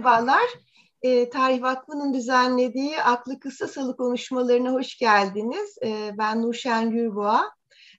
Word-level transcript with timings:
Merhabalar. 0.00 0.50
E, 1.02 1.30
Tarih 1.30 1.62
Vakfı'nın 1.62 2.14
düzenlediği 2.14 3.02
Aklı 3.02 3.40
Kısa 3.40 3.68
Salı 3.68 3.96
konuşmalarına 3.96 4.72
hoş 4.72 4.98
geldiniz. 4.98 5.78
E, 5.84 6.10
ben 6.18 6.42
Nurşen 6.42 6.90
Gürboğa. 6.90 7.50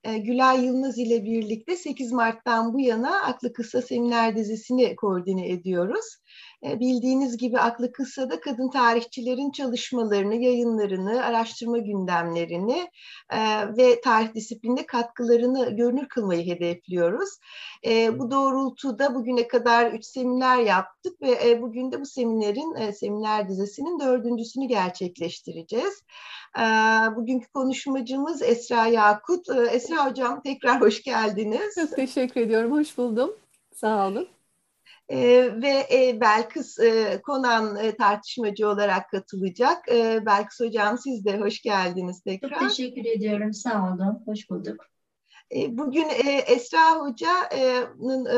E, 0.03 0.17
Gülay 0.17 0.65
Yılmaz 0.65 0.97
ile 0.97 1.23
birlikte 1.23 1.75
8 1.75 2.11
Mart'tan 2.11 2.73
bu 2.73 2.79
yana 2.79 3.21
Aklı 3.21 3.53
Kısa 3.53 3.81
Seminer 3.81 4.35
dizisini 4.35 4.95
koordine 4.95 5.49
ediyoruz. 5.49 6.17
E, 6.63 6.79
bildiğiniz 6.79 7.37
gibi 7.37 7.59
aklı 7.59 7.91
kısa 7.91 8.29
da 8.29 8.39
kadın 8.39 8.69
tarihçilerin 8.69 9.51
çalışmalarını, 9.51 10.35
yayınlarını, 10.35 11.25
araştırma 11.25 11.77
gündemlerini 11.77 12.89
e, 13.29 13.37
ve 13.77 14.01
tarih 14.01 14.33
disiplinine 14.35 14.85
katkılarını 14.85 15.75
görünür 15.75 16.07
kılmayı 16.07 16.45
hedefliyoruz. 16.45 17.29
E, 17.85 18.19
bu 18.19 18.31
doğrultuda 18.31 19.15
bugüne 19.15 19.47
kadar 19.47 19.91
üç 19.91 20.05
seminer 20.05 20.57
yaptık 20.57 21.21
ve 21.21 21.61
bugün 21.61 21.91
de 21.91 22.01
bu 22.01 22.05
seminerin, 22.05 22.91
seminer 22.91 23.49
dizisinin 23.49 23.99
dördüncüsünü 23.99 24.65
gerçekleştireceğiz. 24.65 26.03
Bugünkü 27.15 27.47
konuşmacımız 27.47 28.41
Esra 28.41 28.87
Yakut. 28.87 29.49
Esra 29.71 30.09
Hocam 30.09 30.41
tekrar 30.41 30.81
hoş 30.81 31.03
geldiniz. 31.03 31.75
Çok 31.75 31.95
teşekkür 31.95 32.41
ediyorum, 32.41 32.71
hoş 32.71 32.97
buldum. 32.97 33.33
Sağ 33.75 34.07
olun. 34.07 34.27
E, 35.11 35.49
ve 35.61 35.87
e, 35.91 36.21
Belkıs 36.21 36.79
e, 36.79 37.21
Konan 37.23 37.75
e, 37.75 37.95
tartışmacı 37.95 38.69
olarak 38.69 39.09
katılacak. 39.09 39.89
E, 39.91 40.25
Belkıs 40.25 40.59
Hocam 40.59 40.97
siz 40.97 41.25
de 41.25 41.37
hoş 41.37 41.61
geldiniz 41.61 42.21
tekrar. 42.21 42.59
Çok 42.59 42.69
teşekkür 42.69 43.05
ediyorum, 43.05 43.53
sağ 43.53 43.93
olun, 43.93 44.23
hoş 44.25 44.49
bulduk. 44.49 44.85
E, 45.55 45.77
bugün 45.77 46.09
e, 46.09 46.31
Esra 46.31 46.95
Hoca'nın 46.99 48.25
e, 48.25 48.37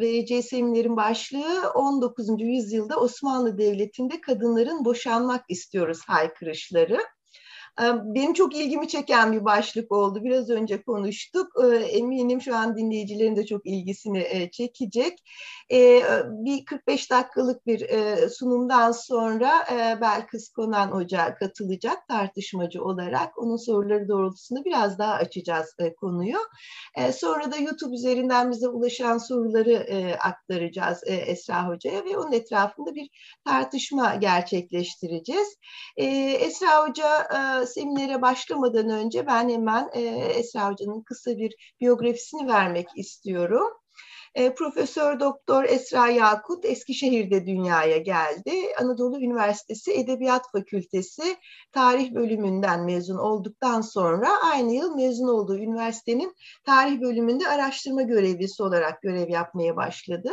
vereceği 0.00 0.42
seminerin 0.42 0.96
başlığı 0.96 1.70
19. 1.74 2.28
yüzyılda 2.38 2.96
Osmanlı 2.96 3.58
Devleti'nde 3.58 4.20
kadınların 4.20 4.84
boşanmak 4.84 5.44
istiyoruz 5.48 6.00
haykırışları. 6.06 6.98
Benim 8.04 8.32
çok 8.32 8.56
ilgimi 8.56 8.88
çeken 8.88 9.32
bir 9.32 9.44
başlık 9.44 9.92
oldu. 9.92 10.24
Biraz 10.24 10.50
önce 10.50 10.82
konuştuk. 10.82 11.46
Eminim 11.90 12.40
şu 12.40 12.56
an 12.56 12.76
dinleyicilerin 12.76 13.36
de 13.36 13.46
çok 13.46 13.66
ilgisini 13.66 14.50
çekecek. 14.52 15.18
Bir 16.26 16.64
45 16.64 17.10
dakikalık 17.10 17.66
bir 17.66 17.88
sunumdan 18.28 18.92
sonra 18.92 19.66
Belkıs 20.00 20.48
Konan 20.48 20.88
Hoca 20.88 21.34
katılacak 21.34 22.08
tartışmacı 22.08 22.84
olarak. 22.84 23.38
Onun 23.38 23.56
soruları 23.56 24.08
doğrultusunda 24.08 24.64
biraz 24.64 24.98
daha 24.98 25.14
açacağız 25.14 25.76
konuyu. 26.00 26.38
Sonra 27.12 27.52
da 27.52 27.56
YouTube 27.56 27.94
üzerinden 27.94 28.50
bize 28.50 28.68
ulaşan 28.68 29.18
soruları 29.18 29.86
aktaracağız 30.20 31.02
Esra 31.06 31.68
Hoca'ya 31.68 32.04
ve 32.04 32.18
onun 32.18 32.32
etrafında 32.32 32.94
bir 32.94 33.10
tartışma 33.44 34.14
gerçekleştireceğiz. 34.14 35.48
Esra 35.96 36.88
Hoca 36.88 37.26
seminere 37.66 38.22
başlamadan 38.22 38.88
önce 38.88 39.26
ben 39.26 39.48
hemen 39.48 39.90
e, 39.92 40.00
Esra 40.38 40.70
Hoca'nın 40.70 41.02
kısa 41.02 41.30
bir 41.36 41.74
biyografisini 41.80 42.48
vermek 42.48 42.86
istiyorum. 42.96 43.68
E, 44.34 44.54
Profesör 44.54 45.20
Doktor 45.20 45.64
Esra 45.64 46.08
Yakut 46.08 46.64
Eskişehir'de 46.64 47.46
dünyaya 47.46 47.96
geldi. 47.96 48.52
Anadolu 48.80 49.20
Üniversitesi 49.20 49.92
Edebiyat 49.92 50.50
Fakültesi 50.52 51.36
Tarih 51.72 52.14
bölümünden 52.14 52.84
mezun 52.84 53.18
olduktan 53.18 53.80
sonra 53.80 54.28
aynı 54.52 54.72
yıl 54.72 54.94
mezun 54.94 55.28
olduğu 55.28 55.58
üniversitenin 55.58 56.34
tarih 56.64 57.00
bölümünde 57.00 57.48
araştırma 57.48 58.02
görevlisi 58.02 58.62
olarak 58.62 59.02
görev 59.02 59.28
yapmaya 59.28 59.76
başladı. 59.76 60.30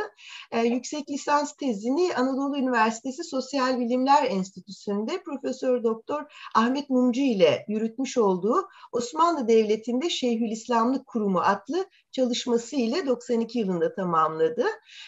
E, 0.51 0.59
yüksek 0.59 1.09
lisans 1.09 1.55
tezini 1.55 2.15
Anadolu 2.15 2.57
Üniversitesi 2.57 3.23
Sosyal 3.23 3.79
Bilimler 3.79 4.23
Enstitüsü'nde 4.23 5.23
Profesör 5.23 5.83
Doktor 5.83 6.23
Ahmet 6.55 6.89
Mumcu 6.89 7.21
ile 7.21 7.65
yürütmüş 7.67 8.17
olduğu 8.17 8.67
Osmanlı 8.91 9.47
Devleti'nde 9.47 10.09
Şeyhülislamlık 10.09 11.07
Kurumu 11.07 11.39
adlı 11.39 11.85
çalışması 12.11 12.75
ile 12.75 13.07
92 13.07 13.59
yılında 13.59 13.93
tamamladı. 13.93 14.65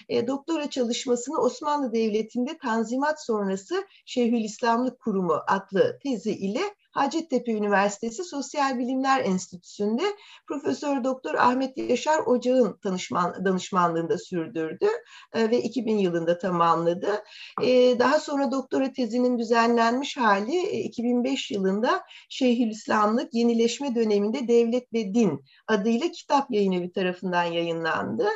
E, 0.09 0.27
doktora 0.27 0.69
çalışmasını 0.69 1.37
Osmanlı 1.41 1.93
Devleti'nde 1.93 2.57
Tanzimat 2.57 3.25
sonrası 3.25 3.87
Şeyhülislamlık 4.05 4.99
Kurumu 4.99 5.41
adlı 5.47 5.99
tezi 6.03 6.31
ile 6.31 6.61
Hacettepe 6.93 7.51
Üniversitesi 7.51 8.23
Sosyal 8.23 8.79
Bilimler 8.79 9.19
Enstitüsü'nde 9.19 10.03
Profesör 10.47 11.03
Doktor 11.03 11.35
Ahmet 11.35 11.77
Yaşar 11.77 12.19
Ocağ'ın 12.19 12.77
tanışman, 12.83 13.45
danışmanlığında 13.45 14.17
sürdürdü 14.17 14.87
e, 15.33 15.49
ve 15.49 15.61
2000 15.61 15.97
yılında 15.97 16.37
tamamladı. 16.37 17.23
E, 17.63 17.99
daha 17.99 18.19
sonra 18.19 18.51
doktora 18.51 18.93
tezinin 18.93 19.39
düzenlenmiş 19.39 20.17
hali 20.17 20.57
e, 20.57 20.79
2005 20.79 21.51
yılında 21.51 22.03
Şeyhülislamlık 22.29 23.33
Yenileşme 23.33 23.95
Döneminde 23.95 24.47
Devlet 24.47 24.93
ve 24.93 25.13
Din 25.13 25.43
adıyla 25.67 26.11
kitap 26.11 26.51
yayın 26.51 26.89
tarafından 26.89 27.43
yayınlandı. 27.43 28.27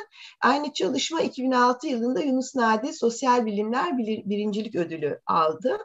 Aynı 0.42 0.72
çalışma 0.72 1.20
2006 1.20 1.86
yılında 1.86 2.20
Yunus 2.20 2.54
Nadi 2.54 2.92
Sosyal 2.92 3.46
Bilimler 3.46 3.98
Birincilik 3.98 4.74
Ödülü 4.74 5.20
aldı. 5.26 5.78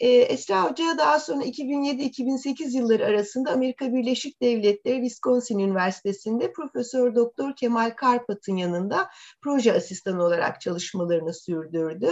E, 0.00 0.08
Esra 0.08 0.70
Hoca 0.70 0.98
daha 0.98 1.20
sonra 1.20 1.44
2007-2008 1.44 2.76
yılları 2.76 3.06
arasında 3.06 3.50
Amerika 3.50 3.92
Birleşik 3.92 4.42
Devletleri 4.42 4.96
Wisconsin 4.96 5.58
Üniversitesi'nde 5.58 6.52
Profesör 6.52 7.14
Doktor 7.14 7.56
Kemal 7.56 7.90
Karpat'ın 7.90 8.56
yanında 8.56 9.10
proje 9.42 9.72
asistanı 9.72 10.24
olarak 10.24 10.60
çalışmalarını 10.60 11.34
sürdürdü. 11.34 12.10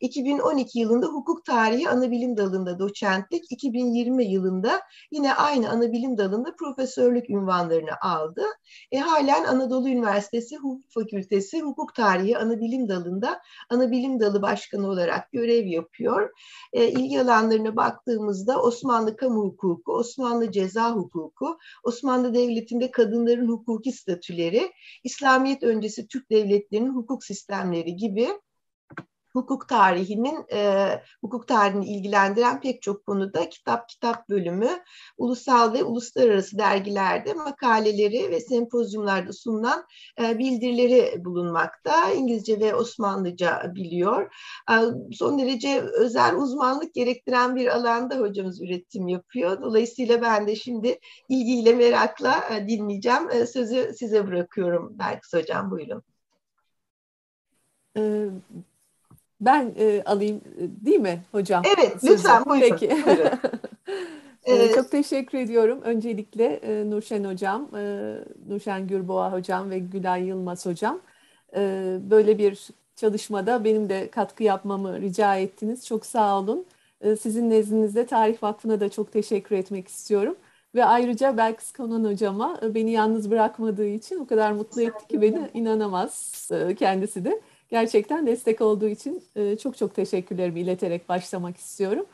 2012 0.00 0.78
yılında 0.78 1.06
hukuk 1.06 1.44
tarihi 1.44 1.88
anabilim 1.88 2.36
dalında 2.36 2.78
doçentlik, 2.78 3.44
2020 3.52 4.24
yılında 4.24 4.80
yine 5.10 5.34
aynı 5.34 5.70
anabilim 5.70 6.18
dalında 6.18 6.56
profesörlük 6.56 7.30
ünvanlarını 7.30 8.00
aldı. 8.00 8.42
E, 8.92 8.98
halen 8.98 9.44
Anadolu 9.44 9.88
Üniversitesi 9.88 10.56
Hukuk 10.56 10.92
Fakültesi 10.92 11.60
hukuk 11.60 11.94
tarihi 11.94 12.38
anabilim 12.38 12.88
dalında 12.88 13.40
anabilim 13.70 14.20
dalı 14.20 14.42
başkanı 14.42 14.88
olarak 14.88 15.32
görev 15.32 15.66
yapıyor. 15.66 16.30
E, 16.72 16.88
ilgi 16.88 17.23
alanlarına 17.24 17.76
baktığımızda 17.76 18.62
Osmanlı 18.62 19.16
kamu 19.16 19.42
hukuku, 19.42 19.92
Osmanlı 19.92 20.52
ceza 20.52 20.92
hukuku, 20.92 21.58
Osmanlı 21.84 22.34
Devleti'nde 22.34 22.90
kadınların 22.90 23.48
hukuki 23.48 23.92
statüleri, 23.92 24.72
İslamiyet 25.04 25.62
öncesi 25.62 26.08
Türk 26.08 26.30
devletlerinin 26.30 26.94
hukuk 26.94 27.24
sistemleri 27.24 27.96
gibi 27.96 28.28
hukuk 29.34 29.68
tarihinin 29.68 30.44
e, 30.52 30.90
hukuk 31.20 31.48
tarihini 31.48 31.86
ilgilendiren 31.86 32.60
pek 32.60 32.82
çok 32.82 33.06
konuda 33.06 33.48
kitap 33.48 33.88
kitap 33.88 34.28
bölümü 34.28 34.70
ulusal 35.18 35.72
ve 35.72 35.84
uluslararası 35.84 36.58
dergilerde 36.58 37.34
makaleleri 37.34 38.30
ve 38.30 38.40
sempozyumlarda 38.40 39.32
sunulan 39.32 39.84
e, 40.20 40.38
bildirileri 40.38 41.24
bulunmakta. 41.24 42.10
İngilizce 42.10 42.60
ve 42.60 42.74
Osmanlıca 42.74 43.72
biliyor. 43.74 44.34
E, 44.70 44.74
son 45.12 45.38
derece 45.38 45.80
özel 45.80 46.36
uzmanlık 46.36 46.94
gerektiren 46.94 47.56
bir 47.56 47.66
alanda 47.76 48.16
hocamız 48.18 48.62
üretim 48.62 49.08
yapıyor. 49.08 49.62
Dolayısıyla 49.62 50.22
ben 50.22 50.46
de 50.46 50.56
şimdi 50.56 50.98
ilgiyle 51.28 51.74
merakla 51.74 52.44
e, 52.50 52.68
dinleyeceğim. 52.68 53.30
E, 53.30 53.46
sözü 53.46 53.92
size 53.98 54.26
bırakıyorum 54.26 54.98
Belkıs 54.98 55.34
Hocam 55.34 55.70
buyurun. 55.70 56.02
Ben 59.44 59.74
e, 59.78 60.02
alayım 60.06 60.40
e, 60.58 60.86
değil 60.86 61.00
mi 61.00 61.22
hocam? 61.32 61.62
Evet 61.76 62.00
sözü. 62.00 62.12
lütfen 62.12 62.44
buyurun. 62.44 62.68
Peki. 62.70 62.90
buyurun. 63.06 63.30
Ee, 64.44 64.72
Çok 64.74 64.90
teşekkür 64.90 65.38
ediyorum. 65.38 65.82
Öncelikle 65.82 66.44
e, 66.44 66.90
Nurşen 66.90 67.24
Hocam, 67.24 67.76
e, 67.76 68.14
Nurşen 68.48 68.86
Gürboğa 68.86 69.32
Hocam 69.32 69.70
ve 69.70 69.78
Gülay 69.78 70.24
Yılmaz 70.24 70.66
Hocam 70.66 71.00
e, 71.56 71.96
böyle 72.10 72.38
bir 72.38 72.68
çalışmada 72.96 73.64
benim 73.64 73.88
de 73.88 74.10
katkı 74.10 74.42
yapmamı 74.42 75.00
rica 75.00 75.36
ettiniz. 75.36 75.86
Çok 75.86 76.06
sağ 76.06 76.38
olun. 76.38 76.66
E, 77.00 77.16
sizin 77.16 77.50
nezdinizde 77.50 78.06
Tarih 78.06 78.42
Vakfı'na 78.42 78.80
da 78.80 78.88
çok 78.88 79.12
teşekkür 79.12 79.56
etmek 79.56 79.88
istiyorum. 79.88 80.36
Ve 80.74 80.84
ayrıca 80.84 81.36
Belkıs 81.36 81.72
Konan 81.72 82.04
hocama 82.04 82.60
e, 82.62 82.74
beni 82.74 82.90
yalnız 82.90 83.30
bırakmadığı 83.30 83.86
için 83.86 84.18
o 84.18 84.26
kadar 84.26 84.52
mutlu 84.52 84.82
etti 84.82 85.06
ki 85.08 85.20
beni 85.22 85.50
inanamaz 85.54 86.32
kendisi 86.78 87.24
de 87.24 87.40
gerçekten 87.70 88.26
destek 88.26 88.60
olduğu 88.60 88.88
için 88.88 89.22
e, 89.36 89.56
çok 89.56 89.76
çok 89.76 89.94
teşekkürlerimi 89.94 90.60
ileterek 90.60 91.08
başlamak 91.08 91.56
istiyorum. 91.56 92.06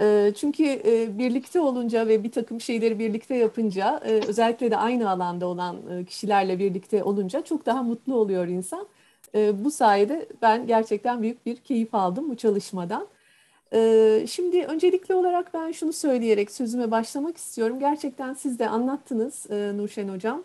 E, 0.00 0.32
çünkü 0.36 0.64
e, 0.64 1.18
birlikte 1.18 1.60
olunca 1.60 2.08
ve 2.08 2.24
bir 2.24 2.32
takım 2.32 2.60
şeyleri 2.60 2.98
birlikte 2.98 3.36
yapınca, 3.36 4.00
özellikle 4.28 4.70
de 4.70 4.76
aynı 4.76 5.10
alanda 5.10 5.46
olan 5.46 6.04
kişilerle 6.04 6.58
birlikte 6.58 7.04
olunca 7.04 7.44
çok 7.44 7.66
daha 7.66 7.82
mutlu 7.82 8.14
oluyor 8.14 8.46
insan. 8.46 8.86
Bu 9.34 9.70
sayede 9.70 10.28
ben 10.42 10.66
gerçekten 10.66 11.22
büyük 11.22 11.46
bir 11.46 11.56
keyif 11.56 11.94
aldım 11.94 12.30
bu 12.30 12.36
çalışmadan. 12.36 13.08
Şimdi 14.26 14.64
öncelikli 14.64 15.14
olarak 15.14 15.54
ben 15.54 15.72
şunu 15.72 15.92
söyleyerek 15.92 16.50
sözüme 16.50 16.90
başlamak 16.90 17.36
istiyorum. 17.36 17.80
Gerçekten 17.80 18.34
siz 18.34 18.58
de 18.58 18.68
anlattınız 18.68 19.50
Nurşen 19.50 20.08
Hocam. 20.08 20.44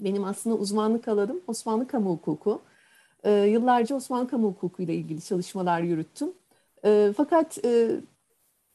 Benim 0.00 0.24
aslında 0.24 0.56
uzmanlık 0.56 1.08
alanım 1.08 1.40
Osmanlı 1.46 1.86
Kamu 1.86 2.10
Hukuku. 2.10 2.62
E, 3.24 3.32
yıllarca 3.32 3.96
Osmanlı 3.96 4.28
kamu 4.28 4.48
hukuku 4.48 4.82
ile 4.82 4.94
ilgili 4.94 5.20
çalışmalar 5.22 5.80
yürüttüm. 5.80 6.32
E, 6.84 7.12
fakat 7.16 7.64
e, 7.64 7.90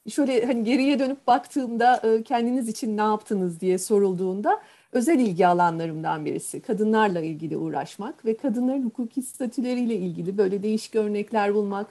şöyle 0.10 0.46
hani 0.46 0.64
geriye 0.64 1.00
dönüp 1.00 1.28
baktığımda 1.28 2.02
e, 2.04 2.24
kendiniz 2.24 2.68
için 2.70 2.98
ne 2.98 3.02
yaptınız 3.02 3.62
diye 3.62 3.78
sorulduğunda 3.78 4.62
özel 4.92 5.20
ilgi 5.20 5.48
alanlarımdan 5.48 6.26
birisi 6.26 6.62
kadınlarla 6.62 7.22
ilgili 7.22 7.58
uğraşmak 7.58 8.26
ve 8.26 8.38
kadınların 8.38 8.84
hukuki 8.86 9.22
statüleriyle 9.22 9.96
ilgili 9.96 10.38
böyle 10.38 10.64
değişik 10.64 10.96
örnekler 10.96 11.54
bulmak, 11.54 11.88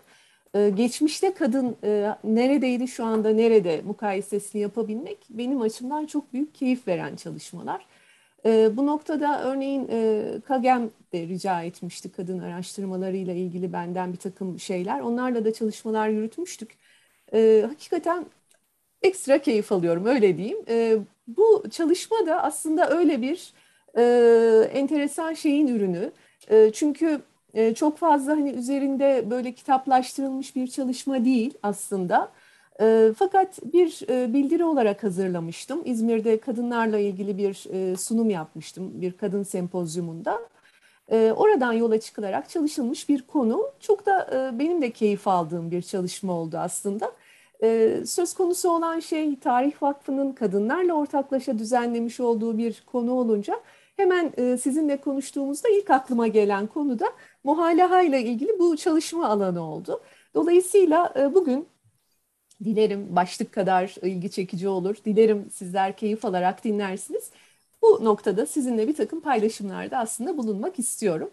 e, 0.55 0.71
geçmişte 0.71 1.35
kadın 1.35 1.77
e, 1.85 2.15
neredeydi 2.25 2.89
şu 2.89 3.05
anda 3.05 3.31
nerede 3.31 3.83
mukayesesini 3.87 4.63
yapabilmek 4.63 5.19
benim 5.31 5.61
açımdan 5.61 6.07
çok 6.07 6.33
büyük 6.33 6.55
keyif 6.55 6.89
veren 6.89 7.17
çalışmalar. 7.17 7.87
E, 8.47 8.77
bu 8.77 8.87
noktada 8.87 9.43
örneğin 9.45 9.87
Kagem 10.41 10.91
de 11.13 11.29
rica 11.29 11.63
etmişti 11.63 12.13
kadın 12.13 12.39
araştırmalarıyla 12.39 13.35
ilgili 13.35 13.73
benden 13.73 14.13
bir 14.13 14.19
takım 14.19 14.61
şeyler. 14.61 15.01
Onlarla 15.01 15.45
da 15.45 15.53
çalışmalar 15.53 16.09
yürütmüştük. 16.09 16.79
Hakikaten 17.63 18.27
ekstra 19.03 19.39
keyif 19.43 19.73
alıyorum 19.73 20.07
öyle 20.07 20.37
diyeyim. 20.39 20.59
Bu 21.29 21.65
çalışma 21.71 22.27
da 22.27 22.43
aslında 22.43 22.91
öyle 22.91 23.23
bir 23.23 23.53
enteresan 24.73 25.33
şeyin 25.35 25.67
ürünü. 25.67 26.13
Çünkü 26.73 27.21
e, 27.55 27.75
çok 27.75 27.99
fazla 27.99 28.33
hani 28.33 28.51
üzerinde 28.51 29.31
böyle 29.31 29.53
kitaplaştırılmış 29.53 30.57
bir 30.57 30.67
çalışma 30.67 31.25
değil 31.25 31.55
aslında. 31.63 32.33
E, 32.81 33.13
fakat 33.17 33.59
bir 33.75 34.11
e, 34.11 34.33
bildiri 34.33 34.65
olarak 34.65 35.05
hazırlamıştım. 35.05 35.83
İzmir'de 35.85 36.41
kadınlarla 36.41 36.99
ilgili 36.99 37.39
bir 37.39 37.67
e, 37.73 37.97
sunum 37.97 38.31
yapmıştım 38.31 39.01
bir 39.01 39.13
kadın 39.13 39.43
sempozyumunda. 39.43 40.41
E, 41.11 41.33
oradan 41.37 41.73
yola 41.73 42.01
çıkılarak 42.01 42.49
çalışılmış 42.51 43.09
bir 43.09 43.23
konu. 43.23 43.71
Çok 43.81 44.07
da 44.07 44.31
e, 44.33 44.59
benim 44.59 44.83
de 44.83 44.91
keyif 44.91 45.29
aldığım 45.29 45.71
bir 45.71 45.83
çalışma 45.83 46.33
oldu 46.33 46.59
aslında. 46.59 47.13
E, 47.63 47.97
söz 48.07 48.35
konusu 48.35 48.71
olan 48.71 49.01
şey 49.01 49.39
Tarih 49.39 49.83
Vakfı'nın 49.83 50.33
kadınlarla 50.33 50.93
ortaklaşa 50.95 51.59
düzenlemiş 51.59 52.21
olduğu 52.21 52.59
bir 52.59 52.83
konu 52.87 53.13
olunca 53.13 53.61
hemen 53.97 54.33
sizinle 54.57 54.97
konuştuğumuzda 55.01 55.69
ilk 55.69 55.91
aklıma 55.91 56.27
gelen 56.27 56.67
konu 56.67 56.99
da 56.99 57.07
muhalaha 57.45 58.03
ile 58.03 58.23
ilgili 58.23 58.59
bu 58.59 58.77
çalışma 58.77 59.27
alanı 59.29 59.63
oldu. 59.63 60.01
Dolayısıyla 60.35 61.15
bugün 61.35 61.69
dilerim 62.65 63.17
başlık 63.17 63.53
kadar 63.53 63.95
ilgi 64.03 64.31
çekici 64.31 64.69
olur. 64.69 64.97
Dilerim 65.05 65.51
sizler 65.53 65.97
keyif 65.97 66.25
alarak 66.25 66.65
dinlersiniz. 66.65 67.31
Bu 67.83 68.05
noktada 68.05 68.47
sizinle 68.47 68.89
bir 68.89 68.97
takım 68.97 69.21
paylaşımlarda 69.21 69.99
aslında 69.99 70.39
bulunmak 70.39 70.79
istiyorum. 70.79 71.31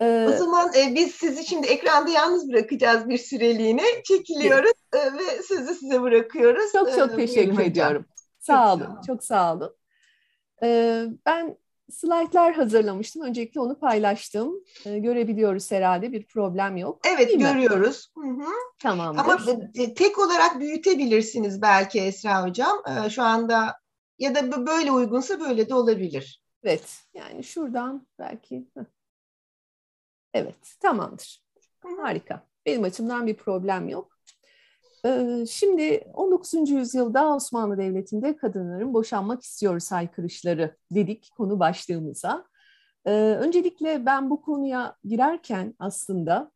Ee, 0.00 0.26
o 0.28 0.32
zaman 0.32 0.70
e, 0.74 0.94
biz 0.94 1.14
sizi 1.14 1.46
şimdi 1.46 1.66
ekranda 1.66 2.10
yalnız 2.10 2.48
bırakacağız 2.48 3.08
bir 3.08 3.18
süreliğine. 3.18 3.82
Çekiliyoruz 4.04 4.72
e, 4.92 4.98
ve 4.98 5.42
sözü 5.42 5.74
size 5.74 6.02
bırakıyoruz. 6.02 6.72
Çok 6.72 6.94
çok 6.94 7.12
e, 7.12 7.16
teşekkür 7.16 7.60
ediyorum. 7.60 8.04
Sağ 8.38 8.74
olun, 8.74 8.84
çok, 8.84 9.04
çok 9.06 9.24
sağ 9.24 9.54
olun. 9.54 9.74
Ee, 10.62 11.04
ben 11.26 11.56
slaytlar 11.92 12.54
hazırlamıştım. 12.54 13.22
Öncelikle 13.22 13.60
onu 13.60 13.78
paylaştım. 13.78 14.64
Ee, 14.86 14.98
görebiliyoruz 14.98 15.72
herhalde 15.72 16.12
bir 16.12 16.26
problem 16.26 16.76
yok. 16.76 17.00
Evet 17.06 17.28
Değil 17.28 17.38
görüyoruz. 17.38 18.08
Hı 18.14 18.28
hı. 18.28 18.44
Tamamdır. 18.78 19.22
Ama 19.22 19.38
e, 19.74 19.94
tek 19.94 20.18
olarak 20.18 20.60
büyütebilirsiniz 20.60 21.62
belki 21.62 22.00
Esra 22.00 22.44
Hocam. 22.44 22.82
Ee, 22.86 23.10
şu 23.10 23.22
anda 23.22 23.78
ya 24.18 24.34
da 24.34 24.66
böyle 24.66 24.92
uygunsa 24.92 25.40
böyle 25.40 25.68
de 25.68 25.74
olabilir. 25.74 26.42
Evet 26.62 27.02
yani 27.14 27.44
şuradan 27.44 28.06
belki. 28.18 28.68
Evet 30.34 30.76
tamamdır. 30.80 31.42
Hı 31.82 31.88
hı. 31.88 32.02
Harika. 32.02 32.46
Benim 32.66 32.84
açımdan 32.84 33.26
bir 33.26 33.36
problem 33.36 33.88
yok. 33.88 34.17
Ee, 35.04 35.44
şimdi 35.50 36.10
19. 36.14 36.70
yüzyılda 36.70 37.34
Osmanlı 37.34 37.78
Devleti'nde 37.78 38.36
kadınların 38.36 38.94
boşanmak 38.94 39.42
istiyoruz 39.42 39.92
haykırışları 39.92 40.76
dedik 40.90 41.30
konu 41.36 41.60
başlığımıza. 41.60 42.44
Ee, 43.06 43.10
öncelikle 43.40 44.06
ben 44.06 44.30
bu 44.30 44.42
konuya 44.42 44.96
girerken 45.04 45.74
aslında 45.78 46.52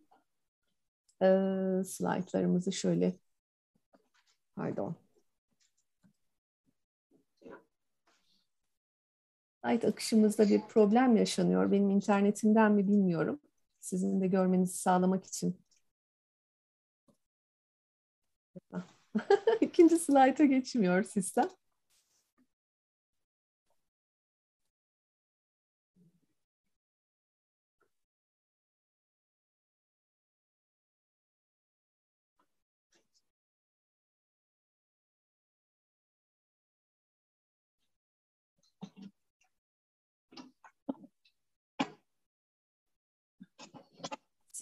e, 1.22 1.26
slaytlarımızı 1.84 2.72
şöyle 2.72 3.16
pardon 4.56 4.96
Slide 9.64 9.86
akışımızda 9.86 10.48
bir 10.48 10.60
problem 10.68 11.16
yaşanıyor. 11.16 11.72
Benim 11.72 11.90
internetimden 11.90 12.72
mi 12.72 12.88
bilmiyorum. 12.88 13.40
Sizin 13.80 14.20
de 14.20 14.26
görmenizi 14.26 14.76
sağlamak 14.78 15.26
için 15.26 15.56
İkinci 19.60 19.98
slayta 19.98 20.44
geçmiyor 20.44 21.02
sistem. 21.02 21.50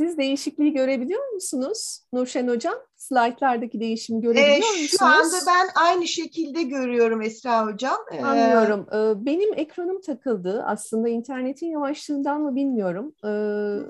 Siz 0.00 0.18
değişikliği 0.18 0.72
görebiliyor 0.72 1.28
musunuz 1.28 2.00
Nurşen 2.12 2.48
Hocam? 2.48 2.74
Slaytlardaki 2.96 3.80
değişimi 3.80 4.20
görebiliyor 4.20 4.56
ee, 4.56 4.82
musunuz? 4.82 4.96
Şu 4.98 5.04
anda 5.04 5.36
ben 5.46 5.68
aynı 5.74 6.08
şekilde 6.08 6.62
görüyorum 6.62 7.22
Esra 7.22 7.66
Hocam. 7.66 7.98
Ee, 8.12 8.22
Anlıyorum. 8.22 8.86
Ee, 8.92 9.26
benim 9.26 9.54
ekranım 9.54 10.00
takıldı. 10.00 10.64
Aslında 10.66 11.08
internetin 11.08 11.66
yavaşlığından 11.66 12.40
mı 12.40 12.56
bilmiyorum. 12.56 13.14
Ee, 13.24 13.28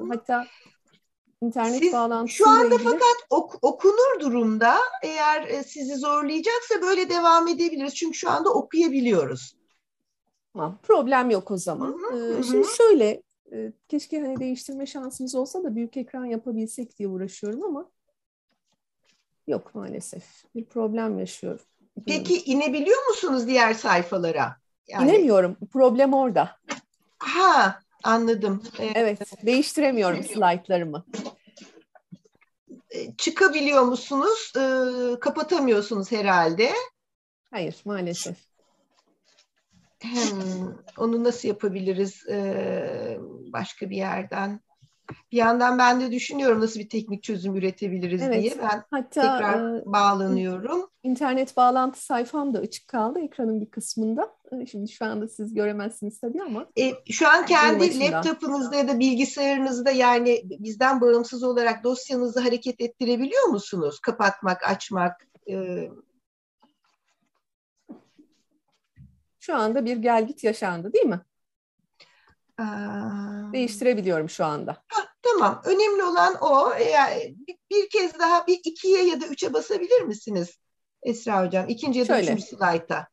hatta 0.09 0.47
internet 1.43 1.79
Siz, 1.79 1.93
bağlantısıyla 1.93 2.53
Şu 2.53 2.59
anda 2.61 2.75
ilgili... 2.75 2.85
fakat 2.85 3.17
ok, 3.31 3.59
okunur 3.63 4.21
durumda. 4.21 4.77
Eğer 5.03 5.49
e, 5.49 5.65
sizi 5.65 5.97
zorlayacaksa 5.97 6.83
böyle 6.83 7.09
devam 7.09 7.49
edebiliriz. 7.49 7.95
Çünkü 7.95 8.19
şu 8.19 8.31
anda 8.31 8.51
okuyabiliyoruz. 8.51 9.57
Tamam, 10.53 10.79
problem 10.83 11.31
yok 11.31 11.51
o 11.51 11.57
zaman. 11.57 11.89
Hı 11.89 12.17
hı, 12.17 12.39
ee, 12.39 12.43
Şimdi 12.43 12.69
şöyle 12.77 13.23
e, 13.53 13.73
keşke 13.89 14.21
hani 14.21 14.41
değiştirme 14.41 14.87
şansımız 14.87 15.35
olsa 15.35 15.65
da 15.65 15.77
büyük 15.77 15.97
ekran 15.97 16.25
yapabilsek 16.25 16.99
diye 16.99 17.09
uğraşıyorum 17.09 17.65
ama 17.65 17.91
yok 19.47 19.75
maalesef. 19.75 20.25
Bir 20.55 20.65
problem 20.65 21.19
yaşıyorum. 21.19 21.65
Peki 22.07 22.43
inebiliyor 22.45 23.07
musunuz 23.09 23.47
diğer 23.47 23.75
sayfalara? 23.75 24.57
Yani... 24.89 25.11
İnemiyorum. 25.11 25.57
Problem 25.73 26.15
orada. 26.15 26.57
Ha 27.19 27.81
anladım. 28.05 28.63
Evet, 28.79 28.97
evet 28.97 29.47
değiştiremiyorum 29.47 30.23
slaytlarımı. 30.23 31.05
E, 32.91 33.17
çıkabiliyor 33.17 33.83
musunuz? 33.83 34.53
E, 34.57 34.61
kapatamıyorsunuz 35.21 36.13
herhalde. 36.13 36.73
Hayır 37.51 37.83
maalesef. 37.85 38.50
Hmm, 40.03 40.75
onu 40.99 41.25
nasıl 41.25 41.49
yapabiliriz 41.49 42.29
ee, 42.29 43.19
başka 43.53 43.91
bir 43.91 43.97
yerden? 43.97 44.61
Bir 45.33 45.37
yandan 45.37 45.79
ben 45.79 46.01
de 46.01 46.13
düşünüyorum 46.13 46.61
nasıl 46.61 46.81
bir 46.81 46.89
teknik 46.89 47.23
çözüm 47.23 47.57
üretebiliriz 47.57 48.23
evet, 48.23 48.43
diye. 48.43 48.55
Ben 48.59 48.83
hatta, 48.91 49.09
tekrar 49.09 49.79
e, 49.79 49.83
bağlanıyorum. 49.87 50.91
İnternet 51.03 51.57
bağlantı 51.57 52.05
sayfam 52.05 52.55
da 52.55 52.59
açık 52.59 52.89
kaldı 52.89 53.19
ekranın 53.21 53.61
bir 53.61 53.71
kısmında. 53.71 54.33
E, 54.53 54.67
şimdi 54.67 54.93
şu 54.93 55.05
anda 55.05 55.29
siz 55.29 55.55
göremezsiniz 55.55 56.21
tabii 56.21 56.43
ama. 56.43 56.67
E, 56.79 57.13
şu 57.13 57.29
an 57.29 57.47
kendi 57.47 58.01
laptopunuzda 58.01 58.77
ya 58.77 58.89
da 58.89 58.99
bilgisayarınızda 58.99 59.91
yani 59.91 60.43
bizden 60.45 61.01
bağımsız 61.01 61.43
olarak 61.43 61.85
dosyanızı 61.85 62.41
hareket 62.41 62.81
ettirebiliyor 62.81 63.45
musunuz? 63.45 64.01
Kapatmak, 64.01 64.69
açmak, 64.69 65.27
e, 65.51 65.89
Şu 69.51 69.57
anda 69.57 69.85
bir 69.85 69.97
gelgit 69.97 70.45
yaşandı 70.45 70.93
değil 70.93 71.07
mi? 71.07 71.21
Aa... 72.59 73.53
Değiştirebiliyorum 73.53 74.29
şu 74.29 74.45
anda. 74.45 74.77
Ha, 74.89 75.03
tamam. 75.23 75.63
Önemli 75.65 76.05
olan 76.05 76.35
o. 76.41 76.73
Yani 76.95 77.37
bir 77.71 77.89
kez 77.91 78.19
daha 78.19 78.47
bir 78.47 78.61
ikiye 78.65 79.05
ya 79.05 79.21
da 79.21 79.27
üçe 79.27 79.53
basabilir 79.53 80.03
misiniz 80.03 80.59
Esra 81.03 81.47
Hocam? 81.47 81.69
İkinci 81.69 81.99
ya 81.99 82.09
da 82.09 82.15
Şöyle. 82.15 82.33
üçüncü 82.33 82.43
slayta. 82.43 83.09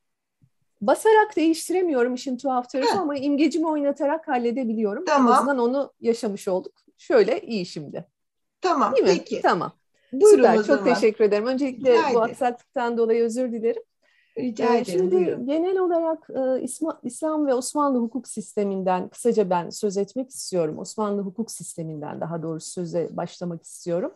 Basarak 0.82 1.36
değiştiremiyorum 1.36 2.14
işin 2.14 2.38
tuhaf 2.38 2.70
tarafı 2.70 2.94
ha. 2.94 3.02
ama 3.02 3.16
imgecimi 3.16 3.68
oynatarak 3.68 4.28
halledebiliyorum. 4.28 5.06
Tamam. 5.06 5.34
En 5.34 5.38
azından 5.38 5.58
onu 5.58 5.94
yaşamış 6.00 6.48
olduk. 6.48 6.74
Şöyle 6.98 7.42
iyi 7.42 7.66
şimdi. 7.66 8.06
Tamam 8.62 8.96
Değil 8.96 9.04
mi? 9.04 9.14
peki. 9.18 9.42
Tamam. 9.42 9.72
Buyurun 10.12 10.44
Süper, 10.44 10.56
çok 10.56 10.66
zaman. 10.66 10.94
teşekkür 10.94 11.24
ederim. 11.24 11.46
Öncelikle 11.48 11.98
Haydi. 11.98 12.16
bu 12.16 12.22
aksaklıktan 12.22 12.98
dolayı 12.98 13.24
özür 13.24 13.52
dilerim. 13.52 13.84
Rica 14.38 14.76
ederim. 14.76 14.86
Şimdi 14.86 15.16
buyurun. 15.16 15.46
genel 15.46 15.78
olarak 15.80 16.30
İslam 17.04 17.48
ve 17.48 17.54
Osmanlı 17.54 18.00
hukuk 18.00 18.28
sisteminden 18.28 19.10
kısaca 19.10 19.50
ben 19.50 19.70
söz 19.70 19.98
etmek 19.98 20.30
istiyorum. 20.30 20.80
Osmanlı 20.80 21.22
hukuk 21.22 21.52
sisteminden 21.52 22.22
daha 22.22 22.44
doğrusu 22.44 22.72
söze 22.72 23.10
başlamak 23.12 23.64
istiyorum. 23.64 24.12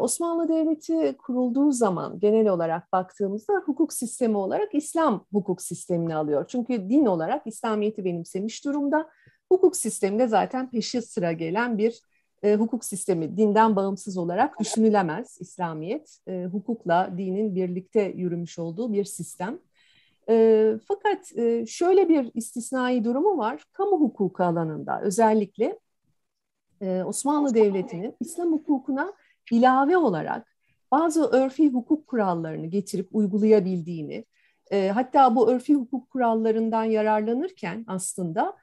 Osmanlı 0.00 0.48
Devleti 0.48 1.16
kurulduğu 1.18 1.72
zaman 1.72 2.18
genel 2.20 2.48
olarak 2.48 2.92
baktığımızda 2.92 3.52
hukuk 3.66 3.92
sistemi 3.92 4.36
olarak 4.36 4.74
İslam 4.74 5.24
hukuk 5.32 5.62
sistemini 5.62 6.14
alıyor. 6.16 6.44
Çünkü 6.48 6.88
din 6.88 7.06
olarak 7.06 7.46
İslamiyet'i 7.46 8.04
benimsemiş 8.04 8.64
durumda. 8.64 9.08
Hukuk 9.52 9.76
sisteminde 9.76 10.28
zaten 10.28 10.70
peşi 10.70 11.02
sıra 11.02 11.32
gelen 11.32 11.78
bir 11.78 12.00
e, 12.46 12.54
hukuk 12.54 12.84
sistemi 12.84 13.36
dinden 13.36 13.76
bağımsız 13.76 14.18
olarak 14.18 14.60
düşünülemez 14.60 15.38
İslamiyet. 15.40 16.18
E, 16.28 16.44
hukukla 16.44 17.10
dinin 17.18 17.54
birlikte 17.54 18.02
yürümüş 18.16 18.58
olduğu 18.58 18.92
bir 18.92 19.04
sistem. 19.04 19.58
E, 20.28 20.74
fakat 20.88 21.36
e, 21.36 21.66
şöyle 21.66 22.08
bir 22.08 22.30
istisnai 22.34 23.04
durumu 23.04 23.38
var. 23.38 23.64
Kamu 23.72 24.00
hukuku 24.00 24.44
alanında 24.44 25.00
özellikle 25.00 25.78
e, 26.80 27.02
Osmanlı 27.02 27.54
Devleti'nin 27.54 28.14
İslam 28.20 28.52
hukukuna 28.52 29.12
ilave 29.50 29.96
olarak 29.96 30.56
bazı 30.92 31.24
örfi 31.24 31.70
hukuk 31.70 32.06
kurallarını 32.06 32.66
getirip 32.66 33.08
uygulayabildiğini, 33.12 34.24
e, 34.70 34.88
hatta 34.88 35.36
bu 35.36 35.50
örfi 35.50 35.74
hukuk 35.74 36.10
kurallarından 36.10 36.84
yararlanırken 36.84 37.84
aslında 37.88 38.56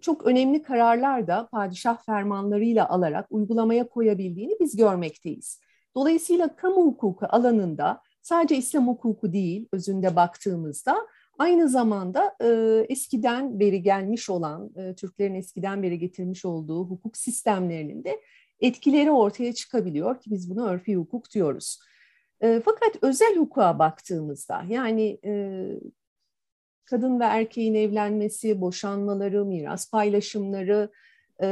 çok 0.00 0.26
önemli 0.26 0.62
kararlar 0.62 1.26
da 1.26 1.48
padişah 1.52 2.02
fermanlarıyla 2.02 2.88
alarak 2.88 3.26
uygulamaya 3.30 3.88
koyabildiğini 3.88 4.56
biz 4.60 4.76
görmekteyiz. 4.76 5.60
Dolayısıyla 5.94 6.56
kamu 6.56 6.86
hukuku 6.86 7.26
alanında 7.28 8.00
sadece 8.22 8.56
İslam 8.56 8.88
hukuku 8.88 9.32
değil 9.32 9.68
özünde 9.72 10.16
baktığımızda 10.16 10.96
aynı 11.38 11.68
zamanda 11.68 12.36
e, 12.40 12.46
eskiden 12.88 13.60
beri 13.60 13.82
gelmiş 13.82 14.30
olan, 14.30 14.70
e, 14.76 14.94
Türklerin 14.94 15.34
eskiden 15.34 15.82
beri 15.82 15.98
getirmiş 15.98 16.44
olduğu 16.44 16.84
hukuk 16.84 17.16
sistemlerinin 17.16 18.04
de 18.04 18.20
etkileri 18.60 19.10
ortaya 19.10 19.52
çıkabiliyor 19.52 20.20
ki 20.20 20.30
biz 20.30 20.50
bunu 20.50 20.68
örfi 20.68 20.96
hukuk 20.96 21.30
diyoruz. 21.30 21.78
E, 22.40 22.62
fakat 22.64 23.02
özel 23.02 23.36
hukuka 23.36 23.78
baktığımızda 23.78 24.64
yani 24.68 25.18
e, 25.24 25.62
kadın 26.90 27.20
ve 27.20 27.24
erkeğin 27.24 27.74
evlenmesi, 27.74 28.60
boşanmaları, 28.60 29.44
miras 29.44 29.90
paylaşımları, 29.90 30.90
e, 31.42 31.46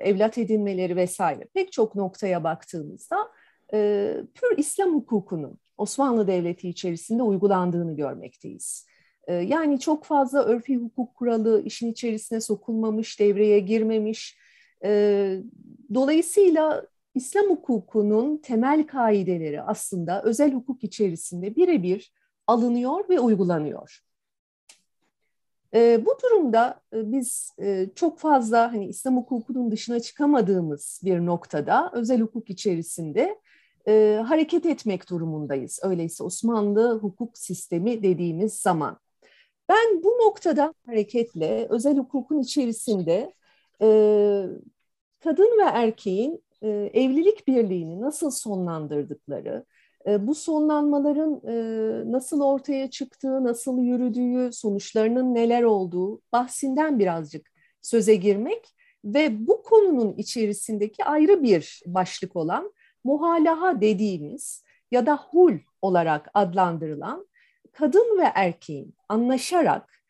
evlat 0.00 0.38
edinmeleri 0.38 0.96
vesaire 0.96 1.48
pek 1.54 1.72
çok 1.72 1.94
noktaya 1.94 2.44
baktığımızda 2.44 3.16
e, 3.72 4.10
pür 4.34 4.58
İslam 4.58 4.94
hukukunun 4.94 5.58
Osmanlı 5.78 6.26
Devleti 6.26 6.68
içerisinde 6.68 7.22
uygulandığını 7.22 7.96
görmekteyiz. 7.96 8.86
E, 9.26 9.34
yani 9.34 9.80
çok 9.80 10.04
fazla 10.04 10.44
örfi 10.44 10.76
hukuk 10.76 11.14
kuralı 11.14 11.62
işin 11.64 11.92
içerisine 11.92 12.40
sokulmamış, 12.40 13.20
devreye 13.20 13.58
girmemiş. 13.58 14.38
E, 14.84 15.38
dolayısıyla 15.94 16.86
İslam 17.14 17.46
hukukunun 17.46 18.36
temel 18.36 18.86
kaideleri 18.86 19.62
aslında 19.62 20.22
özel 20.22 20.52
hukuk 20.52 20.84
içerisinde 20.84 21.56
birebir 21.56 22.12
alınıyor 22.46 23.08
ve 23.08 23.20
uygulanıyor. 23.20 24.00
E, 25.74 26.06
bu 26.06 26.18
durumda 26.22 26.80
e, 26.92 27.12
biz 27.12 27.50
e, 27.62 27.86
çok 27.94 28.18
fazla 28.18 28.72
hani 28.72 28.86
İslam 28.86 29.16
hukukunun 29.16 29.70
dışına 29.70 30.00
çıkamadığımız 30.00 31.00
bir 31.04 31.26
noktada 31.26 31.90
özel 31.94 32.20
hukuk 32.20 32.50
içerisinde 32.50 33.38
e, 33.88 34.22
hareket 34.26 34.66
etmek 34.66 35.10
durumundayız. 35.10 35.80
Öyleyse 35.82 36.24
Osmanlı 36.24 36.98
hukuk 36.98 37.38
sistemi 37.38 38.02
dediğimiz 38.02 38.54
zaman. 38.54 38.98
Ben 39.68 40.02
bu 40.02 40.08
noktada 40.08 40.74
hareketle 40.86 41.66
özel 41.70 41.96
hukukun 41.96 42.38
içerisinde 42.40 43.34
kadın 45.20 45.58
ve 45.58 45.62
erkeğin 45.62 46.44
evlilik 46.92 47.48
birliğini 47.48 48.00
nasıl 48.00 48.30
sonlandırdıkları, 48.30 49.64
bu 50.06 50.34
sonlanmaların 50.34 51.40
nasıl 52.12 52.40
ortaya 52.40 52.90
çıktığı, 52.90 53.44
nasıl 53.44 53.78
yürüdüğü, 53.78 54.52
sonuçlarının 54.52 55.34
neler 55.34 55.62
olduğu 55.62 56.20
bahsinden 56.32 56.98
birazcık 56.98 57.50
söze 57.82 58.14
girmek 58.14 58.74
ve 59.04 59.46
bu 59.46 59.62
konunun 59.62 60.12
içerisindeki 60.12 61.04
ayrı 61.04 61.42
bir 61.42 61.82
başlık 61.86 62.36
olan 62.36 62.72
muhalaha 63.04 63.80
dediğimiz 63.80 64.64
ya 64.90 65.06
da 65.06 65.16
hul 65.16 65.58
olarak 65.82 66.30
adlandırılan 66.34 67.26
kadın 67.72 68.18
ve 68.18 68.24
erkeğin 68.34 68.94
anlaşarak 69.08 70.02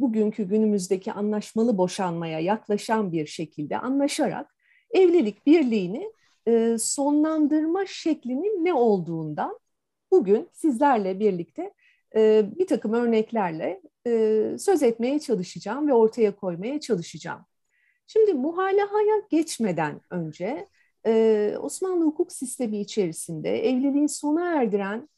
bugünkü 0.00 0.48
günümüzdeki 0.48 1.12
anlaşmalı 1.12 1.78
boşanmaya 1.78 2.40
yaklaşan 2.40 3.12
bir 3.12 3.26
şekilde 3.26 3.78
anlaşarak 3.78 4.56
evlilik 4.90 5.46
birliğini 5.46 6.12
e, 6.46 6.78
sonlandırma 6.78 7.86
şeklinin 7.86 8.64
ne 8.64 8.74
olduğundan 8.74 9.58
bugün 10.10 10.48
sizlerle 10.52 11.20
birlikte 11.20 11.72
e, 12.16 12.44
bir 12.58 12.66
takım 12.66 12.92
örneklerle 12.92 13.80
e, 14.06 14.10
söz 14.58 14.82
etmeye 14.82 15.20
çalışacağım 15.20 15.88
ve 15.88 15.92
ortaya 15.92 16.36
koymaya 16.36 16.80
çalışacağım. 16.80 17.40
Şimdi 18.06 18.34
muhalahaya 18.34 19.22
geçmeden 19.30 20.00
önce 20.10 20.66
Osmanlı 21.60 22.04
hukuk 22.04 22.32
sistemi 22.32 22.80
içerisinde 22.80 23.68
evliliğin 23.68 24.06
sona 24.06 24.52
erdiren 24.52 25.08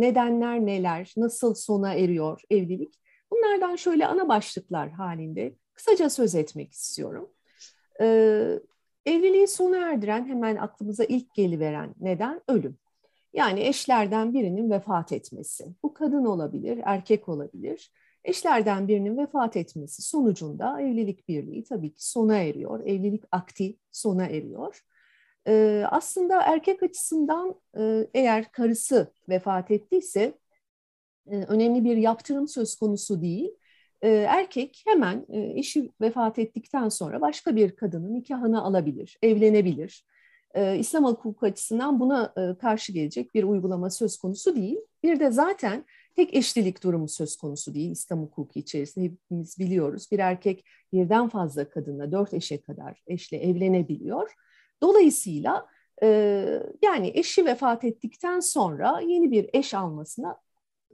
nedenler 0.00 0.66
neler, 0.66 1.14
nasıl 1.16 1.54
sona 1.54 1.94
eriyor 1.94 2.42
evlilik? 2.50 3.00
Bunlardan 3.30 3.76
şöyle 3.76 4.06
ana 4.06 4.28
başlıklar 4.28 4.90
halinde 4.90 5.54
kısaca 5.74 6.10
söz 6.10 6.34
etmek 6.34 6.72
istiyorum. 6.72 7.30
Evliliği 9.06 9.48
sona 9.48 9.76
erdiren 9.76 10.28
hemen 10.28 10.56
aklımıza 10.56 11.04
ilk 11.04 11.34
geliveren 11.34 11.94
neden 12.00 12.40
ölüm. 12.48 12.78
Yani 13.32 13.60
eşlerden 13.60 14.34
birinin 14.34 14.70
vefat 14.70 15.12
etmesi. 15.12 15.66
Bu 15.82 15.94
kadın 15.94 16.24
olabilir, 16.24 16.80
erkek 16.84 17.28
olabilir. 17.28 17.92
Eşlerden 18.24 18.88
birinin 18.88 19.18
vefat 19.18 19.56
etmesi 19.56 20.02
sonucunda 20.02 20.80
evlilik 20.80 21.28
birliği 21.28 21.64
tabii 21.64 21.94
ki 21.94 22.08
sona 22.08 22.36
eriyor. 22.36 22.80
Evlilik 22.80 23.24
akti 23.32 23.76
sona 23.90 24.26
eriyor. 24.26 24.84
Ee, 25.46 25.84
aslında 25.90 26.42
erkek 26.42 26.82
açısından 26.82 27.54
e, 27.78 28.08
eğer 28.14 28.52
karısı 28.52 29.12
vefat 29.28 29.70
ettiyse 29.70 30.38
e, 31.26 31.36
önemli 31.36 31.84
bir 31.84 31.96
yaptırım 31.96 32.48
söz 32.48 32.76
konusu 32.76 33.22
değil. 33.22 33.50
Ee, 34.04 34.08
erkek 34.08 34.82
hemen 34.86 35.26
e, 35.28 35.58
eşi 35.58 35.90
vefat 36.00 36.38
ettikten 36.38 36.88
sonra 36.88 37.20
başka 37.20 37.56
bir 37.56 37.76
kadının 37.76 38.14
nikahını 38.14 38.62
alabilir, 38.62 39.18
evlenebilir. 39.22 40.06
Ee, 40.54 40.78
İslam 40.78 41.04
hukuku 41.04 41.46
açısından 41.46 42.00
buna 42.00 42.32
e, 42.36 42.58
karşı 42.58 42.92
gelecek 42.92 43.34
bir 43.34 43.44
uygulama 43.44 43.90
söz 43.90 44.16
konusu 44.16 44.56
değil. 44.56 44.78
Bir 45.02 45.20
de 45.20 45.30
zaten 45.30 45.84
tek 46.16 46.34
eşlilik 46.34 46.82
durumu 46.82 47.08
söz 47.08 47.36
konusu 47.36 47.74
değil 47.74 47.90
İslam 47.90 48.22
hukuku 48.22 48.58
içerisinde 48.58 49.04
hepimiz 49.04 49.58
biliyoruz. 49.58 50.08
Bir 50.12 50.18
erkek 50.18 50.64
birden 50.92 51.28
fazla 51.28 51.68
kadınla 51.68 52.12
dört 52.12 52.34
eşe 52.34 52.60
kadar 52.60 53.02
eşle 53.06 53.36
evlenebiliyor. 53.36 54.32
Dolayısıyla 54.82 55.66
e, 56.02 56.08
yani 56.82 57.12
eşi 57.14 57.44
vefat 57.44 57.84
ettikten 57.84 58.40
sonra 58.40 59.00
yeni 59.00 59.30
bir 59.30 59.50
eş 59.52 59.74
almasına 59.74 60.36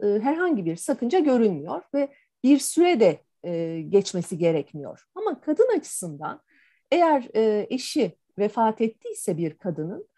herhangi 0.02 0.64
bir 0.64 0.76
sakınca 0.76 1.18
görünmüyor 1.18 1.82
ve 1.94 2.08
bir 2.44 2.58
süre 2.58 3.00
de 3.00 3.20
e, 3.44 3.80
geçmesi 3.88 4.38
gerekmiyor. 4.38 5.06
Ama 5.14 5.40
kadın 5.40 5.78
açısından 5.78 6.42
eğer 6.90 7.28
e, 7.34 7.66
eşi 7.70 8.16
vefat 8.38 8.80
ettiyse 8.80 9.36
bir 9.38 9.54
kadının 9.54 10.08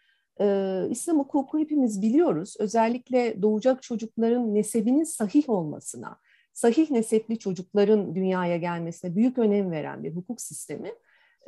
e, 0.41 0.87
İslam 0.91 1.19
hukuku 1.19 1.59
hepimiz 1.59 2.03
biliyoruz. 2.03 2.55
Özellikle 2.59 3.43
doğacak 3.43 3.83
çocukların 3.83 4.55
nesebinin 4.55 5.05
sahih 5.05 5.49
olmasına, 5.49 6.19
sahih 6.53 6.91
nesepli 6.91 7.39
çocukların 7.39 8.15
dünyaya 8.15 8.57
gelmesine 8.57 9.17
büyük 9.17 9.39
önem 9.39 9.71
veren 9.71 10.05
bir 10.05 10.15
hukuk 10.15 10.41
sistemi. 10.41 10.93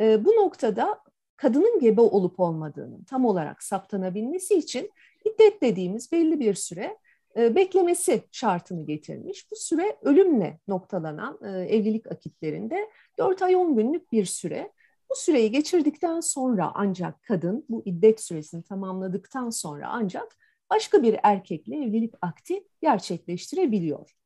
E, 0.01 0.25
bu 0.25 0.31
noktada 0.31 1.01
kadının 1.37 1.81
gebe 1.81 2.01
olup 2.01 2.41
olmadığının 2.41 3.05
tam 3.05 3.25
olarak 3.25 3.63
saptanabilmesi 3.63 4.55
için 4.55 4.91
iddet 5.25 5.63
dediğimiz 5.63 6.13
belli 6.13 6.41
bir 6.41 6.55
süre 6.55 6.97
beklemesi 7.37 8.23
şartını 8.33 8.87
getirmiş. 8.87 9.51
Bu 9.51 9.57
süre 9.57 9.97
ölümle 10.03 10.59
noktalanan 10.69 11.39
e, 11.45 11.49
evlilik 11.49 12.13
akitlerinde 12.13 12.91
4 13.19 13.43
ay 13.43 13.57
10 13.57 13.77
günlük 13.77 14.13
bir 14.13 14.25
süre. 14.25 14.73
Bu 15.11 15.15
süreyi 15.17 15.51
geçirdikten 15.51 16.21
sonra 16.21 16.73
ancak 16.75 17.23
kadın 17.23 17.65
bu 17.69 17.83
iddet 17.85 18.21
süresini 18.21 18.63
tamamladıktan 18.63 19.51
sonra 19.51 19.89
ancak 19.89 20.37
başka 20.71 21.03
bir 21.03 21.17
erkekle 21.23 21.77
evlilik 21.77 22.15
akti 22.23 22.65
gerçekleştirebiliyor. 22.83 24.17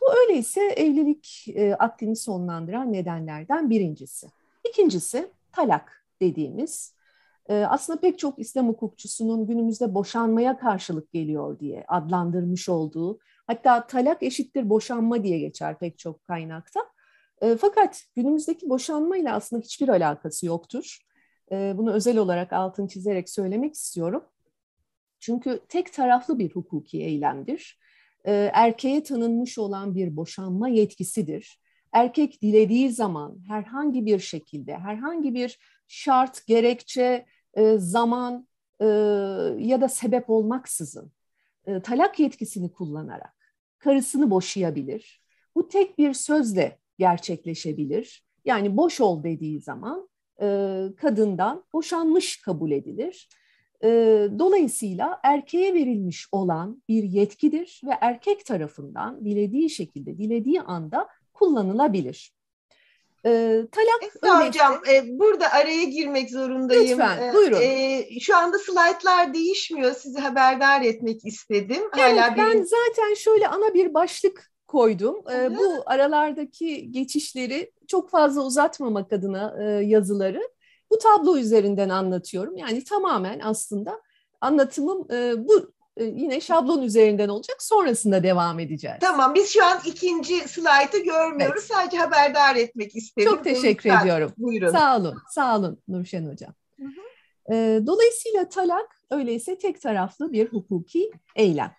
Bu 0.00 0.04
öyleyse 0.20 0.60
evlilik 0.60 1.44
e, 1.54 1.74
aktini 1.74 2.16
sonlandıran 2.16 2.92
nedenlerden 2.92 3.70
birincisi. 3.70 4.26
İkincisi 4.68 5.30
talak 5.52 6.06
dediğimiz 6.20 6.94
e, 6.94 6.99
aslında 7.54 8.00
pek 8.00 8.18
çok 8.18 8.38
İslam 8.38 8.68
hukukçusunun 8.68 9.46
günümüzde 9.46 9.94
boşanmaya 9.94 10.58
karşılık 10.58 11.12
geliyor 11.12 11.60
diye 11.60 11.84
adlandırmış 11.88 12.68
olduğu, 12.68 13.18
hatta 13.46 13.86
talak 13.86 14.22
eşittir 14.22 14.70
boşanma 14.70 15.24
diye 15.24 15.38
geçer 15.38 15.78
pek 15.78 15.98
çok 15.98 16.24
kaynakta. 16.24 16.80
E, 17.40 17.56
fakat 17.56 18.04
günümüzdeki 18.14 18.68
boşanmayla 18.68 19.34
aslında 19.34 19.62
hiçbir 19.62 19.88
alakası 19.88 20.46
yoktur. 20.46 20.98
E, 21.52 21.74
bunu 21.76 21.92
özel 21.92 22.18
olarak 22.18 22.52
altını 22.52 22.88
çizerek 22.88 23.30
söylemek 23.30 23.74
istiyorum. 23.74 24.24
Çünkü 25.20 25.60
tek 25.68 25.92
taraflı 25.92 26.38
bir 26.38 26.50
hukuki 26.50 27.02
eylemdir. 27.02 27.80
Erkeğe 28.24 29.02
tanınmış 29.02 29.58
olan 29.58 29.94
bir 29.94 30.16
boşanma 30.16 30.68
yetkisidir. 30.68 31.60
Erkek 31.92 32.42
dilediği 32.42 32.90
zaman 32.90 33.38
herhangi 33.48 34.06
bir 34.06 34.18
şekilde, 34.18 34.76
herhangi 34.76 35.34
bir 35.34 35.58
şart, 35.88 36.46
gerekçe, 36.46 37.26
e, 37.54 37.78
zaman 37.78 38.48
e, 38.80 38.86
ya 39.58 39.80
da 39.80 39.88
sebep 39.88 40.30
olmaksızın 40.30 41.12
e, 41.66 41.80
talak 41.82 42.20
yetkisini 42.20 42.72
kullanarak 42.72 43.34
karısını 43.78 44.30
boşayabilir. 44.30 45.22
Bu 45.54 45.68
tek 45.68 45.98
bir 45.98 46.14
sözle 46.14 46.78
gerçekleşebilir. 46.98 48.24
Yani 48.44 48.76
boş 48.76 49.00
ol 49.00 49.22
dediği 49.22 49.60
zaman 49.60 50.10
kadından 50.96 51.64
boşanmış 51.72 52.40
kabul 52.40 52.70
edilir. 52.70 53.28
Dolayısıyla 54.38 55.20
erkeğe 55.22 55.74
verilmiş 55.74 56.28
olan 56.32 56.82
bir 56.88 57.02
yetkidir 57.02 57.80
ve 57.84 57.90
erkek 58.00 58.46
tarafından 58.46 59.24
dilediği 59.24 59.70
şekilde, 59.70 60.18
dilediği 60.18 60.60
anda 60.60 61.08
kullanılabilir. 61.32 62.34
E, 63.26 63.30
talak 63.72 64.02
Esra 64.02 64.46
hocam 64.46 64.82
e, 64.90 65.18
burada 65.18 65.52
araya 65.52 65.84
girmek 65.84 66.30
zorundayım. 66.30 66.98
Lütfen 66.98 67.22
e, 67.22 67.34
buyurun. 67.34 67.58
E, 67.60 68.06
şu 68.20 68.36
anda 68.36 68.58
slaytlar 68.58 69.34
değişmiyor. 69.34 69.94
Sizi 69.94 70.18
haberdar 70.18 70.82
etmek 70.82 71.26
istedim. 71.26 71.82
Evet 71.98 72.18
Hala 72.20 72.36
ben 72.36 72.52
benim... 72.52 72.66
zaten 72.66 73.14
şöyle 73.14 73.48
ana 73.48 73.74
bir 73.74 73.94
başlık 73.94 74.50
koydum. 74.66 75.16
E, 75.32 75.56
bu 75.58 75.82
aralardaki 75.86 76.92
geçişleri 76.92 77.72
çok 77.88 78.10
fazla 78.10 78.42
uzatmamak 78.42 79.12
adına 79.12 79.56
e, 79.60 79.64
yazıları 79.84 80.42
bu 80.90 80.98
tablo 80.98 81.36
üzerinden 81.36 81.88
anlatıyorum. 81.88 82.56
Yani 82.56 82.84
tamamen 82.84 83.40
aslında 83.44 84.02
anlatımım 84.40 85.12
e, 85.12 85.48
bu 85.48 85.72
yine 86.04 86.40
şablon 86.40 86.82
üzerinden 86.82 87.28
olacak. 87.28 87.62
Sonrasında 87.62 88.22
devam 88.22 88.58
edeceğiz. 88.58 88.96
Tamam. 89.00 89.34
Biz 89.34 89.50
şu 89.50 89.64
an 89.64 89.78
ikinci 89.86 90.48
slaytı 90.48 90.98
görmüyoruz. 90.98 91.66
Evet. 91.66 91.72
Sadece 91.72 91.96
haberdar 91.96 92.56
etmek 92.56 92.96
istedim. 92.96 93.28
Çok 93.30 93.44
teşekkür 93.44 93.90
Lütfen. 93.90 94.02
ediyorum. 94.02 94.32
Buyurun. 94.38 94.72
Sağ 94.72 94.96
olun. 94.96 95.18
Sağ 95.30 95.58
olun 95.58 95.82
Nurşen 95.88 96.26
Hocam. 96.26 96.54
Hı 96.76 96.84
hı. 96.86 97.54
E, 97.54 97.80
dolayısıyla 97.86 98.48
talak 98.48 98.96
öyleyse 99.10 99.58
tek 99.58 99.80
taraflı 99.80 100.32
bir 100.32 100.48
hukuki 100.48 101.10
eylem 101.36 101.72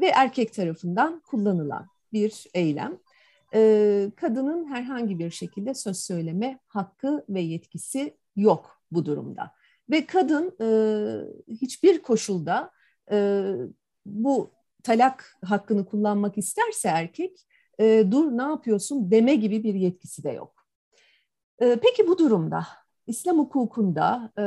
ve 0.00 0.06
erkek 0.06 0.54
tarafından 0.54 1.22
kullanılan 1.26 1.86
bir 2.12 2.44
eylem. 2.54 2.98
E, 3.54 4.10
kadının 4.16 4.74
herhangi 4.74 5.18
bir 5.18 5.30
şekilde 5.30 5.74
söz 5.74 5.98
söyleme 5.98 6.58
hakkı 6.66 7.24
ve 7.28 7.40
yetkisi 7.40 8.16
yok 8.36 8.80
bu 8.90 9.06
durumda. 9.06 9.52
Ve 9.90 10.06
kadın 10.06 10.56
hiçbir 11.48 12.02
koşulda 12.02 12.70
e, 13.12 13.52
bu 14.06 14.50
talak 14.82 15.38
hakkını 15.44 15.86
kullanmak 15.86 16.38
isterse 16.38 16.88
erkek 16.88 17.46
e, 17.80 18.04
dur 18.10 18.38
ne 18.38 18.42
yapıyorsun 18.42 19.10
deme 19.10 19.34
gibi 19.34 19.64
bir 19.64 19.74
yetkisi 19.74 20.24
de 20.24 20.30
yok. 20.30 20.66
E, 21.60 21.76
peki 21.82 22.08
bu 22.08 22.18
durumda 22.18 22.66
İslam 23.06 23.38
hukukunda 23.38 24.32
e, 24.38 24.44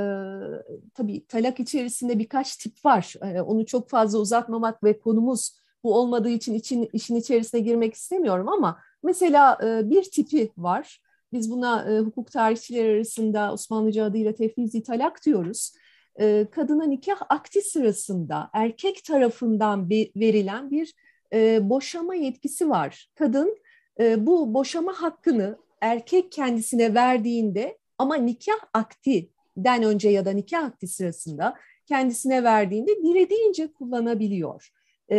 tabii 0.93 1.25
talak 1.27 1.59
içerisinde 1.59 2.19
birkaç 2.19 2.57
tip 2.57 2.85
var. 2.85 3.15
E, 3.21 3.41
onu 3.41 3.65
çok 3.65 3.89
fazla 3.89 4.19
uzatmamak 4.19 4.83
ve 4.83 4.99
konumuz 4.99 5.59
bu 5.83 5.95
olmadığı 5.95 6.29
için 6.29 6.53
için 6.53 6.89
işin 6.93 7.15
içerisine 7.15 7.59
girmek 7.59 7.93
istemiyorum 7.93 8.49
ama 8.49 8.79
mesela 9.03 9.57
e, 9.63 9.89
bir 9.89 10.03
tipi 10.03 10.51
var. 10.57 11.01
Biz 11.33 11.51
buna 11.51 11.91
e, 11.91 11.99
hukuk 11.99 12.31
tarihçileri 12.31 12.95
arasında 12.95 13.53
Osmanlıca 13.53 14.05
adıyla 14.05 14.35
tefvizi 14.35 14.83
talak 14.83 15.25
diyoruz. 15.25 15.73
E, 16.19 16.47
kadına 16.51 16.83
nikah 16.83 17.21
akti 17.29 17.61
sırasında 17.61 18.49
erkek 18.53 19.03
tarafından 19.03 19.89
verilen 19.89 20.71
bir 20.71 20.93
e, 21.33 21.69
boşama 21.69 22.15
yetkisi 22.15 22.69
var. 22.69 23.09
Kadın 23.15 23.57
e, 23.99 24.25
bu 24.25 24.53
boşama 24.53 24.93
hakkını 24.93 25.57
erkek 25.81 26.31
kendisine 26.31 26.93
verdiğinde 26.93 27.77
ama 27.97 28.15
nikah 28.15 28.59
aktinden 28.73 29.83
önce 29.83 30.09
ya 30.09 30.25
da 30.25 30.31
nikah 30.31 30.63
akti 30.63 30.87
sırasında 30.87 31.55
kendisine 31.85 32.43
verdiğinde 32.43 32.97
dilediğince 33.03 33.73
kullanabiliyor. 33.73 34.69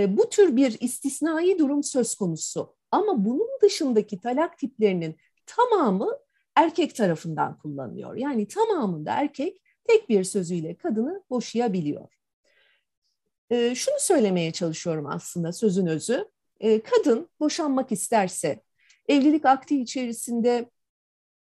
bu 0.08 0.28
tür 0.28 0.56
bir 0.56 0.76
istisnai 0.80 1.58
durum 1.58 1.82
söz 1.82 2.14
konusu. 2.14 2.74
Ama 2.90 3.24
bunun 3.24 3.48
dışındaki 3.62 4.20
talak 4.20 4.58
tiplerinin 4.58 5.16
tamamı 5.46 6.18
erkek 6.56 6.94
tarafından 6.94 7.58
kullanılıyor. 7.58 8.16
Yani 8.16 8.48
tamamında 8.48 9.12
erkek 9.12 9.62
tek 9.84 10.08
bir 10.08 10.24
sözüyle 10.24 10.74
kadını 10.74 11.22
boşayabiliyor. 11.30 12.08
E, 13.50 13.74
şunu 13.74 13.96
söylemeye 13.98 14.52
çalışıyorum 14.52 15.06
aslında 15.06 15.52
sözün 15.52 15.86
özü. 15.86 16.28
E, 16.60 16.80
kadın 16.82 17.28
boşanmak 17.40 17.92
isterse 17.92 18.62
evlilik 19.08 19.46
akti 19.46 19.80
içerisinde 19.80 20.70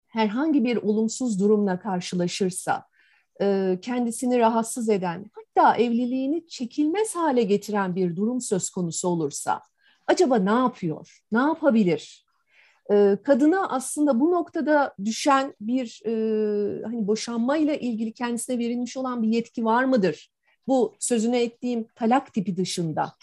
herhangi 0.08 0.64
bir 0.64 0.78
olumsuz 0.78 1.40
durumla 1.40 1.80
karşılaşırsa, 1.80 2.86
e, 3.42 3.80
kendisini 3.82 4.40
rahatsız 4.40 4.90
eden, 4.90 5.32
hatta 5.34 5.78
evliliğini 5.78 6.48
çekilmez 6.48 7.16
hale 7.16 7.44
getiren 7.44 7.96
bir 7.96 8.16
durum 8.16 8.42
söz 8.42 8.70
konusu 8.70 9.08
olursa, 9.08 9.62
acaba 10.08 10.36
ne 10.38 10.52
yapıyor, 10.52 11.24
ne 11.32 11.40
yapabilir? 11.40 12.23
Kadına 13.24 13.70
aslında 13.70 14.20
bu 14.20 14.32
noktada 14.32 14.96
düşen 15.06 15.54
bir 15.62 16.02
hani 16.86 17.08
boşanmayla 17.08 17.74
ilgili 17.76 18.14
kendisine 18.14 18.60
verilmiş 18.60 18.98
olan 18.98 19.24
bir 19.24 19.28
yetki 19.28 19.66
var 19.66 19.84
mıdır? 19.84 20.32
Bu 20.68 20.96
sözüne 21.00 21.44
ettiğim 21.44 21.88
talak 21.96 22.34
tipi 22.34 22.58
dışında 22.58 23.14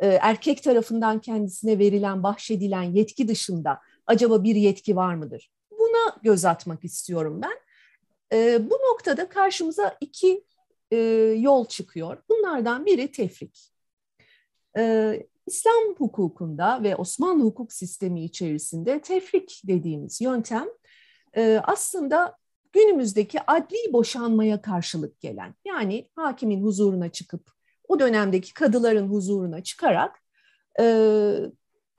erkek 0.00 0.62
tarafından 0.62 1.20
kendisine 1.20 1.78
verilen, 1.78 2.22
bahşedilen 2.22 2.82
yetki 2.82 3.28
dışında 3.28 3.80
acaba 4.06 4.44
bir 4.44 4.54
yetki 4.54 4.96
var 4.96 5.14
mıdır? 5.14 5.50
Buna 5.70 6.16
göz 6.22 6.44
atmak 6.44 6.84
istiyorum 6.84 7.40
ben. 7.42 7.58
Bu 8.70 8.74
noktada 8.74 9.28
karşımıza 9.28 9.96
iki 10.00 10.44
yol 11.42 11.66
çıkıyor. 11.66 12.22
Bunlardan 12.28 12.86
biri 12.86 13.12
tefrik. 13.12 13.70
İslam 15.46 15.94
hukukunda 15.98 16.82
ve 16.82 16.96
Osmanlı 16.96 17.44
hukuk 17.44 17.72
sistemi 17.72 18.24
içerisinde 18.24 19.00
tefrik 19.00 19.62
dediğimiz 19.64 20.20
yöntem 20.20 20.68
e, 21.36 21.60
aslında 21.64 22.36
günümüzdeki 22.72 23.38
adli 23.46 23.92
boşanmaya 23.92 24.62
karşılık 24.62 25.20
gelen 25.20 25.54
yani 25.64 26.08
hakimin 26.16 26.62
huzuruna 26.62 27.08
çıkıp 27.08 27.50
o 27.88 28.00
dönemdeki 28.00 28.54
kadıların 28.54 29.08
huzuruna 29.08 29.62
çıkarak 29.62 30.22
e, 30.80 30.84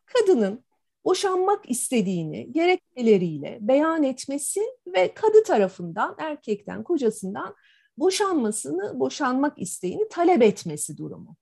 kadının 0.05 0.65
boşanmak 1.05 1.69
istediğini 1.69 2.51
gerekçeleriyle 2.53 3.57
beyan 3.61 4.03
etmesi 4.03 4.61
ve 4.87 5.13
kadı 5.13 5.43
tarafından 5.43 6.15
erkekten 6.17 6.83
kocasından 6.83 7.55
boşanmasını 7.97 8.99
boşanmak 8.99 9.61
isteğini 9.61 10.09
talep 10.09 10.41
etmesi 10.41 10.97
durumu. 10.97 11.35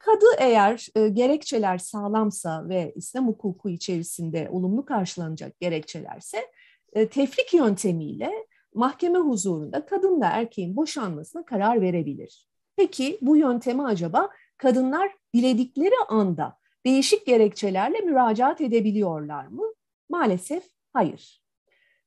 Kadı 0.00 0.26
eğer 0.38 0.88
e, 0.94 1.08
gerekçeler 1.08 1.78
sağlamsa 1.78 2.68
ve 2.68 2.92
İslam 2.96 3.28
hukuku 3.28 3.70
içerisinde 3.70 4.48
olumlu 4.50 4.84
karşılanacak 4.84 5.60
gerekçelerse 5.60 6.50
e, 6.92 7.08
tefrik 7.08 7.54
yöntemiyle 7.54 8.30
mahkeme 8.74 9.18
huzurunda 9.18 9.86
kadınla 9.86 10.26
erkeğin 10.26 10.76
boşanmasına 10.76 11.44
karar 11.44 11.80
verebilir. 11.80 12.48
Peki 12.76 13.18
bu 13.22 13.36
yöntemi 13.36 13.84
acaba 13.84 14.30
kadınlar 14.56 15.16
diledikleri 15.34 15.94
anda 16.08 16.56
değişik 16.86 17.26
gerekçelerle 17.26 18.00
müracaat 18.00 18.60
edebiliyorlar 18.60 19.46
mı? 19.46 19.64
Maalesef 20.08 20.64
hayır. 20.92 21.42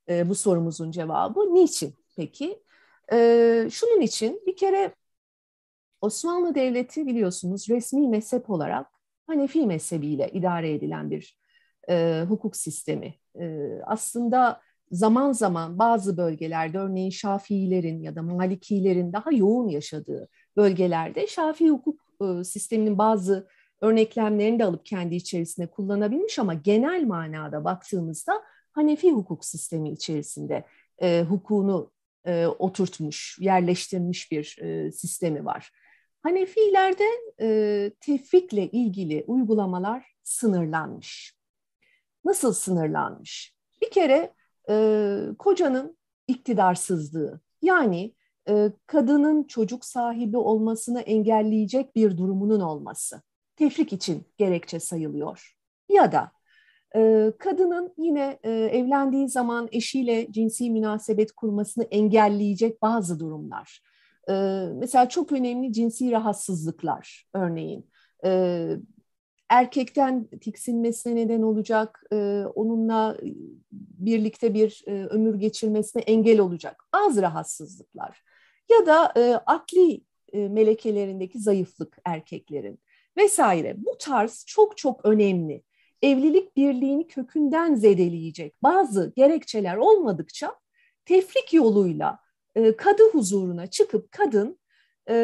E, 0.08 0.28
bu 0.28 0.34
sorumuzun 0.34 0.90
cevabı 0.90 1.54
niçin 1.54 1.94
peki? 2.16 2.62
E, 3.12 3.68
şunun 3.70 4.00
için 4.00 4.42
bir 4.46 4.56
kere 4.56 4.94
Osmanlı 6.04 6.54
Devleti 6.54 7.06
biliyorsunuz 7.06 7.68
resmi 7.68 8.08
mezhep 8.08 8.50
olarak 8.50 8.86
Hanefi 9.26 9.66
mezhebiyle 9.66 10.30
idare 10.32 10.74
edilen 10.74 11.10
bir 11.10 11.38
e, 11.88 12.24
hukuk 12.28 12.56
sistemi. 12.56 13.14
E, 13.40 13.68
aslında 13.86 14.60
zaman 14.90 15.32
zaman 15.32 15.78
bazı 15.78 16.16
bölgelerde 16.16 16.78
örneğin 16.78 17.10
Şafiilerin 17.10 18.02
ya 18.02 18.16
da 18.16 18.22
Malikilerin 18.22 19.12
daha 19.12 19.32
yoğun 19.32 19.68
yaşadığı 19.68 20.28
bölgelerde 20.56 21.26
Şafii 21.26 21.70
hukuk 21.70 22.00
e, 22.22 22.44
sisteminin 22.44 22.98
bazı 22.98 23.48
örneklemlerini 23.80 24.58
de 24.58 24.64
alıp 24.64 24.86
kendi 24.86 25.14
içerisinde 25.14 25.66
kullanabilmiş 25.66 26.38
ama 26.38 26.54
genel 26.54 27.04
manada 27.04 27.64
baktığımızda 27.64 28.42
Hanefi 28.72 29.10
hukuk 29.10 29.44
sistemi 29.44 29.90
içerisinde 29.90 30.64
e, 31.02 31.22
hukukunu 31.28 31.92
e, 32.24 32.46
oturtmuş, 32.46 33.38
yerleştirmiş 33.40 34.32
bir 34.32 34.58
e, 34.62 34.92
sistemi 34.92 35.44
var. 35.44 35.70
Hanefilerde 36.24 37.04
e, 37.40 37.90
tefrikle 38.00 38.70
ilgili 38.70 39.24
uygulamalar 39.26 40.14
sınırlanmış. 40.22 41.34
Nasıl 42.24 42.52
sınırlanmış? 42.52 43.54
Bir 43.82 43.90
kere 43.90 44.34
e, 44.70 45.16
kocanın 45.38 45.98
iktidarsızlığı 46.28 47.40
yani 47.62 48.14
e, 48.48 48.72
kadının 48.86 49.44
çocuk 49.44 49.84
sahibi 49.84 50.36
olmasını 50.36 51.00
engelleyecek 51.00 51.96
bir 51.96 52.16
durumunun 52.16 52.60
olması 52.60 53.22
tefrik 53.56 53.92
için 53.92 54.26
gerekçe 54.36 54.80
sayılıyor. 54.80 55.56
Ya 55.88 56.12
da 56.12 56.32
e, 56.96 57.32
kadının 57.38 57.94
yine 57.98 58.38
e, 58.42 58.50
evlendiği 58.50 59.28
zaman 59.28 59.68
eşiyle 59.72 60.32
cinsi 60.32 60.70
münasebet 60.70 61.32
kurmasını 61.32 61.84
engelleyecek 61.84 62.82
bazı 62.82 63.20
durumlar. 63.20 63.80
E, 64.28 64.32
mesela 64.74 65.08
çok 65.08 65.32
önemli 65.32 65.72
cinsi 65.72 66.10
rahatsızlıklar 66.12 67.26
örneğin. 67.34 67.90
E, 68.24 68.70
erkekten 69.48 70.26
tiksinmesine 70.40 71.14
neden 71.14 71.42
olacak, 71.42 72.02
e, 72.12 72.44
onunla 72.54 73.18
birlikte 73.72 74.54
bir 74.54 74.82
e, 74.86 74.92
ömür 74.92 75.34
geçirmesine 75.34 76.02
engel 76.02 76.40
olacak 76.40 76.84
bazı 76.92 77.22
rahatsızlıklar. 77.22 78.22
Ya 78.70 78.86
da 78.86 79.12
e, 79.16 79.34
akli 79.46 80.00
e, 80.32 80.48
melekelerindeki 80.48 81.38
zayıflık 81.38 81.98
erkeklerin 82.04 82.78
vesaire. 83.16 83.74
Bu 83.76 83.98
tarz 83.98 84.44
çok 84.46 84.76
çok 84.76 85.04
önemli. 85.04 85.62
Evlilik 86.02 86.56
birliğini 86.56 87.06
kökünden 87.06 87.74
zedeleyecek 87.74 88.62
bazı 88.62 89.12
gerekçeler 89.16 89.76
olmadıkça 89.76 90.54
tefrik 91.04 91.52
yoluyla 91.54 92.18
e, 92.54 92.76
kadı 92.76 93.02
huzuruna 93.12 93.66
çıkıp 93.66 94.12
kadın 94.12 94.58
e, 95.08 95.14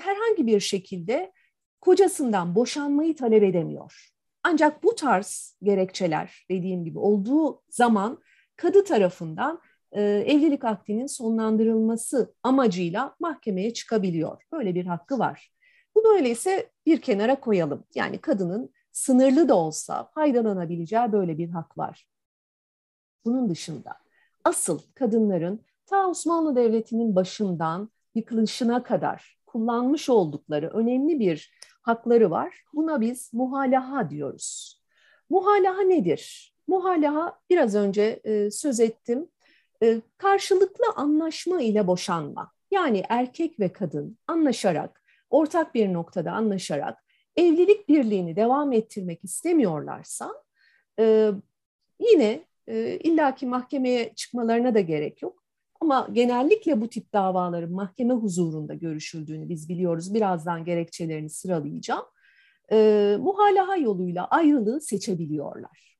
herhangi 0.00 0.46
bir 0.46 0.60
şekilde 0.60 1.32
kocasından 1.80 2.54
boşanmayı 2.54 3.16
talep 3.16 3.42
edemiyor. 3.42 4.10
Ancak 4.42 4.82
bu 4.82 4.94
tarz 4.94 5.56
gerekçeler 5.62 6.46
dediğim 6.50 6.84
gibi 6.84 6.98
olduğu 6.98 7.62
zaman 7.68 8.22
kadı 8.56 8.84
tarafından 8.84 9.60
e, 9.92 10.02
evlilik 10.02 10.64
akdinin 10.64 11.06
sonlandırılması 11.06 12.34
amacıyla 12.42 13.16
mahkemeye 13.20 13.72
çıkabiliyor. 13.72 14.42
Böyle 14.52 14.74
bir 14.74 14.86
hakkı 14.86 15.18
var. 15.18 15.52
Bunu 15.94 16.14
öyleyse 16.14 16.70
bir 16.86 17.00
kenara 17.00 17.40
koyalım. 17.40 17.84
Yani 17.94 18.18
kadının 18.18 18.70
sınırlı 18.92 19.48
da 19.48 19.54
olsa 19.54 20.10
faydalanabileceği 20.14 21.12
böyle 21.12 21.38
bir 21.38 21.48
hak 21.48 21.78
var. 21.78 22.08
Bunun 23.24 23.50
dışında 23.50 23.94
asıl 24.44 24.80
kadınların 24.94 25.60
ta 25.88 26.08
Osmanlı 26.08 26.56
Devleti'nin 26.56 27.16
başından 27.16 27.90
yıkılışına 28.14 28.82
kadar 28.82 29.38
kullanmış 29.46 30.08
oldukları 30.08 30.68
önemli 30.68 31.20
bir 31.20 31.52
hakları 31.82 32.30
var. 32.30 32.64
Buna 32.74 33.00
biz 33.00 33.30
muhalaha 33.34 34.10
diyoruz. 34.10 34.82
Muhalaha 35.30 35.82
nedir? 35.82 36.54
Muhalaha 36.66 37.40
biraz 37.50 37.74
önce 37.74 38.20
e, 38.24 38.50
söz 38.50 38.80
ettim. 38.80 39.28
E, 39.82 40.00
karşılıklı 40.18 40.84
anlaşma 40.96 41.62
ile 41.62 41.86
boşanma. 41.86 42.52
Yani 42.70 43.02
erkek 43.08 43.60
ve 43.60 43.72
kadın 43.72 44.18
anlaşarak, 44.26 45.02
ortak 45.30 45.74
bir 45.74 45.92
noktada 45.92 46.32
anlaşarak 46.32 46.98
evlilik 47.36 47.88
birliğini 47.88 48.36
devam 48.36 48.72
ettirmek 48.72 49.24
istemiyorlarsa 49.24 50.32
e, 50.98 51.30
yine 52.00 52.44
e, 52.66 52.98
illaki 52.98 53.46
mahkemeye 53.46 54.12
çıkmalarına 54.14 54.74
da 54.74 54.80
gerek 54.80 55.22
yok. 55.22 55.37
Ama 55.80 56.08
genellikle 56.12 56.80
bu 56.80 56.88
tip 56.88 57.12
davaların 57.12 57.72
mahkeme 57.72 58.14
huzurunda 58.14 58.74
görüşüldüğünü 58.74 59.48
biz 59.48 59.68
biliyoruz. 59.68 60.14
Birazdan 60.14 60.64
gerekçelerini 60.64 61.30
sıralayacağım. 61.30 62.04
E, 62.72 63.16
muhalaha 63.20 63.76
yoluyla 63.76 64.26
ayrılığı 64.26 64.80
seçebiliyorlar. 64.80 65.98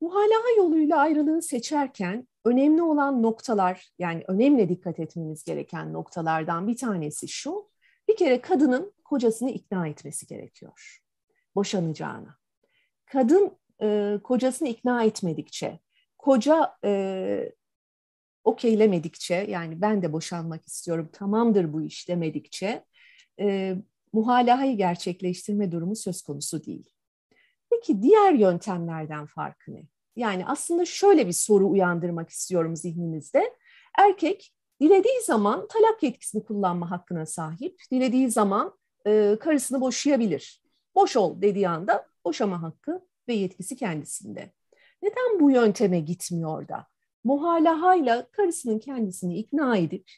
Muhalaha 0.00 0.56
yoluyla 0.56 0.98
ayrılığı 0.98 1.42
seçerken 1.42 2.28
önemli 2.44 2.82
olan 2.82 3.22
noktalar, 3.22 3.88
yani 3.98 4.24
önemli 4.28 4.68
dikkat 4.68 5.00
etmemiz 5.00 5.44
gereken 5.44 5.92
noktalardan 5.92 6.68
bir 6.68 6.76
tanesi 6.76 7.28
şu. 7.28 7.68
Bir 8.08 8.16
kere 8.16 8.40
kadının 8.40 8.92
kocasını 9.04 9.50
ikna 9.50 9.88
etmesi 9.88 10.26
gerekiyor. 10.26 11.00
Boşanacağına. 11.54 12.36
Kadın 13.06 13.58
e, 13.82 14.18
kocasını 14.24 14.68
ikna 14.68 15.04
etmedikçe, 15.04 15.80
koca 16.18 16.76
e, 16.84 17.52
okeylemedikçe 18.46 19.34
yani 19.34 19.80
ben 19.80 20.02
de 20.02 20.12
boşanmak 20.12 20.66
istiyorum 20.66 21.08
tamamdır 21.12 21.72
bu 21.72 21.82
iş 21.82 22.08
demedikçe 22.08 22.84
e, 23.40 23.76
muhalahayı 24.12 24.76
gerçekleştirme 24.76 25.72
durumu 25.72 25.96
söz 25.96 26.22
konusu 26.22 26.64
değil. 26.64 26.90
Peki 27.70 28.02
diğer 28.02 28.32
yöntemlerden 28.32 29.26
farkı 29.26 29.74
ne? 29.74 29.82
Yani 30.16 30.46
aslında 30.46 30.84
şöyle 30.84 31.26
bir 31.26 31.32
soru 31.32 31.70
uyandırmak 31.70 32.30
istiyorum 32.30 32.76
zihninizde. 32.76 33.54
Erkek 33.98 34.52
dilediği 34.80 35.22
zaman 35.24 35.68
talak 35.68 36.02
yetkisini 36.02 36.44
kullanma 36.44 36.90
hakkına 36.90 37.26
sahip. 37.26 37.80
Dilediği 37.92 38.30
zaman 38.30 38.78
e, 39.06 39.36
karısını 39.40 39.80
boşayabilir. 39.80 40.62
Boş 40.94 41.16
ol 41.16 41.42
dediği 41.42 41.68
anda 41.68 42.06
boşama 42.24 42.62
hakkı 42.62 43.06
ve 43.28 43.34
yetkisi 43.34 43.76
kendisinde. 43.76 44.52
Neden 45.02 45.40
bu 45.40 45.50
yönteme 45.50 46.00
gitmiyor 46.00 46.68
da? 46.68 46.86
Muhalahayla 47.26 48.26
karısının 48.30 48.78
kendisini 48.78 49.38
ikna 49.38 49.76
edip 49.76 50.10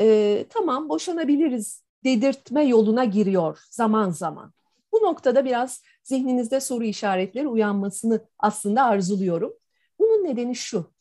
e, 0.00 0.46
tamam 0.50 0.88
boşanabiliriz 0.88 1.84
dedirtme 2.04 2.64
yoluna 2.64 3.04
giriyor 3.04 3.58
zaman 3.70 4.10
zaman. 4.10 4.52
Bu 4.92 4.96
noktada 4.96 5.44
biraz 5.44 5.82
zihninizde 6.02 6.60
soru 6.60 6.84
işaretleri 6.84 7.48
uyanmasını 7.48 8.24
aslında 8.38 8.84
arzuluyorum. 8.84 9.52
Bunun 9.98 10.24
nedeni 10.24 10.54
şu, 10.54 10.92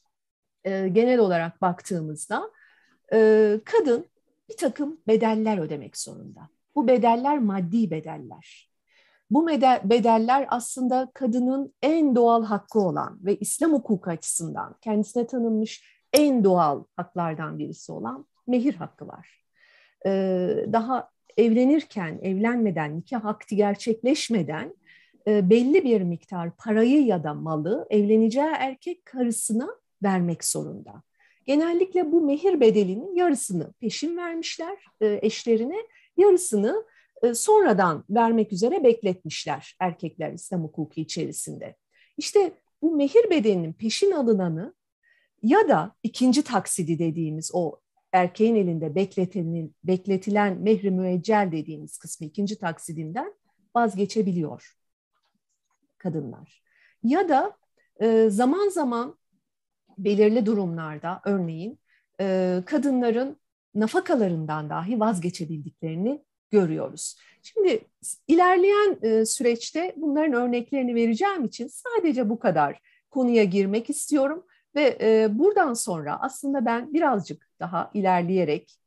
e, 0.63 0.87
genel 0.87 1.19
olarak 1.19 1.61
baktığımızda 1.61 2.51
e, 3.13 3.59
kadın 3.65 4.05
bir 4.49 4.57
takım 4.57 5.01
bedeller 5.07 5.57
ödemek 5.57 5.97
zorunda. 5.97 6.49
Bu 6.75 6.87
bedeller 6.87 7.39
maddi 7.39 7.91
bedeller. 7.91 8.68
Bu 9.29 9.47
bedeller 9.83 10.45
aslında 10.49 11.11
kadının 11.13 11.73
en 11.81 12.15
doğal 12.15 12.43
hakkı 12.43 12.79
olan 12.79 13.19
ve 13.25 13.35
İslam 13.37 13.73
hukuku 13.73 14.09
açısından 14.09 14.75
kendisine 14.81 15.27
tanınmış 15.27 15.83
en 16.13 16.43
doğal 16.43 16.83
haklardan 16.95 17.59
birisi 17.59 17.91
olan 17.91 18.25
mehir 18.47 18.73
hakkı 18.73 19.07
var. 19.07 19.45
Ee, 20.05 20.65
daha 20.73 21.09
evlenirken, 21.37 22.19
evlenmeden, 22.21 22.97
nikah 22.97 23.25
akti 23.25 23.55
gerçekleşmeden 23.55 24.75
e, 25.27 25.49
belli 25.49 25.83
bir 25.83 26.01
miktar 26.01 26.55
parayı 26.55 27.05
ya 27.05 27.23
da 27.23 27.33
malı 27.33 27.87
evleneceği 27.89 28.51
erkek 28.57 29.05
karısına 29.05 29.67
vermek 30.03 30.45
zorunda. 30.45 31.03
Genellikle 31.45 32.11
bu 32.11 32.21
mehir 32.21 32.59
bedelinin 32.59 33.15
yarısını 33.15 33.73
peşin 33.73 34.17
vermişler 34.17 34.77
e, 35.01 35.19
eşlerine, 35.21 35.77
yarısını 36.17 36.85
sonradan 37.33 38.03
vermek 38.09 38.53
üzere 38.53 38.83
bekletmişler 38.83 39.75
erkekler 39.79 40.33
İslam 40.33 40.63
hukuku 40.63 41.01
içerisinde. 41.01 41.75
İşte 42.17 42.53
bu 42.81 42.95
mehir 42.95 43.29
bedeninin 43.29 43.73
peşin 43.73 44.11
alınanı 44.11 44.73
ya 45.43 45.69
da 45.69 45.95
ikinci 46.03 46.43
taksidi 46.43 46.99
dediğimiz 46.99 47.51
o 47.53 47.79
erkeğin 48.11 48.55
elinde 48.55 48.95
bekletilen, 48.95 49.71
bekletilen 49.83 50.57
mehri 50.57 50.91
müeccel 50.91 51.49
dediğimiz 51.51 51.97
kısmı 51.97 52.27
ikinci 52.27 52.59
taksidinden 52.59 53.33
vazgeçebiliyor 53.75 54.75
kadınlar. 55.97 56.63
Ya 57.03 57.29
da 57.29 57.57
e, 58.01 58.29
zaman 58.29 58.69
zaman 58.69 59.17
belirli 59.97 60.45
durumlarda 60.45 61.21
örneğin 61.25 61.79
e, 62.21 62.57
kadınların 62.65 63.37
nafakalarından 63.75 64.69
dahi 64.69 64.99
vazgeçebildiklerini 64.99 66.23
görüyoruz. 66.51 67.15
Şimdi 67.43 67.81
ilerleyen 68.27 68.97
e, 69.01 69.25
süreçte 69.25 69.93
bunların 69.97 70.33
örneklerini 70.33 70.95
vereceğim 70.95 71.45
için 71.45 71.67
sadece 71.67 72.29
bu 72.29 72.39
kadar 72.39 72.79
konuya 73.09 73.43
girmek 73.43 73.89
istiyorum 73.89 74.45
ve 74.75 74.97
e, 75.01 75.27
buradan 75.39 75.73
sonra 75.73 76.21
aslında 76.21 76.65
ben 76.65 76.93
birazcık 76.93 77.49
daha 77.59 77.91
ilerleyerek, 77.93 78.79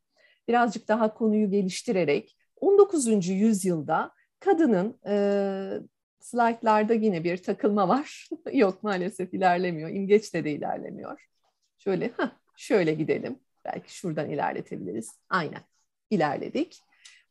birazcık 0.49 0.89
daha 0.89 1.15
konuyu 1.15 1.51
geliştirerek 1.51 2.37
19. 2.61 3.29
yüzyılda 3.29 4.13
kadının 4.41 4.99
e, 5.07 5.15
slaytlarda 6.21 6.95
yine 6.95 7.25
bir 7.25 7.37
takılma 7.37 7.89
var. 7.89 8.29
Yok 8.53 8.83
maalesef 8.83 9.35
ilerlemiyor. 9.35 9.91
İmgeç'te 9.91 10.45
de 10.45 10.53
ilerlemiyor. 10.53 11.29
Şöyle, 11.79 12.07
heh, 12.07 12.31
şöyle 12.57 12.95
gidelim. 12.95 13.39
Belki 13.65 13.95
şuradan 13.97 14.31
ilerletebiliriz. 14.31 15.11
Aynen 15.29 15.61
ilerledik. 16.11 16.81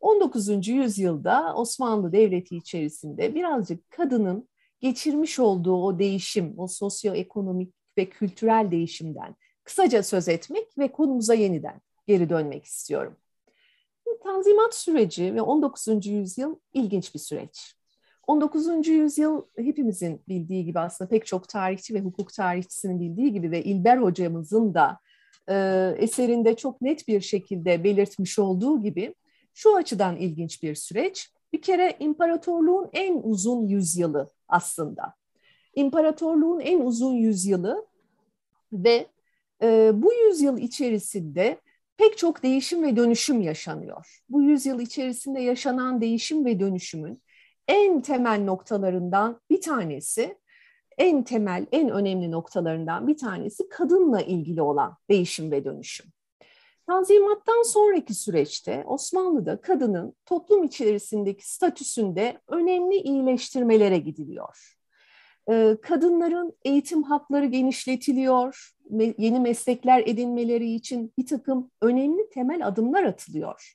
19. 0.02 0.68
yüzyılda 0.68 1.54
Osmanlı 1.56 2.12
Devleti 2.12 2.58
içerisinde 2.58 3.36
birazcık 3.36 3.90
kadının 3.90 4.50
geçirmiş 4.80 5.40
olduğu 5.40 5.84
o 5.84 6.00
değişim, 6.00 6.54
o 6.58 6.68
sosyoekonomik 6.68 7.74
ve 7.98 8.10
kültürel 8.10 8.72
değişimden 8.72 9.36
kısaca 9.64 10.04
söz 10.04 10.28
etmek 10.28 10.78
ve 10.78 10.92
konumuza 10.92 11.34
yeniden 11.34 11.82
geri 12.08 12.30
dönmek 12.30 12.66
istiyorum. 12.66 13.16
Tanzimat 14.24 14.76
süreci 14.76 15.36
ve 15.36 15.42
19. 15.42 16.06
yüzyıl 16.06 16.56
ilginç 16.74 17.14
bir 17.16 17.20
süreç. 17.20 17.76
19. 18.28 18.88
yüzyıl 18.88 19.46
hepimizin 19.58 20.22
bildiği 20.28 20.66
gibi 20.66 20.80
aslında 20.80 21.10
pek 21.10 21.26
çok 21.26 21.50
tarihçi 21.50 21.94
ve 21.94 22.02
hukuk 22.02 22.34
tarihçisinin 22.34 23.00
bildiği 23.00 23.34
gibi 23.34 23.52
ve 23.52 23.64
İlber 23.64 23.98
hocamızın 23.98 24.74
da 24.74 25.00
e, 25.50 25.56
eserinde 25.98 26.56
çok 26.56 26.82
net 26.82 27.08
bir 27.08 27.22
şekilde 27.22 27.84
belirtmiş 27.84 28.40
olduğu 28.40 28.84
gibi 28.84 29.16
şu 29.54 29.76
açıdan 29.76 30.18
ilginç 30.18 30.64
bir 30.64 30.76
süreç. 30.76 31.34
Bir 31.54 31.62
kere 31.62 31.96
imparatorluğun 32.00 32.90
en 32.94 33.22
uzun 33.24 33.68
yüzyılı 33.68 34.30
aslında. 34.48 35.14
İmparatorluğun 35.76 36.60
en 36.60 36.80
uzun 36.80 37.14
yüzyılı 37.14 37.86
ve 38.74 39.08
e, 39.62 39.92
bu 39.94 40.14
yüzyıl 40.14 40.58
içerisinde 40.58 41.58
pek 41.98 42.18
çok 42.18 42.44
değişim 42.44 42.84
ve 42.84 42.96
dönüşüm 42.96 43.42
yaşanıyor. 43.42 44.22
Bu 44.30 44.42
yüzyıl 44.42 44.80
içerisinde 44.80 45.42
yaşanan 45.42 46.02
değişim 46.02 46.46
ve 46.46 46.60
dönüşümün 46.60 47.22
en 47.68 48.02
temel 48.02 48.44
noktalarından 48.44 49.42
bir 49.50 49.62
tanesi, 49.62 50.38
en 50.98 51.24
temel, 51.24 51.66
en 51.72 51.90
önemli 51.90 52.32
noktalarından 52.32 53.08
bir 53.08 53.18
tanesi 53.18 53.70
kadınla 53.70 54.22
ilgili 54.22 54.62
olan 54.62 54.98
değişim 55.10 55.52
ve 55.52 55.66
dönüşüm. 55.66 56.06
Tanzimattan 56.92 57.64
sonraki 57.64 58.14
süreçte 58.14 58.84
Osmanlı'da 58.88 59.62
kadının 59.62 60.16
toplum 60.26 60.64
içerisindeki 60.64 61.52
statüsünde 61.52 62.42
önemli 62.48 62.96
iyileştirmelere 62.96 63.98
gidiliyor. 63.98 64.78
Ee, 65.52 65.78
kadınların 65.82 66.54
eğitim 66.66 67.04
hakları 67.04 67.46
genişletiliyor, 67.46 68.72
yeni 69.18 69.40
meslekler 69.40 70.04
edinmeleri 70.06 70.74
için 70.74 71.14
bir 71.18 71.26
takım 71.26 71.72
önemli 71.82 72.30
temel 72.30 72.68
adımlar 72.68 73.04
atılıyor. 73.04 73.74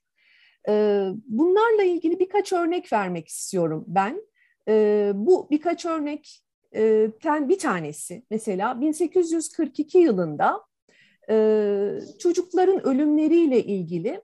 Ee, 0.68 1.08
bunlarla 1.26 1.82
ilgili 1.82 2.18
birkaç 2.20 2.52
örnek 2.52 2.92
vermek 2.92 3.28
istiyorum 3.28 3.84
ben. 3.86 4.22
Ee, 4.68 5.12
bu 5.14 5.48
birkaç 5.50 5.84
örnekten 5.86 7.48
bir 7.48 7.58
tanesi 7.58 8.22
mesela 8.30 8.80
1842 8.80 9.98
yılında 9.98 10.52
e, 10.56 10.65
çocukların 12.18 12.86
ölümleriyle 12.86 13.64
ilgili 13.64 14.22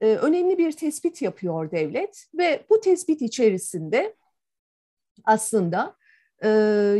önemli 0.00 0.58
bir 0.58 0.72
tespit 0.72 1.22
yapıyor 1.22 1.70
devlet 1.70 2.26
ve 2.34 2.64
bu 2.70 2.80
tespit 2.80 3.22
içerisinde 3.22 4.16
aslında 5.24 5.96
e, 6.42 6.48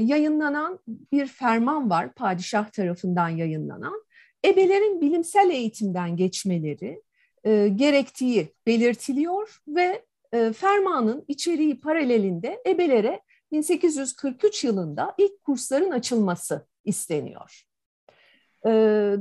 yayınlanan 0.01 0.79
bir 0.88 1.27
ferman 1.27 1.91
var 1.91 2.15
padişah 2.15 2.71
tarafından 2.71 3.29
yayınlanan. 3.29 4.05
Ebelerin 4.45 5.01
bilimsel 5.01 5.51
eğitimden 5.51 6.17
geçmeleri 6.17 7.03
e, 7.45 7.69
gerektiği 7.69 8.55
belirtiliyor 8.67 9.59
ve 9.69 10.05
e, 10.33 10.53
fermanın 10.53 11.25
içeriği 11.29 11.81
paralelinde 11.81 12.62
ebelere 12.67 13.21
1843 13.53 14.65
yılında 14.65 15.15
ilk 15.19 15.43
kursların 15.43 15.91
açılması 15.91 16.67
isteniyor. 16.85 17.72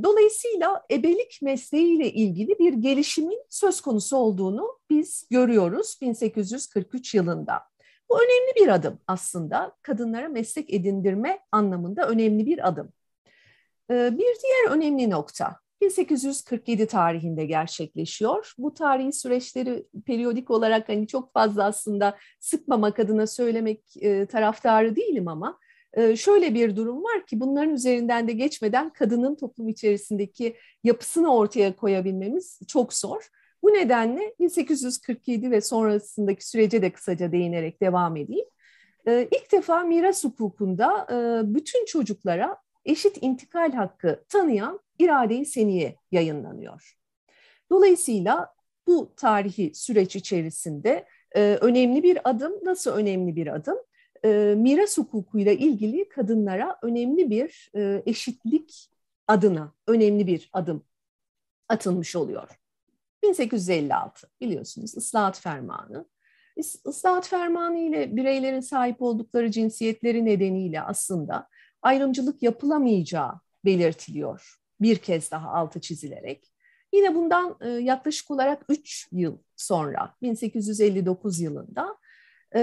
Dolayısıyla 0.03 0.85
ebelik 0.91 1.39
mesleğiyle 1.41 2.11
ilgili 2.11 2.59
bir 2.59 2.73
gelişimin 2.73 3.43
söz 3.49 3.81
konusu 3.81 4.17
olduğunu 4.17 4.79
biz 4.89 5.27
görüyoruz 5.29 5.97
1843 6.01 7.15
yılında. 7.15 7.53
Bu 8.09 8.17
önemli 8.17 8.65
bir 8.65 8.67
adım 8.67 8.99
aslında 9.07 9.75
kadınlara 9.81 10.29
meslek 10.29 10.73
edindirme 10.73 11.39
anlamında 11.51 12.07
önemli 12.07 12.45
bir 12.45 12.67
adım. 12.67 12.93
Bir 13.89 14.37
diğer 14.43 14.69
önemli 14.69 15.09
nokta 15.09 15.55
1847 15.81 16.87
tarihinde 16.87 17.45
gerçekleşiyor. 17.45 18.53
Bu 18.57 18.73
tarihi 18.73 19.13
süreçleri 19.13 19.87
periyodik 20.05 20.51
olarak 20.51 20.89
hani 20.89 21.07
çok 21.07 21.33
fazla 21.33 21.63
aslında 21.63 22.17
sıkmamak 22.39 22.99
adına 22.99 23.27
söylemek 23.27 23.83
taraftarı 24.29 24.95
değilim 24.95 25.27
ama 25.27 25.59
şöyle 26.15 26.53
bir 26.53 26.75
durum 26.75 27.03
var 27.03 27.25
ki 27.25 27.39
bunların 27.39 27.73
üzerinden 27.73 28.27
de 28.27 28.33
geçmeden 28.33 28.89
kadının 28.89 29.35
toplum 29.35 29.69
içerisindeki 29.69 30.55
yapısını 30.83 31.35
ortaya 31.35 31.75
koyabilmemiz 31.75 32.59
çok 32.67 32.93
zor. 32.93 33.29
Bu 33.63 33.67
nedenle 33.73 34.35
1847 34.39 35.51
ve 35.51 35.61
sonrasındaki 35.61 36.49
sürece 36.49 36.81
de 36.81 36.91
kısaca 36.91 37.31
değinerek 37.31 37.81
devam 37.81 38.17
edeyim. 38.17 38.45
E, 39.07 39.27
ilk 39.31 39.51
defa 39.51 39.83
miras 39.83 40.23
hukukunda 40.23 41.07
e, 41.11 41.15
bütün 41.55 41.85
çocuklara 41.85 42.57
eşit 42.85 43.17
intikal 43.21 43.71
hakkı 43.71 44.23
tanıyan 44.29 44.79
irade-i 44.99 45.45
seniye 45.45 45.95
yayınlanıyor. 46.11 46.97
Dolayısıyla 47.69 48.53
bu 48.87 49.13
tarihi 49.17 49.71
süreç 49.75 50.15
içerisinde 50.15 51.05
e, 51.35 51.57
önemli 51.61 52.03
bir 52.03 52.29
adım. 52.29 52.53
Nasıl 52.63 52.91
önemli 52.91 53.35
bir 53.35 53.47
adım? 53.47 53.77
E, 54.25 54.29
miras 54.57 54.97
hukukuyla 54.97 55.51
ilgili 55.51 56.09
kadınlara 56.09 56.79
önemli 56.81 57.29
bir 57.29 57.71
e, 57.75 58.03
eşitlik 58.05 58.89
adına 59.27 59.73
önemli 59.87 60.27
bir 60.27 60.49
adım 60.53 60.83
atılmış 61.69 62.15
oluyor. 62.15 62.49
1856 63.23 64.27
biliyorsunuz 64.41 64.97
ıslahat 64.97 65.39
fermanı. 65.39 66.05
Islahat 66.57 67.27
fermanı 67.27 67.79
ile 67.79 68.15
bireylerin 68.15 68.59
sahip 68.59 69.01
oldukları 69.01 69.51
cinsiyetleri 69.51 70.25
nedeniyle 70.25 70.81
aslında 70.81 71.47
ayrımcılık 71.81 72.43
yapılamayacağı 72.43 73.33
belirtiliyor 73.65 74.61
bir 74.81 74.95
kez 74.97 75.31
daha 75.31 75.49
altı 75.49 75.81
çizilerek. 75.81 76.51
Yine 76.93 77.15
bundan 77.15 77.57
e, 77.61 77.69
yaklaşık 77.69 78.31
olarak 78.31 78.65
3 78.69 79.07
yıl 79.11 79.37
sonra 79.55 80.15
1859 80.21 81.39
yılında 81.39 81.97
e, 82.55 82.61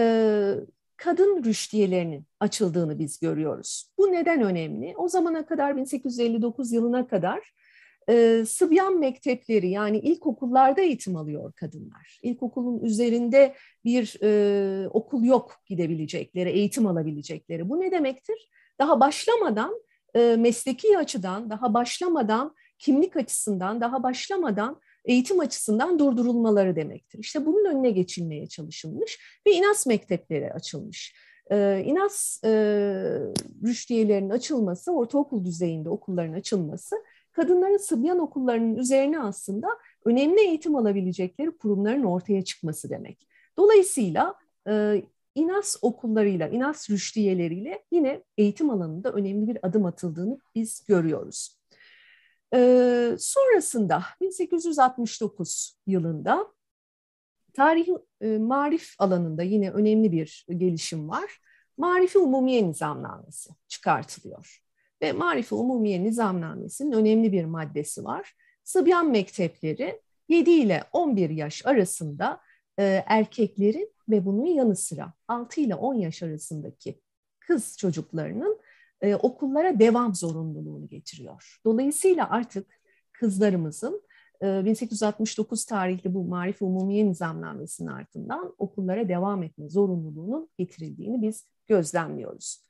kadın 0.99 1.45
rüştiyelerinin 1.45 2.27
açıldığını 2.41 2.99
biz 2.99 3.21
görüyoruz. 3.21 3.91
Bu 3.99 4.13
neden 4.13 4.43
önemli? 4.43 4.95
O 4.97 5.09
zamana 5.09 5.47
kadar 5.47 5.77
1859 5.77 6.73
yılına 6.73 7.07
kadar 7.07 7.53
e, 8.09 8.45
Sıbyan 8.47 8.99
mektepleri 8.99 9.71
yani 9.71 9.99
ilkokullarda 9.99 10.81
eğitim 10.81 11.17
alıyor 11.17 11.53
kadınlar. 11.53 12.21
İlkokulun 12.23 12.81
üzerinde 12.81 13.55
bir 13.85 14.17
e, 14.23 14.89
okul 14.89 15.25
yok 15.25 15.57
gidebilecekleri, 15.67 16.51
eğitim 16.51 16.87
alabilecekleri. 16.87 17.69
Bu 17.69 17.81
ne 17.81 17.91
demektir? 17.91 18.51
Daha 18.79 19.01
başlamadan 19.01 19.83
e, 20.15 20.37
mesleki 20.39 20.99
açıdan 20.99 21.51
daha 21.51 21.75
başlamadan 21.75 22.55
kimlik 22.79 23.17
açısından 23.17 23.81
daha 23.81 24.03
başlamadan 24.03 24.81
eğitim 25.09 25.41
açısından 25.41 25.99
durdurulmaları 25.99 26.77
demektir. 26.77 27.19
İşte 27.19 27.47
bunun 27.47 27.65
önüne 27.65 27.91
geçilmeye 27.91 28.47
çalışılmış 28.47 29.19
ve 29.47 29.53
İNAS 29.53 29.87
mektepleri 29.87 30.53
açılmış. 30.53 31.15
Ee, 31.51 31.83
İNAS 31.85 32.45
e, 32.45 32.51
rüştiyelerinin 33.65 34.31
açılması, 34.31 34.93
ortaokul 34.93 35.45
düzeyinde 35.45 35.89
okulların 35.89 36.33
açılması, 36.33 36.97
kadınların 37.33 37.77
Sıbyan 37.77 38.19
okullarının 38.19 38.77
üzerine 38.77 39.21
aslında 39.21 39.69
önemli 40.05 40.41
eğitim 40.41 40.77
alabilecekleri 40.77 41.51
kurumların 41.51 42.05
ortaya 42.05 42.45
çıkması 42.45 42.91
demek. 42.91 43.29
Dolayısıyla 43.59 44.35
e, 44.69 45.03
İNAS 45.35 45.77
okullarıyla, 45.83 46.49
İNAS 46.49 46.91
rüştiyeleriyle 46.91 47.83
yine 47.93 48.23
eğitim 48.39 48.71
alanında 48.71 49.13
önemli 49.13 49.49
bir 49.49 49.59
adım 49.67 49.85
atıldığını 49.85 50.39
biz 50.55 50.85
görüyoruz. 50.89 51.58
Ee, 52.55 53.17
sonrasında 53.19 54.03
1869 54.21 55.79
yılında 55.87 56.47
tarih 57.55 57.89
e, 58.21 58.39
marif 58.39 58.95
alanında 58.99 59.43
yine 59.43 59.71
önemli 59.71 60.13
bir 60.13 60.47
gelişim 60.57 61.09
var. 61.09 61.41
Marifi 61.77 62.19
Umumiye 62.19 62.69
Nizamnamesi 62.69 63.51
çıkartılıyor. 63.69 64.63
Ve 65.03 65.13
Marifi 65.13 65.55
Umumiye 65.55 66.05
Nizamnamesi'nin 66.05 66.93
önemli 66.93 67.33
bir 67.33 67.45
maddesi 67.45 68.05
var. 68.05 68.35
Sıbyan 68.65 69.11
mektepleri 69.11 70.01
7 70.29 70.51
ile 70.51 70.85
11 70.93 71.31
yaş 71.31 71.67
arasında 71.67 72.41
e, 72.79 73.05
erkeklerin 73.07 73.93
ve 74.09 74.27
bunun 74.27 74.47
yanı 74.47 74.77
sıra 74.77 75.13
6 75.29 75.61
ile 75.61 75.75
10 75.75 75.95
yaş 75.95 76.23
arasındaki 76.23 77.01
kız 77.41 77.79
çocuklarının 77.79 78.61
e, 79.03 79.15
okullara 79.15 79.79
devam 79.79 80.15
zorunluluğunu 80.15 80.89
getiriyor. 80.89 81.61
Dolayısıyla 81.65 82.31
artık 82.31 82.81
kızlarımızın 83.13 84.03
e, 84.43 84.65
1869 84.65 85.65
tarihli 85.65 86.15
bu 86.15 86.25
Marif 86.25 86.63
Umumiye 86.63 87.07
Nizamnamesi'nin 87.07 87.89
ardından 87.89 88.55
okullara 88.59 89.09
devam 89.09 89.43
etme 89.43 89.69
zorunluluğunun 89.69 90.49
getirildiğini 90.59 91.23
biz 91.23 91.45
gözlemliyoruz. 91.67 92.63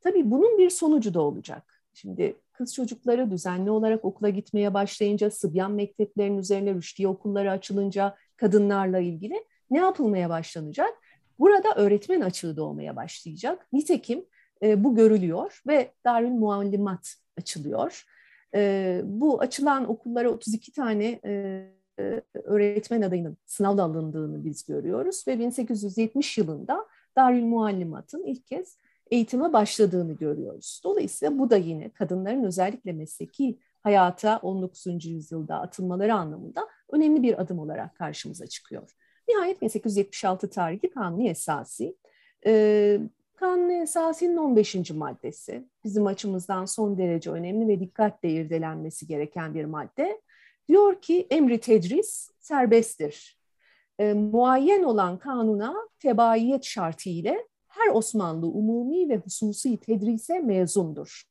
Tabii 0.00 0.30
bunun 0.30 0.58
bir 0.58 0.70
sonucu 0.70 1.14
da 1.14 1.20
olacak. 1.20 1.82
Şimdi 1.94 2.36
kız 2.52 2.74
çocukları 2.74 3.30
düzenli 3.30 3.70
olarak 3.70 4.04
okula 4.04 4.28
gitmeye 4.28 4.74
başlayınca, 4.74 5.30
Sıbyan 5.30 5.72
mekteplerinin 5.72 6.38
üzerine 6.38 6.74
rüştiye 6.74 7.08
okulları 7.08 7.50
açılınca 7.50 8.16
kadınlarla 8.36 8.98
ilgili 8.98 9.44
ne 9.70 9.78
yapılmaya 9.78 10.30
başlanacak? 10.30 10.94
Burada 11.38 11.74
öğretmen 11.76 12.20
açığı 12.20 12.56
doğmaya 12.56 12.96
başlayacak. 12.96 13.66
Nitekim 13.72 14.24
e, 14.64 14.84
bu 14.84 14.94
görülüyor 14.94 15.62
ve 15.66 15.92
Darül 16.04 16.30
Muallimat 16.30 17.14
açılıyor. 17.38 18.04
E, 18.54 19.00
bu 19.04 19.40
açılan 19.40 19.90
okullara 19.90 20.30
32 20.30 20.72
tane 20.72 21.20
e, 21.24 21.70
öğretmen 22.34 23.02
adayının 23.02 23.36
sınavla 23.46 23.82
alındığını 23.82 24.44
biz 24.44 24.64
görüyoruz 24.64 25.24
ve 25.28 25.38
1870 25.38 26.38
yılında 26.38 26.86
Darül 27.16 27.44
Muallimat'ın 27.44 28.24
ilk 28.24 28.46
kez 28.46 28.78
eğitime 29.10 29.52
başladığını 29.52 30.12
görüyoruz. 30.12 30.80
Dolayısıyla 30.84 31.38
bu 31.38 31.50
da 31.50 31.56
yine 31.56 31.90
kadınların 31.90 32.44
özellikle 32.44 32.92
mesleki 32.92 33.58
hayata 33.82 34.38
19. 34.42 35.06
yüzyılda 35.06 35.60
atılmaları 35.60 36.14
anlamında 36.14 36.68
önemli 36.92 37.22
bir 37.22 37.40
adım 37.40 37.58
olarak 37.58 37.96
karşımıza 37.96 38.46
çıkıyor. 38.46 38.96
Nihayet 39.28 39.62
1876 39.62 40.50
tarihi 40.50 40.90
Kanuni 40.90 41.28
Esası. 41.28 41.94
Kanuni 43.44 43.82
Esası'nın 43.82 44.36
15. 44.36 44.90
maddesi 44.90 45.68
bizim 45.84 46.06
açımızdan 46.06 46.64
son 46.64 46.98
derece 46.98 47.30
önemli 47.30 47.68
ve 47.68 47.80
dikkatle 47.80 48.30
irdelenmesi 48.30 49.06
gereken 49.06 49.54
bir 49.54 49.64
madde. 49.64 50.20
Diyor 50.68 51.00
ki 51.02 51.26
emri 51.30 51.60
tedris 51.60 52.30
serbesttir. 52.40 53.38
E, 53.98 54.12
muayyen 54.12 54.82
olan 54.82 55.18
kanuna 55.18 55.74
tebaiyet 55.98 56.64
şartı 56.64 57.08
ile 57.08 57.48
her 57.68 57.88
Osmanlı 57.92 58.46
umumi 58.46 59.08
ve 59.08 59.16
hususi 59.16 59.76
tedrise 59.76 60.40
mezundur. 60.40 61.22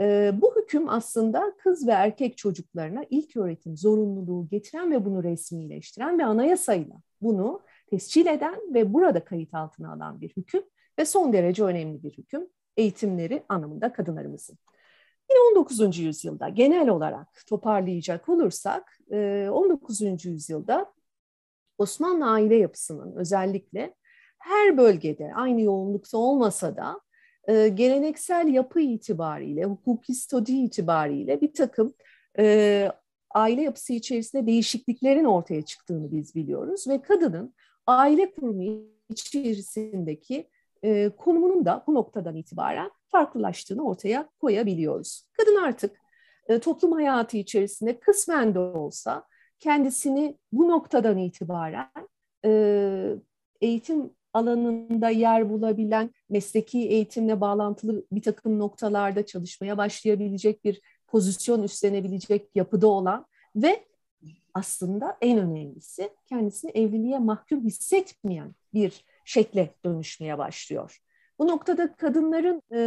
E, 0.00 0.32
bu 0.42 0.54
hüküm 0.56 0.88
aslında 0.88 1.52
kız 1.58 1.86
ve 1.86 1.92
erkek 1.92 2.36
çocuklarına 2.38 3.04
ilk 3.10 3.36
öğretim 3.36 3.76
zorunluluğu 3.76 4.48
getiren 4.48 4.92
ve 4.92 5.04
bunu 5.04 5.22
resmileştiren 5.22 6.18
ve 6.18 6.24
anayasayla 6.24 6.96
bunu 7.20 7.60
tescil 7.86 8.26
eden 8.26 8.74
ve 8.74 8.92
burada 8.92 9.24
kayıt 9.24 9.54
altına 9.54 9.92
alan 9.92 10.20
bir 10.20 10.30
hüküm 10.36 10.62
ve 10.98 11.04
son 11.04 11.32
derece 11.32 11.64
önemli 11.64 12.02
bir 12.02 12.10
hüküm 12.10 12.46
eğitimleri 12.76 13.42
anlamında 13.48 13.92
kadınlarımızın. 13.92 14.58
Yine 15.30 15.40
19. 15.50 15.98
yüzyılda 15.98 16.48
genel 16.48 16.88
olarak 16.88 17.46
toparlayacak 17.46 18.28
olursak 18.28 18.98
19. 19.10 20.02
E, 20.02 20.06
yüzyılda 20.24 20.92
Osmanlı 21.78 22.30
aile 22.30 22.56
yapısının 22.56 23.16
özellikle 23.16 23.94
her 24.38 24.76
bölgede 24.76 25.32
aynı 25.34 25.60
yoğunlukta 25.60 26.18
olmasa 26.18 26.76
da 26.76 27.00
e, 27.48 27.68
geleneksel 27.68 28.48
yapı 28.48 28.80
itibariyle, 28.80 29.64
hukuki 29.64 30.14
statü 30.14 30.52
itibariyle 30.52 31.40
bir 31.40 31.52
takım 31.52 31.94
e, 32.38 32.88
aile 33.30 33.62
yapısı 33.62 33.92
içerisinde 33.92 34.46
değişikliklerin 34.46 35.24
ortaya 35.24 35.62
çıktığını 35.62 36.12
biz 36.12 36.34
biliyoruz 36.34 36.88
ve 36.88 37.02
kadının 37.02 37.54
aile 37.86 38.32
kurumu 38.32 38.82
içerisindeki 39.08 40.48
e, 40.84 41.10
konumunun 41.18 41.64
da 41.64 41.84
bu 41.86 41.94
noktadan 41.94 42.36
itibaren 42.36 42.90
farklılaştığını 43.08 43.88
ortaya 43.88 44.28
koyabiliyoruz. 44.40 45.24
Kadın 45.32 45.56
artık 45.64 45.96
e, 46.48 46.58
toplum 46.58 46.92
hayatı 46.92 47.36
içerisinde 47.36 48.00
kısmen 48.00 48.54
de 48.54 48.58
olsa 48.58 49.24
kendisini 49.58 50.38
bu 50.52 50.68
noktadan 50.68 51.18
itibaren 51.18 52.08
e, 52.44 53.14
eğitim 53.60 54.10
alanında 54.32 55.08
yer 55.08 55.50
bulabilen, 55.50 56.10
mesleki 56.28 56.78
eğitimle 56.78 57.40
bağlantılı 57.40 58.04
bir 58.12 58.22
takım 58.22 58.58
noktalarda 58.58 59.26
çalışmaya 59.26 59.78
başlayabilecek 59.78 60.64
bir 60.64 60.80
pozisyon 61.06 61.62
üstlenebilecek 61.62 62.50
yapıda 62.54 62.86
olan 62.86 63.26
ve 63.56 63.84
aslında 64.54 65.16
en 65.20 65.38
önemlisi 65.38 66.10
kendisini 66.26 66.70
evliliğe 66.70 67.18
mahkum 67.18 67.64
hissetmeyen 67.64 68.54
bir 68.74 69.04
şekle 69.24 69.74
dönüşmeye 69.84 70.38
başlıyor. 70.38 71.00
Bu 71.38 71.48
noktada 71.48 71.96
kadınların 71.96 72.62
e, 72.72 72.80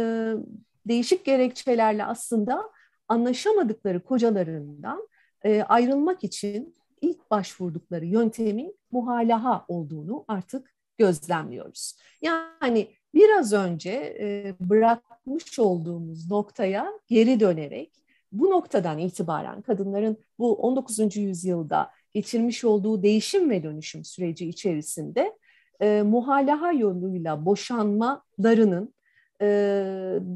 değişik 0.86 1.24
gerekçelerle 1.24 2.04
aslında 2.04 2.70
anlaşamadıkları 3.08 4.00
kocalarından 4.00 5.08
e, 5.44 5.62
ayrılmak 5.62 6.24
için 6.24 6.76
ilk 7.00 7.30
başvurdukları 7.30 8.06
yöntemin 8.06 8.76
muhalaha 8.90 9.64
olduğunu 9.68 10.24
artık 10.28 10.74
gözlemliyoruz. 10.98 11.98
Yani 12.22 12.88
biraz 13.14 13.52
önce 13.52 13.90
e, 14.20 14.54
bırakmış 14.60 15.58
olduğumuz 15.58 16.30
noktaya 16.30 16.92
geri 17.08 17.40
dönerek 17.40 17.92
bu 18.32 18.50
noktadan 18.50 18.98
itibaren 18.98 19.62
kadınların 19.62 20.16
bu 20.38 20.54
19. 20.54 21.16
yüzyılda 21.16 21.90
geçirmiş 22.12 22.64
olduğu 22.64 23.02
değişim 23.02 23.50
ve 23.50 23.62
dönüşüm 23.62 24.04
süreci 24.04 24.48
içerisinde 24.48 25.38
e, 25.80 26.02
muhalaha 26.02 26.72
yoluyla 26.72 27.46
boşanmalarının 27.46 28.94
e, 29.40 29.46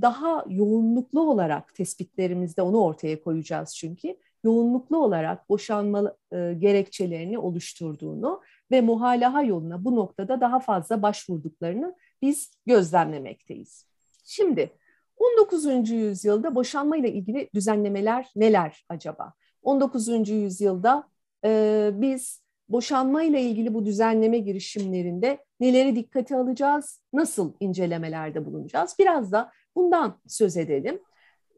daha 0.02 0.44
yoğunluklu 0.48 1.30
olarak 1.30 1.74
tespitlerimizde 1.74 2.62
onu 2.62 2.80
ortaya 2.80 3.22
koyacağız 3.22 3.76
çünkü 3.76 4.16
yoğunluklu 4.44 4.96
olarak 5.04 5.48
boşanma 5.48 6.14
e, 6.32 6.54
gerekçelerini 6.58 7.38
oluşturduğunu 7.38 8.40
ve 8.70 8.80
muhalaha 8.80 9.42
yoluna 9.42 9.84
bu 9.84 9.96
noktada 9.96 10.40
daha 10.40 10.60
fazla 10.60 11.02
başvurduklarını 11.02 11.94
biz 12.22 12.50
gözlemlemekteyiz. 12.66 13.86
Şimdi 14.24 14.70
19. 15.16 15.90
yüzyılda 15.90 16.54
boşanma 16.54 16.96
ile 16.96 17.12
ilgili 17.12 17.48
düzenlemeler 17.54 18.30
neler 18.36 18.84
acaba? 18.88 19.32
19. 19.62 20.28
yüzyılda 20.28 21.08
e, 21.44 21.90
biz 21.94 22.42
boşanma 22.68 23.22
ile 23.22 23.42
ilgili 23.42 23.74
bu 23.74 23.84
düzenleme 23.84 24.38
girişimlerinde 24.38 25.44
neleri 25.60 25.96
dikkate 25.96 26.36
alacağız, 26.36 27.02
nasıl 27.12 27.52
incelemelerde 27.60 28.46
bulunacağız? 28.46 28.94
Biraz 28.98 29.32
da 29.32 29.52
bundan 29.76 30.20
söz 30.26 30.56
edelim. 30.56 31.02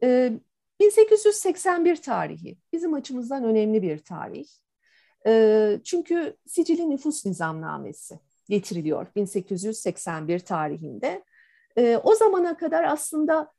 Ee, 0.03 0.33
1881 0.79 1.95
tarihi 1.95 2.57
bizim 2.73 2.93
açımızdan 2.93 3.43
önemli 3.43 3.81
bir 3.81 3.97
tarih. 3.97 4.47
Ee, 5.27 5.79
çünkü 5.83 6.37
Sicili 6.47 6.89
Nüfus 6.89 7.25
Nizamnamesi 7.25 8.19
getiriliyor 8.49 9.07
1881 9.15 10.39
tarihinde. 10.39 11.23
Ee, 11.77 11.97
o 12.03 12.15
zamana 12.15 12.57
kadar 12.57 12.83
aslında 12.83 13.51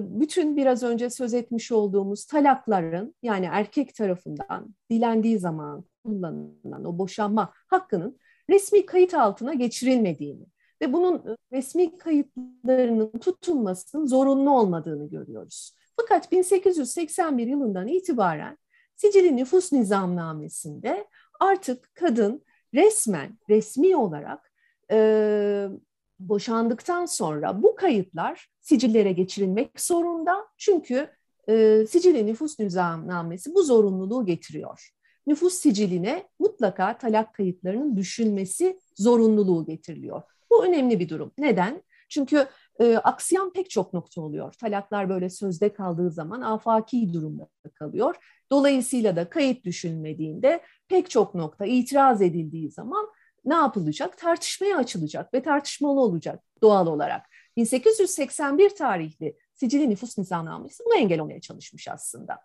bütün 0.00 0.56
biraz 0.56 0.82
önce 0.82 1.10
söz 1.10 1.34
etmiş 1.34 1.72
olduğumuz 1.72 2.24
talakların 2.24 3.14
yani 3.22 3.48
erkek 3.52 3.94
tarafından 3.94 4.74
dilendiği 4.90 5.38
zaman 5.38 5.84
kullanılan 6.04 6.84
o 6.84 6.98
boşanma 6.98 7.52
hakkının 7.66 8.18
resmi 8.50 8.86
kayıt 8.86 9.14
altına 9.14 9.54
geçirilmediğini 9.54 10.46
ve 10.82 10.92
bunun 10.92 11.36
resmi 11.52 11.98
kayıtlarının 11.98 13.18
tutulmasının 13.18 14.06
zorunlu 14.06 14.50
olmadığını 14.50 15.08
görüyoruz. 15.08 15.76
Fakat 16.00 16.32
1881 16.32 17.46
yılından 17.46 17.88
itibaren 17.88 18.58
Sicili 18.96 19.36
Nüfus 19.36 19.72
Nizamnamesi'nde 19.72 21.06
artık 21.40 21.94
kadın 21.94 22.44
resmen, 22.74 23.38
resmi 23.50 23.96
olarak 23.96 24.52
e, 24.90 25.68
boşandıktan 26.18 27.06
sonra 27.06 27.62
bu 27.62 27.76
kayıtlar 27.76 28.48
sicillere 28.60 29.12
geçirilmek 29.12 29.80
zorunda. 29.80 30.46
Çünkü 30.56 31.10
e, 31.48 31.86
Sicili 31.86 32.26
Nüfus 32.26 32.58
Nizamnamesi 32.58 33.54
bu 33.54 33.62
zorunluluğu 33.62 34.26
getiriyor 34.26 34.96
nüfus 35.26 35.54
siciline 35.54 36.28
mutlaka 36.38 36.98
talak 36.98 37.34
kayıtlarının 37.34 37.96
düşünmesi 37.96 38.80
zorunluluğu 38.96 39.66
getiriliyor. 39.66 40.22
Bu 40.50 40.64
önemli 40.64 41.00
bir 41.00 41.08
durum. 41.08 41.32
Neden? 41.38 41.82
Çünkü 42.08 42.46
e, 42.80 42.96
aksiyan 42.96 43.52
pek 43.52 43.70
çok 43.70 43.92
nokta 43.92 44.20
oluyor. 44.20 44.52
Talaklar 44.52 45.08
böyle 45.08 45.30
sözde 45.30 45.72
kaldığı 45.72 46.10
zaman 46.10 46.40
afaki 46.40 47.12
durumda 47.12 47.48
kalıyor. 47.74 48.16
Dolayısıyla 48.50 49.16
da 49.16 49.30
kayıt 49.30 49.64
düşünmediğinde 49.64 50.60
pek 50.88 51.10
çok 51.10 51.34
nokta 51.34 51.66
itiraz 51.66 52.22
edildiği 52.22 52.70
zaman 52.70 53.06
ne 53.46 53.54
yapılacak? 53.54 54.18
Tartışmaya 54.18 54.76
açılacak 54.76 55.34
ve 55.34 55.42
tartışmalı 55.42 56.00
olacak 56.00 56.44
doğal 56.62 56.86
olarak. 56.86 57.26
1881 57.56 58.70
tarihli 58.70 59.36
Sicili 59.52 59.90
Nüfus 59.90 60.18
Nizamnamesi 60.18 60.84
buna 60.84 60.96
engel 60.96 61.20
olmaya 61.20 61.40
çalışmış 61.40 61.88
aslında. 61.88 62.38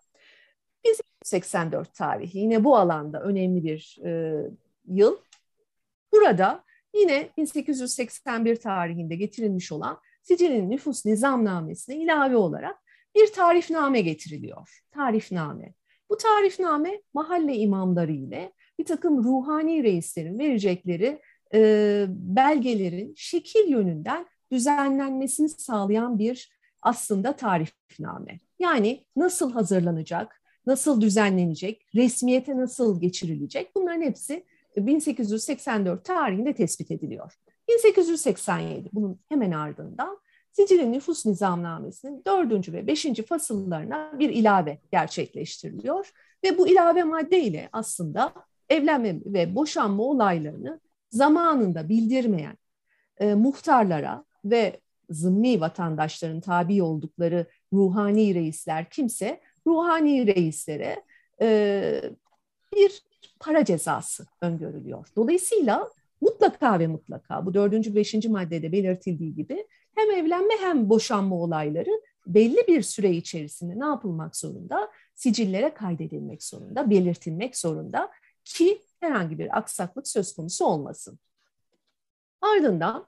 1884 0.84 1.94
tarihi 1.94 2.38
yine 2.38 2.64
bu 2.64 2.76
alanda 2.76 3.22
önemli 3.22 3.64
bir 3.64 3.98
e, 4.04 4.42
yıl. 4.88 5.16
Burada 6.12 6.64
yine 6.94 7.30
1881 7.36 8.56
tarihinde 8.56 9.16
getirilmiş 9.16 9.72
olan 9.72 10.00
Sicil'in 10.22 10.70
nüfus 10.70 11.06
nizamnamesine 11.06 11.96
ilave 11.96 12.36
olarak 12.36 12.76
bir 13.14 13.32
tarifname 13.32 14.00
getiriliyor. 14.00 14.82
Tarifname. 14.90 15.74
Bu 16.10 16.16
tarifname 16.16 17.02
mahalle 17.14 17.54
imamları 17.56 18.12
ile 18.12 18.52
bir 18.78 18.84
takım 18.84 19.24
ruhani 19.24 19.82
reislerin 19.82 20.38
verecekleri 20.38 21.20
e, 21.54 22.04
belgelerin 22.08 23.14
şekil 23.16 23.68
yönünden 23.68 24.26
düzenlenmesini 24.52 25.48
sağlayan 25.48 26.18
bir 26.18 26.52
aslında 26.82 27.36
tarifname. 27.36 28.40
Yani 28.58 29.04
nasıl 29.16 29.52
hazırlanacak, 29.52 30.42
nasıl 30.66 31.00
düzenlenecek, 31.00 31.86
resmiyete 31.94 32.56
nasıl 32.56 33.00
geçirilecek 33.00 33.74
bunların 33.74 34.02
hepsi 34.02 34.44
1884 34.76 36.04
tarihinde 36.04 36.52
tespit 36.52 36.90
ediliyor. 36.90 37.38
1887 37.68 38.88
bunun 38.92 39.20
hemen 39.28 39.50
ardından 39.50 40.18
Sicil'in 40.52 40.92
nüfus 40.92 41.26
nizamnamesinin 41.26 42.22
dördüncü 42.26 42.72
ve 42.72 42.86
beşinci 42.86 43.22
fasıllarına 43.22 44.12
bir 44.18 44.30
ilave 44.30 44.78
gerçekleştiriliyor. 44.92 46.12
Ve 46.44 46.58
bu 46.58 46.68
ilave 46.68 47.04
madde 47.04 47.40
ile 47.40 47.68
aslında 47.72 48.32
evlenme 48.72 49.20
ve 49.26 49.54
boşanma 49.54 50.02
olaylarını 50.02 50.80
zamanında 51.10 51.88
bildirmeyen 51.88 52.56
e, 53.18 53.34
muhtarlara 53.34 54.24
ve 54.44 54.80
zımmi 55.10 55.60
vatandaşların 55.60 56.40
tabi 56.40 56.82
oldukları 56.82 57.46
ruhani 57.72 58.34
reisler 58.34 58.90
kimse 58.90 59.40
ruhani 59.66 60.26
reislere 60.26 61.02
e, 61.40 62.02
bir 62.76 63.02
para 63.40 63.64
cezası 63.64 64.26
öngörülüyor. 64.40 65.08
Dolayısıyla 65.16 65.88
mutlaka 66.20 66.78
ve 66.78 66.86
mutlaka 66.86 67.46
bu 67.46 67.54
dördüncü, 67.54 67.94
beşinci 67.94 68.28
maddede 68.28 68.72
belirtildiği 68.72 69.34
gibi 69.34 69.66
hem 69.94 70.10
evlenme 70.10 70.54
hem 70.60 70.88
boşanma 70.88 71.36
olayları 71.36 71.90
belli 72.26 72.64
bir 72.68 72.82
süre 72.82 73.10
içerisinde 73.10 73.80
ne 73.80 73.84
yapılmak 73.84 74.36
zorunda? 74.36 74.88
Sicillere 75.14 75.74
kaydedilmek 75.74 76.42
zorunda, 76.42 76.90
belirtilmek 76.90 77.56
zorunda 77.56 78.10
ki 78.44 78.82
herhangi 79.00 79.38
bir 79.38 79.58
aksaklık 79.58 80.08
söz 80.08 80.34
konusu 80.34 80.64
olmasın. 80.64 81.18
Ardından 82.40 83.06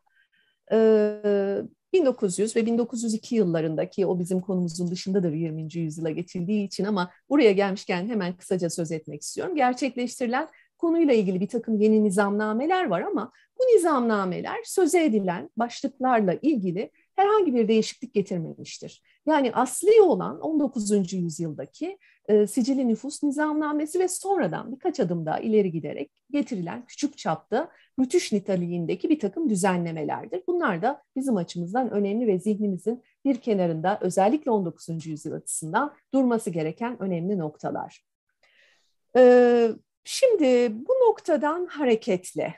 1900 1.93 2.57
ve 2.57 2.67
1902 2.67 3.35
yıllarındaki 3.35 4.07
o 4.07 4.19
bizim 4.19 4.41
konumuzun 4.41 4.91
dışındadır 4.91 5.33
20. 5.33 5.75
yüzyıla 5.75 6.11
geçildiği 6.11 6.67
için 6.67 6.85
ama 6.85 7.11
buraya 7.31 7.53
gelmişken 7.53 8.09
hemen 8.09 8.37
kısaca 8.37 8.71
söz 8.71 8.93
etmek 8.93 9.23
istiyorum. 9.23 9.57
Gerçekleştirilen 9.57 10.49
konuyla 10.79 11.15
ilgili 11.15 11.41
bir 11.41 11.49
takım 11.49 11.81
yeni 11.81 12.05
nizamnameler 12.05 12.85
var 12.85 13.01
ama 13.01 13.33
bu 13.59 13.63
nizamnameler 13.63 14.57
söze 14.65 15.05
edilen 15.05 15.51
başlıklarla 15.57 16.35
ilgili 16.35 16.91
herhangi 17.17 17.55
bir 17.55 17.69
değişiklik 17.69 18.15
getirmemiştir. 18.15 19.03
Yani 19.27 19.53
asli 19.53 20.01
olan 20.01 20.41
19. 20.41 21.13
yüzyıldaki 21.13 21.99
e, 22.29 22.47
sicili 22.47 22.89
nüfus 22.89 23.23
nizamnamesi 23.23 24.01
ve 24.01 24.09
sonradan 24.09 24.73
birkaç 24.73 25.01
adım 25.01 25.27
daha 25.27 25.39
ileri 25.39 25.73
giderek 25.73 26.11
getirilen 26.31 26.87
küçük 26.87 27.19
çapta 27.19 27.71
müthiş 27.99 28.33
niteliğindeki 28.33 29.09
bir 29.09 29.19
takım 29.19 29.51
düzenlemelerdir. 29.51 30.43
Bunlar 30.47 30.83
da 30.83 31.03
bizim 31.17 31.37
açımızdan 31.37 31.91
önemli 31.91 32.27
ve 32.27 32.39
zihnimizin 32.39 33.03
bir 33.25 33.37
kenarında 33.37 33.99
özellikle 34.03 34.51
19. 34.51 35.07
yüzyıl 35.07 35.33
açısından 35.33 35.95
durması 36.15 36.51
gereken 36.51 37.03
önemli 37.03 37.39
noktalar. 37.39 38.05
Ee, 39.17 39.71
şimdi 40.05 40.73
bu 40.87 40.93
noktadan 40.93 41.67
hareketle 41.67 42.55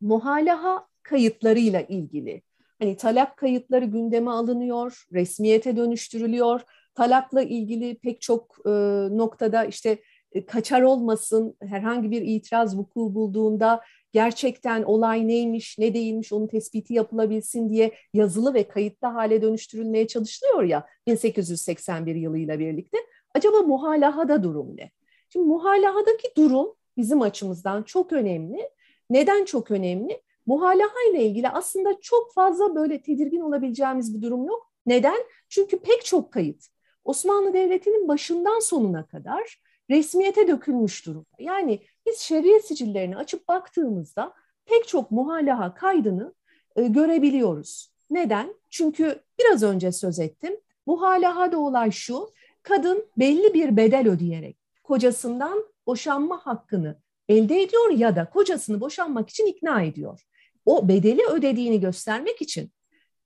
muhalaha 0.00 0.86
kayıtlarıyla 1.02 1.80
ilgili 1.80 2.42
hani 2.84 2.96
talak 2.96 3.36
kayıtları 3.36 3.84
gündeme 3.84 4.30
alınıyor, 4.30 5.04
resmiyete 5.12 5.76
dönüştürülüyor. 5.76 6.60
Talakla 6.94 7.42
ilgili 7.42 7.98
pek 7.98 8.20
çok 8.20 8.56
e, 8.66 8.70
noktada 9.10 9.64
işte 9.64 9.98
e, 10.32 10.46
kaçar 10.46 10.82
olmasın, 10.82 11.56
herhangi 11.62 12.10
bir 12.10 12.22
itiraz 12.22 12.78
vuku 12.78 13.14
bulduğunda 13.14 13.80
gerçekten 14.12 14.82
olay 14.82 15.28
neymiş, 15.28 15.78
ne 15.78 15.94
değilmiş 15.94 16.32
onun 16.32 16.46
tespiti 16.46 16.94
yapılabilsin 16.94 17.70
diye 17.70 17.94
yazılı 18.14 18.54
ve 18.54 18.68
kayıtlı 18.68 19.08
hale 19.08 19.42
dönüştürülmeye 19.42 20.06
çalışılıyor 20.06 20.62
ya 20.62 20.86
1881 21.06 22.14
yılıyla 22.14 22.58
birlikte. 22.58 22.98
Acaba 23.34 23.62
muhalahada 23.62 24.42
durum 24.42 24.76
ne? 24.76 24.90
Şimdi 25.28 25.46
muhalahadaki 25.46 26.28
durum 26.36 26.74
bizim 26.96 27.22
açımızdan 27.22 27.82
çok 27.82 28.12
önemli. 28.12 28.70
Neden 29.10 29.44
çok 29.44 29.70
önemli? 29.70 30.20
Muhalaha 30.46 31.10
ile 31.10 31.24
ilgili 31.24 31.48
aslında 31.48 32.00
çok 32.00 32.34
fazla 32.34 32.74
böyle 32.74 33.02
tedirgin 33.02 33.40
olabileceğimiz 33.40 34.14
bir 34.16 34.22
durum 34.22 34.46
yok. 34.46 34.72
Neden? 34.86 35.18
Çünkü 35.48 35.78
pek 35.78 36.04
çok 36.04 36.32
kayıt 36.32 36.66
Osmanlı 37.04 37.52
Devleti'nin 37.52 38.08
başından 38.08 38.60
sonuna 38.60 39.06
kadar 39.06 39.58
resmiyete 39.90 40.48
dökülmüş 40.48 41.06
durumda. 41.06 41.36
Yani 41.38 41.80
biz 42.06 42.18
şeriat 42.18 42.64
sicillerini 42.64 43.16
açıp 43.16 43.48
baktığımızda 43.48 44.32
pek 44.66 44.88
çok 44.88 45.10
muhalaha 45.10 45.74
kaydını 45.74 46.34
e, 46.76 46.82
görebiliyoruz. 46.82 47.92
Neden? 48.10 48.54
Çünkü 48.70 49.20
biraz 49.38 49.62
önce 49.62 49.92
söz 49.92 50.18
ettim. 50.18 50.60
Muhalahada 50.86 51.58
olay 51.58 51.90
şu, 51.90 52.30
kadın 52.62 53.06
belli 53.18 53.54
bir 53.54 53.76
bedel 53.76 54.08
ödeyerek 54.08 54.56
kocasından 54.82 55.64
boşanma 55.86 56.46
hakkını 56.46 56.98
elde 57.28 57.62
ediyor 57.62 57.90
ya 57.90 58.16
da 58.16 58.30
kocasını 58.30 58.80
boşanmak 58.80 59.30
için 59.30 59.46
ikna 59.46 59.82
ediyor. 59.82 60.26
O 60.64 60.88
bedeli 60.88 61.22
ödediğini 61.26 61.80
göstermek 61.80 62.42
için 62.42 62.72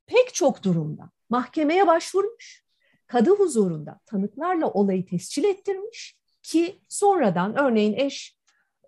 pek 0.06 0.34
çok 0.34 0.62
durumda 0.62 1.10
mahkemeye 1.30 1.86
başvurmuş, 1.86 2.64
kadı 3.06 3.30
huzurunda 3.30 4.00
tanıklarla 4.06 4.70
olayı 4.70 5.06
tescil 5.06 5.44
ettirmiş 5.44 6.18
ki 6.42 6.80
sonradan 6.88 7.56
örneğin 7.58 7.92
eş 7.92 8.38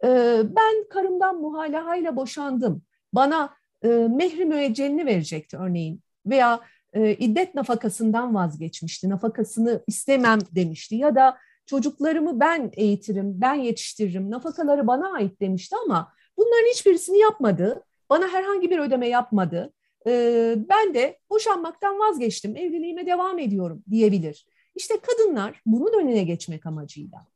e, 0.04 0.40
ben 0.44 0.88
karımdan 0.90 1.40
muhalahayla 1.40 2.16
boşandım. 2.16 2.82
Bana 3.12 3.54
e, 3.82 3.88
mehri 3.88 4.44
müeccelini 4.44 5.06
verecekti 5.06 5.56
örneğin 5.56 6.02
veya 6.26 6.60
e, 6.92 7.14
iddet 7.14 7.54
nafakasından 7.54 8.34
vazgeçmişti. 8.34 9.08
Nafakasını 9.10 9.84
istemem 9.86 10.38
demişti 10.52 10.94
ya 10.94 11.14
da 11.14 11.38
çocuklarımı 11.66 12.40
ben 12.40 12.70
eğitirim, 12.72 13.40
ben 13.40 13.54
yetiştiririm, 13.54 14.30
nafakaları 14.30 14.86
bana 14.86 15.12
ait 15.12 15.40
demişti 15.40 15.76
ama 15.84 16.12
bunların 16.36 16.70
hiçbirisini 16.70 17.18
yapmadı. 17.18 17.84
Bana 18.10 18.28
herhangi 18.28 18.70
bir 18.70 18.78
ödeme 18.78 19.08
yapmadı. 19.08 19.72
E, 20.06 20.54
ben 20.68 20.94
de 20.94 21.18
boşanmaktan 21.30 21.98
vazgeçtim, 21.98 22.56
evliliğime 22.56 23.06
devam 23.06 23.38
ediyorum 23.38 23.82
diyebilir. 23.90 24.46
İşte 24.74 24.94
kadınlar 25.00 25.62
bunun 25.66 26.02
önüne 26.02 26.24
geçmek 26.24 26.66
amacıyla 26.66 27.26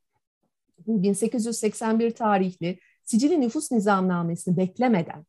bu 0.87 1.03
1881 1.03 2.11
tarihli 2.11 2.79
Sicili 3.03 3.41
Nüfus 3.41 3.71
Nizamnamesini 3.71 4.57
beklemeden 4.57 5.25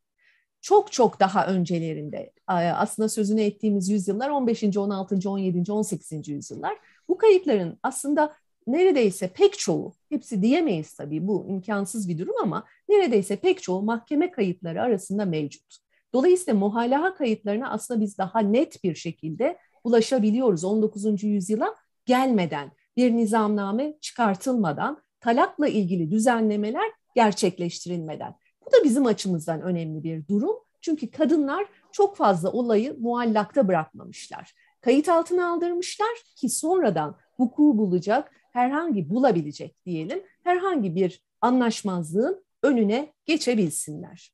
çok 0.61 0.91
çok 0.91 1.19
daha 1.19 1.47
öncelerinde 1.47 2.33
aslında 2.47 3.09
sözünü 3.09 3.41
ettiğimiz 3.41 3.89
yüzyıllar 3.89 4.29
15. 4.29 4.63
16. 4.77 5.29
17. 5.29 5.71
18. 5.71 6.27
yüzyıllar 6.27 6.77
bu 7.09 7.17
kayıtların 7.17 7.79
aslında 7.83 8.33
neredeyse 8.67 9.27
pek 9.27 9.59
çoğu, 9.59 9.93
hepsi 10.09 10.41
diyemeyiz 10.41 10.93
tabii 10.93 11.27
bu 11.27 11.45
imkansız 11.49 12.09
bir 12.09 12.17
durum 12.17 12.35
ama 12.43 12.63
neredeyse 12.89 13.35
pek 13.35 13.63
çoğu 13.63 13.81
mahkeme 13.81 14.31
kayıtları 14.31 14.81
arasında 14.81 15.25
mevcut. 15.25 15.77
Dolayısıyla 16.13 16.59
muhalaha 16.59 17.15
kayıtlarına 17.15 17.69
aslında 17.71 18.01
biz 18.01 18.17
daha 18.17 18.39
net 18.39 18.83
bir 18.83 18.95
şekilde 18.95 19.57
ulaşabiliyoruz 19.83 20.63
19. 20.63 21.23
yüzyıla 21.23 21.75
gelmeden, 22.05 22.71
bir 22.97 23.11
nizamname 23.11 23.97
çıkartılmadan 24.01 25.03
talakla 25.19 25.67
ilgili 25.67 26.11
düzenlemeler 26.11 26.91
gerçekleştirilmeden. 27.15 28.35
Bu 28.65 28.71
da 28.71 28.83
bizim 28.83 29.05
açımızdan 29.05 29.61
önemli 29.61 30.03
bir 30.03 30.27
durum. 30.27 30.55
Çünkü 30.81 31.11
kadınlar 31.11 31.65
çok 31.91 32.17
fazla 32.17 32.51
olayı 32.51 32.97
muallakta 32.99 33.67
bırakmamışlar. 33.67 34.53
Kayıt 34.81 35.09
altına 35.09 35.51
aldırmışlar 35.51 36.17
ki 36.35 36.49
sonradan 36.49 37.17
vuku 37.39 37.77
bulacak, 37.77 38.31
herhangi 38.57 39.09
bulabilecek 39.09 39.85
diyelim, 39.85 40.23
herhangi 40.43 40.95
bir 40.95 41.21
anlaşmazlığın 41.41 42.45
önüne 42.63 43.13
geçebilsinler. 43.25 44.33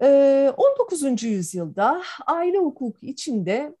19. 0.00 1.02
Ee, 1.02 1.26
yüzyılda 1.26 2.02
aile 2.26 2.58
hukuku 2.58 3.06
içinde 3.06 3.76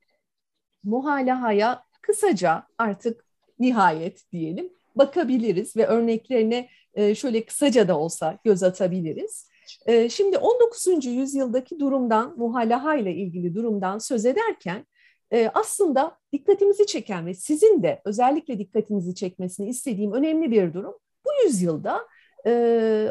muhalahaya 0.84 1.84
kısaca 2.02 2.66
artık 2.78 3.24
nihayet 3.58 4.32
diyelim 4.32 4.72
bakabiliriz 4.96 5.76
ve 5.76 5.86
örneklerine 5.86 6.68
e, 6.94 7.14
şöyle 7.14 7.44
kısaca 7.44 7.88
da 7.88 7.98
olsa 7.98 8.38
göz 8.44 8.62
atabiliriz. 8.62 9.48
E, 9.86 10.08
şimdi 10.08 10.38
19. 10.38 11.06
yüzyıldaki 11.06 11.80
durumdan, 11.80 12.38
muhalaha 12.38 12.96
ile 12.96 13.14
ilgili 13.14 13.54
durumdan 13.54 13.98
söz 13.98 14.26
ederken 14.26 14.86
e, 15.32 15.50
aslında 15.54 16.18
dikkatimizi 16.32 16.86
çeken 16.86 17.26
ve 17.26 17.34
sizin 17.34 17.82
de 17.82 18.02
özellikle 18.04 18.58
dikkatinizi 18.58 19.14
çekmesini 19.14 19.68
istediğim 19.68 20.12
önemli 20.12 20.50
bir 20.50 20.74
durum. 20.74 20.94
Bu 21.24 21.30
yüzyılda 21.44 22.06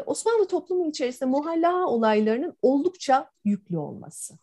Osmanlı 0.06 0.46
toplumu 0.48 0.88
içerisinde 0.88 1.30
muhalaha 1.30 1.86
olaylarının 1.86 2.56
oldukça 2.62 3.30
yüklü 3.44 3.78
olması. 3.78 4.34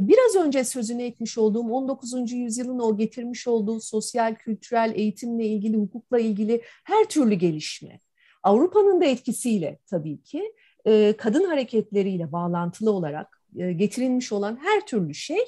Biraz 0.00 0.36
önce 0.36 0.64
sözünü 0.64 1.02
etmiş 1.02 1.38
olduğum 1.38 1.70
19. 1.70 2.32
yüzyılın 2.32 2.78
o 2.78 2.96
getirmiş 2.96 3.46
olduğu 3.46 3.80
sosyal, 3.80 4.34
kültürel, 4.34 4.92
eğitimle 4.94 5.46
ilgili, 5.46 5.76
hukukla 5.76 6.18
ilgili 6.18 6.62
her 6.84 7.04
türlü 7.04 7.34
gelişme. 7.34 8.00
Avrupa'nın 8.42 9.00
da 9.00 9.04
etkisiyle 9.04 9.78
tabii 9.86 10.22
ki 10.22 10.52
e, 10.86 11.14
kadın 11.18 11.44
hareketleriyle 11.44 12.32
bağlantılı 12.32 12.90
olarak 12.90 13.42
e, 13.56 13.72
getirilmiş 13.72 14.32
olan 14.32 14.58
her 14.62 14.86
türlü 14.86 15.14
şey 15.14 15.44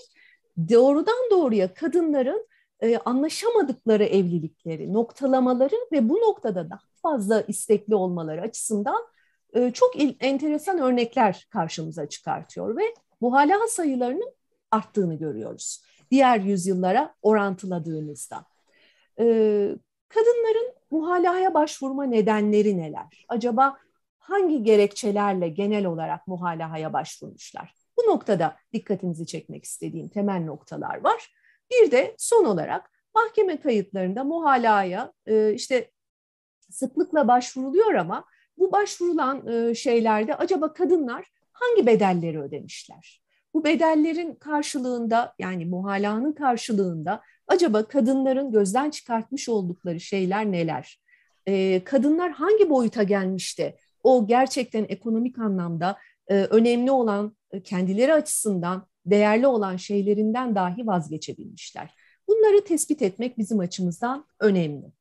doğrudan 0.71 1.31
doğruya 1.31 1.75
kadınların 1.75 2.47
e, 2.81 2.99
anlaşamadıkları 2.99 4.05
evlilikleri, 4.05 4.93
noktalamaları 4.93 5.77
ve 5.93 6.09
bu 6.09 6.15
noktada 6.15 6.71
daha 6.71 6.81
fazla 7.03 7.41
istekli 7.41 7.95
olmaları 7.95 8.41
açısından 8.41 9.07
çok 9.75 9.93
enteresan 10.21 10.79
örnekler 10.79 11.47
karşımıza 11.51 12.09
çıkartıyor 12.09 12.77
ve 12.77 12.83
muhalaha 13.21 13.67
sayılarının 13.69 14.33
arttığını 14.71 15.15
görüyoruz. 15.15 15.83
diğer 16.11 16.41
yüzyıllara 16.41 17.15
orantıladığımızda. 17.23 18.45
E, 19.19 19.25
kadınların 20.09 20.73
muhalahaya 20.91 21.55
başvurma 21.55 22.05
nedenleri 22.05 22.79
neler? 22.79 23.27
Acaba 23.29 23.77
hangi 24.19 24.63
gerekçelerle 24.63 25.49
genel 25.49 25.87
olarak 25.87 26.27
muhalahaya 26.27 26.93
başvurmuşlar? 26.93 27.78
Bu 27.99 28.11
noktada 28.11 28.57
dikkatinizi 28.73 29.27
çekmek 29.27 29.65
istediğim 29.65 30.09
temel 30.09 30.45
noktalar 30.45 31.05
var. 31.05 31.35
Bir 31.71 31.91
de 31.91 32.15
son 32.19 32.45
olarak 32.45 32.91
mahkeme 33.15 33.61
kayıtlarında 33.61 34.25
muhalaya 34.25 35.13
e, 35.27 35.55
işte 35.55 35.91
sıklıkla 36.71 37.29
başvuruluyor 37.29 37.95
ama 37.95 38.25
bu 38.59 38.73
başvurulan 38.73 39.47
e, 39.47 39.75
şeylerde 39.75 40.35
acaba 40.35 40.73
kadınlar 40.73 41.27
hangi 41.53 41.87
bedelleri 41.87 42.41
ödemişler? 42.41 43.23
Bu 43.55 43.65
bedellerin 43.65 44.35
karşılığında 44.35 45.35
yani 45.39 45.65
muhalanın 45.65 46.33
karşılığında 46.33 47.23
acaba 47.47 47.89
kadınların 47.89 48.51
gözden 48.51 48.91
çıkartmış 48.91 49.49
oldukları 49.49 50.01
şeyler 50.01 50.53
neler? 50.53 51.01
E, 51.47 51.85
kadınlar 51.85 52.31
hangi 52.31 52.71
boyuta 52.71 53.03
gelmişti? 53.03 53.77
O 54.03 54.27
gerçekten 54.27 54.87
ekonomik 54.89 55.39
anlamda 55.39 55.99
önemli 56.35 56.91
olan 56.91 57.37
kendileri 57.65 58.15
açısından 58.15 58.87
değerli 59.07 59.47
olan 59.47 59.77
şeylerinden 59.77 60.55
dahi 60.55 60.87
vazgeçebilmişler. 60.87 61.95
Bunları 62.29 62.65
tespit 62.65 63.03
etmek 63.03 63.39
bizim 63.39 63.59
açımızdan 63.59 64.27
önemli. 64.41 64.93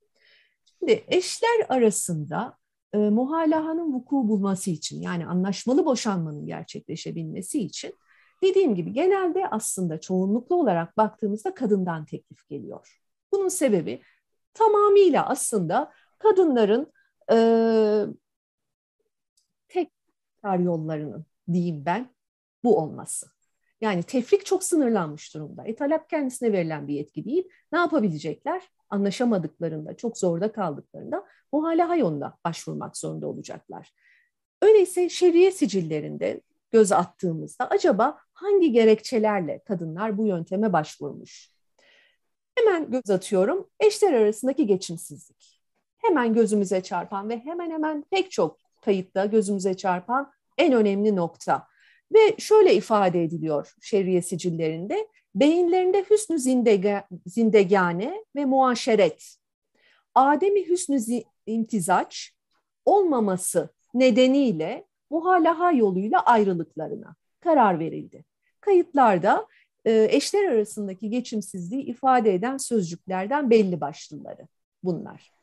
Şimdi 0.80 1.03
eşler 1.07 1.65
arasında 1.69 2.57
e, 2.93 2.97
muhalahanın 2.97 3.93
vuku 3.93 4.15
bulması 4.15 4.71
için 4.71 5.01
yani 5.01 5.25
anlaşmalı 5.25 5.86
boşanmanın 5.86 6.45
gerçekleşebilmesi 6.45 7.59
için 7.59 7.93
dediğim 8.43 8.75
gibi 8.75 8.93
genelde 8.93 9.47
aslında 9.47 10.01
çoğunluklu 10.01 10.55
olarak 10.55 10.97
baktığımızda 10.97 11.53
kadından 11.53 12.05
teklif 12.05 12.49
geliyor. 12.49 12.99
Bunun 13.32 13.49
sebebi 13.49 14.01
tamamıyla 14.53 15.30
aslında 15.30 15.91
kadınların 16.19 16.91
e, 17.32 17.38
tek 20.43 20.59
yollarının 20.59 21.25
diyeyim 21.53 21.85
ben 21.85 22.09
bu 22.63 22.77
olması. 22.77 23.27
Yani 23.81 24.03
tefrik 24.03 24.45
çok 24.45 24.63
sınırlanmış 24.63 25.33
durumda. 25.33 25.63
E 25.63 25.75
talep 25.75 26.09
kendisine 26.09 26.51
verilen 26.51 26.88
bir 26.88 26.93
yetki 26.93 27.25
değil. 27.25 27.49
Ne 27.71 27.79
yapabilecekler? 27.79 28.61
Anlaşamadıklarında, 28.89 29.97
çok 29.97 30.17
zorda 30.17 30.51
kaldıklarında 30.51 31.25
muhalaha 31.51 31.95
yoluna 31.95 32.38
başvurmak 32.45 32.97
zorunda 32.97 33.27
olacaklar. 33.27 33.93
Öyleyse 34.61 35.09
şeriye 35.09 35.51
sicillerinde 35.51 36.41
göz 36.71 36.91
attığımızda 36.91 37.69
acaba 37.69 38.17
hangi 38.33 38.71
gerekçelerle 38.71 39.63
kadınlar 39.63 40.17
bu 40.17 40.27
yönteme 40.27 40.73
başvurmuş? 40.73 41.51
Hemen 42.55 42.91
göz 42.91 43.09
atıyorum. 43.09 43.69
Eşler 43.79 44.13
arasındaki 44.13 44.67
geçimsizlik. 44.67 45.61
Hemen 45.97 46.33
gözümüze 46.33 46.83
çarpan 46.83 47.29
ve 47.29 47.39
hemen 47.39 47.71
hemen 47.71 48.03
pek 48.11 48.31
çok 48.31 48.66
kayıtta 48.88 49.25
gözümüze 49.25 49.73
çarpan 49.73 50.31
en 50.57 50.73
önemli 50.73 51.15
nokta. 51.15 51.67
Ve 52.13 52.35
şöyle 52.38 52.75
ifade 52.75 53.23
ediliyor 53.23 53.75
şerriye 53.81 54.21
sicillerinde, 54.21 55.07
beyinlerinde 55.35 56.05
hüsnü 56.09 56.39
zindega, 56.39 57.07
zindegane 57.25 58.23
ve 58.35 58.45
muaşeret, 58.45 59.38
Ademi 60.15 60.69
hüsnü 60.69 60.99
imtizaç 61.45 62.33
olmaması 62.85 63.69
nedeniyle 63.93 64.85
muhalaha 65.09 65.71
yoluyla 65.71 66.19
ayrılıklarına 66.25 67.15
karar 67.39 67.79
verildi. 67.79 68.25
Kayıtlarda 68.61 69.47
e, 69.85 70.07
eşler 70.11 70.51
arasındaki 70.51 71.09
geçimsizliği 71.09 71.83
ifade 71.83 72.33
eden 72.33 72.57
sözcüklerden 72.57 73.49
belli 73.49 73.81
başlıları 73.81 74.47
bunlar 74.83 75.36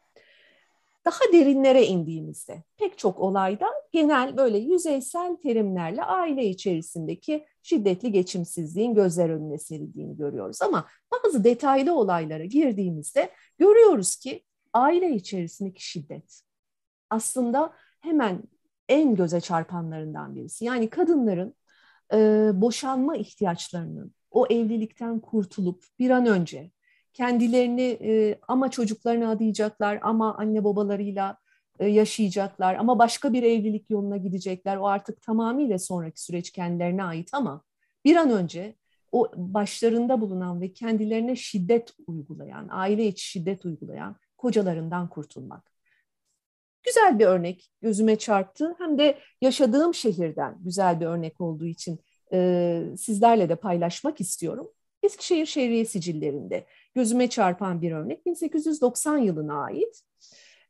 daha 1.04 1.32
derinlere 1.32 1.86
indiğimizde 1.86 2.62
pek 2.76 2.98
çok 2.98 3.20
olayda 3.20 3.66
genel 3.92 4.36
böyle 4.36 4.58
yüzeysel 4.58 5.36
terimlerle 5.36 6.04
aile 6.04 6.46
içerisindeki 6.46 7.46
şiddetli 7.62 8.12
geçimsizliğin 8.12 8.94
gözler 8.94 9.28
önüne 9.28 9.58
serildiğini 9.58 10.16
görüyoruz. 10.16 10.62
Ama 10.62 10.86
bazı 11.12 11.44
detaylı 11.44 11.94
olaylara 11.94 12.44
girdiğimizde 12.44 13.30
görüyoruz 13.58 14.16
ki 14.16 14.42
aile 14.72 15.14
içerisindeki 15.14 15.86
şiddet 15.86 16.42
aslında 17.10 17.72
hemen 18.00 18.42
en 18.88 19.14
göze 19.14 19.40
çarpanlarından 19.40 20.36
birisi. 20.36 20.64
Yani 20.64 20.90
kadınların 20.90 21.54
e, 22.12 22.50
boşanma 22.54 23.16
ihtiyaçlarının 23.16 24.14
o 24.30 24.46
evlilikten 24.46 25.20
kurtulup 25.20 25.84
bir 25.98 26.10
an 26.10 26.26
önce 26.26 26.70
kendilerini 27.14 27.98
e, 28.02 28.38
ama 28.48 28.70
çocuklarına 28.70 29.30
adayacaklar 29.30 29.98
ama 30.02 30.36
anne 30.36 30.64
babalarıyla 30.64 31.38
e, 31.78 31.86
yaşayacaklar 31.86 32.74
ama 32.74 32.98
başka 32.98 33.32
bir 33.32 33.42
evlilik 33.42 33.90
yoluna 33.90 34.16
gidecekler. 34.16 34.76
O 34.76 34.86
artık 34.86 35.22
tamamıyla 35.22 35.78
sonraki 35.78 36.22
süreç 36.22 36.50
kendilerine 36.50 37.04
ait 37.04 37.34
ama 37.34 37.62
bir 38.04 38.16
an 38.16 38.30
önce 38.30 38.74
o 39.12 39.30
başlarında 39.36 40.20
bulunan 40.20 40.60
ve 40.60 40.72
kendilerine 40.72 41.36
şiddet 41.36 41.94
uygulayan, 42.06 42.68
aile 42.70 43.06
içi 43.06 43.24
şiddet 43.24 43.64
uygulayan 43.64 44.16
kocalarından 44.38 45.08
kurtulmak. 45.08 45.70
Güzel 46.82 47.18
bir 47.18 47.26
örnek 47.26 47.70
gözüme 47.82 48.16
çarptı. 48.16 48.74
Hem 48.78 48.98
de 48.98 49.18
yaşadığım 49.40 49.94
şehirden 49.94 50.56
güzel 50.60 51.00
bir 51.00 51.06
örnek 51.06 51.40
olduğu 51.40 51.66
için 51.66 52.00
e, 52.32 52.82
sizlerle 52.98 53.48
de 53.48 53.56
paylaşmak 53.56 54.20
istiyorum. 54.20 54.70
Eskişehir 55.02 55.46
Şehriye 55.46 55.84
Sicillerinde 55.84 56.66
gözüme 56.94 57.28
çarpan 57.28 57.82
bir 57.82 57.92
örnek 57.92 58.26
1890 58.26 59.18
yılına 59.18 59.64
ait. 59.64 60.02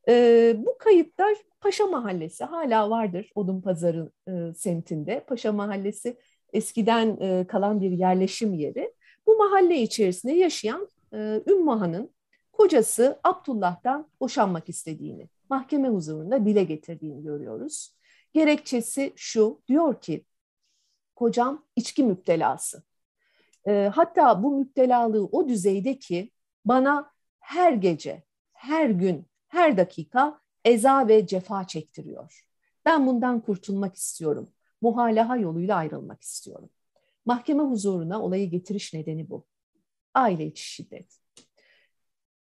E, 0.09 0.55
bu 0.59 0.79
kayıtlar 0.79 1.37
Paşa 1.61 1.87
Mahallesi 1.87 2.45
hala 2.45 2.91
vardır 2.91 3.31
Odunpazarı 3.35 4.11
e, 4.29 4.55
semtinde. 4.55 5.25
Paşa 5.27 5.53
Mahallesi 5.53 6.16
eskiden 6.53 7.16
e, 7.20 7.47
kalan 7.47 7.81
bir 7.81 7.91
yerleşim 7.91 8.55
yeri. 8.55 8.95
Bu 9.27 9.37
mahalle 9.37 9.77
içerisinde 9.77 10.33
yaşayan 10.33 10.89
e, 11.12 11.43
Ümmü 11.47 12.09
kocası 12.53 13.20
Abdullah'tan 13.25 14.09
boşanmak 14.20 14.68
istediğini 14.68 15.29
mahkeme 15.51 15.89
huzurunda 15.89 16.47
dile 16.47 16.64
getirdiğini 16.64 17.22
görüyoruz. 17.22 17.95
Gerekçesi 18.33 19.12
şu, 19.16 19.61
diyor 19.68 20.01
ki 20.01 20.25
kocam 21.14 21.64
içki 21.77 22.05
müptelası. 22.05 22.83
E, 23.67 23.91
hatta 23.95 24.43
bu 24.43 24.59
müptelalığı 24.59 25.25
o 25.25 25.49
düzeyde 25.49 25.99
ki 25.99 26.31
bana 26.65 27.11
her 27.41 27.73
gece, 27.73 28.23
her 28.53 28.91
gün, 28.91 29.27
her 29.49 29.77
dakika 29.77 30.41
eza 30.65 31.09
ve 31.09 31.27
cefa 31.27 31.67
çektiriyor. 31.67 32.45
Ben 32.85 33.07
bundan 33.07 33.41
kurtulmak 33.41 33.97
istiyorum. 33.97 34.51
Muhalaha 34.81 35.37
yoluyla 35.37 35.77
ayrılmak 35.77 36.23
istiyorum. 36.23 36.71
Mahkeme 37.27 37.62
huzuruna 37.62 38.23
olayı 38.23 38.51
getiriş 38.51 38.95
nedeni 38.95 39.31
bu. 39.31 39.47
Aile 40.15 40.47
içi 40.47 40.65
şiddet. 40.65 41.19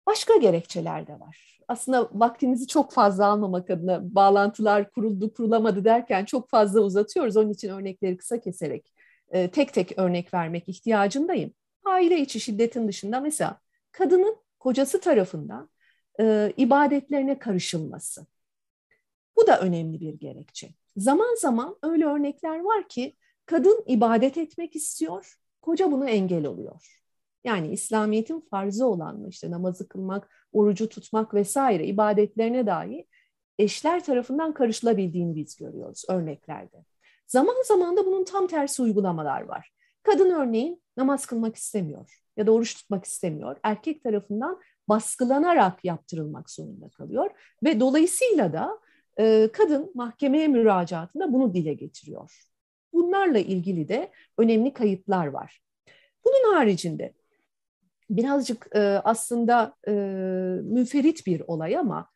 Başka 0.08 0.36
gerekçeler 0.38 1.08
de 1.08 1.20
var. 1.20 1.60
Aslında 1.68 2.10
vaktinizi 2.14 2.68
çok 2.68 2.92
fazla 2.92 3.26
almamak 3.26 3.70
adına 3.70 4.16
bağlantılar 4.16 4.92
kuruldu, 4.92 5.34
kurulamadı 5.34 5.86
derken 5.86 6.26
çok 6.26 6.50
fazla 6.50 6.80
uzatıyoruz. 6.80 7.38
Onun 7.38 7.50
için 7.50 7.70
örnekleri 7.70 8.18
kısa 8.18 8.40
keserek 8.40 8.94
e, 9.30 9.52
tek 9.52 9.74
tek 9.74 10.00
örnek 10.00 10.34
vermek 10.34 10.70
ihtiyacındayım. 10.70 11.54
Aile 11.86 12.20
içi 12.20 12.40
şiddetin 12.40 12.88
dışında 12.88 13.20
mesela 13.20 13.60
kadının 13.92 14.38
kocası 14.60 15.02
tarafından 15.02 15.70
e, 16.20 16.54
ibadetlerine 16.58 17.40
karışılması. 17.40 18.26
Bu 19.38 19.48
da 19.48 19.60
önemli 19.60 20.00
bir 20.00 20.14
gerekçe. 20.14 20.70
Zaman 20.98 21.36
zaman 21.36 21.76
öyle 21.84 22.06
örnekler 22.06 22.60
var 22.60 22.88
ki 22.88 23.16
kadın 23.46 23.84
ibadet 23.88 24.38
etmek 24.38 24.76
istiyor, 24.76 25.36
koca 25.62 25.92
bunu 25.92 26.10
engel 26.10 26.46
oluyor. 26.46 27.02
Yani 27.44 27.74
İslamiyet'in 27.74 28.40
farzı 28.40 28.86
olan 28.86 29.26
işte 29.30 29.52
namazı 29.52 29.88
kılmak, 29.88 30.48
orucu 30.54 30.90
tutmak 30.90 31.34
vesaire 31.34 31.86
ibadetlerine 31.86 32.66
dahi 32.66 33.08
eşler 33.60 34.06
tarafından 34.06 34.54
karışılabildiğini 34.54 35.36
biz 35.36 35.56
görüyoruz 35.56 36.06
örneklerde. 36.10 36.86
Zaman 37.28 37.64
zaman 37.66 37.98
da 37.98 38.06
bunun 38.06 38.24
tam 38.24 38.48
tersi 38.48 38.82
uygulamalar 38.82 39.42
var. 39.42 39.72
Kadın 40.04 40.30
örneğin 40.30 40.82
namaz 40.98 41.26
kılmak 41.26 41.56
istemiyor 41.56 42.22
ya 42.38 42.48
da 42.48 42.52
oruç 42.52 42.76
tutmak 42.76 43.06
istemiyor. 43.06 43.58
Erkek 43.64 44.04
tarafından 44.04 44.62
baskılanarak 44.90 45.86
yaptırılmak 45.86 46.50
zorunda 46.50 46.90
kalıyor 46.90 47.30
ve 47.64 47.80
dolayısıyla 47.80 48.54
da 48.54 48.80
e, 49.20 49.50
kadın 49.54 49.92
mahkemeye 49.96 50.48
müracaatında 50.48 51.34
bunu 51.34 51.54
dile 51.54 51.74
getiriyor. 51.74 52.50
Bunlarla 52.94 53.40
ilgili 53.40 53.88
de 53.88 54.12
önemli 54.38 54.74
kayıtlar 54.74 55.28
var. 55.28 55.62
Bunun 56.26 56.54
haricinde 56.56 57.14
birazcık 58.10 58.68
e, 58.76 58.80
aslında 59.04 59.76
e, 59.88 59.92
müferit 60.64 61.28
bir 61.28 61.42
olay 61.48 61.78
ama 61.78 62.10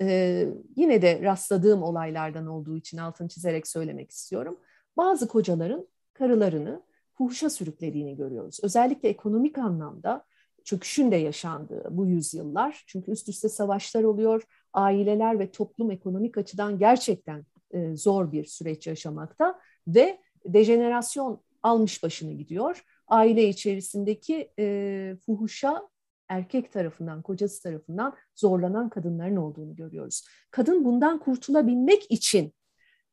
e, 0.00 0.48
yine 0.76 1.02
de 1.02 1.22
rastladığım 1.22 1.82
olaylardan 1.82 2.46
olduğu 2.46 2.76
için 2.76 2.98
altını 2.98 3.28
çizerek 3.28 3.66
söylemek 3.66 4.10
istiyorum. 4.10 4.60
Bazı 4.96 5.28
kocaların 5.28 5.88
karılarını 6.12 6.82
fuhuşa 7.12 7.50
sürüklediğini 7.50 8.16
görüyoruz. 8.16 8.60
Özellikle 8.62 9.08
ekonomik 9.08 9.58
anlamda 9.58 10.24
çöküşün 10.64 11.12
de 11.12 11.16
yaşandığı 11.16 11.88
bu 11.90 12.06
yüzyıllar. 12.06 12.84
Çünkü 12.86 13.12
üst 13.12 13.28
üste 13.28 13.48
savaşlar 13.48 14.02
oluyor. 14.02 14.42
Aileler 14.72 15.38
ve 15.38 15.50
toplum 15.50 15.90
ekonomik 15.90 16.38
açıdan 16.38 16.78
gerçekten 16.78 17.46
e, 17.70 17.96
zor 17.96 18.32
bir 18.32 18.44
süreç 18.44 18.86
yaşamakta 18.86 19.60
ve 19.86 20.18
dejenerasyon 20.46 21.40
almış 21.62 22.02
başını 22.02 22.32
gidiyor. 22.32 22.84
Aile 23.06 23.48
içerisindeki 23.48 24.50
e, 24.58 25.16
fuhuşa 25.26 25.88
erkek 26.28 26.72
tarafından, 26.72 27.22
kocası 27.22 27.62
tarafından 27.62 28.16
zorlanan 28.34 28.88
kadınların 28.88 29.36
olduğunu 29.36 29.76
görüyoruz. 29.76 30.24
Kadın 30.50 30.84
bundan 30.84 31.18
kurtulabilmek 31.18 32.10
için 32.10 32.54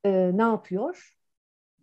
e, 0.06 0.32
ne 0.38 0.42
yapıyor? 0.42 1.18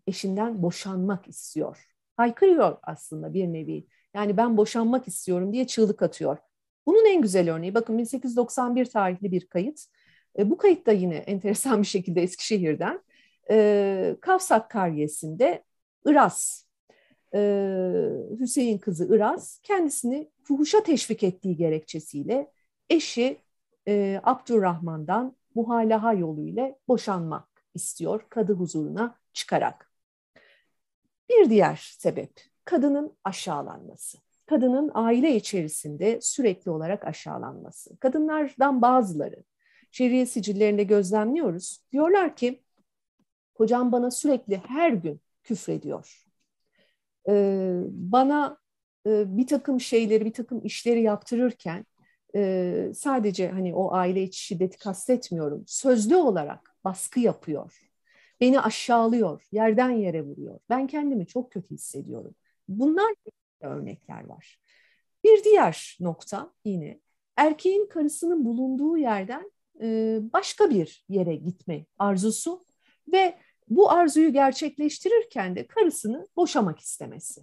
Eşinden 0.07 0.63
boşanmak 0.63 1.29
istiyor. 1.29 1.87
Haykırıyor 2.17 2.79
aslında 2.83 3.35
bir 3.35 3.47
nevi. 3.47 3.87
Yani 4.15 4.37
ben 4.37 4.57
boşanmak 4.57 5.09
istiyorum 5.09 5.53
diye 5.53 5.67
çığlık 5.67 6.03
atıyor. 6.03 6.39
Bunun 6.87 7.07
en 7.07 7.23
güzel 7.23 7.55
örneği 7.55 7.75
bakın 7.75 7.99
1891 7.99 8.85
tarihli 8.85 9.33
bir 9.33 9.47
kayıt. 9.47 9.81
E, 10.39 10.51
bu 10.51 10.57
kayıt 10.57 10.87
da 10.87 10.93
yine 10.93 11.17
enteresan 11.27 11.83
bir 11.83 11.87
şekilde 11.87 12.23
Eskişehir'den. 12.23 13.01
E, 13.51 14.17
Kavsak 14.21 14.71
Karyesi'nde 14.71 15.65
Iras, 16.07 16.66
e, 17.35 17.41
Hüseyin 18.41 18.79
kızı 18.79 19.15
Iras 19.15 19.61
kendisini 19.63 20.31
fuhuşa 20.43 20.83
teşvik 20.83 21.23
ettiği 21.23 21.57
gerekçesiyle 21.57 22.53
eşi 22.91 23.39
e, 23.89 24.21
Abdurrahman'dan 24.23 25.37
muhalaha 25.55 26.13
yoluyla 26.13 26.77
boşanmak 26.89 27.49
istiyor 27.75 28.27
kadı 28.29 28.53
huzuruna 28.53 29.19
çıkarak. 29.33 29.91
Bir 31.29 31.51
diğer 31.51 31.97
sebep 31.99 32.41
kadının 32.65 33.17
aşağılanması. 33.25 34.19
Kadının 34.47 34.91
aile 34.95 35.37
içerisinde 35.37 36.19
sürekli 36.23 36.71
olarak 36.71 37.05
aşağılanması. 37.05 37.99
Kadınlardan 37.99 38.83
bazıları 38.83 39.45
şeriye 39.91 40.27
sicillerinde 40.27 40.85
gözlemliyoruz. 40.85 41.81
Diyorlar 41.93 42.37
ki 42.37 42.63
kocam 43.55 43.93
bana 43.93 44.11
sürekli 44.11 44.57
her 44.57 44.91
gün 44.91 45.21
küfrediyor. 45.43 46.26
Ee, 47.29 47.81
bana 47.91 48.59
e, 49.07 49.37
bir 49.39 49.47
takım 49.47 49.81
şeyleri, 49.81 50.25
bir 50.25 50.33
takım 50.33 50.61
işleri 50.65 51.03
yaptırırken 51.03 51.87
e, 52.37 52.93
sadece 52.95 53.49
hani 53.49 53.75
o 53.75 53.93
aile 53.93 54.23
içi 54.23 54.41
şiddeti 54.41 54.79
kastetmiyorum. 54.79 55.65
Sözlü 55.67 56.17
olarak 56.17 56.77
baskı 56.85 57.21
yapıyor. 57.21 57.81
Beni 58.41 58.61
aşağılıyor, 58.61 59.43
yerden 59.53 59.91
yere 59.91 60.23
vuruyor. 60.23 60.59
Ben 60.71 60.87
kendimi 60.87 61.27
çok 61.27 61.53
kötü 61.53 61.75
hissediyorum. 61.75 62.35
Bunlar 62.69 63.15
örnekler 63.61 64.25
var. 64.27 64.61
Bir 65.25 65.45
diğer 65.45 65.97
nokta 66.01 66.53
yine 66.65 67.01
erkeğin 67.37 67.87
karısının 67.87 68.45
bulunduğu 68.45 68.97
yerden 68.97 69.51
e, 69.81 70.19
başka 70.33 70.71
bir 70.71 71.05
yere 71.09 71.35
gitme 71.37 71.87
arzusu 71.99 72.67
ve 73.13 73.39
bu 73.69 73.91
arzuyu 73.91 74.33
gerçekleştirirken 74.33 75.57
de 75.57 75.67
karısını 75.67 76.27
boşamak 76.37 76.81
istemesi. 76.81 77.41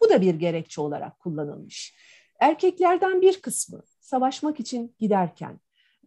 Bu 0.00 0.08
da 0.08 0.20
bir 0.20 0.34
gerekçe 0.34 0.80
olarak 0.80 1.18
kullanılmış. 1.18 1.94
Erkeklerden 2.40 3.20
bir 3.20 3.40
kısmı 3.40 3.82
savaşmak 4.00 4.60
için 4.60 4.94
giderken 4.98 5.60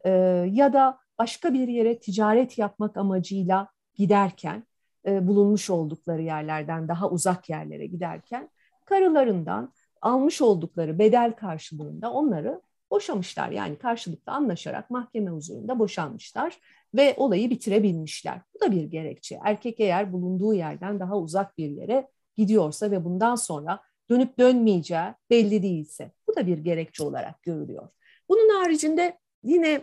e, 0.05 0.09
ya 0.51 0.74
da 0.74 0.99
başka 1.17 1.53
bir 1.53 1.67
yere 1.67 1.99
ticaret 1.99 2.57
yapmak 2.57 2.97
amacıyla 2.97 3.67
giderken 3.95 4.67
e, 5.05 5.28
bulunmuş 5.28 5.70
oldukları 5.70 6.22
yerlerden 6.22 6.88
daha 6.88 7.09
uzak 7.09 7.49
yerlere 7.49 7.86
giderken 7.86 8.49
karılarından 8.86 9.74
almış 10.01 10.41
oldukları 10.41 10.99
bedel 10.99 11.32
karşılığında 11.32 12.11
onları 12.11 12.61
boşamışlar. 12.92 13.50
Yani 13.50 13.78
karşılıklı 13.78 14.32
anlaşarak 14.32 14.90
mahkeme 14.90 15.32
huzurunda 15.32 15.80
boşanmışlar 15.80 16.60
ve 16.96 17.14
olayı 17.18 17.50
bitirebilmişler. 17.50 18.42
Bu 18.56 18.60
da 18.62 18.72
bir 18.72 18.84
gerekçe. 18.84 19.40
Erkek 19.44 19.80
eğer 19.80 20.14
bulunduğu 20.14 20.54
yerden 20.54 21.00
daha 21.00 21.18
uzak 21.18 21.58
bir 21.58 21.70
yere 21.70 22.08
gidiyorsa 22.38 22.92
ve 22.92 23.06
bundan 23.06 23.36
sonra 23.36 23.80
dönüp 24.10 24.40
dönmeyeceği 24.40 25.14
belli 25.30 25.64
değilse 25.64 26.12
bu 26.28 26.36
da 26.36 26.48
bir 26.48 26.58
gerekçe 26.58 27.04
olarak 27.04 27.44
görülüyor. 27.44 27.90
Bunun 28.30 28.50
haricinde 28.50 29.20
yine 29.44 29.82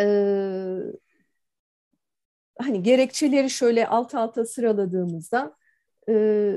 e, 0.00 0.06
hani 2.58 2.82
gerekçeleri 2.82 3.50
şöyle 3.50 3.88
alt 3.88 4.14
alta 4.14 4.44
sıraladığımızda 4.44 5.56
e, 6.08 6.54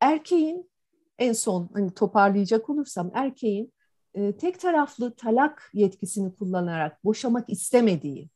erkeğin 0.00 0.70
en 1.18 1.32
son 1.32 1.70
hani 1.74 1.94
toparlayacak 1.94 2.70
olursam 2.70 3.10
erkeğin 3.14 3.72
e, 4.14 4.36
tek 4.36 4.60
taraflı 4.60 5.14
talak 5.16 5.70
yetkisini 5.74 6.34
kullanarak 6.34 7.04
boşamak 7.04 7.50
istemediği, 7.50 8.30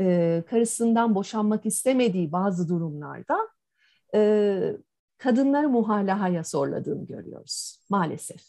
e, 0.00 0.44
karısından 0.50 1.14
boşanmak 1.14 1.66
istemediği 1.66 2.32
bazı 2.32 2.68
durumlarda 2.68 3.48
e, 4.14 4.76
kadınları 5.18 5.68
muhalahaya 5.68 6.42
zorladığını 6.42 7.06
görüyoruz 7.06 7.82
maalesef. 7.90 8.40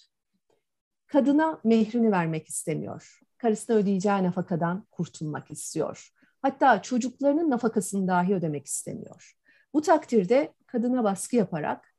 Kadına 1.08 1.60
mehrini 1.64 2.12
vermek 2.12 2.48
istemiyor. 2.48 3.20
Karısına 3.38 3.76
ödeyeceği 3.76 4.24
nafakadan 4.24 4.88
kurtulmak 4.92 5.52
istiyor. 5.52 6.10
Hatta 6.42 6.82
çocuklarının 6.82 7.50
nafakasını 7.50 8.08
dahi 8.08 8.36
ödemek 8.36 8.66
istemiyor. 8.66 9.38
Bu 9.74 9.82
takdirde 9.82 10.54
kadına 10.68 11.04
baskı 11.04 11.36
yaparak 11.36 11.94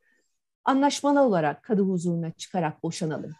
anlaşmalı 0.65 1.21
olarak 1.21 1.63
kadı 1.63 1.81
huzuruna 1.81 2.31
çıkarak 2.31 2.83
boşanalım. 2.83 3.31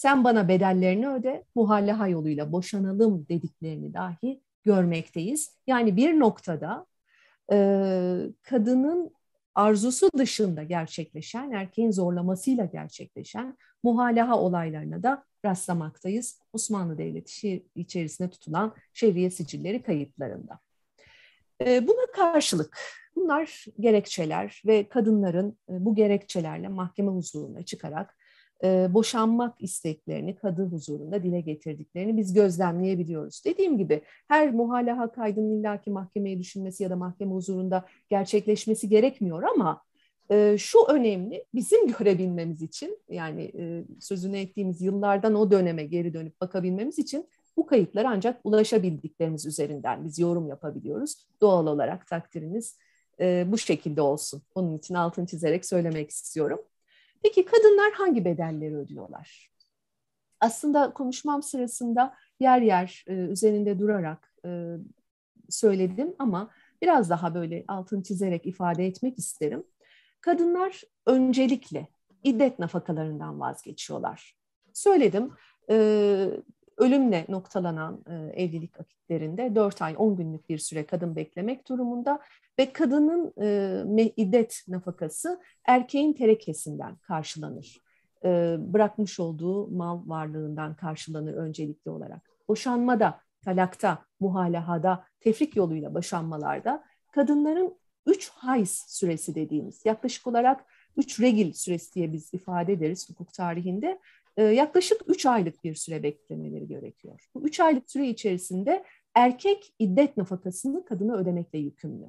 Sen 0.00 0.24
bana 0.24 0.48
bedellerini 0.48 1.08
öde, 1.08 1.44
muhallaha 1.54 2.08
yoluyla 2.08 2.52
boşanalım 2.52 3.26
dediklerini 3.28 3.94
dahi 3.94 4.40
görmekteyiz. 4.64 5.56
Yani 5.66 5.96
bir 5.96 6.20
noktada 6.20 6.86
e, 7.52 7.56
kadının 8.42 9.10
arzusu 9.54 10.10
dışında 10.18 10.62
gerçekleşen, 10.62 11.50
erkeğin 11.50 11.90
zorlamasıyla 11.90 12.64
gerçekleşen 12.64 13.56
muhalaha 13.82 14.40
olaylarına 14.40 15.02
da 15.02 15.24
rastlamaktayız. 15.44 16.40
Osmanlı 16.52 16.98
Devleti 16.98 17.66
içerisinde 17.74 18.30
tutulan 18.30 18.74
şehriye 18.92 19.30
sicilleri 19.30 19.82
kayıtlarında. 19.82 20.58
E, 21.64 21.88
buna 21.88 22.06
karşılık 22.14 22.78
bunlar 23.16 23.64
gerekçeler 23.80 24.62
ve 24.66 24.88
kadınların 24.88 25.58
e, 25.68 25.84
bu 25.84 25.94
gerekçelerle 25.94 26.68
mahkeme 26.68 27.10
huzuruna 27.10 27.62
çıkarak 27.62 28.19
boşanmak 28.64 29.62
isteklerini 29.62 30.36
kadı 30.36 30.62
huzurunda 30.66 31.22
dile 31.22 31.40
getirdiklerini 31.40 32.16
biz 32.16 32.32
gözlemleyebiliyoruz. 32.32 33.42
Dediğim 33.44 33.78
gibi 33.78 34.00
her 34.28 34.54
muhalaha 34.54 35.12
kaydının 35.12 35.60
illaki 35.60 35.90
mahkemeye 35.90 36.38
düşünmesi 36.38 36.82
ya 36.82 36.90
da 36.90 36.96
mahkeme 36.96 37.32
huzurunda 37.32 37.84
gerçekleşmesi 38.10 38.88
gerekmiyor 38.88 39.42
ama 39.42 39.82
şu 40.56 40.78
önemli 40.88 41.44
bizim 41.54 41.88
görebilmemiz 41.98 42.62
için 42.62 42.98
yani 43.08 43.52
sözünü 44.00 44.38
ettiğimiz 44.38 44.82
yıllardan 44.82 45.34
o 45.34 45.50
döneme 45.50 45.84
geri 45.84 46.14
dönüp 46.14 46.40
bakabilmemiz 46.40 46.98
için 46.98 47.28
bu 47.56 47.66
kayıtlara 47.66 48.10
ancak 48.10 48.40
ulaşabildiklerimiz 48.44 49.46
üzerinden 49.46 50.04
biz 50.04 50.18
yorum 50.18 50.48
yapabiliyoruz. 50.48 51.26
Doğal 51.40 51.66
olarak 51.66 52.06
takdiriniz 52.06 52.78
bu 53.20 53.58
şekilde 53.58 54.02
olsun. 54.02 54.42
Onun 54.54 54.78
için 54.78 54.94
altını 54.94 55.26
çizerek 55.26 55.66
söylemek 55.66 56.10
istiyorum. 56.10 56.60
Peki 57.22 57.44
kadınlar 57.44 57.92
hangi 57.92 58.24
bedelleri 58.24 58.76
ödüyorlar? 58.76 59.50
Aslında 60.40 60.92
konuşmam 60.92 61.42
sırasında 61.42 62.14
yer 62.40 62.62
yer 62.62 63.04
e, 63.06 63.12
üzerinde 63.12 63.78
durarak 63.78 64.34
e, 64.44 64.76
söyledim 65.48 66.14
ama 66.18 66.50
biraz 66.82 67.10
daha 67.10 67.34
böyle 67.34 67.64
altını 67.68 68.02
çizerek 68.02 68.46
ifade 68.46 68.86
etmek 68.86 69.18
isterim. 69.18 69.64
Kadınlar 70.20 70.82
öncelikle 71.06 71.88
iddet 72.22 72.58
nafakalarından 72.58 73.40
vazgeçiyorlar. 73.40 74.36
Söyledim, 74.72 75.32
e, 75.70 76.30
ölümle 76.80 77.26
noktalanan 77.28 78.04
e, 78.06 78.42
evlilik 78.42 78.80
akitlerinde 78.80 79.54
4 79.54 79.82
ay 79.82 79.94
10 79.98 80.16
günlük 80.16 80.48
bir 80.48 80.58
süre 80.58 80.86
kadın 80.86 81.16
beklemek 81.16 81.68
durumunda 81.68 82.20
ve 82.58 82.72
kadının 82.72 83.32
e, 83.96 84.12
iddet 84.16 84.64
nafakası 84.68 85.40
erkeğin 85.64 86.12
terekesinden 86.12 86.96
karşılanır. 86.96 87.80
E, 88.24 88.56
bırakmış 88.58 89.20
olduğu 89.20 89.68
mal 89.68 90.02
varlığından 90.06 90.74
karşılanır 90.74 91.34
öncelikli 91.34 91.90
olarak. 91.90 92.30
Boşanmada, 92.48 93.20
talakta, 93.44 94.04
muhalahada, 94.20 95.04
tefrik 95.20 95.56
yoluyla 95.56 95.94
boşanmalarda 95.94 96.84
kadınların 97.12 97.74
3 98.06 98.30
hayz 98.30 98.84
süresi 98.88 99.34
dediğimiz 99.34 99.86
yaklaşık 99.86 100.26
olarak 100.26 100.64
3 100.96 101.20
regil 101.20 101.52
süresi 101.52 101.94
diye 101.94 102.12
biz 102.12 102.34
ifade 102.34 102.72
ederiz 102.72 103.10
hukuk 103.10 103.32
tarihinde 103.32 104.00
yaklaşık 104.36 105.00
3 105.06 105.26
aylık 105.26 105.64
bir 105.64 105.74
süre 105.74 106.02
beklemeleri 106.02 106.66
gerekiyor. 106.66 107.28
Bu 107.34 107.42
3 107.42 107.60
aylık 107.60 107.90
süre 107.90 108.08
içerisinde 108.08 108.84
erkek 109.14 109.74
iddet 109.78 110.16
nafakasını 110.16 110.84
kadına 110.84 111.16
ödemekle 111.16 111.58
yükümlü. 111.58 112.06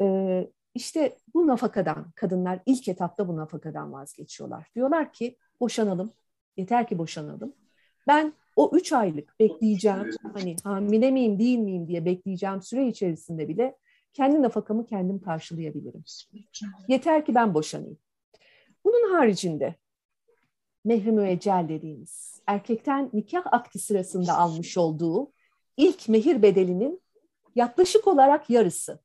Ee, 0.00 0.50
işte 0.74 1.16
bu 1.34 1.46
nafakadan 1.46 2.12
kadınlar 2.16 2.60
ilk 2.66 2.88
etapta 2.88 3.28
bu 3.28 3.36
nafakadan 3.36 3.92
vazgeçiyorlar. 3.92 4.68
Diyorlar 4.74 5.12
ki 5.12 5.36
boşanalım, 5.60 6.12
yeter 6.56 6.86
ki 6.86 6.98
boşanalım. 6.98 7.54
Ben 8.08 8.32
o 8.56 8.70
üç 8.74 8.92
aylık 8.92 9.40
bekleyeceğim, 9.40 10.10
hani 10.32 10.56
hamile 10.64 11.10
miyim 11.10 11.38
değil 11.38 11.58
miyim 11.58 11.88
diye 11.88 12.04
bekleyeceğim 12.04 12.62
süre 12.62 12.86
içerisinde 12.86 13.48
bile 13.48 13.76
kendi 14.12 14.42
nafakamı 14.42 14.86
kendim 14.86 15.20
karşılayabilirim. 15.20 16.04
Yeter 16.88 17.26
ki 17.26 17.34
ben 17.34 17.54
boşanayım. 17.54 17.98
Bunun 18.84 19.14
haricinde 19.14 19.74
mehri 20.84 21.12
müeccel 21.12 21.66
dediğimiz 21.68 22.42
erkekten 22.46 23.10
nikah 23.12 23.42
akti 23.52 23.78
sırasında 23.78 24.38
almış 24.38 24.78
olduğu 24.78 25.32
ilk 25.76 26.08
mehir 26.08 26.42
bedelinin 26.42 27.02
yaklaşık 27.54 28.08
olarak 28.08 28.50
yarısı. 28.50 28.98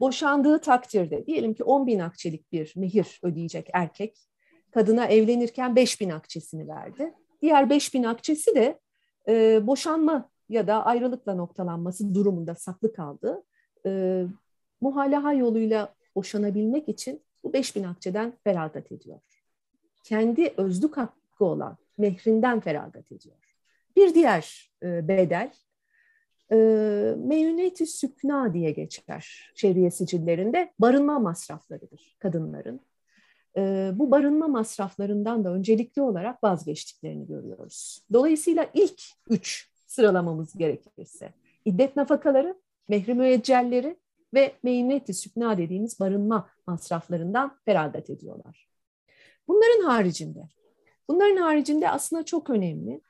Boşandığı 0.00 0.60
takdirde 0.60 1.26
diyelim 1.26 1.54
ki 1.54 1.64
10 1.64 1.86
bin 1.86 1.98
akçelik 1.98 2.52
bir 2.52 2.72
mehir 2.76 3.20
ödeyecek 3.22 3.68
erkek 3.72 4.18
kadına 4.70 5.06
evlenirken 5.06 5.76
5 5.76 6.00
bin 6.00 6.10
akçesini 6.10 6.68
verdi. 6.68 7.14
Diğer 7.42 7.70
5 7.70 7.94
bin 7.94 8.04
akçesi 8.04 8.54
de 8.54 8.80
e, 9.28 9.66
boşanma 9.66 10.30
ya 10.48 10.66
da 10.66 10.84
ayrılıkla 10.86 11.34
noktalanması 11.34 12.14
durumunda 12.14 12.54
saklı 12.54 12.92
kaldı. 12.92 13.44
E, 13.86 14.22
muhalaha 14.80 15.32
yoluyla 15.32 15.94
boşanabilmek 16.14 16.88
için 16.88 17.22
bu 17.44 17.52
5 17.52 17.76
bin 17.76 17.84
akçeden 17.84 18.32
feragat 18.44 18.92
ediyor. 18.92 19.20
Kendi 20.04 20.54
özlük 20.56 20.96
hakkı 20.96 21.19
olan 21.44 21.76
mehrinden 21.98 22.60
feragat 22.60 23.12
ediyor. 23.12 23.36
Bir 23.96 24.14
diğer 24.14 24.70
e, 24.82 25.08
bedel 25.08 25.52
e, 26.52 26.56
meyuneti 27.18 27.86
sükna 27.86 28.54
diye 28.54 28.70
geçer 28.70 29.52
şeriye 29.54 29.90
sicillerinde 29.90 30.72
barınma 30.78 31.18
masraflarıdır 31.18 32.16
kadınların. 32.18 32.80
E, 33.56 33.90
bu 33.94 34.10
barınma 34.10 34.48
masraflarından 34.48 35.44
da 35.44 35.52
öncelikli 35.52 36.02
olarak 36.02 36.44
vazgeçtiklerini 36.44 37.26
görüyoruz. 37.26 38.02
Dolayısıyla 38.12 38.66
ilk 38.74 39.02
üç 39.28 39.70
sıralamamız 39.86 40.58
gerekirse 40.58 41.32
iddet 41.64 41.96
nafakaları, 41.96 42.54
mehri 42.88 43.14
müeccelleri 43.14 43.96
ve 44.34 44.52
meyuneti 44.62 45.14
sükna 45.14 45.58
dediğimiz 45.58 46.00
barınma 46.00 46.48
masraflarından 46.66 47.58
feragat 47.64 48.10
ediyorlar. 48.10 48.68
Bunların 49.48 49.84
haricinde, 49.84 50.48
bunların 51.10 51.36
haricinde 51.36 51.90
aslında 51.90 52.24
çok 52.24 52.50
önemli 52.50 53.00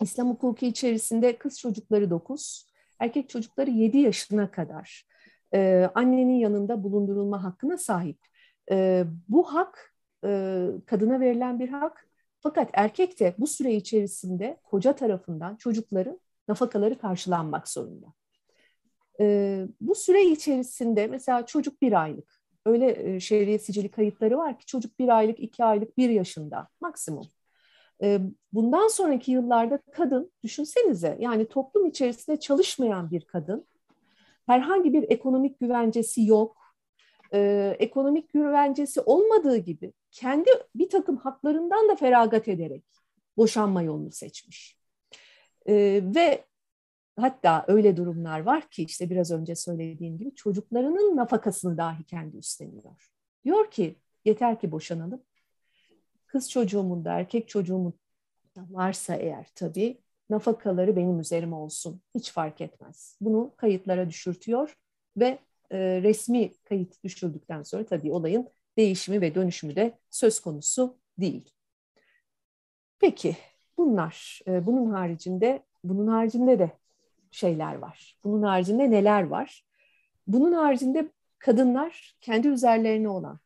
İslam 0.00 0.30
hukuku 0.30 0.66
içerisinde 0.66 1.38
kız 1.38 1.60
çocukları 1.60 2.10
9, 2.10 2.66
erkek 2.98 3.28
çocukları 3.28 3.70
7 3.70 3.98
yaşına 3.98 4.50
kadar 4.50 5.06
e, 5.54 5.90
annenin 5.94 6.38
yanında 6.38 6.84
bulundurulma 6.84 7.44
hakkına 7.44 7.78
sahip. 7.78 8.18
E, 8.70 9.04
bu 9.28 9.54
hak 9.54 9.94
e, 10.24 10.68
kadına 10.86 11.20
verilen 11.20 11.60
bir 11.60 11.68
hak 11.68 12.08
fakat 12.40 12.70
erkek 12.72 13.20
de 13.20 13.34
bu 13.38 13.46
süre 13.46 13.74
içerisinde 13.74 14.60
koca 14.62 14.92
tarafından 14.92 15.56
çocukların 15.56 16.20
nafakaları 16.48 16.98
karşılanmak 16.98 17.68
zorunda. 17.68 18.06
E, 19.20 19.66
bu 19.80 19.94
süre 19.94 20.24
içerisinde 20.24 21.06
mesela 21.06 21.46
çocuk 21.46 21.82
bir 21.82 22.02
aylık, 22.02 22.41
öyle 22.66 23.14
e, 23.14 23.20
şehriye 23.20 23.58
sicili 23.58 23.88
kayıtları 23.90 24.38
var 24.38 24.58
ki 24.58 24.66
çocuk 24.66 24.98
bir 24.98 25.08
aylık, 25.08 25.40
iki 25.40 25.64
aylık, 25.64 25.98
bir 25.98 26.10
yaşında 26.10 26.68
maksimum. 26.80 27.26
Bundan 28.52 28.88
sonraki 28.88 29.32
yıllarda 29.32 29.78
kadın, 29.92 30.32
düşünsenize 30.42 31.16
yani 31.20 31.48
toplum 31.48 31.86
içerisinde 31.86 32.40
çalışmayan 32.40 33.10
bir 33.10 33.24
kadın, 33.24 33.66
herhangi 34.46 34.92
bir 34.92 35.10
ekonomik 35.10 35.60
güvencesi 35.60 36.26
yok, 36.26 36.56
ekonomik 37.78 38.32
güvencesi 38.32 39.00
olmadığı 39.00 39.56
gibi 39.56 39.92
kendi 40.10 40.50
bir 40.74 40.88
takım 40.88 41.16
haklarından 41.16 41.88
da 41.88 41.96
feragat 41.96 42.48
ederek 42.48 42.84
boşanma 43.36 43.82
yolunu 43.82 44.12
seçmiş. 44.12 44.76
Ve 45.66 46.44
hatta 47.16 47.64
öyle 47.68 47.96
durumlar 47.96 48.40
var 48.40 48.70
ki 48.70 48.82
işte 48.82 49.10
biraz 49.10 49.30
önce 49.30 49.54
söylediğim 49.54 50.18
gibi 50.18 50.34
çocuklarının 50.34 51.16
nafakasını 51.16 51.76
dahi 51.76 52.04
kendi 52.04 52.36
üstleniyor. 52.36 53.10
Diyor 53.44 53.70
ki 53.70 53.96
yeter 54.24 54.60
ki 54.60 54.72
boşanalım, 54.72 55.22
kız 56.26 56.50
çocuğumun 56.50 57.04
da 57.04 57.12
erkek 57.12 57.48
çocuğumun 57.48 57.94
da 58.56 58.66
varsa 58.70 59.14
eğer 59.14 59.46
tabii 59.54 59.98
nafakaları 60.30 60.96
benim 60.96 61.20
üzerime 61.20 61.56
olsun. 61.56 62.00
Hiç 62.14 62.30
fark 62.32 62.60
etmez. 62.60 63.16
Bunu 63.20 63.52
kayıtlara 63.56 64.08
düşürtüyor 64.08 64.76
ve 65.16 65.38
e, 65.70 65.78
resmi 66.02 66.52
kayıt 66.64 67.04
düşürdükten 67.04 67.62
sonra 67.62 67.86
tabii 67.86 68.12
olayın 68.12 68.48
değişimi 68.76 69.20
ve 69.20 69.34
dönüşümü 69.34 69.76
de 69.76 69.98
söz 70.10 70.40
konusu 70.40 70.98
değil. 71.18 71.50
Peki 72.98 73.36
bunlar, 73.78 74.40
e, 74.46 74.66
bunun 74.66 74.90
haricinde, 74.90 75.62
bunun 75.84 76.06
haricinde 76.06 76.58
de 76.58 76.70
şeyler 77.32 77.74
var. 77.74 78.18
Bunun 78.24 78.42
haricinde 78.42 78.90
neler 78.90 79.22
var? 79.22 79.64
Bunun 80.26 80.52
haricinde 80.52 81.08
kadınlar 81.38 82.16
kendi 82.20 82.48
üzerlerine 82.48 83.08
olan 83.08 83.38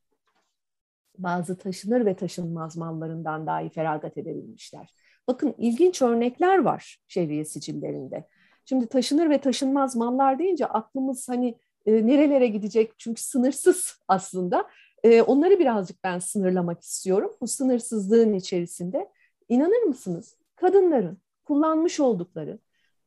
bazı 1.19 1.59
taşınır 1.59 2.07
ve 2.07 2.15
taşınmaz 2.15 2.77
mallarından 2.77 3.47
dahi 3.47 3.69
feragat 3.69 4.19
edebilmişler. 4.19 4.95
Bakın 5.29 5.55
ilginç 5.59 6.03
örnekler 6.03 6.59
var 6.59 6.99
şehriye 7.09 7.45
sicillerinde. 7.45 8.29
Şimdi 8.65 8.87
taşınır 8.87 9.31
ve 9.31 9.41
taşınmaz 9.41 9.97
mallar 9.97 10.39
deyince 10.39 10.67
aklımız 10.67 11.29
hani 11.29 11.59
e, 11.87 12.07
nerelere 12.07 12.47
gidecek 12.47 12.93
çünkü 12.99 13.23
sınırsız 13.23 13.99
aslında. 14.09 14.69
E, 15.05 15.23
onları 15.23 15.59
birazcık 15.59 16.05
ben 16.05 16.19
sınırlamak 16.19 16.83
istiyorum. 16.83 17.33
Bu 17.41 17.47
sınırsızlığın 17.47 18.33
içerisinde 18.33 19.09
inanır 19.49 19.83
mısınız? 19.83 20.37
Kadınların 20.57 21.19
kullanmış 21.45 22.01
oldukları, 22.01 22.59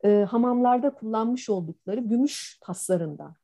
e, 0.04 0.08
hamamlarda 0.08 0.94
kullanmış 0.94 1.50
oldukları 1.50 2.00
gümüş 2.00 2.58
taslarından, 2.60 3.34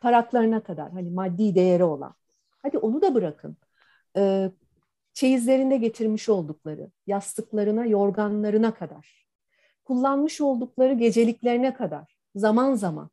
taraklarına 0.00 0.62
kadar 0.62 0.92
hani 0.92 1.10
maddi 1.10 1.54
değeri 1.54 1.84
olan. 1.84 2.14
Hadi 2.62 2.78
onu 2.78 3.02
da 3.02 3.14
bırakın 3.14 3.56
e, 4.16 4.50
çeyizlerinde 5.12 5.76
getirmiş 5.76 6.28
oldukları, 6.28 6.90
yastıklarına, 7.06 7.86
yorganlarına 7.86 8.74
kadar, 8.74 9.26
kullanmış 9.84 10.40
oldukları 10.40 10.94
geceliklerine 10.94 11.74
kadar 11.74 12.16
zaman 12.34 12.74
zaman 12.74 13.10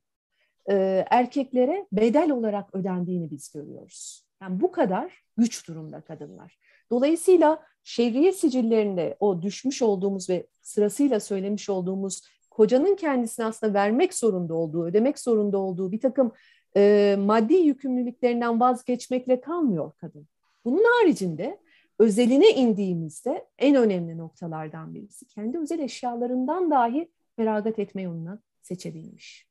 e, 0.70 1.06
erkeklere 1.10 1.88
bedel 1.92 2.32
olarak 2.32 2.76
ödendiğini 2.76 3.32
biz 3.32 3.52
görüyoruz. 3.52 4.28
Yani 4.42 4.62
bu 4.62 4.72
kadar 4.72 5.24
güç 5.38 5.68
durumda 5.68 6.02
kadınlar. 6.02 6.60
Dolayısıyla 6.92 7.64
şehriye 7.84 8.32
sicillerinde 8.32 9.18
o 9.20 9.42
düşmüş 9.42 9.82
olduğumuz 9.82 10.30
ve 10.30 10.48
sırasıyla 10.62 11.20
söylemiş 11.20 11.70
olduğumuz 11.70 12.22
kocanın 12.58 12.96
kendisine 12.96 13.46
aslında 13.46 13.74
vermek 13.74 14.14
zorunda 14.14 14.54
olduğu, 14.54 14.86
ödemek 14.86 15.20
zorunda 15.20 15.58
olduğu 15.58 15.92
bir 15.92 16.00
takım 16.00 16.32
e, 16.78 17.16
maddi 17.20 17.54
yükümlülüklerinden 17.54 18.60
vazgeçmekle 18.60 19.42
kalmıyor 19.42 19.92
kadın. 19.98 20.28
Bunun 20.66 20.84
haricinde 20.84 21.60
özeline 22.00 22.50
indiğimizde 22.50 23.48
en 23.58 23.76
önemli 23.76 24.18
noktalardan 24.18 24.94
birisi 24.94 25.28
kendi 25.28 25.60
özel 25.60 25.80
eşyalarından 25.80 26.72
dahi 26.72 27.12
feragat 27.36 27.80
etme 27.80 28.02
yoluna 28.02 28.40
seçebilmiş. 28.62 29.48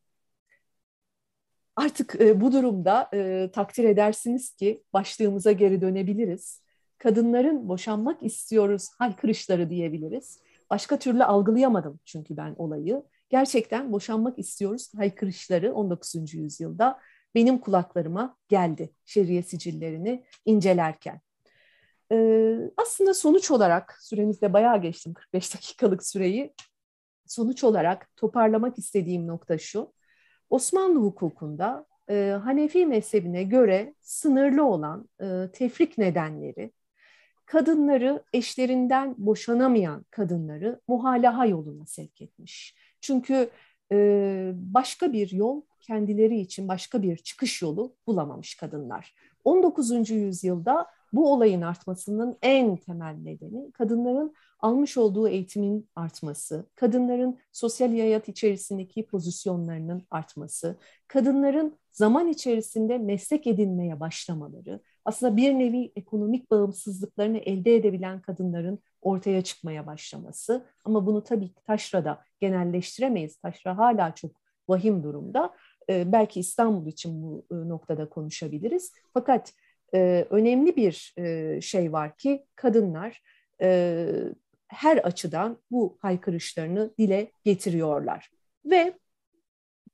Artık 1.76 2.20
e, 2.20 2.40
bu 2.40 2.52
durumda 2.52 3.10
e, 3.14 3.50
takdir 3.52 3.84
edersiniz 3.84 4.50
ki 4.50 4.82
başlığımıza 4.92 5.52
geri 5.52 5.80
dönebiliriz. 5.80 6.62
Kadınların 6.98 7.68
boşanmak 7.68 8.22
istiyoruz 8.22 8.88
haykırışları 8.98 9.70
diyebiliriz. 9.70 10.40
Başka 10.70 10.98
türlü 10.98 11.24
algılayamadım 11.24 12.00
çünkü 12.04 12.36
ben 12.36 12.54
olayı. 12.58 13.02
Gerçekten 13.28 13.92
boşanmak 13.92 14.38
istiyoruz 14.38 14.92
haykırışları 14.96 15.74
19. 15.74 16.34
yüzyılda 16.34 16.98
benim 17.34 17.58
kulaklarıma 17.58 18.36
geldi 18.48 18.92
şeriye 19.04 19.42
sicillerini 19.42 20.24
incelerken. 20.44 21.20
Ee, 22.12 22.56
aslında 22.76 23.14
sonuç 23.14 23.50
olarak 23.50 23.98
süremizde 24.00 24.52
bayağı 24.52 24.82
geçtim 24.82 25.14
45 25.14 25.54
dakikalık 25.54 26.06
süreyi. 26.06 26.54
Sonuç 27.26 27.64
olarak 27.64 28.16
toparlamak 28.16 28.78
istediğim 28.78 29.26
nokta 29.26 29.58
şu. 29.58 29.92
Osmanlı 30.50 30.98
hukukunda 31.00 31.86
e, 32.10 32.36
Hanefi 32.44 32.86
mezhebine 32.86 33.42
göre 33.42 33.94
sınırlı 34.00 34.64
olan 34.64 35.08
e, 35.20 35.50
tefrik 35.52 35.98
nedenleri, 35.98 36.72
kadınları 37.46 38.22
eşlerinden 38.32 39.14
boşanamayan 39.18 40.04
kadınları 40.10 40.80
muhalaha 40.88 41.46
yoluna 41.46 41.86
sevk 41.86 42.22
etmiş. 42.22 42.76
Çünkü 43.00 43.50
e, 43.92 44.52
başka 44.54 45.12
bir 45.12 45.30
yol 45.30 45.62
kendileri 45.80 46.40
için 46.40 46.68
başka 46.68 47.02
bir 47.02 47.16
çıkış 47.16 47.62
yolu 47.62 47.94
bulamamış 48.06 48.54
kadınlar. 48.54 49.14
19. 49.44 50.10
yüzyılda 50.10 50.86
bu 51.12 51.32
olayın 51.32 51.62
artmasının 51.62 52.38
en 52.42 52.76
temel 52.76 53.16
nedeni 53.22 53.72
kadınların 53.72 54.34
almış 54.60 54.96
olduğu 54.96 55.28
eğitimin 55.28 55.88
artması, 55.96 56.66
kadınların 56.74 57.38
sosyal 57.52 57.88
hayat 57.88 58.28
içerisindeki 58.28 59.06
pozisyonlarının 59.06 60.02
artması, 60.10 60.76
kadınların 61.08 61.76
zaman 61.92 62.28
içerisinde 62.28 62.98
meslek 62.98 63.46
edinmeye 63.46 64.00
başlamaları, 64.00 64.80
aslında 65.06 65.36
bir 65.36 65.54
nevi 65.54 65.92
ekonomik 65.96 66.50
bağımsızlıklarını 66.50 67.38
elde 67.38 67.76
edebilen 67.76 68.22
kadınların 68.22 68.78
ortaya 69.02 69.42
çıkmaya 69.42 69.86
başlaması. 69.86 70.66
Ama 70.84 71.06
bunu 71.06 71.24
tabii 71.24 71.50
Taşra'da 71.66 72.24
genelleştiremeyiz. 72.40 73.36
Taşra 73.36 73.78
hala 73.78 74.14
çok 74.14 74.30
vahim 74.68 75.02
durumda. 75.02 75.54
Ee, 75.90 76.12
belki 76.12 76.40
İstanbul 76.40 76.86
için 76.86 77.22
bu 77.22 77.46
e, 77.50 77.54
noktada 77.54 78.08
konuşabiliriz. 78.08 78.92
Fakat 79.14 79.52
e, 79.94 80.26
önemli 80.30 80.76
bir 80.76 81.14
e, 81.18 81.60
şey 81.60 81.92
var 81.92 82.16
ki 82.16 82.46
kadınlar 82.56 83.22
e, 83.62 84.08
her 84.68 84.96
açıdan 84.96 85.58
bu 85.70 85.98
haykırışlarını 86.00 86.94
dile 86.98 87.32
getiriyorlar. 87.44 88.30
Ve 88.64 88.98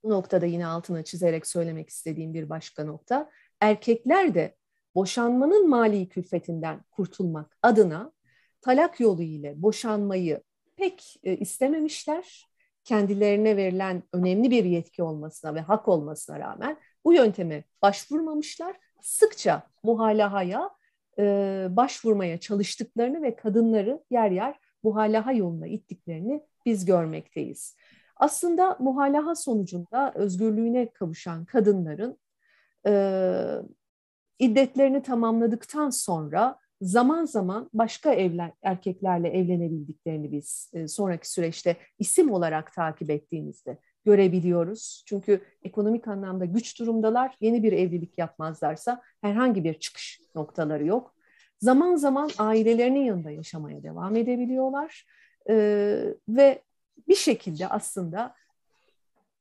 bu 0.02 0.10
noktada 0.10 0.46
yine 0.46 0.66
altına 0.66 1.04
çizerek 1.04 1.46
söylemek 1.46 1.88
istediğim 1.88 2.34
bir 2.34 2.48
başka 2.48 2.84
nokta, 2.84 3.30
erkekler 3.60 4.34
de 4.34 4.54
boşanmanın 4.94 5.68
mali 5.68 6.08
külfetinden 6.08 6.80
kurtulmak 6.90 7.56
adına 7.62 8.12
talak 8.60 9.00
yolu 9.00 9.22
ile 9.22 9.62
boşanmayı 9.62 10.42
pek 10.76 11.16
e, 11.24 11.36
istememişler. 11.36 12.48
Kendilerine 12.84 13.56
verilen 13.56 14.02
önemli 14.12 14.50
bir 14.50 14.64
yetki 14.64 15.02
olmasına 15.02 15.54
ve 15.54 15.60
hak 15.60 15.88
olmasına 15.88 16.38
rağmen 16.38 16.76
bu 17.04 17.12
yönteme 17.12 17.64
başvurmamışlar. 17.82 18.76
Sıkça 19.02 19.62
muhalahaya 19.82 20.70
e, 21.18 21.66
başvurmaya 21.70 22.40
çalıştıklarını 22.40 23.22
ve 23.22 23.36
kadınları 23.36 24.04
yer 24.10 24.30
yer 24.30 24.58
muhalaha 24.82 25.32
yoluna 25.32 25.66
ittiklerini 25.66 26.42
biz 26.66 26.84
görmekteyiz. 26.84 27.76
Aslında 28.16 28.76
muhalaha 28.80 29.34
sonucunda 29.34 30.12
özgürlüğüne 30.14 30.92
kavuşan 30.92 31.44
kadınların 31.44 32.18
e, 32.86 32.92
iddetlerini 34.38 35.02
tamamladıktan 35.02 35.90
sonra 35.90 36.58
zaman 36.82 37.24
zaman 37.24 37.70
başka 37.72 38.12
evler, 38.12 38.52
erkeklerle 38.62 39.28
evlenebildiklerini 39.28 40.32
biz 40.32 40.70
e, 40.74 40.88
sonraki 40.88 41.30
süreçte 41.32 41.76
isim 41.98 42.32
olarak 42.32 42.72
takip 42.72 43.10
ettiğimizde 43.10 43.78
görebiliyoruz. 44.04 45.04
Çünkü 45.06 45.40
ekonomik 45.62 46.08
anlamda 46.08 46.44
güç 46.44 46.78
durumdalar. 46.80 47.36
Yeni 47.40 47.62
bir 47.62 47.72
evlilik 47.72 48.18
yapmazlarsa 48.18 49.02
herhangi 49.20 49.64
bir 49.64 49.74
çıkış 49.74 50.20
noktaları 50.34 50.86
yok. 50.86 51.14
Zaman 51.60 51.96
zaman 51.96 52.30
ailelerinin 52.38 53.04
yanında 53.04 53.30
yaşamaya 53.30 53.82
devam 53.82 54.16
edebiliyorlar. 54.16 55.06
E, 55.50 55.54
ve 56.28 56.62
bir 57.08 57.14
şekilde 57.14 57.68
aslında 57.68 58.34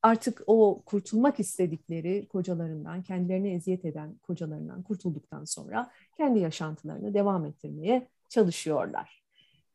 artık 0.01 0.41
o 0.47 0.81
kurtulmak 0.85 1.39
istedikleri 1.39 2.27
kocalarından, 2.27 3.03
kendilerine 3.03 3.53
eziyet 3.53 3.85
eden 3.85 4.15
kocalarından 4.23 4.83
kurtulduktan 4.83 5.45
sonra 5.45 5.91
kendi 6.17 6.39
yaşantılarını 6.39 7.13
devam 7.13 7.45
ettirmeye 7.45 8.07
çalışıyorlar. 8.29 9.23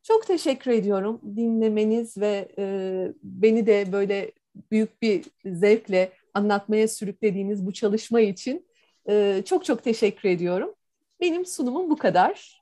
Çok 0.02 0.26
teşekkür 0.26 0.70
ediyorum 0.70 1.20
dinlemeniz 1.36 2.18
ve 2.18 2.48
e, 2.58 3.12
beni 3.22 3.66
de 3.66 3.92
böyle 3.92 4.32
büyük 4.70 5.02
bir 5.02 5.24
zevkle 5.44 6.12
anlatmaya 6.34 6.88
sürüklediğiniz 6.88 7.66
bu 7.66 7.72
çalışma 7.72 8.20
için 8.20 8.66
e, 9.08 9.42
çok 9.44 9.64
çok 9.64 9.84
teşekkür 9.84 10.28
ediyorum. 10.28 10.74
Benim 11.20 11.46
sunumum 11.46 11.90
bu 11.90 11.96
kadar. 11.96 12.55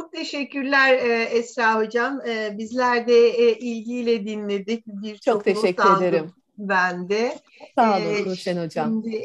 Çok 0.00 0.12
teşekkürler 0.12 0.94
e, 0.94 1.22
Esra 1.22 1.78
Hocam. 1.78 2.20
E, 2.28 2.58
bizler 2.58 3.08
de 3.08 3.28
e, 3.28 3.58
ilgiyle 3.58 4.26
dinledik. 4.26 4.86
Bir 4.86 5.18
çok 5.18 5.44
teşekkür 5.44 5.96
ederim. 5.98 6.32
Ben 6.58 7.08
de. 7.08 7.38
Sağ 7.74 7.98
olun 7.98 8.24
Gülşen 8.24 8.64
Hocam. 8.64 8.88
Şimdi 8.88 9.16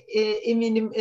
eminim 0.44 0.92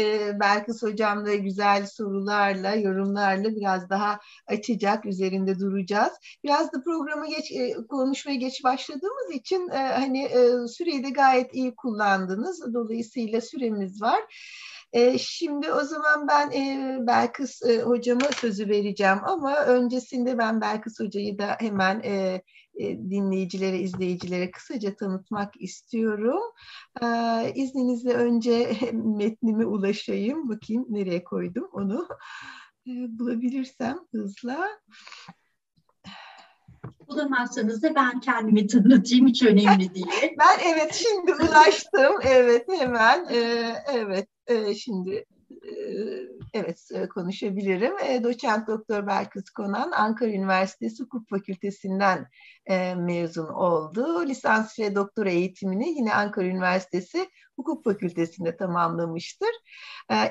Belkıs 0.40 0.82
Hocam 0.82 1.26
da 1.26 1.34
güzel 1.34 1.86
sorularla, 1.86 2.74
yorumlarla 2.74 3.56
biraz 3.56 3.90
daha 3.90 4.18
açacak, 4.46 5.06
üzerinde 5.06 5.58
duracağız. 5.58 6.12
Biraz 6.44 6.72
da 6.72 6.82
programı 6.82 7.26
geç, 7.28 7.52
konuşmaya 7.88 8.36
geç 8.36 8.64
başladığımız 8.64 9.34
için 9.34 9.68
hani 9.68 10.28
süreyi 10.68 11.04
de 11.04 11.10
gayet 11.10 11.54
iyi 11.54 11.74
kullandınız. 11.74 12.74
Dolayısıyla 12.74 13.40
süremiz 13.40 14.02
var. 14.02 14.20
E, 14.94 15.18
şimdi 15.18 15.72
o 15.72 15.84
zaman 15.84 16.28
ben 16.28 16.50
e, 16.50 16.96
Belkıs 17.06 17.62
e, 17.62 17.82
hocama 17.82 18.32
sözü 18.40 18.68
vereceğim 18.68 19.18
ama 19.24 19.56
öncesinde 19.64 20.38
ben 20.38 20.60
Belkıs 20.60 21.00
hocayı 21.00 21.38
da 21.38 21.56
hemen 21.60 22.00
e, 22.04 22.42
e, 22.74 22.98
dinleyicilere, 22.98 23.78
izleyicilere 23.78 24.50
kısaca 24.50 24.96
tanıtmak 24.96 25.54
istiyorum. 25.60 26.40
E, 27.02 27.06
izninizle 27.54 28.14
önce 28.14 28.76
metnime 28.92 29.66
ulaşayım. 29.66 30.48
Bakayım 30.48 30.86
nereye 30.88 31.24
koydum 31.24 31.68
onu. 31.72 32.08
E, 32.86 32.90
bulabilirsem 33.18 33.98
hızla. 34.12 34.68
Bulamazsanız 37.08 37.82
da 37.82 37.94
ben 37.94 38.20
kendimi 38.20 38.66
tanıtayım 38.66 39.26
hiç 39.26 39.42
önemli 39.42 39.94
değil. 39.94 40.34
ben 40.38 40.58
evet 40.74 40.94
şimdi 40.94 41.34
ulaştım. 41.34 42.14
Evet 42.22 42.66
hemen. 42.78 43.26
E, 43.30 43.72
evet 43.94 44.28
e, 44.46 44.74
şimdi 44.74 45.24
e, 45.50 45.72
evet 46.54 46.88
e, 46.94 47.08
konuşabilirim. 47.08 47.92
E, 48.08 48.24
doçent 48.24 48.68
Doktor 48.68 49.06
Belkıs 49.06 49.50
Konan 49.50 49.92
Ankara 49.92 50.30
Üniversitesi 50.30 51.02
Hukuk 51.02 51.28
Fakültesinden 51.28 52.28
mezun 52.96 53.48
oldu. 53.48 54.26
Lisans 54.26 54.78
ve 54.78 54.94
doktora 54.94 55.30
eğitimini 55.30 55.88
yine 55.88 56.14
Ankara 56.14 56.46
Üniversitesi 56.46 57.28
Hukuk 57.56 57.84
Fakültesi'nde 57.84 58.56
tamamlamıştır. 58.56 59.48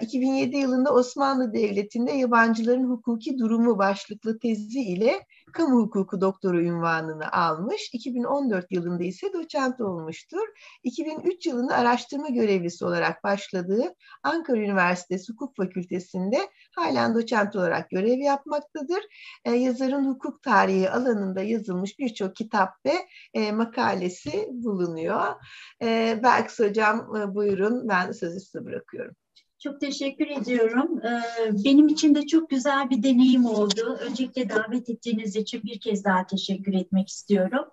2007 0.02 0.58
yılında 0.58 0.94
Osmanlı 0.94 1.54
Devleti'nde 1.54 2.12
yabancıların 2.12 2.90
hukuki 2.90 3.40
durumu 3.40 3.78
başlıklı 3.78 4.40
tezi 4.40 4.82
ile 4.82 5.26
kamu 5.54 5.80
hukuku 5.80 6.22
doktoru 6.22 6.62
ünvanını 6.62 7.32
almış. 7.32 7.90
2014 7.94 8.72
yılında 8.72 9.04
ise 9.04 9.34
doçent 9.34 9.82
olmuştur. 9.82 10.48
2003 10.84 11.46
yılında 11.46 11.76
araştırma 11.76 12.30
görevlisi 12.30 12.86
olarak 12.86 13.24
başladığı 13.24 13.96
Ankara 14.24 14.58
Üniversitesi 14.58 15.34
Hukuk 15.34 15.56
Fakültesi'nde 15.56 16.40
halen 16.76 17.16
doçent 17.16 17.56
olarak 17.56 17.90
görev 17.90 18.20
yapmaktadır. 18.20 19.04
E, 19.46 19.52
yazarın 19.52 20.06
hukuk 20.06 20.44
tarihi 20.44 20.90
alanında 20.90 21.42
yazılmış 21.42 22.00
birçok 22.00 22.36
kitap 22.36 22.86
ve 22.86 22.94
e, 23.34 23.52
makalesi 23.52 24.48
bulunuyor. 24.52 25.34
E, 25.82 26.20
Belkıs 26.24 26.60
Hocam 26.60 27.16
e, 27.16 27.36
buyurun 27.36 27.90
ben 27.90 28.12
sözü 28.12 28.40
size 28.40 28.66
bırakıyorum. 28.66 29.16
Çok 29.64 29.82
teşekkür 29.82 30.28
ediyorum. 30.28 31.02
Ee, 31.06 31.22
benim 31.66 31.88
için 31.88 32.16
de 32.16 32.28
çok 32.28 32.50
güzel 32.50 32.90
bir 32.90 33.04
deneyim 33.04 33.46
oldu. 33.46 34.00
Öncelikle 34.10 34.50
davet 34.50 34.90
ettiğiniz 34.90 35.36
için 35.36 35.64
bir 35.64 35.80
kez 35.80 36.04
daha 36.04 36.26
teşekkür 36.26 36.74
etmek 36.74 37.10
istiyorum. 37.10 37.66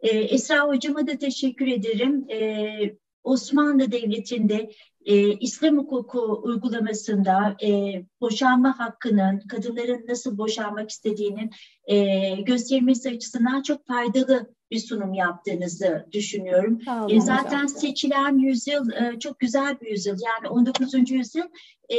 Ee, 0.00 0.08
Esra 0.08 0.68
Hocama 0.68 1.06
da 1.06 1.18
teşekkür 1.18 1.66
ederim. 1.66 2.26
Ee, 2.30 2.96
Osmanlı 3.24 3.92
Devleti'nde 3.92 4.70
e, 5.04 5.32
İslam 5.38 5.78
hukuku 5.78 6.40
uygulamasında 6.42 7.56
e, 7.62 7.68
boşanma 8.20 8.78
hakkının, 8.78 9.40
kadınların 9.48 10.04
nasıl 10.08 10.38
boşanmak 10.38 10.90
istediğinin 10.90 11.50
e, 11.84 12.34
gösterilmesi 12.40 13.10
açısından 13.10 13.62
çok 13.62 13.86
faydalı 13.86 14.54
bir 14.72 14.78
sunum 14.78 15.14
yaptığınızı 15.14 16.06
düşünüyorum. 16.12 16.78
E, 17.08 17.20
zaten 17.20 17.66
seçilen 17.66 18.38
yüzyıl 18.38 18.90
e, 18.92 19.18
çok 19.18 19.40
güzel 19.40 19.80
bir 19.80 19.90
yüzyıl. 19.90 20.16
Yani 20.24 20.48
19. 20.48 21.10
yüzyıl 21.10 21.46
e, 21.88 21.96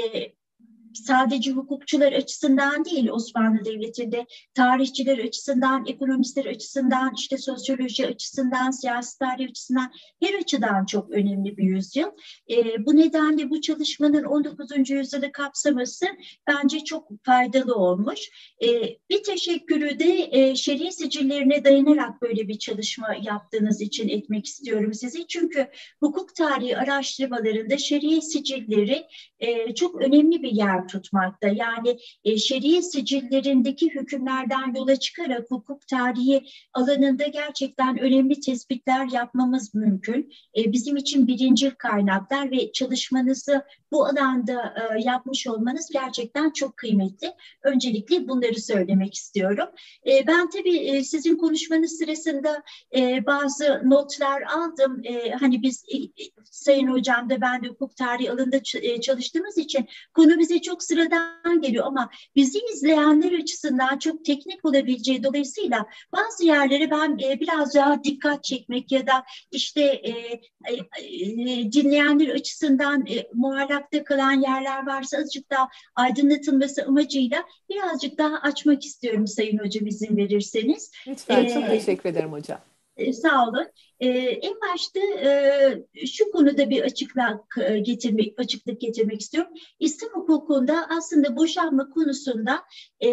sadece 0.94 1.52
hukukçular 1.52 2.12
açısından 2.12 2.86
değil 2.86 3.10
Osmanlı 3.10 3.66
Devleti'nde 3.66 4.26
tarihçiler 4.54 5.18
açısından, 5.18 5.86
ekonomistler 5.88 6.46
açısından, 6.46 7.14
işte 7.18 7.38
sosyoloji 7.38 8.08
açısından, 8.08 8.72
siyasi 8.72 9.20
tarih 9.20 9.50
açısından 9.50 9.91
her 10.24 10.34
açıdan 10.39 10.86
çok 10.86 11.10
önemli 11.10 11.58
bir 11.58 11.64
yüzyıl. 11.64 12.10
E, 12.50 12.86
bu 12.86 12.98
nedenle 12.98 13.50
bu 13.50 13.62
çalışmanın 13.62 14.24
19. 14.24 14.89
yüzyılı 14.89 15.32
kapsaması 15.32 16.06
bence 16.48 16.80
çok 16.80 17.26
faydalı 17.26 17.76
olmuş. 17.76 18.20
E, 18.64 18.68
bir 19.10 19.24
teşekkürü 19.24 20.00
de 20.00 20.30
e, 20.32 20.56
şer'i 20.56 20.91
sicillerine 20.91 21.64
dayanarak 21.64 22.22
böyle 22.22 22.48
bir 22.48 22.60
çalışma 22.60 23.08
yaptığınız 23.24 23.82
için 23.82 24.10
etmek 24.10 24.46
istiyorum 24.46 24.94
size. 24.94 25.28
Çünkü 25.28 25.68
hukuk 26.00 26.36
tarihi 26.36 26.78
araştırmalarında 26.78 27.78
şer'i 27.78 28.22
sicilleri 28.22 29.08
e, 29.39 29.76
çok 29.76 30.02
önemli 30.02 30.44
bir 30.44 30.52
yer 30.52 30.82
tutmakta. 30.88 31.47
Yani 31.47 31.99
e, 32.23 32.38
şeriye 32.38 32.81
sicillerindeki 32.81 33.89
hükümlerden 33.89 34.75
yola 34.75 34.95
çıkarak 34.95 35.51
hukuk 35.51 35.88
tarihi 35.88 36.45
alanında 36.73 37.27
gerçekten 37.27 37.99
önemli 37.99 38.39
tespitler 38.39 39.07
yapmamız 39.11 39.75
mümkün. 39.75 40.34
E, 40.57 40.71
bizim 40.71 40.97
için 40.97 41.27
birinci 41.27 41.71
kaynaklar 41.71 42.51
ve 42.51 42.71
çalışmanızı 42.71 43.63
bu 43.91 44.05
alanda 44.05 44.73
e, 44.75 45.01
yapmış 45.01 45.47
olmanız 45.47 45.89
gerçekten 45.93 46.49
çok 46.49 46.77
kıymetli. 46.77 47.34
Öncelikle 47.63 48.27
bunları 48.27 48.61
söylemek 48.61 49.13
istiyorum. 49.13 49.69
E, 50.07 50.27
ben 50.27 50.49
tabii 50.49 50.77
e, 50.77 51.03
sizin 51.03 51.38
konuşmanız 51.38 51.97
sırasında 51.97 52.63
e, 52.95 53.25
bazı 53.25 53.81
notlar 53.84 54.41
aldım. 54.41 55.01
E, 55.03 55.31
hani 55.31 55.61
biz 55.61 55.84
e, 55.84 55.97
Sayın 56.43 56.88
Hocam 56.88 57.29
da 57.29 57.41
ben 57.41 57.63
de 57.63 57.67
hukuk 57.67 57.95
tarihi 57.95 58.31
alanında 58.31 58.57
e, 58.81 59.01
çalıştığımız 59.01 59.57
için 59.57 59.88
konu 60.13 60.39
bize 60.39 60.61
çok 60.61 60.72
sıradan 60.82 61.61
geliyor 61.61 61.86
ama 61.86 62.09
bizi 62.36 62.59
izleyenler 62.74 63.39
açısından 63.39 63.97
çok 63.97 64.26
teknik 64.26 64.65
olabileceği 64.65 65.24
dolayısıyla 65.24 65.86
bazı 66.13 66.45
yerlere 66.45 66.91
ben 66.91 67.17
e, 67.24 67.39
biraz 67.39 67.76
daha 67.76 68.03
dikkat 68.03 68.43
çekmek 68.43 68.91
ya 68.91 69.07
da 69.07 69.24
işte 69.51 69.82
e, 69.82 70.09
e, 70.09 70.74
e, 71.01 71.71
dinleyenler 71.71 72.30
açısından 72.30 73.05
e, 73.07 73.28
muallakta 73.34 74.03
kalan 74.03 74.41
yerler 74.41 74.88
varsa 74.88 75.17
azıcık 75.17 75.49
daha 75.49 75.69
aydınlatılması 75.95 76.84
amacıyla 76.84 77.43
birazcık 77.69 78.17
daha 78.17 78.38
açmak 78.38 78.86
istiyorum 78.86 79.28
Sayın 79.28 79.57
Hocam 79.57 79.88
izin 79.88 80.17
verirseniz. 80.17 80.91
Lütfen, 81.07 81.45
ee, 81.45 81.53
çok 81.53 81.67
teşekkür 81.67 82.09
ederim 82.09 82.32
hocam. 82.32 82.59
E, 82.97 83.13
sağ 83.13 83.47
olun. 83.47 83.67
E, 84.04 84.08
en 84.41 84.54
başta 84.62 84.99
e, 84.99 86.06
şu 86.06 86.32
konuda 86.32 86.70
bir 86.70 86.82
açıklık 86.82 87.58
e, 87.58 87.80
getirmek, 87.80 88.39
açıklık 88.39 88.82
getirmek 88.82 89.22
istiyorum. 89.22 89.54
İslam 89.80 90.12
hukukunda 90.12 90.88
aslında 90.97 91.36
boşanma 91.36 91.89
konusunda 91.89 92.64
e, 93.04 93.10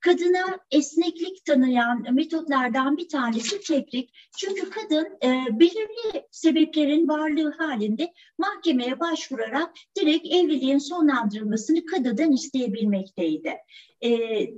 kadına 0.00 0.58
esneklik 0.70 1.44
tanıyan 1.44 2.14
metotlardan 2.14 2.96
bir 2.96 3.08
tanesi 3.08 3.60
tebrik. 3.60 4.10
Çünkü 4.38 4.70
kadın 4.70 5.18
belirli 5.60 6.26
sebeplerin 6.30 7.08
varlığı 7.08 7.54
halinde 7.58 8.12
mahkemeye 8.38 9.00
başvurarak 9.00 9.74
direkt 10.00 10.26
evliliğin 10.26 10.78
sonlandırılmasını 10.78 11.86
kadıdan 11.86 12.32
isteyebilmekteydi. 12.32 13.54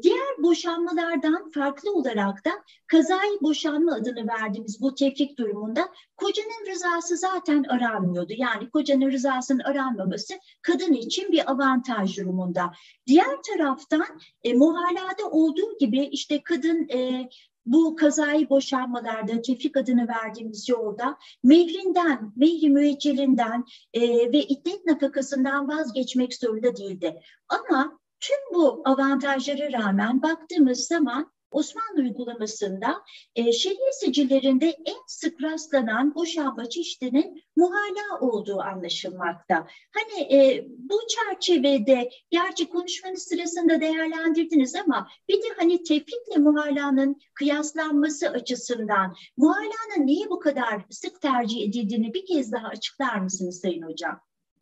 Diğer 0.02 0.42
boşanmalardan 0.42 1.50
farklı 1.50 1.92
olarak 1.92 2.44
da 2.44 2.50
kazayı 2.86 3.38
boşanma 3.42 3.94
adını 3.94 4.28
verdiğimiz 4.28 4.82
bu 4.82 4.94
tefrik 4.94 5.38
durumunda 5.58 5.88
kocanın 6.16 6.66
rızası 6.70 7.16
zaten 7.16 7.64
aranmıyordu. 7.64 8.32
Yani 8.36 8.70
kocanın 8.70 9.10
rızasının 9.10 9.58
aranmaması 9.64 10.34
kadın 10.62 10.92
için 10.92 11.32
bir 11.32 11.50
avantaj 11.50 12.18
durumunda. 12.18 12.72
Diğer 13.06 13.36
taraftan 13.46 14.06
e, 14.44 14.54
muhalada 14.54 15.30
olduğu 15.30 15.78
gibi 15.78 16.04
işte 16.04 16.42
kadın 16.42 16.88
e, 16.88 17.28
bu 17.66 17.96
kazayı 17.96 18.50
boşanmalarda 18.50 19.42
tefrik 19.42 19.76
adını 19.76 20.08
verdiğimiz 20.08 20.68
yolda 20.68 21.18
mehrinden, 21.44 22.32
mehri 22.36 22.70
müeccelinden 22.70 23.64
e, 23.94 24.00
ve 24.32 24.42
iddet 24.42 24.86
nafakasından 24.86 25.68
vazgeçmek 25.68 26.34
zorunda 26.34 26.76
değildi. 26.76 27.20
Ama 27.48 27.98
tüm 28.20 28.54
bu 28.54 28.82
avantajlara 28.84 29.72
rağmen 29.72 30.22
baktığımız 30.22 30.78
zaman 30.78 31.32
Osmanlı 31.50 32.00
uygulamasında 32.00 33.02
e, 33.34 33.52
şeriye 33.52 33.92
sicillerinde 33.92 34.66
en 34.66 35.02
sık 35.06 35.42
rastlanan 35.42 36.14
boşanma 36.14 36.68
çeşidinin 36.68 37.42
muhala 37.56 38.20
olduğu 38.20 38.60
anlaşılmakta. 38.60 39.66
Hani 39.94 40.34
e, 40.34 40.66
bu 40.78 41.00
çerçevede 41.08 42.10
gerçi 42.30 42.68
konuşmanız 42.68 43.22
sırasında 43.22 43.80
değerlendirdiniz 43.80 44.74
ama 44.74 45.08
bir 45.28 45.36
de 45.36 45.46
hani 45.56 45.82
tefrikle 45.82 46.36
muhalanın 46.38 47.20
kıyaslanması 47.34 48.28
açısından 48.28 49.16
muhalanın 49.36 50.06
niye 50.06 50.30
bu 50.30 50.38
kadar 50.38 50.84
sık 50.90 51.22
tercih 51.22 51.68
edildiğini 51.68 52.14
bir 52.14 52.26
kez 52.26 52.52
daha 52.52 52.68
açıklar 52.68 53.18
mısınız 53.18 53.60
Sayın 53.60 53.82
Hocam? 53.82 54.20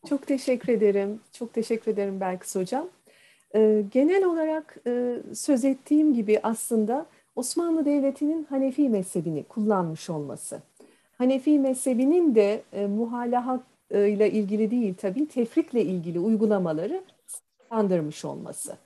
Çok 0.08 0.26
teşekkür 0.26 0.72
ederim. 0.72 1.20
Çok 1.32 1.54
teşekkür 1.54 1.92
ederim 1.92 2.20
Belkıs 2.20 2.54
Hocam. 2.54 2.88
Ee, 3.54 3.84
genel 3.92 4.24
olarak 4.24 4.76
e, 4.86 5.16
söz 5.34 5.64
ettiğim 5.64 6.14
gibi 6.14 6.40
aslında 6.42 7.06
Osmanlı 7.36 7.84
Devleti'nin 7.84 8.44
Hanefi 8.44 8.88
mezhebini 8.88 9.44
kullanmış 9.44 10.10
olması. 10.10 10.62
Hanefi 11.18 11.58
mezhebinin 11.58 12.34
de 12.34 12.62
e, 12.72 12.86
muhalahat 12.86 13.60
ile 13.90 14.30
ilgili 14.30 14.70
değil 14.70 14.94
tabii 14.94 15.28
tefrikle 15.28 15.82
ilgili 15.84 16.18
uygulamaları 16.18 17.02
kandırmış 17.68 18.24
olması. 18.24 18.76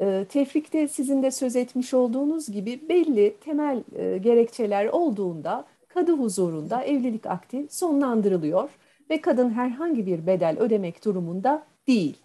E, 0.00 0.24
tefrikte 0.28 0.88
sizin 0.88 1.22
de 1.22 1.30
söz 1.30 1.56
etmiş 1.56 1.94
olduğunuz 1.94 2.48
gibi 2.48 2.88
belli 2.88 3.36
temel 3.40 3.82
e, 3.96 4.18
gerekçeler 4.18 4.86
olduğunda 4.86 5.64
kadı 5.88 6.12
huzurunda 6.12 6.82
evlilik 6.82 7.26
akti 7.26 7.66
sonlandırılıyor 7.70 8.70
ve 9.10 9.20
kadın 9.20 9.50
herhangi 9.50 10.06
bir 10.06 10.26
bedel 10.26 10.56
ödemek 10.58 11.04
durumunda 11.04 11.66
değil. 11.88 12.16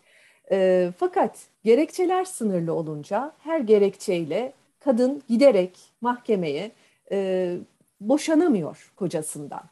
E, 0.52 0.92
fakat 0.98 1.48
gerekçeler 1.64 2.26
sınırlı 2.26 2.74
olunca 2.74 3.32
her 3.40 3.60
gerekçeyle 3.60 4.54
kadın 4.80 5.22
giderek 5.28 5.80
mahkemeye 6.02 6.72
e, 7.12 7.58
boşanamıyor 8.02 8.92
kocasından. 8.96 9.64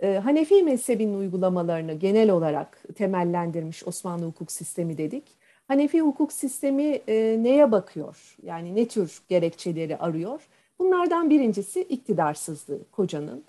E, 0.00 0.14
Hanefi 0.14 0.62
mezhebinin 0.62 1.14
uygulamalarını 1.18 1.92
genel 1.94 2.30
olarak 2.30 2.82
temellendirmiş 2.94 3.86
Osmanlı 3.86 4.26
hukuk 4.26 4.52
sistemi 4.52 4.98
dedik. 4.98 5.24
Hanefi 5.68 6.00
hukuk 6.00 6.32
sistemi 6.32 7.00
e, 7.08 7.38
neye 7.42 7.72
bakıyor? 7.72 8.36
Yani 8.42 8.76
ne 8.76 8.88
tür 8.88 9.20
gerekçeleri 9.28 9.96
arıyor? 9.96 10.48
Bunlardan 10.78 11.30
birincisi 11.30 11.82
iktidarsızlığı 11.82 12.78
kocanın. 12.92 13.44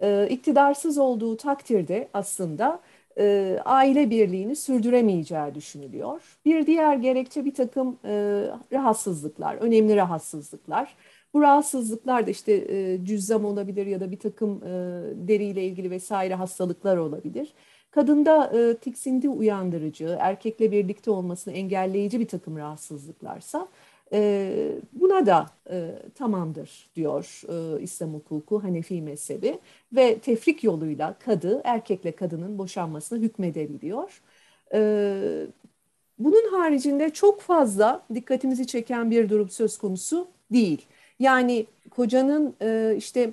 E, 0.00 0.28
iktidarsız 0.30 0.98
olduğu 0.98 1.36
takdirde 1.36 2.08
aslında 2.14 2.80
e, 3.20 3.58
aile 3.64 4.10
birliğini 4.10 4.56
sürdüremeyeceği 4.56 5.54
düşünülüyor. 5.54 6.38
Bir 6.44 6.66
diğer 6.66 6.96
gerekçe 6.96 7.44
bir 7.44 7.54
takım 7.54 7.98
e, 8.04 8.10
rahatsızlıklar, 8.72 9.54
önemli 9.54 9.96
rahatsızlıklar. 9.96 10.96
Bu 11.34 11.42
rahatsızlıklar 11.42 12.26
da 12.26 12.30
işte 12.30 12.52
e, 12.52 13.04
cüzzam 13.04 13.44
olabilir 13.44 13.86
ya 13.86 14.00
da 14.00 14.10
bir 14.10 14.18
takım 14.18 14.64
e, 14.64 14.68
deriyle 15.28 15.64
ilgili 15.64 15.90
vesaire 15.90 16.34
hastalıklar 16.34 16.96
olabilir. 16.96 17.54
Kadında 17.90 18.46
e, 18.58 18.76
tiksinti 18.76 19.28
uyandırıcı, 19.28 20.16
erkekle 20.20 20.72
birlikte 20.72 21.10
olmasını 21.10 21.54
engelleyici 21.54 22.20
bir 22.20 22.28
takım 22.28 22.56
rahatsızlıklarsa 22.56 23.68
e, 24.12 24.72
buna 24.92 25.26
da 25.26 25.46
e, 25.70 25.90
tamamdır 26.14 26.90
diyor 26.96 27.42
e, 27.78 27.82
İslam 27.82 28.14
hukuku 28.14 28.62
Hanefi 28.62 29.02
mezhebi 29.02 29.58
ve 29.92 30.18
tefrik 30.18 30.64
yoluyla 30.64 31.18
kadı 31.18 31.60
erkekle 31.64 32.12
kadının 32.16 32.58
boşanmasına 32.58 33.18
hükmedebiliyor. 33.18 34.22
E, 34.74 35.46
bunun 36.18 36.52
haricinde 36.52 37.10
çok 37.10 37.40
fazla 37.40 38.06
dikkatimizi 38.14 38.66
çeken 38.66 39.10
bir 39.10 39.28
durum 39.28 39.48
söz 39.50 39.78
konusu 39.78 40.28
değil. 40.52 40.86
Yani 41.18 41.66
kocanın 41.90 42.56
e, 42.62 42.94
işte 42.98 43.32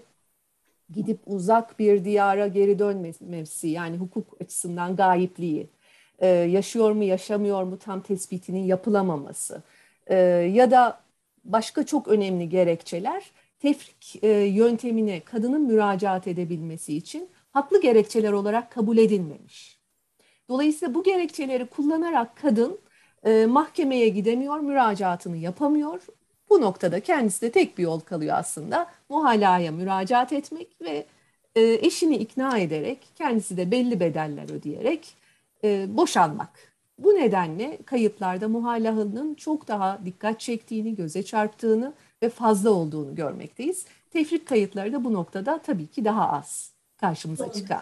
gidip 0.93 1.19
uzak 1.25 1.80
bir 1.80 2.05
diyara 2.05 2.47
geri 2.47 2.80
dönmesi 2.80 3.67
yani 3.67 3.97
hukuk 3.97 4.41
açısından 4.41 4.95
gayipliği, 4.95 5.69
e, 6.19 6.28
yaşıyor 6.28 6.91
mu 6.91 7.03
yaşamıyor 7.03 7.63
mu 7.63 7.80
tam 7.80 8.01
tespitinin 8.01 8.63
yapılamaması 8.63 9.63
e, 10.10 10.16
ya 10.53 10.72
da 10.72 11.01
başka 11.45 11.86
çok 11.86 12.08
önemli 12.08 12.49
gerekçeler 12.49 13.32
tefrik 13.60 14.24
e, 14.24 14.28
yöntemine 14.30 15.20
kadının 15.20 15.62
müracaat 15.62 16.28
edebilmesi 16.28 16.97
için 16.97 17.30
haklı 17.51 17.82
gerekçeler 17.82 18.32
olarak 18.32 18.72
kabul 18.72 18.97
edilmemiş. 18.97 19.80
Dolayısıyla 20.49 20.93
bu 20.93 21.03
gerekçeleri 21.03 21.66
kullanarak 21.66 22.38
kadın 22.41 22.80
e, 23.26 23.45
mahkemeye 23.45 24.10
gidemiyor, 24.10 24.60
müracaatını 24.60 25.38
yapamıyor. 25.38 26.01
Bu 26.49 26.62
noktada 26.62 26.99
kendisi 26.99 27.41
de 27.41 27.51
tek 27.51 27.78
bir 27.78 27.84
yol 27.84 27.99
kalıyor 27.99 28.36
aslında. 28.38 28.88
Muhalaya 29.10 29.72
müracaat 29.72 30.34
etmek 30.34 30.82
ve 30.82 31.05
e, 31.55 31.62
eşini 31.62 32.16
ikna 32.16 32.58
ederek, 32.58 33.08
kendisi 33.16 33.58
de 33.58 33.72
belli 33.72 33.99
bedeller 33.99 34.49
ödeyerek 34.49 35.16
e, 35.64 35.97
boşanmak. 35.97 36.76
Bu 36.98 37.10
nedenle 37.10 37.78
kayıtlarda 37.86 38.48
muhallahının 38.48 39.34
çok 39.34 39.68
daha 39.68 40.00
dikkat 40.06 40.39
çektiğini, 40.39 40.95
göze 40.95 41.24
çarptığını 41.24 41.93
ve 42.24 42.30
fazla 42.30 42.70
olduğunu 42.70 43.16
görmekteyiz. 43.16 43.86
Tefrik 44.12 44.48
kayıtları 44.48 44.93
da 44.93 45.04
bu 45.04 45.14
noktada 45.14 45.62
tabii 45.62 45.88
ki 45.88 46.06
daha 46.06 46.32
az 46.32 46.72
karşımıza 46.98 47.52
çıkan. 47.52 47.82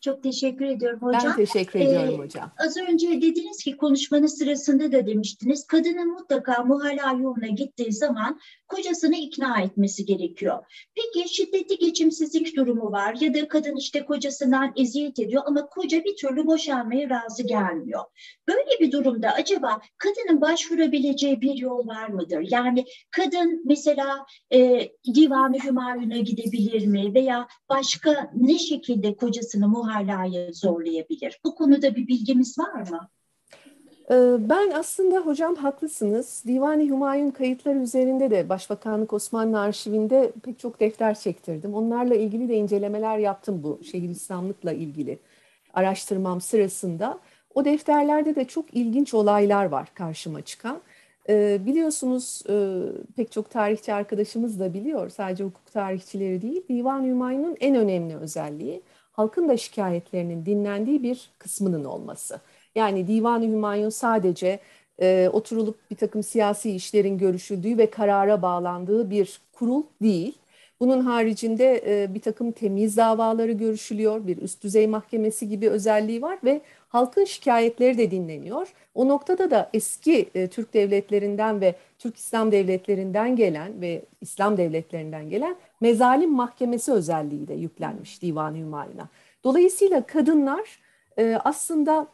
Çok 0.00 0.22
teşekkür 0.22 0.64
ediyorum 0.66 0.98
hocam. 1.02 1.22
Ben 1.24 1.36
teşekkür 1.36 1.80
ediyorum 1.80 2.14
ee, 2.14 2.24
hocam. 2.24 2.50
Az 2.58 2.76
önce 2.76 3.08
dediniz 3.08 3.64
ki 3.64 3.76
konuşmanın 3.76 4.26
sırasında 4.26 4.92
da 4.92 5.06
demiştiniz. 5.06 5.66
Kadının 5.66 6.12
mutlaka 6.12 6.64
muhala 6.64 7.12
yoluna 7.12 7.46
gittiği 7.46 7.92
zaman 7.92 8.40
kocasını 8.72 9.16
ikna 9.16 9.60
etmesi 9.60 10.04
gerekiyor. 10.04 10.64
Peki 10.94 11.34
şiddetli 11.34 11.78
geçimsizlik 11.78 12.56
durumu 12.56 12.92
var 12.92 13.16
ya 13.20 13.34
da 13.34 13.48
kadın 13.48 13.76
işte 13.76 14.04
kocasından 14.04 14.72
eziyet 14.76 15.18
ediyor 15.18 15.42
ama 15.46 15.66
koca 15.66 16.04
bir 16.04 16.16
türlü 16.16 16.46
boşanmaya 16.46 17.10
razı 17.10 17.42
gelmiyor. 17.42 18.04
Böyle 18.48 18.80
bir 18.80 18.92
durumda 18.92 19.30
acaba 19.30 19.80
kadının 19.98 20.40
başvurabileceği 20.40 21.40
bir 21.40 21.54
yol 21.54 21.86
var 21.86 22.08
mıdır? 22.08 22.46
Yani 22.50 22.84
kadın 23.10 23.62
mesela 23.64 24.26
e, 24.52 24.88
Divan-ı 25.14 25.58
Hümayun'a 25.64 26.16
gidebilir 26.16 26.86
mi 26.86 27.14
veya 27.14 27.48
başka 27.68 28.30
ne 28.36 28.58
şekilde 28.58 29.16
kocasını 29.16 29.68
muhallaya 29.68 30.52
zorlayabilir? 30.52 31.40
Bu 31.44 31.54
konuda 31.54 31.94
bir 31.94 32.06
bilgimiz 32.06 32.58
var 32.58 32.90
mı? 32.90 33.08
Ee, 34.10 34.36
ben 34.48 34.70
aslında 34.70 35.20
hocam 35.20 35.54
haklısınız. 35.54 36.44
Divani 36.46 36.88
Hümayun 36.88 37.30
kayıtları 37.30 37.78
üzerinde 37.78 38.30
de 38.30 38.48
Başbakanlık 38.48 39.12
Osmanlı 39.12 39.60
Arşivinde 39.60 40.32
pek 40.42 40.58
çok 40.58 40.80
defter 40.80 41.14
çektirdim. 41.14 41.74
Onlarla 41.74 42.14
ilgili 42.14 42.48
de 42.48 42.54
incelemeler 42.56 43.18
yaptım 43.18 43.62
bu 43.62 43.80
şehir 43.84 44.08
İslamlıkla 44.08 44.72
ilgili 44.72 45.18
araştırmam 45.74 46.40
sırasında. 46.40 47.18
O 47.54 47.64
defterlerde 47.64 48.34
de 48.36 48.44
çok 48.44 48.74
ilginç 48.74 49.14
olaylar 49.14 49.64
var 49.64 49.88
karşıma 49.94 50.42
çıkan. 50.42 50.82
Ee, 51.28 51.58
biliyorsunuz 51.66 52.42
e, 52.48 52.54
pek 53.16 53.32
çok 53.32 53.50
tarihçi 53.50 53.92
arkadaşımız 53.94 54.60
da 54.60 54.74
biliyor. 54.74 55.08
Sadece 55.10 55.44
hukuk 55.44 55.72
tarihçileri 55.72 56.42
değil. 56.42 56.68
Divan 56.68 57.04
Hümayun'un 57.04 57.56
en 57.60 57.74
önemli 57.74 58.16
özelliği 58.16 58.82
halkın 59.12 59.48
da 59.48 59.56
şikayetlerinin 59.56 60.46
dinlendiği 60.46 61.02
bir 61.02 61.30
kısmının 61.38 61.84
olması. 61.84 62.40
Yani 62.74 63.06
Divan-ı 63.06 63.44
Hümayun 63.44 63.88
sadece 63.88 64.60
e, 65.00 65.30
oturulup 65.32 65.90
bir 65.90 65.96
takım 65.96 66.22
siyasi 66.22 66.70
işlerin 66.70 67.18
görüşüldüğü 67.18 67.78
ve 67.78 67.90
karara 67.90 68.42
bağlandığı 68.42 69.10
bir 69.10 69.40
kurul 69.52 69.82
değil. 70.02 70.38
Bunun 70.80 71.00
haricinde 71.00 71.82
e, 71.86 72.14
bir 72.14 72.20
takım 72.20 72.52
temiz 72.52 72.96
davaları 72.96 73.52
görüşülüyor, 73.52 74.26
bir 74.26 74.36
üst 74.42 74.62
düzey 74.62 74.86
mahkemesi 74.86 75.48
gibi 75.48 75.68
özelliği 75.68 76.22
var 76.22 76.38
ve 76.44 76.60
halkın 76.88 77.24
şikayetleri 77.24 77.98
de 77.98 78.10
dinleniyor. 78.10 78.72
O 78.94 79.08
noktada 79.08 79.50
da 79.50 79.70
eski 79.74 80.30
e, 80.34 80.46
Türk 80.46 80.74
devletlerinden 80.74 81.60
ve 81.60 81.74
Türk 81.98 82.16
İslam 82.16 82.52
devletlerinden 82.52 83.36
gelen 83.36 83.80
ve 83.80 84.02
İslam 84.20 84.56
devletlerinden 84.56 85.30
gelen 85.30 85.56
mezalim 85.80 86.32
mahkemesi 86.32 86.92
özelliği 86.92 87.48
de 87.48 87.54
yüklenmiş 87.54 88.22
Divan-ı 88.22 88.56
Hümayun'a. 88.56 89.08
Dolayısıyla 89.44 90.06
kadınlar 90.06 90.78
e, 91.18 91.38
aslında 91.44 92.06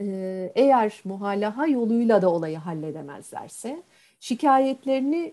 e, 0.00 0.06
eğer 0.54 1.00
muhallaha 1.04 1.66
yoluyla 1.66 2.22
da 2.22 2.30
olayı 2.32 2.58
halledemezlerse 2.58 3.82
şikayetlerini 4.20 5.32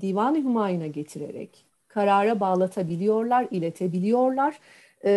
Divan-ı 0.00 0.38
Hümayun'a 0.38 0.86
getirerek 0.86 1.64
karara 1.88 2.40
bağlatabiliyorlar, 2.40 3.46
iletebiliyorlar. 3.50 4.58
E, 5.04 5.10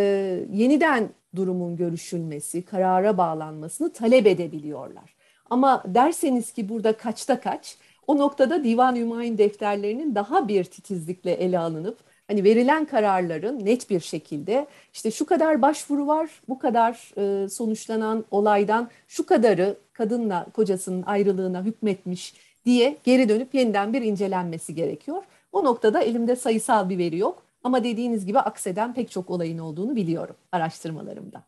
yeniden 0.54 1.10
durumun 1.36 1.76
görüşülmesi, 1.76 2.66
karara 2.66 3.18
bağlanmasını 3.18 3.94
talep 3.94 4.28
edebiliyorlar. 4.28 5.16
Ama 5.50 5.84
derseniz 5.88 6.52
ki 6.52 6.70
burada 6.70 6.98
kaçta 6.98 7.40
kaç, 7.40 7.78
o 8.08 8.18
noktada 8.18 8.64
Divan-ı 8.64 8.98
Hümayun 8.98 9.38
defterlerinin 9.38 10.16
daha 10.16 10.48
bir 10.48 10.64
titizlikle 10.64 11.32
ele 11.32 11.60
alınıp 11.60 11.98
hani 12.32 12.44
verilen 12.44 12.86
kararların 12.86 13.66
net 13.66 13.90
bir 13.90 14.00
şekilde 14.00 14.68
işte 14.94 15.12
şu 15.12 15.26
kadar 15.26 15.62
başvuru 15.62 16.08
var, 16.08 16.30
bu 16.50 16.60
kadar 16.60 17.12
e, 17.18 17.50
sonuçlanan 17.50 18.26
olaydan 18.32 18.90
şu 19.08 19.26
kadarı 19.26 19.78
kadınla 19.94 20.46
kocasının 20.54 21.04
ayrılığına 21.04 21.64
hükmetmiş 21.64 22.34
diye 22.66 22.98
geri 23.04 23.30
dönüp 23.30 23.56
yeniden 23.56 23.94
bir 23.94 24.02
incelenmesi 24.02 24.76
gerekiyor. 24.76 25.24
O 25.52 25.64
noktada 25.64 26.02
elimde 26.02 26.36
sayısal 26.36 26.90
bir 26.90 26.98
veri 26.98 27.18
yok 27.18 27.44
ama 27.64 27.84
dediğiniz 27.84 28.26
gibi 28.26 28.40
akseden 28.40 28.94
pek 28.94 29.12
çok 29.12 29.30
olayın 29.30 29.58
olduğunu 29.58 29.96
biliyorum 29.96 30.36
araştırmalarımda. 30.52 31.44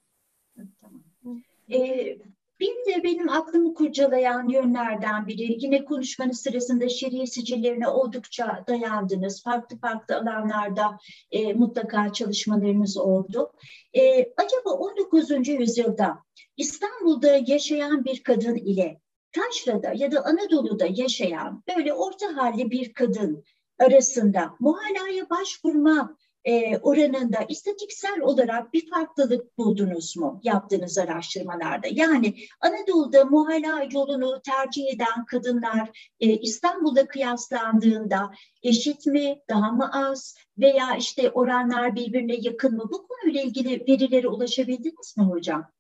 Tamam. 0.82 1.42
Ee, 1.72 2.18
bir 2.64 2.94
de 2.94 3.04
benim 3.04 3.30
aklımı 3.30 3.74
kurcalayan 3.74 4.50
yönlerden 4.50 5.28
biri, 5.28 5.58
yine 5.66 5.86
konuşmanız 5.86 6.42
sırasında 6.42 6.90
şeriye 6.90 7.26
sicillerine 7.26 7.88
oldukça 7.88 8.64
dayandınız. 8.68 9.44
Farklı 9.44 9.80
farklı 9.80 10.16
alanlarda 10.16 10.98
e, 11.32 11.54
mutlaka 11.54 12.14
çalışmalarınız 12.14 12.98
oldu. 12.98 13.52
E, 13.94 14.20
acaba 14.20 14.70
19. 14.70 15.48
yüzyılda 15.48 16.18
İstanbul'da 16.58 17.42
yaşayan 17.48 18.06
bir 18.06 18.24
kadın 18.24 18.56
ile 18.56 19.02
Taşra'da 19.32 19.94
ya 19.96 20.12
da 20.12 20.26
Anadolu'da 20.26 20.86
yaşayan 20.90 21.64
böyle 21.78 21.94
orta 21.94 22.38
halli 22.38 22.72
bir 22.72 22.94
kadın 22.94 23.44
arasında 23.80 24.56
muhalaya 24.60 25.30
başvurma 25.30 26.18
e, 26.46 26.78
oranında 26.78 27.38
istatiksel 27.50 28.22
olarak 28.22 28.74
bir 28.74 28.90
farklılık 28.90 29.58
buldunuz 29.58 30.18
mu 30.18 30.40
yaptığınız 30.44 30.98
araştırmalarda? 30.98 31.88
Yani 31.92 32.34
Anadolu'da 32.62 33.26
muhala 33.26 33.88
yolunu 33.92 34.42
tercih 34.42 34.94
eden 34.94 35.26
kadınlar 35.26 36.14
e, 36.20 36.28
İstanbul'da 36.40 37.08
kıyaslandığında 37.08 38.32
eşit 38.64 39.06
mi, 39.06 39.40
daha 39.50 39.72
mı 39.72 39.90
az 39.94 40.36
veya 40.58 40.96
işte 40.96 41.32
oranlar 41.32 41.96
birbirine 41.96 42.36
yakın 42.36 42.76
mı? 42.76 42.84
Bu 42.92 43.08
konuyla 43.08 43.42
ilgili 43.42 43.86
verilere 43.88 44.28
ulaşabildiniz 44.28 45.18
mi 45.18 45.24
hocam? 45.24 45.72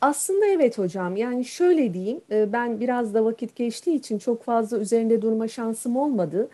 Aslında 0.00 0.46
evet 0.46 0.78
hocam 0.78 1.16
yani 1.16 1.44
şöyle 1.44 1.94
diyeyim 1.94 2.20
ben 2.30 2.80
biraz 2.80 3.14
da 3.14 3.24
vakit 3.24 3.56
geçtiği 3.56 3.94
için 3.96 4.18
çok 4.18 4.42
fazla 4.42 4.78
üzerinde 4.78 5.22
durma 5.22 5.48
şansım 5.48 5.96
olmadı. 5.96 6.48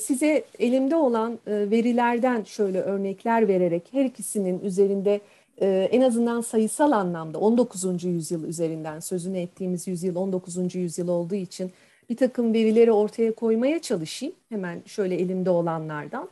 size 0.00 0.44
elimde 0.58 0.96
olan 0.96 1.38
verilerden 1.46 2.42
şöyle 2.42 2.80
örnekler 2.80 3.48
vererek 3.48 3.82
her 3.92 4.04
ikisinin 4.04 4.60
üzerinde 4.60 5.20
en 5.60 6.00
azından 6.00 6.40
sayısal 6.40 6.92
anlamda 6.92 7.38
19. 7.38 8.04
yüzyıl 8.04 8.44
üzerinden 8.44 9.00
sözünü 9.00 9.38
ettiğimiz 9.38 9.88
yüzyıl 9.88 10.16
19. 10.16 10.74
yüzyıl 10.74 11.08
olduğu 11.08 11.34
için 11.34 11.70
bir 12.10 12.16
takım 12.16 12.54
verileri 12.54 12.92
ortaya 12.92 13.32
koymaya 13.32 13.78
çalışayım. 13.78 14.34
Hemen 14.48 14.82
şöyle 14.86 15.14
elimde 15.14 15.50
olanlardan. 15.50 16.28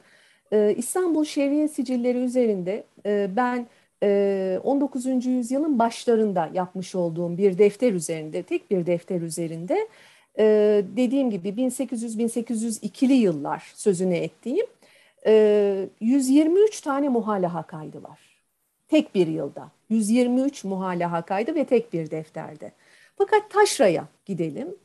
İstanbul 0.76 1.24
Şehriye 1.24 1.68
Sicilleri 1.68 2.18
üzerinde 2.18 2.84
ben 3.36 3.66
19. 4.02 5.26
yüzyılın 5.26 5.78
başlarında 5.78 6.50
yapmış 6.54 6.94
olduğum 6.94 7.38
bir 7.38 7.58
defter 7.58 7.92
üzerinde, 7.92 8.42
tek 8.42 8.70
bir 8.70 8.86
defter 8.86 9.20
üzerinde 9.20 9.88
dediğim 10.96 11.30
gibi 11.30 11.48
1800-1802'li 11.48 13.12
yıllar 13.12 13.72
sözünü 13.74 14.14
ettiğim 14.14 14.66
123 16.00 16.80
tane 16.80 17.08
muhalaha 17.08 17.62
kaydı 17.62 18.02
var. 18.02 18.20
Tek 18.88 19.14
bir 19.14 19.26
yılda 19.26 19.70
123 19.90 20.64
muhalaha 20.64 21.22
kaydı 21.22 21.54
ve 21.54 21.64
tek 21.64 21.92
bir 21.92 22.10
defterde. 22.10 22.72
Fakat 23.18 23.50
Taşra'ya 23.50 24.08
gidelim. 24.26 24.76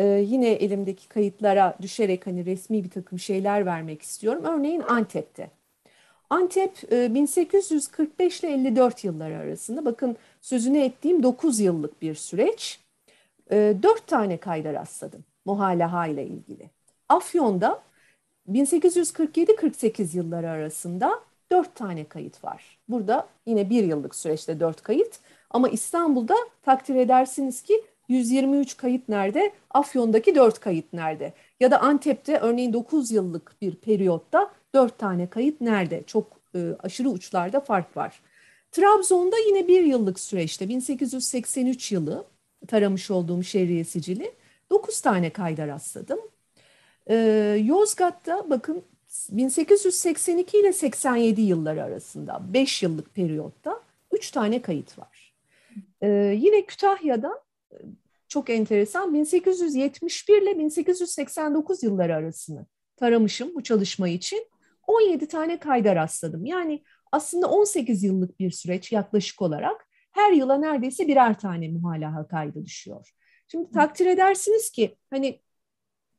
yine 0.00 0.48
elimdeki 0.48 1.08
kayıtlara 1.08 1.76
düşerek 1.82 2.26
hani 2.26 2.46
resmi 2.46 2.84
bir 2.84 2.90
takım 2.90 3.18
şeyler 3.18 3.66
vermek 3.66 4.02
istiyorum. 4.02 4.44
Örneğin 4.44 4.80
Antep'te. 4.80 5.50
Antep 6.32 6.90
1845 6.90 8.44
e, 8.44 8.48
ile 8.48 8.54
54 8.54 9.04
yılları 9.04 9.36
arasında 9.36 9.84
bakın 9.84 10.16
sözünü 10.40 10.78
ettiğim 10.78 11.22
9 11.22 11.60
yıllık 11.60 12.02
bir 12.02 12.14
süreç. 12.14 12.80
4 13.50 13.84
e, 13.84 14.06
tane 14.06 14.36
kayda 14.36 14.72
rastladım 14.72 15.24
muhalaha 15.44 16.06
ile 16.06 16.26
ilgili. 16.26 16.70
Afyon'da 17.08 17.82
1847-48 18.48 20.16
yılları 20.16 20.50
arasında 20.50 21.20
4 21.50 21.74
tane 21.74 22.04
kayıt 22.04 22.44
var. 22.44 22.78
Burada 22.88 23.28
yine 23.46 23.70
bir 23.70 23.84
yıllık 23.84 24.14
süreçte 24.14 24.60
4 24.60 24.82
kayıt 24.82 25.20
ama 25.50 25.68
İstanbul'da 25.68 26.34
takdir 26.62 26.94
edersiniz 26.94 27.62
ki 27.62 27.84
123 28.08 28.76
kayıt 28.76 29.08
nerede? 29.08 29.52
Afyon'daki 29.70 30.34
4 30.34 30.60
kayıt 30.60 30.92
nerede? 30.92 31.32
Ya 31.60 31.70
da 31.70 31.80
Antep'te 31.80 32.38
örneğin 32.38 32.72
9 32.72 33.10
yıllık 33.10 33.56
bir 33.62 33.74
periyotta 33.74 34.50
dört 34.74 34.98
tane 34.98 35.30
kayıt 35.30 35.60
nerede? 35.60 36.02
Çok 36.06 36.40
e, 36.54 36.58
aşırı 36.82 37.08
uçlarda 37.08 37.60
fark 37.60 37.96
var. 37.96 38.20
Trabzon'da 38.72 39.36
yine 39.48 39.68
bir 39.68 39.84
yıllık 39.84 40.20
süreçte 40.20 40.68
1883 40.68 41.92
yılı 41.92 42.24
taramış 42.68 43.10
olduğum 43.10 43.42
şehriye 43.42 43.84
sicili 43.84 44.32
9 44.70 45.00
tane 45.00 45.30
kayda 45.30 45.66
rastladım. 45.66 46.18
E, 47.06 47.16
Yozgat'ta 47.64 48.50
bakın 48.50 48.82
1882 49.30 50.58
ile 50.58 50.72
87 50.72 51.40
yılları 51.40 51.84
arasında 51.84 52.42
5 52.54 52.82
yıllık 52.82 53.14
periyotta 53.14 53.80
3 54.12 54.30
tane 54.30 54.62
kayıt 54.62 54.98
var. 54.98 55.34
E, 56.00 56.08
yine 56.38 56.66
Kütahya'da 56.66 57.42
e, 57.72 57.76
çok 58.28 58.50
enteresan 58.50 59.14
1871 59.14 60.42
ile 60.42 60.58
1889 60.58 61.82
yılları 61.82 62.14
arasını 62.14 62.66
taramışım 62.96 63.54
bu 63.54 63.62
çalışma 63.62 64.08
için. 64.08 64.46
17 64.86 65.28
tane 65.28 65.58
kayda 65.58 65.96
rastladım. 65.96 66.46
Yani 66.46 66.82
aslında 67.12 67.50
18 67.50 68.02
yıllık 68.02 68.38
bir 68.38 68.50
süreç 68.50 68.92
yaklaşık 68.92 69.42
olarak 69.42 69.88
her 70.12 70.32
yıla 70.32 70.58
neredeyse 70.58 71.08
birer 71.08 71.38
tane 71.38 71.68
muhalaha 71.68 72.28
kaydı 72.28 72.64
düşüyor. 72.64 73.10
Şimdi 73.48 73.70
takdir 73.70 74.06
edersiniz 74.06 74.70
ki 74.70 74.96
hani 75.10 75.40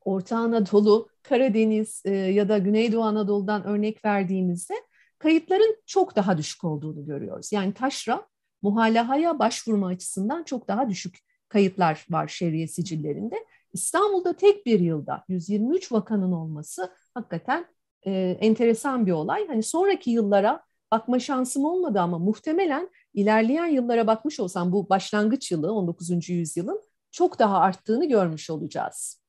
Orta 0.06 0.38
Anadolu, 0.38 1.10
Karadeniz 1.24 2.02
e, 2.06 2.12
ya 2.12 2.50
da 2.50 2.58
Güneydoğu 2.58 3.04
Anadolu'dan 3.04 3.64
örnek 3.64 4.06
verdiğimizde 4.06 4.74
kayıtların 5.20 5.76
çok 5.86 6.16
daha 6.16 6.38
düşük 6.38 6.64
olduğunu 6.64 7.06
görüyoruz. 7.06 7.52
Yani 7.52 7.74
taşra 7.74 8.28
muhalahaya 8.62 9.40
başvurma 9.40 9.88
açısından 9.88 10.44
çok 10.44 10.68
daha 10.68 10.90
düşük 10.90 11.18
kayıtlar 11.50 12.06
var 12.10 12.28
şeriye 12.28 12.68
sicillerinde. 12.68 13.46
İstanbul'da 13.74 14.34
tek 14.34 14.66
bir 14.66 14.80
yılda 14.80 15.24
123 15.28 15.92
vakanın 15.92 16.32
olması 16.32 16.94
hakikaten 17.14 17.66
e, 18.06 18.38
enteresan 18.42 19.06
bir 19.06 19.12
olay. 19.12 19.48
Hani 19.48 19.64
sonraki 19.64 20.12
yıllara 20.12 20.64
bakma 20.92 21.20
şansım 21.20 21.66
olmadı 21.66 22.00
ama 22.00 22.20
muhtemelen 22.20 22.90
ilerleyen 23.14 23.68
yıllara 23.68 24.08
bakmış 24.08 24.40
olsam 24.40 24.72
bu 24.72 24.90
başlangıç 24.90 25.52
yılı 25.52 25.74
19. 25.74 26.30
yüzyılın 26.30 26.82
çok 27.12 27.40
daha 27.40 27.58
arttığını 27.58 28.06
görmüş 28.06 28.50
olacağız. 28.50 29.24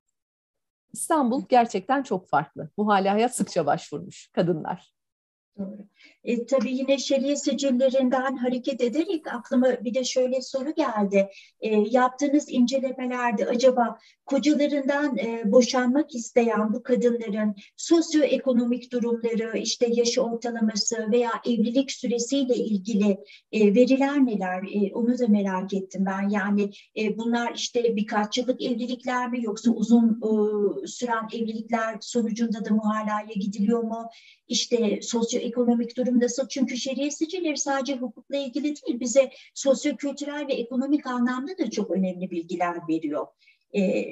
İstanbul 0.93 1.43
gerçekten 1.49 2.03
çok 2.03 2.29
farklı. 2.29 2.71
Muhalahaya 2.77 3.29
sıkça 3.29 3.67
başvurmuş 3.67 4.31
kadınlar. 4.33 4.94
Doğru. 5.59 5.87
E, 6.25 6.47
tabii 6.47 6.77
yine 6.77 6.99
şeriye 6.99 7.37
sicillerinden 7.37 8.37
hareket 8.37 8.81
ederek 8.81 9.27
aklıma 9.27 9.67
bir 9.85 9.95
de 9.95 10.05
şöyle 10.05 10.43
soru 10.43 10.75
geldi. 10.75 11.29
E, 11.61 11.69
yaptığınız 11.91 12.47
incelemelerde 12.49 13.47
acaba 13.47 13.99
kocalarından 14.27 15.19
e, 15.19 15.43
boşanmak 15.53 16.15
isteyen 16.15 16.73
bu 16.73 16.83
kadınların 16.83 17.55
sosyoekonomik 17.77 18.93
durumları, 18.93 19.59
işte 19.59 19.87
yaşı 19.91 20.23
ortalaması 20.23 21.13
veya 21.13 21.31
evlilik 21.47 21.93
süresiyle 21.93 22.55
ilgili 22.55 23.19
e, 23.53 23.75
veriler 23.75 24.27
neler? 24.27 24.63
E, 24.63 24.95
onu 24.95 25.19
da 25.19 25.29
merak 25.29 25.75
ettim 25.75 26.05
ben. 26.07 26.29
Yani 26.29 26.71
e, 26.99 27.19
bunlar 27.19 27.55
işte 27.55 27.97
birkaç 27.97 28.39
yıllık 28.39 28.63
evlilikler 28.63 29.31
mi 29.31 29.45
yoksa 29.45 29.71
uzun 29.71 30.11
e, 30.11 30.87
süren 30.87 31.29
evlilikler 31.35 31.97
sonucunda 32.01 32.65
da 32.65 32.75
muhalaya 32.75 33.35
gidiliyor 33.41 33.83
mu? 33.83 34.11
İşte 34.49 35.03
sosyoekonomik 35.03 35.97
durum 35.97 36.21
nasıl? 36.21 36.49
Çünkü 36.49 36.77
şeriye 36.77 37.11
sicilleri 37.11 37.57
sadece 37.57 37.97
hukukla 37.97 38.37
ilgili 38.37 38.65
değil, 38.65 39.01
bize 39.01 39.31
sosyokültürel 39.55 40.47
ve 40.49 40.53
ekonomik 40.53 41.07
anlamda 41.07 41.59
da 41.59 41.71
çok 41.71 41.91
önemli 41.91 42.31
bilgiler 42.31 42.77
veriyor. 42.89 43.27
E, 43.77 44.05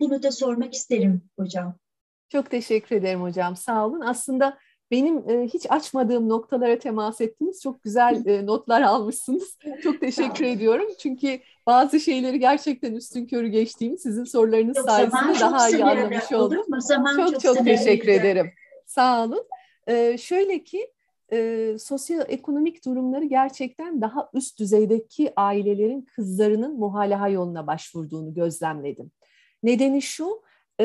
bunu 0.00 0.22
da 0.22 0.30
sormak 0.30 0.74
isterim 0.74 1.22
hocam. 1.38 1.78
Çok 2.28 2.50
teşekkür 2.50 2.96
ederim 2.96 3.22
hocam. 3.22 3.56
Sağ 3.56 3.86
olun. 3.86 4.00
Aslında 4.00 4.58
benim 4.90 5.30
e, 5.30 5.48
hiç 5.54 5.66
açmadığım 5.68 6.28
noktalara 6.28 6.78
temas 6.78 7.20
ettiniz. 7.20 7.62
Çok 7.62 7.82
güzel 7.82 8.26
e, 8.26 8.46
notlar 8.46 8.82
almışsınız. 8.82 9.58
Çok 9.82 10.00
teşekkür 10.00 10.44
ediyorum. 10.44 10.86
Çünkü 10.98 11.40
bazı 11.66 12.00
şeyleri 12.00 12.38
gerçekten 12.38 12.94
üstün 12.94 13.26
körü 13.26 13.48
geçtiğimi 13.48 13.98
sizin 13.98 14.24
sorularınız 14.24 14.76
Yok, 14.76 14.86
sayesinde 14.86 15.40
daha 15.40 15.70
iyi 15.70 15.84
anlamış 15.84 16.32
oldum. 16.32 16.80
Zaman 16.80 17.16
çok 17.16 17.32
çok, 17.32 17.42
çok 17.42 17.64
teşekkür 17.64 18.08
ederim. 18.08 18.52
Sağ 18.92 19.24
olun. 19.24 19.44
E, 19.86 20.18
şöyle 20.18 20.64
ki 20.64 20.92
e, 21.32 21.68
sosyoekonomik 21.78 22.84
durumları 22.84 23.24
gerçekten 23.24 24.00
daha 24.00 24.30
üst 24.34 24.58
düzeydeki 24.58 25.32
ailelerin 25.36 26.02
kızlarının 26.02 26.78
muhalaha 26.78 27.28
yoluna 27.28 27.66
başvurduğunu 27.66 28.34
gözlemledim. 28.34 29.10
Nedeni 29.62 30.02
şu, 30.02 30.42
e, 30.80 30.84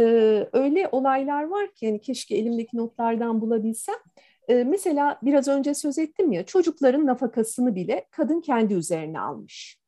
öyle 0.53 0.89
olaylar 0.91 1.43
var 1.43 1.73
ki 1.73 1.85
yani 1.85 2.01
keşke 2.01 2.35
elimdeki 2.35 2.77
notlardan 2.77 3.41
bulabilsem. 3.41 3.95
E, 4.47 4.63
mesela 4.63 5.19
biraz 5.21 5.47
önce 5.47 5.73
söz 5.73 5.97
ettim 5.97 6.31
ya 6.31 6.45
çocukların 6.45 7.05
nafakasını 7.05 7.75
bile 7.75 8.07
kadın 8.11 8.41
kendi 8.41 8.73
üzerine 8.73 9.19
almış. 9.19 9.79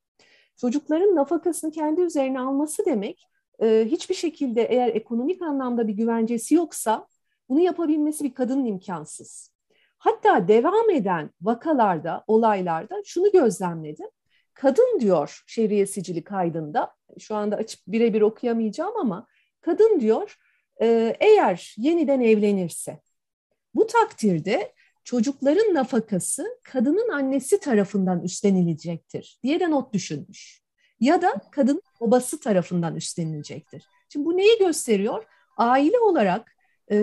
Çocukların 0.58 1.16
nafakasını 1.16 1.72
kendi 1.72 2.02
üzerine 2.02 2.40
alması 2.40 2.86
demek 2.86 3.28
e, 3.62 3.88
hiçbir 3.92 4.16
şekilde 4.16 4.64
eğer 4.64 4.88
ekonomik 4.88 5.42
anlamda 5.42 5.88
bir 5.88 5.94
güvencesi 5.94 6.56
yoksa 6.56 7.08
bunu 7.50 7.60
yapabilmesi 7.60 8.24
bir 8.24 8.34
kadının 8.34 8.66
imkansız. 8.66 9.52
Hatta 9.98 10.48
devam 10.48 10.90
eden 10.90 11.30
vakalarda, 11.42 12.24
olaylarda 12.28 13.02
şunu 13.06 13.32
gözlemledim. 13.32 14.08
Kadın 14.54 15.00
diyor 15.00 15.44
şeriye 15.48 15.86
sicili 15.86 16.24
kaydında, 16.24 16.96
şu 17.20 17.36
anda 17.36 17.56
açıp 17.56 17.82
birebir 17.88 18.22
okuyamayacağım 18.22 18.98
ama 18.98 19.28
kadın 19.62 20.00
diyor 20.00 20.38
e, 20.82 21.16
eğer 21.20 21.76
yeniden 21.78 22.22
evlenirse 22.22 23.02
bu 23.76 23.88
takdirde 23.88 24.74
çocukların 25.04 25.74
nafakası 25.74 26.60
kadının 26.64 27.10
annesi 27.10 27.60
tarafından 27.60 28.24
üstlenilecektir 28.24 29.40
diye 29.44 29.60
de 29.60 29.72
not 29.72 29.94
düşünmüş. 29.94 30.62
Ya 31.00 31.22
da 31.22 31.34
kadın 31.52 31.82
babası 32.02 32.40
tarafından 32.40 32.96
üstlenilecektir. 32.96 33.84
Şimdi 34.10 34.26
bu 34.26 34.38
neyi 34.38 34.60
gösteriyor? 34.60 35.24
Aile 35.58 36.00
olarak 36.00 36.56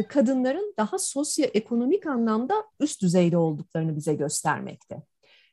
kadınların 0.09 0.75
daha 0.79 0.99
sosyoekonomik 0.99 2.07
anlamda 2.07 2.55
üst 2.81 3.03
düzeyde 3.03 3.37
olduklarını 3.37 3.97
bize 3.97 4.15
göstermekte. 4.15 5.03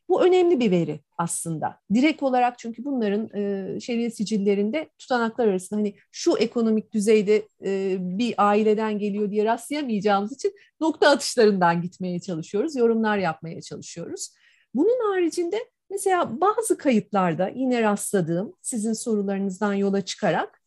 Bu 0.09 0.25
önemli 0.25 0.59
bir 0.59 0.71
veri 0.71 0.99
aslında. 1.17 1.79
Direkt 1.93 2.23
olarak 2.23 2.59
çünkü 2.59 2.85
bunların 2.85 3.29
e, 3.77 4.09
sicillerinde 4.09 4.89
tutanaklar 4.99 5.47
arasında 5.47 5.79
hani 5.79 5.95
şu 6.11 6.37
ekonomik 6.37 6.93
düzeyde 6.93 7.47
e, 7.65 7.97
bir 7.99 8.33
aileden 8.37 8.99
geliyor 8.99 9.31
diye 9.31 9.45
rastlayamayacağımız 9.45 10.33
için 10.33 10.55
nokta 10.81 11.09
atışlarından 11.09 11.81
gitmeye 11.81 12.19
çalışıyoruz, 12.19 12.75
yorumlar 12.75 13.17
yapmaya 13.17 13.61
çalışıyoruz. 13.61 14.29
Bunun 14.73 15.13
haricinde 15.13 15.57
mesela 15.89 16.41
bazı 16.41 16.77
kayıtlarda 16.77 17.47
yine 17.55 17.81
rastladığım 17.81 18.53
sizin 18.61 18.93
sorularınızdan 18.93 19.73
yola 19.73 20.01
çıkarak 20.01 20.61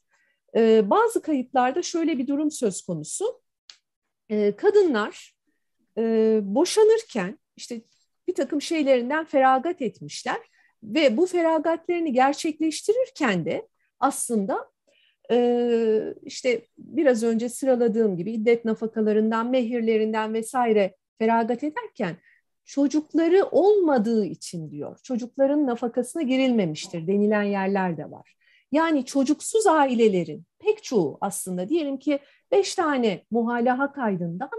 e, 0.56 0.90
bazı 0.90 1.22
kayıtlarda 1.22 1.82
şöyle 1.82 2.18
bir 2.18 2.26
durum 2.26 2.51
söz 2.51 2.82
konusu 2.82 3.40
e, 4.31 4.57
kadınlar 4.57 5.35
e, 5.98 6.40
boşanırken 6.43 7.39
işte 7.57 7.81
bir 8.28 8.35
takım 8.35 8.62
şeylerinden 8.62 9.24
feragat 9.24 9.82
etmişler 9.82 10.39
ve 10.82 11.16
bu 11.16 11.27
feragatlerini 11.27 12.12
gerçekleştirirken 12.12 13.44
de 13.44 13.69
aslında 14.01 14.70
e, 15.31 16.15
işte 16.23 16.66
biraz 16.78 17.23
önce 17.23 17.48
sıraladığım 17.48 18.16
gibi 18.16 18.32
iddet 18.32 18.65
nafakalarından, 18.65 19.51
mehirlerinden 19.51 20.35
vesaire 20.35 20.97
feragat 21.19 21.65
ederken 21.65 22.16
çocukları 22.65 23.44
olmadığı 23.44 24.24
için 24.24 24.70
diyor. 24.70 24.98
Çocukların 25.03 25.66
nafakasına 25.66 26.23
girilmemiştir 26.23 27.07
denilen 27.07 27.43
yerler 27.43 27.97
de 27.97 28.11
var. 28.11 28.36
Yani 28.72 29.05
çocuksuz 29.05 29.66
ailelerin 29.66 30.44
pek 30.59 30.84
çoğu 30.84 31.18
aslında 31.20 31.68
diyelim 31.68 31.98
ki 31.98 32.18
beş 32.51 32.74
tane 32.74 33.24
muhalaha 33.30 33.93
kaydından 33.93 34.51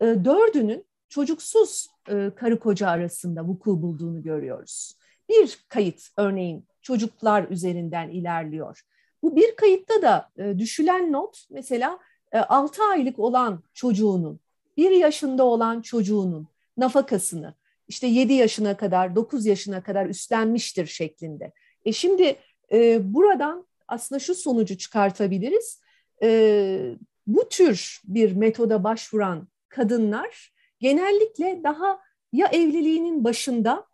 e, 0.00 0.04
dördünün 0.04 0.84
çocuksuz 1.08 1.88
e, 2.08 2.30
karı 2.36 2.58
koca 2.58 2.88
arasında 2.88 3.44
vuku 3.44 3.82
bulduğunu 3.82 4.22
görüyoruz. 4.22 4.98
Bir 5.28 5.58
kayıt 5.68 6.08
örneğin 6.16 6.66
çocuklar 6.82 7.48
üzerinden 7.50 8.08
ilerliyor. 8.08 8.82
Bu 9.22 9.36
bir 9.36 9.56
kayıtta 9.56 10.02
da 10.02 10.28
e, 10.38 10.58
düşülen 10.58 11.12
not 11.12 11.46
mesela 11.50 11.98
e, 12.32 12.38
6 12.38 12.82
aylık 12.82 13.18
olan 13.18 13.62
çocuğunun, 13.74 14.40
bir 14.76 14.90
yaşında 14.90 15.44
olan 15.44 15.82
çocuğunun 15.82 16.48
nafakasını 16.76 17.54
işte 17.88 18.06
7 18.06 18.32
yaşına 18.32 18.76
kadar, 18.76 19.16
9 19.16 19.46
yaşına 19.46 19.82
kadar 19.82 20.06
üstlenmiştir 20.06 20.86
şeklinde. 20.86 21.52
E 21.84 21.92
şimdi 21.92 22.36
e, 22.72 23.14
buradan 23.14 23.66
aslında 23.88 24.18
şu 24.18 24.34
sonucu 24.34 24.78
çıkartabiliriz. 24.78 25.80
E, 26.22 26.96
bu 27.26 27.48
tür 27.48 28.00
bir 28.04 28.32
metoda 28.32 28.84
başvuran 28.84 29.48
kadınlar 29.68 30.52
genellikle 30.80 31.60
daha 31.64 32.00
ya 32.32 32.46
evliliğinin 32.46 33.24
başında 33.24 33.86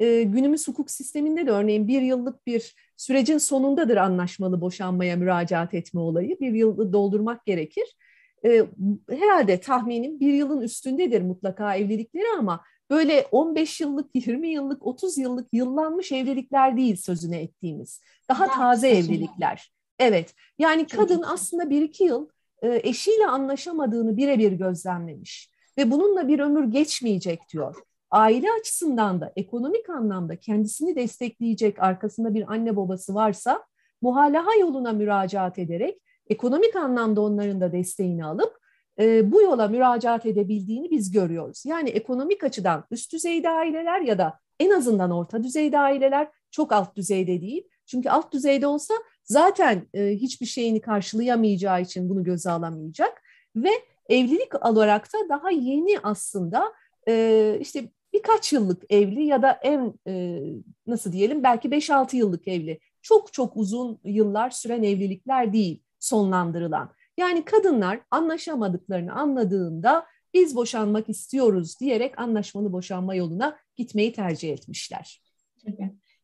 e, 0.00 0.22
günümüz 0.22 0.68
hukuk 0.68 0.90
sisteminde 0.90 1.46
de 1.46 1.50
örneğin 1.50 1.88
bir 1.88 2.02
yıllık 2.02 2.46
bir 2.46 2.74
sürecin 2.96 3.38
sonundadır 3.38 3.96
anlaşmalı 3.96 4.60
boşanmaya 4.60 5.16
müracaat 5.16 5.74
etme 5.74 6.00
olayı. 6.00 6.40
Bir 6.40 6.52
yılı 6.52 6.92
doldurmak 6.92 7.46
gerekir. 7.46 7.96
E, 8.44 8.66
herhalde 9.10 9.60
tahminim 9.60 10.20
bir 10.20 10.32
yılın 10.32 10.60
üstündedir 10.60 11.22
mutlaka 11.22 11.76
evlilikleri 11.76 12.26
ama 12.38 12.60
böyle 12.90 13.26
15 13.32 13.80
yıllık, 13.80 14.10
20 14.14 14.48
yıllık, 14.48 14.86
30 14.86 15.18
yıllık 15.18 15.48
yıllanmış 15.52 16.12
evlilikler 16.12 16.76
değil 16.76 16.96
sözüne 16.96 17.42
ettiğimiz. 17.42 18.00
Daha 18.28 18.46
taze 18.46 18.88
evlilikler. 18.88 19.72
Evet 19.98 20.34
yani 20.58 20.86
kadın 20.86 21.22
aslında 21.22 21.70
bir 21.70 21.82
iki 21.82 22.04
yıl 22.04 22.28
e, 22.62 22.80
eşiyle 22.82 23.26
anlaşamadığını 23.26 24.16
birebir 24.16 24.52
gözlemlemiş 24.52 25.50
ve 25.78 25.90
bununla 25.90 26.28
bir 26.28 26.38
ömür 26.38 26.64
geçmeyecek 26.64 27.40
diyor. 27.52 27.76
Aile 28.10 28.46
açısından 28.60 29.20
da 29.20 29.32
ekonomik 29.36 29.90
anlamda 29.90 30.36
kendisini 30.36 30.96
destekleyecek 30.96 31.78
arkasında 31.78 32.34
bir 32.34 32.52
anne 32.52 32.76
babası 32.76 33.14
varsa 33.14 33.64
muhalaha 34.02 34.54
yoluna 34.60 34.92
müracaat 34.92 35.58
ederek 35.58 36.00
ekonomik 36.28 36.76
anlamda 36.76 37.20
onların 37.20 37.60
da 37.60 37.72
desteğini 37.72 38.24
alıp 38.24 38.59
e, 39.00 39.32
bu 39.32 39.42
yola 39.42 39.68
müracaat 39.68 40.26
edebildiğini 40.26 40.90
biz 40.90 41.10
görüyoruz. 41.10 41.62
Yani 41.66 41.90
ekonomik 41.90 42.44
açıdan 42.44 42.84
üst 42.90 43.12
düzeyde 43.12 43.50
aileler 43.50 44.00
ya 44.00 44.18
da 44.18 44.38
en 44.60 44.70
azından 44.70 45.10
orta 45.10 45.44
düzeyde 45.44 45.78
aileler 45.78 46.28
çok 46.50 46.72
alt 46.72 46.96
düzeyde 46.96 47.40
değil. 47.40 47.68
Çünkü 47.86 48.10
alt 48.10 48.32
düzeyde 48.32 48.66
olsa 48.66 48.94
zaten 49.24 49.82
e, 49.94 50.08
hiçbir 50.08 50.46
şeyini 50.46 50.80
karşılayamayacağı 50.80 51.82
için 51.82 52.08
bunu 52.08 52.24
göze 52.24 52.50
alamayacak 52.50 53.22
ve 53.56 53.70
evlilik 54.08 54.66
olarak 54.66 55.06
da 55.14 55.18
daha 55.28 55.50
yeni 55.50 55.98
aslında 56.02 56.72
e, 57.08 57.56
işte 57.60 57.90
birkaç 58.12 58.52
yıllık 58.52 58.82
evli 58.92 59.24
ya 59.24 59.42
da 59.42 59.50
en 59.50 59.94
e, 60.06 60.42
nasıl 60.86 61.12
diyelim 61.12 61.42
belki 61.42 61.68
5-6 61.68 62.16
yıllık 62.16 62.48
evli. 62.48 62.80
Çok 63.02 63.32
çok 63.32 63.56
uzun 63.56 63.98
yıllar 64.04 64.50
süren 64.50 64.82
evlilikler 64.82 65.52
değil 65.52 65.82
sonlandırılan. 65.98 66.94
Yani 67.16 67.44
kadınlar 67.44 68.00
anlaşamadıklarını 68.10 69.12
anladığında 69.12 70.06
biz 70.34 70.56
boşanmak 70.56 71.08
istiyoruz 71.08 71.80
diyerek 71.80 72.18
anlaşmalı 72.18 72.72
boşanma 72.72 73.14
yoluna 73.14 73.58
gitmeyi 73.76 74.12
tercih 74.12 74.52
etmişler. 74.52 75.22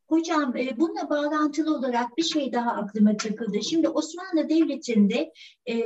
Hocam 0.08 0.56
e, 0.56 0.80
bununla 0.80 1.10
bağlantılı 1.10 1.76
olarak 1.76 2.16
bir 2.16 2.22
şey 2.22 2.52
daha 2.52 2.70
aklıma 2.70 3.16
takıldı. 3.16 3.62
Şimdi 3.62 3.88
Osmanlı 3.88 4.48
Devleti'nde 4.48 5.32
e, 5.68 5.84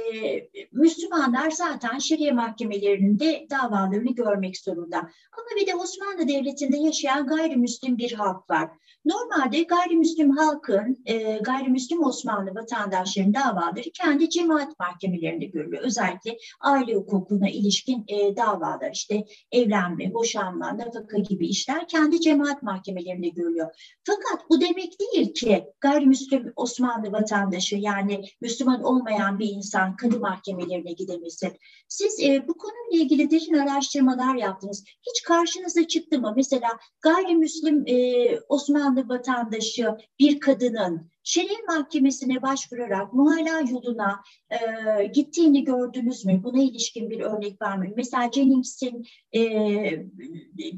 Müslümanlar 0.72 1.50
zaten 1.50 1.98
şeriye 1.98 2.32
mahkemelerinde 2.32 3.46
davalarını 3.50 4.14
görmek 4.14 4.58
zorunda. 4.58 4.98
Ama 4.98 5.60
bir 5.60 5.66
de 5.66 5.74
Osmanlı 5.74 6.28
Devleti'nde 6.28 6.76
yaşayan 6.76 7.26
gayrimüslim 7.26 7.98
bir 7.98 8.12
halk 8.12 8.50
var. 8.50 8.70
Normalde 9.04 9.62
gayrimüslim 9.62 10.30
halkın, 10.30 11.02
e, 11.06 11.38
gayrimüslim 11.38 12.04
Osmanlı 12.04 12.54
vatandaşların 12.54 13.34
davaları 13.34 13.90
kendi 13.94 14.30
cemaat 14.30 14.78
mahkemelerinde 14.78 15.44
görülüyor. 15.44 15.82
Özellikle 15.82 16.36
aile 16.60 16.94
hukukuna 16.94 17.48
ilişkin 17.48 18.04
e, 18.08 18.36
davalar, 18.36 18.90
işte 18.92 19.24
evlenme, 19.52 20.14
boşanma, 20.14 20.78
nafaka 20.78 21.18
gibi 21.18 21.48
işler 21.48 21.88
kendi 21.88 22.20
cemaat 22.20 22.62
mahkemelerinde 22.62 23.28
görülüyor. 23.28 23.96
Fakat 24.04 24.50
bu 24.50 24.60
demek 24.60 25.00
değil 25.00 25.34
ki 25.34 25.64
gayrimüslim 25.80 26.52
Osmanlı 26.56 27.12
vatandaşı 27.12 27.76
yani 27.76 28.24
Müslüman 28.40 28.82
olmayan 28.82 29.38
bir 29.38 29.48
insan 29.48 29.69
kadı 29.96 30.20
mahkemelerine 30.20 30.92
gidemesin. 30.92 31.52
Siz 31.88 32.20
e, 32.20 32.48
bu 32.48 32.56
konuyla 32.56 33.04
ilgili 33.04 33.30
derin 33.30 33.54
araştırmalar 33.54 34.34
yaptınız. 34.34 34.84
Hiç 34.86 35.22
karşınıza 35.22 35.86
çıktı 35.86 36.18
mı? 36.18 36.32
Mesela 36.36 36.68
gayrimüslim 37.00 37.84
e, 37.86 38.26
Osmanlı 38.48 39.08
vatandaşı 39.08 39.96
bir 40.18 40.40
kadının 40.40 41.10
Şerif 41.22 41.68
Mahkemesi'ne 41.68 42.42
başvurarak 42.42 43.12
muhala 43.12 43.60
yoluna 43.70 44.22
e, 44.50 45.04
gittiğini 45.06 45.64
gördünüz 45.64 46.26
mü? 46.26 46.40
Buna 46.42 46.62
ilişkin 46.62 47.10
bir 47.10 47.20
örnek 47.20 47.62
var 47.62 47.76
mı? 47.76 47.84
Mesela 47.96 48.30
Jennings'in 48.32 49.06
e, 49.32 49.40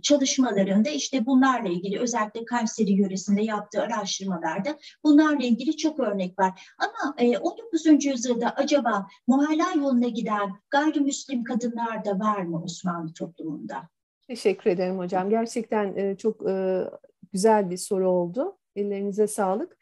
çalışmalarında 0.03 0.91
işte 0.91 1.27
bunlarla 1.27 1.69
ilgili 1.69 2.01
özellikle 2.01 2.45
Kayseri 2.45 2.93
yöresinde 2.93 3.43
yaptığı 3.43 3.83
araştırmalarda 3.83 4.79
bunlarla 5.05 5.45
ilgili 5.45 5.77
çok 5.77 6.01
örnek 6.01 6.39
var. 6.39 6.75
Ama 6.79 7.15
e, 7.19 7.39
19. 7.39 8.05
yüzyılda 8.05 8.51
acaba 8.51 9.07
muhala 9.27 9.73
yoluna 9.77 10.09
giden 10.09 10.51
gayrimüslim 10.71 11.45
kadınlar 11.45 12.05
da 12.05 12.19
var 12.19 12.43
mı 12.43 12.63
Osmanlı 12.63 13.13
toplumunda? 13.13 13.89
Teşekkür 14.27 14.71
ederim 14.71 14.99
hocam. 14.99 15.31
Gerçekten 15.31 15.97
e, 15.97 16.17
çok 16.17 16.49
e, 16.49 16.85
güzel 17.33 17.71
bir 17.71 17.77
soru 17.77 18.11
oldu. 18.11 18.59
Ellerinize 18.77 19.27
sağlık 19.27 19.82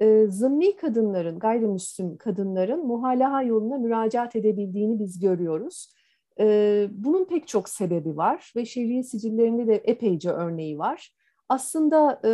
e, 0.00 0.76
kadınların, 0.80 1.38
gayrimüslim 1.38 2.16
kadınların 2.16 2.86
muhalaha 2.86 3.42
yoluna 3.42 3.78
müracaat 3.78 4.36
edebildiğini 4.36 4.98
biz 4.98 5.20
görüyoruz. 5.20 5.92
E, 6.40 6.86
bunun 6.90 7.24
pek 7.24 7.48
çok 7.48 7.68
sebebi 7.68 8.16
var 8.16 8.52
ve 8.56 8.64
şer'i 8.64 9.04
sicillerinde 9.04 9.66
de 9.66 9.74
epeyce 9.74 10.30
örneği 10.30 10.78
var. 10.78 11.14
Aslında 11.48 12.20
e, 12.24 12.32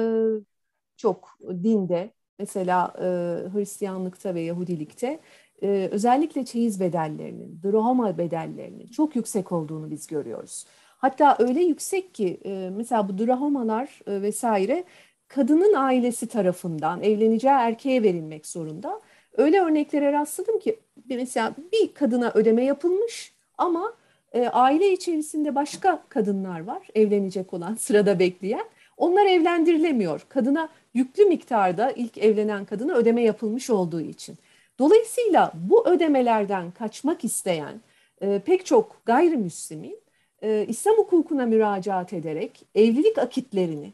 çok 0.96 1.38
dinde, 1.42 2.10
mesela 2.38 2.94
e, 2.98 3.04
Hristiyanlıkta 3.52 4.34
ve 4.34 4.40
Yahudilikte 4.40 5.20
e, 5.62 5.88
özellikle 5.92 6.44
çeyiz 6.44 6.80
bedellerinin, 6.80 7.60
drahoma 7.64 8.18
bedellerinin 8.18 8.86
çok 8.86 9.16
yüksek 9.16 9.52
olduğunu 9.52 9.90
biz 9.90 10.06
görüyoruz. 10.06 10.66
Hatta 10.98 11.36
öyle 11.38 11.60
yüksek 11.60 12.14
ki 12.14 12.40
mesela 12.76 13.08
bu 13.08 13.18
drahomalar 13.18 14.00
vesaire 14.06 14.84
kadının 15.28 15.74
ailesi 15.74 16.26
tarafından 16.26 17.02
evleneceği 17.02 17.54
erkeğe 17.54 18.02
verilmek 18.02 18.46
zorunda. 18.46 19.00
Öyle 19.36 19.60
örneklere 19.60 20.12
rastladım 20.12 20.58
ki 20.58 20.80
mesela 21.08 21.54
bir 21.72 21.94
kadına 21.94 22.32
ödeme 22.34 22.64
yapılmış 22.64 23.32
ama 23.58 23.92
e, 24.32 24.48
aile 24.48 24.92
içerisinde 24.92 25.54
başka 25.54 26.02
kadınlar 26.08 26.60
var 26.60 26.88
evlenecek 26.94 27.54
olan 27.54 27.74
sırada 27.78 28.18
bekleyen. 28.18 28.64
Onlar 28.96 29.26
evlendirilemiyor. 29.26 30.26
Kadına 30.28 30.68
yüklü 30.94 31.24
miktarda 31.24 31.90
ilk 31.90 32.18
evlenen 32.18 32.64
kadına 32.64 32.94
ödeme 32.94 33.22
yapılmış 33.22 33.70
olduğu 33.70 34.00
için. 34.00 34.38
Dolayısıyla 34.78 35.52
bu 35.54 35.88
ödemelerden 35.88 36.70
kaçmak 36.70 37.24
isteyen 37.24 37.80
e, 38.20 38.38
pek 38.46 38.66
çok 38.66 39.06
gayrimüslimin 39.06 39.98
e, 40.42 40.66
İslam 40.68 40.96
hukukuna 40.96 41.46
müracaat 41.46 42.12
ederek 42.12 42.66
evlilik 42.74 43.18
akitlerini 43.18 43.92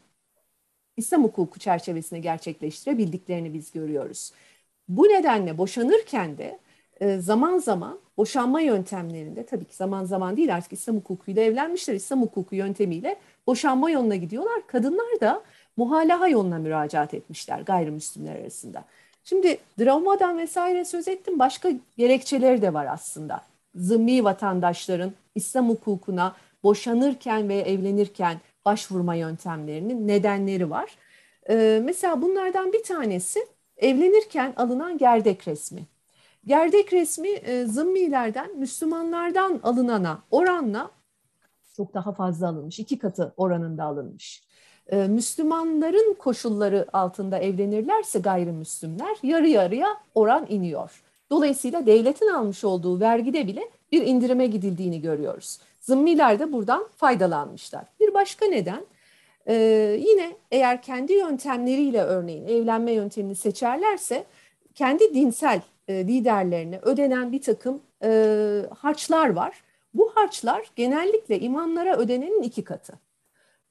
İslam 0.97 1.23
hukuku 1.23 1.59
çerçevesinde 1.59 2.19
gerçekleştirebildiklerini 2.19 3.53
biz 3.53 3.71
görüyoruz. 3.71 4.31
Bu 4.87 5.03
nedenle 5.03 5.57
boşanırken 5.57 6.37
de 6.37 6.59
e, 6.99 7.17
zaman 7.17 7.57
zaman 7.57 7.99
boşanma 8.17 8.61
yöntemlerinde 8.61 9.45
tabii 9.45 9.65
ki 9.65 9.75
zaman 9.75 10.05
zaman 10.05 10.37
değil 10.37 10.55
artık 10.55 10.73
İslam 10.73 10.95
hukukuyla 10.95 11.43
evlenmişler. 11.43 11.93
İslam 11.93 12.21
hukuku 12.21 12.55
yöntemiyle 12.55 13.19
boşanma 13.47 13.91
yoluna 13.91 14.15
gidiyorlar. 14.15 14.67
Kadınlar 14.67 15.19
da 15.21 15.43
muhalaha 15.77 16.27
yoluna 16.27 16.57
müracaat 16.57 17.13
etmişler 17.13 17.61
gayrimüslimler 17.61 18.35
arasında. 18.35 18.85
Şimdi 19.23 19.57
dramadan 19.79 20.37
vesaire 20.37 20.85
söz 20.85 21.07
ettim. 21.07 21.39
Başka 21.39 21.69
gerekçeleri 21.97 22.61
de 22.61 22.73
var 22.73 22.85
aslında. 22.85 23.41
Zımmi 23.75 24.23
vatandaşların 24.23 25.11
İslam 25.35 25.69
hukukuna 25.69 26.35
boşanırken 26.63 27.49
ve 27.49 27.55
evlenirken 27.55 28.37
başvurma 28.65 29.15
yöntemlerinin 29.15 30.07
nedenleri 30.07 30.69
var. 30.69 30.97
E, 31.49 31.81
mesela 31.83 32.21
bunlardan 32.21 32.73
bir 32.73 32.83
tanesi 32.83 33.47
evlenirken 33.77 34.53
alınan 34.57 34.97
gerdek 34.97 35.47
resmi. 35.47 35.87
Gerdek 36.45 36.93
resmi 36.93 37.29
e, 37.29 37.65
zımmilerden 37.65 38.57
Müslümanlardan 38.57 39.59
alınana 39.63 40.23
oranla 40.31 40.91
çok 41.77 41.93
daha 41.93 42.11
fazla 42.11 42.47
alınmış. 42.47 42.79
iki 42.79 42.99
katı 42.99 43.33
oranında 43.37 43.83
alınmış. 43.83 44.43
E, 44.87 45.07
Müslümanların 45.07 46.13
koşulları 46.13 46.87
altında 46.93 47.37
evlenirlerse 47.37 48.19
gayrimüslimler 48.19 49.17
yarı 49.23 49.47
yarıya 49.47 49.87
oran 50.15 50.45
iniyor. 50.49 51.03
Dolayısıyla 51.29 51.85
devletin 51.85 52.27
almış 52.27 52.63
olduğu 52.63 52.99
vergide 52.99 53.47
bile 53.47 53.69
bir 53.91 54.01
indirime 54.01 54.47
gidildiğini 54.47 55.01
görüyoruz. 55.01 55.59
Zımmiler 55.83 56.39
de 56.39 56.53
buradan 56.53 56.87
faydalanmışlar. 56.97 57.85
Bir 57.99 58.13
başka 58.13 58.45
neden 58.45 58.85
e, 59.47 59.55
yine 59.99 60.35
eğer 60.51 60.81
kendi 60.81 61.13
yöntemleriyle 61.13 62.01
örneğin 62.01 62.47
evlenme 62.47 62.91
yöntemini 62.91 63.35
seçerlerse 63.35 64.25
kendi 64.75 65.13
dinsel 65.13 65.61
e, 65.87 66.07
liderlerine 66.07 66.79
ödenen 66.81 67.31
bir 67.31 67.41
takım 67.41 67.81
e, 68.03 68.61
harçlar 68.77 69.29
var. 69.29 69.63
Bu 69.93 70.11
harçlar 70.15 70.71
genellikle 70.75 71.39
imamlara 71.39 71.97
ödenenin 71.97 72.41
iki 72.41 72.63
katı. 72.63 72.93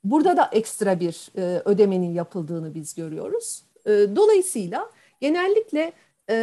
Burada 0.05 0.36
da 0.36 0.48
ekstra 0.52 1.01
bir 1.01 1.30
e, 1.36 1.62
ödemenin 1.64 2.14
yapıldığını 2.14 2.74
biz 2.74 2.94
görüyoruz. 2.94 3.62
E, 3.86 3.90
dolayısıyla 3.90 4.90
genellikle 5.20 5.93
e, 6.30 6.34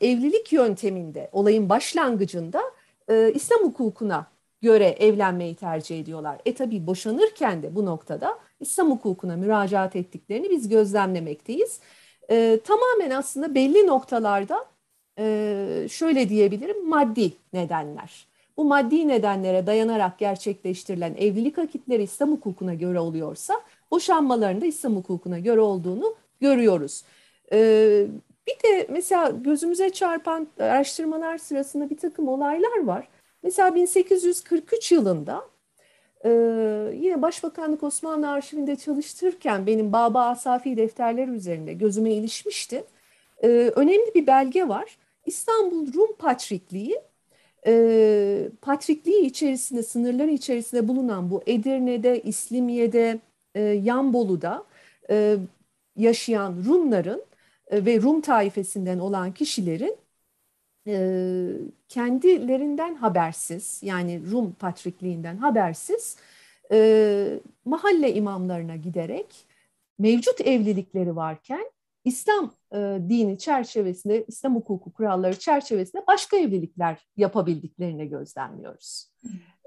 evlilik 0.00 0.52
yönteminde 0.52 1.28
olayın 1.32 1.68
başlangıcında 1.68 2.62
e, 3.08 3.32
İslam 3.34 3.60
hukukuna 3.60 4.33
göre 4.64 4.86
evlenmeyi 4.86 5.54
tercih 5.54 6.00
ediyorlar. 6.00 6.38
E 6.46 6.54
tabi 6.54 6.86
boşanırken 6.86 7.62
de 7.62 7.74
bu 7.74 7.86
noktada 7.86 8.38
İslam 8.60 8.90
hukukuna 8.90 9.36
müracaat 9.36 9.96
ettiklerini 9.96 10.50
biz 10.50 10.68
gözlemlemekteyiz. 10.68 11.80
E, 12.30 12.60
tamamen 12.64 13.10
aslında 13.10 13.54
belli 13.54 13.86
noktalarda 13.86 14.64
e, 15.18 15.86
şöyle 15.90 16.28
diyebilirim 16.28 16.88
maddi 16.88 17.32
nedenler. 17.52 18.26
Bu 18.56 18.64
maddi 18.64 19.08
nedenlere 19.08 19.66
dayanarak 19.66 20.18
gerçekleştirilen 20.18 21.14
evlilik 21.14 21.58
akitleri 21.58 22.02
İslam 22.02 22.32
hukukuna 22.32 22.74
göre 22.74 23.00
oluyorsa 23.00 23.54
boşanmaların 23.90 24.60
da 24.60 24.66
İslam 24.66 24.96
hukukuna 24.96 25.38
göre 25.38 25.60
olduğunu 25.60 26.14
görüyoruz. 26.40 27.02
E, 27.52 27.58
bir 28.46 28.68
de 28.68 28.86
mesela 28.90 29.30
gözümüze 29.30 29.90
çarpan 29.90 30.48
araştırmalar 30.58 31.38
sırasında 31.38 31.90
bir 31.90 31.96
takım 31.96 32.28
olaylar 32.28 32.84
var. 32.84 33.08
Mesela 33.44 33.74
1843 33.74 34.92
yılında 34.92 35.44
e, 36.24 36.30
yine 36.94 37.22
Başbakanlık 37.22 37.82
Osmanlı 37.82 38.30
Arşivinde 38.30 38.76
çalıştırırken 38.76 39.66
benim 39.66 39.92
Baba 39.92 40.26
Asafi 40.26 40.76
defterleri 40.76 41.30
üzerinde 41.30 41.72
gözüme 41.72 42.12
ilişmişti. 42.12 42.84
E, 43.42 43.48
önemli 43.48 44.14
bir 44.14 44.26
belge 44.26 44.68
var. 44.68 44.96
İstanbul 45.26 45.92
Rum 45.94 46.16
Patrikliği 46.18 47.00
e, 47.66 48.48
Patrikliği 48.62 49.26
içerisinde, 49.26 49.82
sınırları 49.82 50.30
içerisinde 50.30 50.88
bulunan 50.88 51.30
bu 51.30 51.42
Edirne'de, 51.46 52.22
İslimiye'de, 52.22 53.20
e, 53.54 53.60
Yanbolu'da 53.60 54.64
yaşayan 55.96 56.64
Rumların 56.66 57.22
ve 57.72 58.02
Rum 58.02 58.20
taifesinden 58.20 58.98
olan 58.98 59.32
kişilerin 59.32 59.96
e, 60.86 61.46
kendilerinden 61.88 62.94
habersiz 62.94 63.80
yani 63.82 64.30
Rum 64.30 64.52
patrikliğinden 64.52 65.36
habersiz 65.36 66.16
e, 66.72 67.40
mahalle 67.64 68.14
imamlarına 68.14 68.76
giderek 68.76 69.46
mevcut 69.98 70.40
evlilikleri 70.40 71.16
varken 71.16 71.70
İslam 72.04 72.52
e, 72.72 72.98
dini 73.08 73.38
çerçevesinde, 73.38 74.24
İslam 74.28 74.56
hukuku 74.56 74.92
kuralları 74.92 75.38
çerçevesinde 75.38 76.02
başka 76.06 76.36
evlilikler 76.36 77.06
yapabildiklerini 77.16 78.08
gözlemliyoruz. 78.08 79.10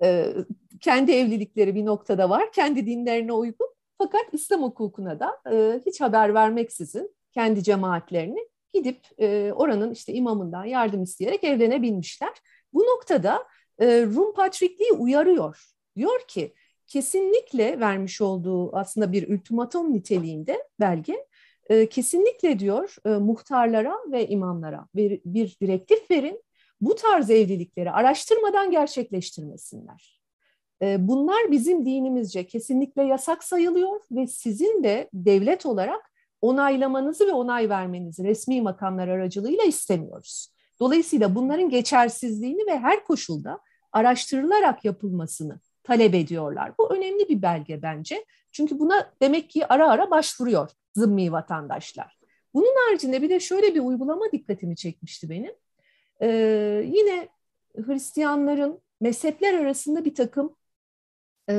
E, 0.04 0.34
kendi 0.82 1.12
evlilikleri 1.12 1.76
bir 1.76 1.86
noktada 1.86 2.30
var, 2.30 2.52
kendi 2.52 2.86
dinlerine 2.86 3.34
uygun 3.34 3.68
fakat 3.98 4.26
İslam 4.32 4.64
hukukuna 4.64 5.20
da 5.20 5.38
e, 5.52 5.82
hiç 5.86 6.02
haber 6.02 6.34
vermeksizin 6.34 7.16
kendi 7.32 7.64
cemaatlerini 7.64 8.48
gidip 8.74 9.00
e, 9.18 9.54
oranın 9.56 9.92
işte 9.92 10.14
imamından 10.14 10.66
yardım 10.66 11.04
isteyerek 11.04 11.44
evlenebilmişler. 11.44 12.32
Bu 12.74 12.80
noktada 12.80 13.44
e, 13.80 13.86
Rum 14.02 14.34
Patrikliği 14.34 14.92
uyarıyor. 14.92 15.66
Diyor 15.96 16.20
ki 16.28 16.54
kesinlikle 16.88 17.80
vermiş 17.80 18.22
olduğu 18.22 18.76
aslında 18.76 19.12
bir 19.12 19.30
ultimatum 19.30 19.94
niteliğinde 19.94 20.68
belge 20.80 21.26
e, 21.70 21.90
kesinlikle 21.90 22.60
diyor 22.60 22.96
e, 23.06 23.10
muhtarlara 23.10 23.96
ve 24.12 24.28
imamlara 24.28 24.88
bir, 24.96 25.22
bir 25.26 25.58
direktif 25.62 26.12
verin. 26.12 26.44
Bu 26.82 26.96
tarz 26.96 27.30
evlilikleri 27.30 27.92
araştırmadan 27.92 28.72
gerçekleştirmesinler. 28.72 30.22
E, 30.82 31.08
bunlar 31.08 31.52
bizim 31.52 31.86
dinimizce 31.86 32.48
kesinlikle 32.48 33.04
yasak 33.04 33.44
sayılıyor 33.44 34.00
ve 34.12 34.28
sizin 34.28 34.84
de 34.84 35.10
devlet 35.14 35.66
olarak 35.66 36.12
onaylamanızı 36.42 37.28
ve 37.28 37.32
onay 37.32 37.70
vermenizi 37.70 38.24
resmi 38.24 38.62
makamlar 38.62 39.08
aracılığıyla 39.08 39.64
istemiyoruz. 39.64 40.50
Dolayısıyla 40.80 41.36
bunların 41.36 41.70
geçersizliğini 41.70 42.72
ve 42.72 42.80
her 42.80 43.04
koşulda 43.04 43.60
araştırılarak 43.92 44.86
yapılmasını 44.86 45.60
talep 45.84 46.16
ediyorlar. 46.16 46.72
Bu 46.80 46.94
önemli 46.94 47.30
bir 47.30 47.42
belge 47.42 47.82
bence. 47.82 48.26
Çünkü 48.52 48.80
buna 48.80 49.12
demek 49.22 49.50
ki 49.50 49.68
ara 49.68 49.90
ara 49.90 50.12
başvuruyor 50.12 50.70
zımmi 50.96 51.32
vatandaşlar. 51.32 52.20
Bunun 52.54 52.76
haricinde 52.88 53.22
bir 53.22 53.30
de 53.30 53.40
şöyle 53.40 53.76
bir 53.76 53.80
uygulama 53.80 54.32
dikkatimi 54.32 54.76
çekmişti 54.76 55.30
benim. 55.30 55.54
Ee, 56.22 56.28
yine 56.86 57.28
Hristiyanların 57.86 58.82
mezhepler 59.02 59.54
arasında 59.54 60.06
bir 60.06 60.16
takım 60.16 60.56
e, 61.50 61.54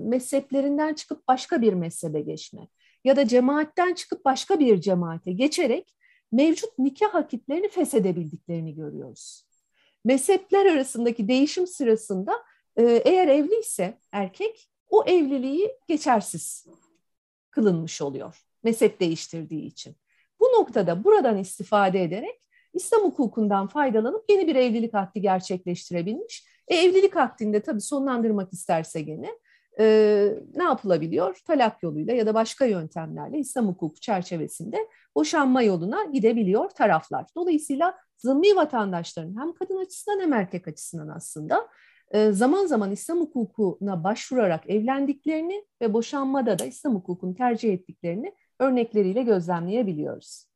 mezheplerinden 0.00 0.94
çıkıp 0.94 1.28
başka 1.28 1.62
bir 1.62 1.72
mezhebe 1.72 2.20
geçme 2.20 2.68
ya 3.04 3.16
da 3.16 3.28
cemaatten 3.28 3.94
çıkıp 3.94 4.24
başka 4.24 4.60
bir 4.60 4.80
cemaate 4.80 5.32
geçerek 5.32 5.94
mevcut 6.32 6.78
nikah 6.78 7.14
akitlerini 7.14 7.68
feshedebildiklerini 7.68 8.74
görüyoruz. 8.74 9.46
Mezhepler 10.04 10.66
arasındaki 10.66 11.28
değişim 11.28 11.66
sırasında 11.66 12.32
e, 12.76 12.82
eğer 12.82 13.28
evliyse 13.28 13.98
erkek 14.12 14.68
o 14.90 15.04
evliliği 15.04 15.76
geçersiz 15.88 16.66
kılınmış 17.50 18.02
oluyor 18.02 18.44
mezhep 18.62 19.00
değiştirdiği 19.00 19.66
için. 19.66 19.96
Bu 20.40 20.44
noktada 20.44 21.04
buradan 21.04 21.38
istifade 21.38 22.02
ederek 22.02 22.42
İslam 22.74 23.02
hukukundan 23.02 23.66
faydalanıp 23.66 24.24
yeni 24.30 24.46
bir 24.46 24.56
evlilik 24.56 24.94
akdi 24.94 25.20
gerçekleştirebilmiş. 25.20 26.46
E, 26.68 26.76
evlilik 26.76 27.16
akdinde 27.16 27.62
tabii 27.62 27.80
sonlandırmak 27.80 28.52
isterse 28.52 29.00
gene 29.00 29.30
e, 29.80 30.28
ne 30.54 30.64
yapılabiliyor? 30.64 31.38
Talak 31.46 31.82
yoluyla 31.82 32.14
ya 32.14 32.26
da 32.26 32.34
başka 32.34 32.64
yöntemlerle 32.64 33.38
İslam 33.38 33.68
hukuku 33.68 34.00
çerçevesinde 34.00 34.88
boşanma 35.14 35.62
yoluna 35.62 36.04
gidebiliyor 36.04 36.70
taraflar. 36.70 37.26
Dolayısıyla 37.36 37.98
zımmi 38.18 38.56
vatandaşların 38.56 39.40
hem 39.40 39.52
kadın 39.52 39.76
açısından 39.76 40.20
hem 40.20 40.32
erkek 40.32 40.68
açısından 40.68 41.08
aslında 41.08 41.68
zaman 42.30 42.66
zaman 42.66 42.90
İslam 42.90 43.20
hukukuna 43.20 44.04
başvurarak 44.04 44.70
evlendiklerini 44.70 45.64
ve 45.80 45.92
boşanmada 45.92 46.58
da 46.58 46.64
İslam 46.64 46.94
hukukunu 46.94 47.34
tercih 47.34 47.72
ettiklerini 47.72 48.34
örnekleriyle 48.58 49.22
gözlemleyebiliyoruz. 49.22 50.46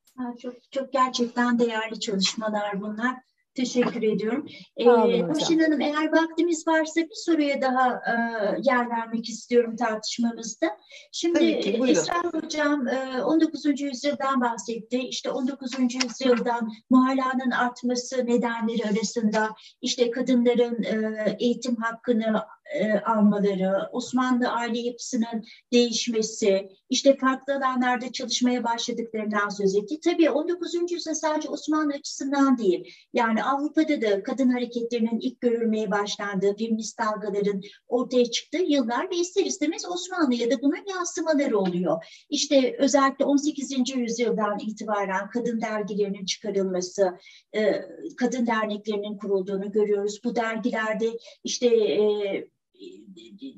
Çok, 0.43 0.73
çok 0.73 0.93
gerçekten 0.93 1.59
değerli 1.59 2.01
çalışmalar 2.01 2.81
bunlar. 2.81 3.17
Teşekkür 3.57 4.03
ediyorum. 4.03 4.47
Ee, 4.77 4.85
Hanım 4.85 5.81
eğer 5.81 6.13
vaktimiz 6.13 6.69
varsa 6.69 7.01
bir 7.01 7.15
soruya 7.15 7.63
daha 7.63 7.89
e, 7.89 8.15
yer 8.63 8.91
vermek 8.91 9.29
istiyorum 9.29 9.77
tartışmamızda. 9.77 10.67
Şimdi 11.13 11.61
ki, 11.61 11.81
Esra 11.89 12.25
Hocam 12.25 12.89
e, 12.89 13.23
19. 13.23 13.81
yüzyıldan 13.81 14.41
bahsetti. 14.41 14.99
İşte 14.99 15.31
19. 15.31 15.73
yüzyıldan 15.95 16.73
muhalanın 16.91 17.51
artması 17.51 18.27
nedenleri 18.27 18.85
arasında 18.85 19.51
işte 19.83 20.11
kadınların 20.11 20.83
e, 20.83 21.37
eğitim 21.41 21.77
hakkını 21.77 22.43
e, 22.75 22.99
almaları, 22.99 23.89
Osmanlı 23.93 24.49
aile 24.49 24.79
yapısının 24.79 25.45
değişmesi, 25.73 26.69
işte 26.91 27.17
farklı 27.17 27.55
alanlarda 27.57 28.13
çalışmaya 28.13 28.65
başladıklarından 28.65 29.49
söz 29.49 29.77
etti. 29.77 30.01
Tabii 30.05 30.31
19. 30.31 30.75
yüzyılda 30.93 31.15
sadece 31.15 31.49
Osmanlı 31.49 31.95
açısından 31.95 32.59
değil, 32.59 32.95
yani 33.13 33.45
Avrupa'da 33.45 34.03
da 34.03 34.23
kadın 34.23 34.51
hareketlerinin 34.51 35.21
ilk 35.21 35.41
görülmeye 35.41 35.91
başlandığı, 35.91 36.57
feminist 36.57 36.99
dalgaların 36.99 37.61
ortaya 37.89 38.25
çıktığı 38.25 38.63
yıllar 38.63 39.11
ve 39.11 39.17
ister 39.17 39.45
istemez 39.45 39.83
Osmanlı'ya 39.91 40.51
da 40.51 40.63
bunun 40.63 40.85
yansımaları 40.95 41.59
oluyor. 41.59 42.05
İşte 42.31 42.77
özellikle 42.79 43.25
18. 43.25 43.97
yüzyıldan 43.97 44.59
itibaren 44.59 45.31
kadın 45.31 45.61
dergilerinin 45.61 46.25
çıkarılması, 46.25 47.19
e, 47.57 47.83
kadın 48.17 48.47
derneklerinin 48.47 49.19
kurulduğunu 49.19 49.73
görüyoruz. 49.73 50.21
Bu 50.25 50.37
dergilerde 50.37 51.07
işte 51.45 51.67
e, 51.67 52.49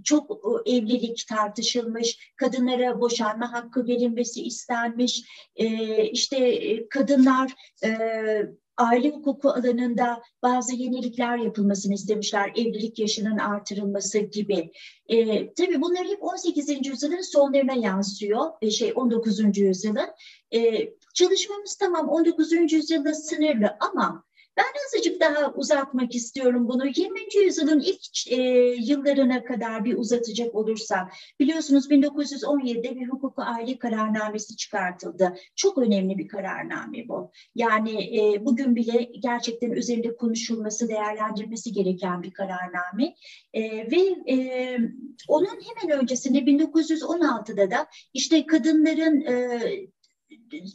çok 0.04 0.42
evlilik 0.66 1.26
tartışılmış, 1.28 2.32
kadınlara 2.36 3.00
boşanma 3.00 3.52
hakkı 3.52 3.86
verilmesi 3.86 4.42
istenmiş, 4.42 5.24
e, 5.56 6.04
işte 6.04 6.36
e, 6.36 6.88
kadınlar 6.88 7.52
e, 7.84 7.90
aile 8.78 9.10
hukuku 9.10 9.50
alanında 9.50 10.22
bazı 10.42 10.74
yenilikler 10.74 11.38
yapılmasını 11.38 11.94
istemişler, 11.94 12.52
evlilik 12.56 12.98
yaşının 12.98 13.38
artırılması 13.38 14.18
gibi. 14.18 14.72
E, 15.08 15.16
tabii 15.54 15.80
bunlar 15.80 16.06
hep 16.06 16.22
18. 16.22 16.86
yüzyılın 16.86 17.20
sonlarına 17.20 17.74
yansıyor, 17.74 18.50
e, 18.62 18.70
şey 18.70 18.92
19. 18.94 19.58
yüzyılın. 19.58 20.08
E, 20.54 20.90
çalışmamız 21.14 21.76
tamam 21.76 22.08
19. 22.08 22.72
yüzyılda 22.72 23.14
sınırlı 23.14 23.76
ama 23.80 24.27
ben 24.58 24.72
azıcık 24.86 25.20
daha 25.20 25.52
uzatmak 25.52 26.14
istiyorum 26.14 26.68
bunu. 26.68 26.86
20. 26.86 27.20
yüzyılın 27.44 27.80
ilk 27.80 28.32
e, 28.32 28.42
yıllarına 28.78 29.44
kadar 29.44 29.84
bir 29.84 29.96
uzatacak 29.96 30.54
olursam. 30.54 31.10
Biliyorsunuz 31.40 31.90
1917'de 31.90 32.96
bir 32.96 33.08
hukuku 33.08 33.42
aile 33.42 33.78
kararnamesi 33.78 34.56
çıkartıldı. 34.56 35.34
Çok 35.56 35.78
önemli 35.78 36.18
bir 36.18 36.28
kararname 36.28 37.08
bu. 37.08 37.30
Yani 37.54 38.18
e, 38.18 38.44
bugün 38.44 38.76
bile 38.76 39.02
gerçekten 39.02 39.70
üzerinde 39.70 40.16
konuşulması, 40.16 40.88
değerlendirilmesi 40.88 41.72
gereken 41.72 42.22
bir 42.22 42.30
kararname. 42.30 43.14
E, 43.52 43.62
ve 43.62 44.32
e, 44.32 44.78
onun 45.28 45.58
hemen 45.66 46.00
öncesinde 46.00 46.38
1916'da 46.38 47.70
da 47.70 47.86
işte 48.14 48.46
kadınların 48.46 49.20
e, 49.20 49.60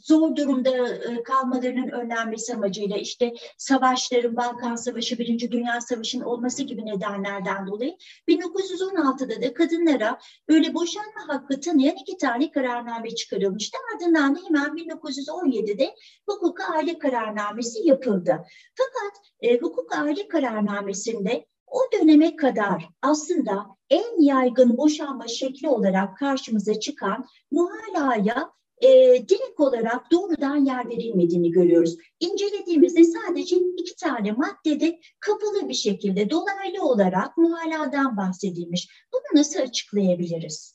zor 0.02 0.36
durumda 0.36 0.88
e, 0.88 1.22
kalmalarının 1.22 1.88
önlenmesi 1.88 2.54
amacıyla 2.54 2.96
işte 2.96 3.32
savaşların, 3.58 4.36
Balkan 4.36 4.76
Savaşı, 4.76 5.18
Birinci 5.18 5.52
Dünya 5.52 5.80
Savaşı'nın 5.80 6.24
olması 6.24 6.62
gibi 6.62 6.86
nedenlerden 6.86 7.66
dolayı 7.66 7.96
1916'da 8.28 9.42
da 9.42 9.54
kadınlara 9.54 10.18
böyle 10.48 10.74
boşanma 10.74 11.28
hakkı 11.28 11.60
tanıyan 11.60 11.96
iki 11.96 12.16
tane 12.16 12.50
kararname 12.50 13.10
çıkarılmıştı. 13.10 13.78
Ardından 13.94 14.34
da 14.34 14.40
hemen 14.46 14.76
1917'de 14.76 15.94
hukuk 16.28 16.60
aile 16.70 16.98
kararnamesi 16.98 17.88
yapıldı. 17.88 18.44
Fakat 18.74 19.24
e, 19.40 19.58
hukuk 19.58 19.98
aile 19.98 20.28
kararnamesinde 20.28 21.46
o 21.66 21.80
döneme 21.92 22.36
kadar 22.36 22.88
aslında 23.02 23.66
en 23.90 24.22
yaygın 24.22 24.76
boşanma 24.76 25.28
şekli 25.28 25.68
olarak 25.68 26.18
karşımıza 26.18 26.80
çıkan 26.80 27.26
muhalaya 27.50 28.50
e, 28.84 28.88
direkt 29.28 29.60
olarak 29.60 30.10
doğrudan 30.12 30.56
yer 30.56 30.88
verilmediğini 30.88 31.50
görüyoruz. 31.50 31.96
İncelediğimizde 32.20 33.04
sadece 33.04 33.56
iki 33.56 33.96
tane 33.96 34.32
maddede 34.32 35.00
kapalı 35.20 35.68
bir 35.68 35.74
şekilde 35.74 36.30
dolaylı 36.30 36.82
olarak 36.82 37.36
muhaladan 37.36 38.16
bahsedilmiş. 38.16 38.88
Bunu 39.12 39.40
nasıl 39.40 39.60
açıklayabiliriz? 39.60 40.74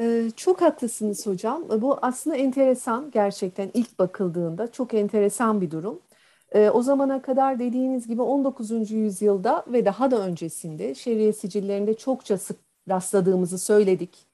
Ee, 0.00 0.30
çok 0.36 0.62
haklısınız 0.62 1.26
hocam. 1.26 1.64
Bu 1.82 1.98
aslında 2.02 2.36
enteresan 2.36 3.10
gerçekten 3.10 3.70
ilk 3.74 3.98
bakıldığında 3.98 4.72
çok 4.72 4.94
enteresan 4.94 5.60
bir 5.60 5.70
durum. 5.70 6.00
Ee, 6.52 6.70
o 6.70 6.82
zamana 6.82 7.22
kadar 7.22 7.58
dediğiniz 7.58 8.08
gibi 8.08 8.22
19. 8.22 8.90
yüzyılda 8.90 9.64
ve 9.68 9.84
daha 9.84 10.10
da 10.10 10.26
öncesinde 10.26 10.94
şeriye 10.94 11.32
sicillerinde 11.32 11.94
çokça 11.94 12.38
sık 12.38 12.56
rastladığımızı 12.88 13.58
söyledik 13.58 14.29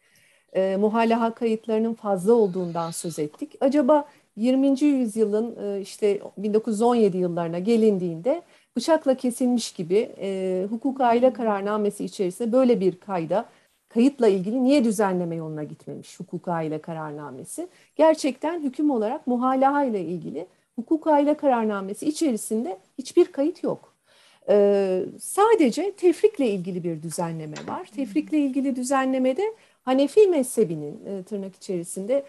e, 0.57 0.77
muhallaha 0.77 1.35
kayıtlarının 1.35 1.95
fazla 1.95 2.33
olduğundan 2.33 2.91
söz 2.91 3.19
ettik. 3.19 3.55
Acaba 3.61 4.05
20. 4.37 4.83
yüzyılın 4.83 5.57
e, 5.63 5.81
işte 5.81 6.21
1917 6.39 7.17
yıllarına 7.17 7.59
gelindiğinde 7.59 8.43
bıçakla 8.77 9.15
kesilmiş 9.15 9.73
gibi 9.73 10.15
e, 10.21 10.67
hukuk 10.71 11.01
aile 11.01 11.33
kararnamesi 11.33 12.05
içerisinde 12.05 12.53
böyle 12.53 12.81
bir 12.81 13.01
kayda 13.01 13.45
kayıtla 13.89 14.29
ilgili 14.29 14.65
niye 14.65 14.85
düzenleme 14.85 15.37
yoluna 15.37 15.65
gitmemiş 15.65 16.21
hukuk 16.21 16.49
aile 16.49 16.81
kararnamesi? 16.81 17.69
Gerçekten 17.97 18.63
hüküm 18.63 18.91
olarak 18.91 19.27
muhalaha 19.27 19.85
ile 19.85 20.01
ilgili 20.01 20.47
hukuk 20.77 21.07
aile 21.07 21.35
kararnamesi 21.35 22.07
içerisinde 22.09 22.79
hiçbir 22.99 23.25
kayıt 23.25 23.63
yok. 23.63 23.96
Ee, 24.49 25.05
sadece 25.21 25.93
tefrikle 25.93 26.47
ilgili 26.51 26.85
bir 26.85 27.03
düzenleme 27.03 27.57
var. 27.69 27.87
Tefrikle 27.97 28.39
ilgili 28.39 28.77
düzenlemede 28.77 29.43
Hanefi 29.83 30.27
mezhebinin 30.27 31.07
e, 31.07 31.23
tırnak 31.23 31.57
içerisinde 31.57 32.25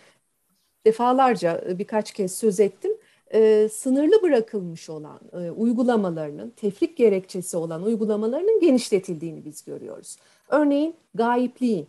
defalarca 0.86 1.64
e, 1.70 1.80
birkaç 1.80 2.12
kez 2.12 2.36
söz 2.36 2.60
ettim. 2.60 2.92
E, 3.34 3.70
sınırlı 3.72 4.22
bırakılmış 4.22 4.90
olan 4.90 5.20
e, 5.34 5.52
uygulamalarının, 5.52 6.50
tefrik 6.50 6.98
gerekçesi 6.98 7.58
olan 7.58 7.84
uygulamalarının 7.84 8.60
genişletildiğini 8.60 9.46
biz 9.46 9.66
görüyoruz. 9.66 10.18
Örneğin 10.50 10.96
gayipliğin, 11.16 11.88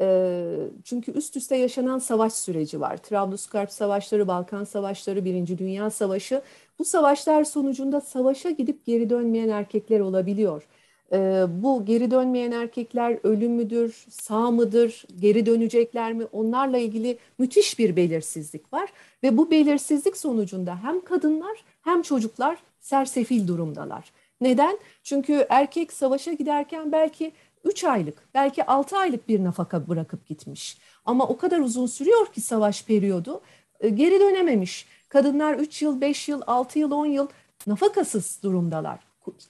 e, 0.00 0.46
çünkü 0.84 1.12
üst 1.12 1.36
üste 1.36 1.56
yaşanan 1.56 1.98
savaş 1.98 2.32
süreci 2.32 2.80
var. 2.80 2.96
Trablusgarp 2.96 3.72
savaşları, 3.72 4.28
Balkan 4.28 4.64
savaşları, 4.64 5.24
Birinci 5.24 5.58
Dünya 5.58 5.90
Savaşı. 5.90 6.42
Bu 6.80 6.84
savaşlar 6.84 7.44
sonucunda 7.44 8.00
savaşa 8.00 8.50
gidip 8.50 8.86
geri 8.86 9.10
dönmeyen 9.10 9.48
erkekler 9.48 10.00
olabiliyor. 10.00 10.68
E, 11.12 11.44
bu 11.48 11.84
geri 11.84 12.10
dönmeyen 12.10 12.52
erkekler 12.52 13.18
ölüm 13.22 13.52
müdür, 13.52 14.06
sağ 14.10 14.50
mıdır, 14.50 15.04
geri 15.18 15.46
dönecekler 15.46 16.12
mi? 16.12 16.24
Onlarla 16.32 16.78
ilgili 16.78 17.18
müthiş 17.38 17.78
bir 17.78 17.96
belirsizlik 17.96 18.72
var. 18.72 18.92
Ve 19.22 19.36
bu 19.36 19.50
belirsizlik 19.50 20.16
sonucunda 20.16 20.82
hem 20.82 21.04
kadınlar 21.04 21.64
hem 21.82 22.02
çocuklar 22.02 22.58
sersefil 22.80 23.48
durumdalar. 23.48 24.12
Neden? 24.40 24.78
Çünkü 25.02 25.46
erkek 25.48 25.92
savaşa 25.92 26.32
giderken 26.32 26.92
belki 26.92 27.32
3 27.64 27.84
aylık, 27.84 28.28
belki 28.34 28.66
6 28.66 28.96
aylık 28.98 29.28
bir 29.28 29.44
nafaka 29.44 29.88
bırakıp 29.88 30.26
gitmiş. 30.26 30.78
Ama 31.04 31.28
o 31.28 31.36
kadar 31.36 31.58
uzun 31.58 31.86
sürüyor 31.86 32.26
ki 32.26 32.40
savaş 32.40 32.84
periyodu, 32.84 33.40
e, 33.80 33.88
geri 33.88 34.20
dönememiş. 34.20 34.86
Kadınlar 35.10 35.54
3 35.54 35.82
yıl, 35.82 36.00
5 36.00 36.28
yıl, 36.28 36.42
6 36.46 36.78
yıl, 36.78 36.90
10 36.90 37.06
yıl 37.06 37.28
nafakasız 37.66 38.38
durumdalar. 38.42 39.00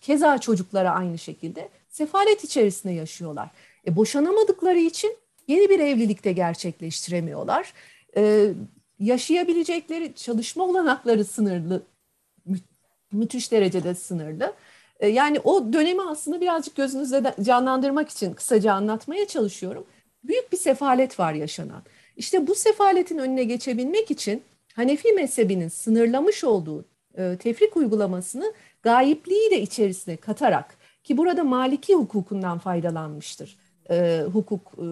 Keza 0.00 0.38
çocuklara 0.38 0.90
aynı 0.90 1.18
şekilde 1.18 1.68
sefalet 1.88 2.44
içerisinde 2.44 2.92
yaşıyorlar. 2.92 3.50
E, 3.86 3.96
boşanamadıkları 3.96 4.78
için 4.78 5.16
yeni 5.48 5.68
bir 5.68 5.78
evlilikte 5.78 6.32
gerçekleştiremiyorlar. 6.32 7.72
E, 8.16 8.52
yaşayabilecekleri 8.98 10.14
çalışma 10.14 10.64
olanakları 10.64 11.24
sınırlı, 11.24 11.82
mü 12.46 12.58
müthiş 13.12 13.52
derecede 13.52 13.94
sınırlı. 13.94 14.54
E, 15.00 15.08
yani 15.08 15.40
o 15.40 15.72
dönemi 15.72 16.02
aslında 16.02 16.40
birazcık 16.40 16.76
gözünüzde 16.76 17.34
canlandırmak 17.42 18.08
için 18.08 18.34
kısaca 18.34 18.72
anlatmaya 18.72 19.26
çalışıyorum. 19.26 19.86
Büyük 20.24 20.52
bir 20.52 20.56
sefalet 20.56 21.18
var 21.18 21.32
yaşanan. 21.32 21.82
İşte 22.16 22.46
bu 22.46 22.54
sefaletin 22.54 23.18
önüne 23.18 23.44
geçebilmek 23.44 24.10
için 24.10 24.42
Hanefi 24.76 25.12
mezhebinin 25.12 25.68
sınırlamış 25.68 26.44
olduğu 26.44 26.84
e, 27.18 27.36
tefrik 27.36 27.76
uygulamasını 27.76 28.52
gayipliği 28.82 29.50
de 29.50 29.60
içerisine 29.60 30.16
katarak 30.16 30.76
ki 31.04 31.16
burada 31.16 31.44
Maliki 31.44 31.94
hukukundan 31.94 32.58
faydalanmıştır. 32.58 33.58
E, 33.90 34.22
hukuk 34.32 34.72
e, 34.78 34.86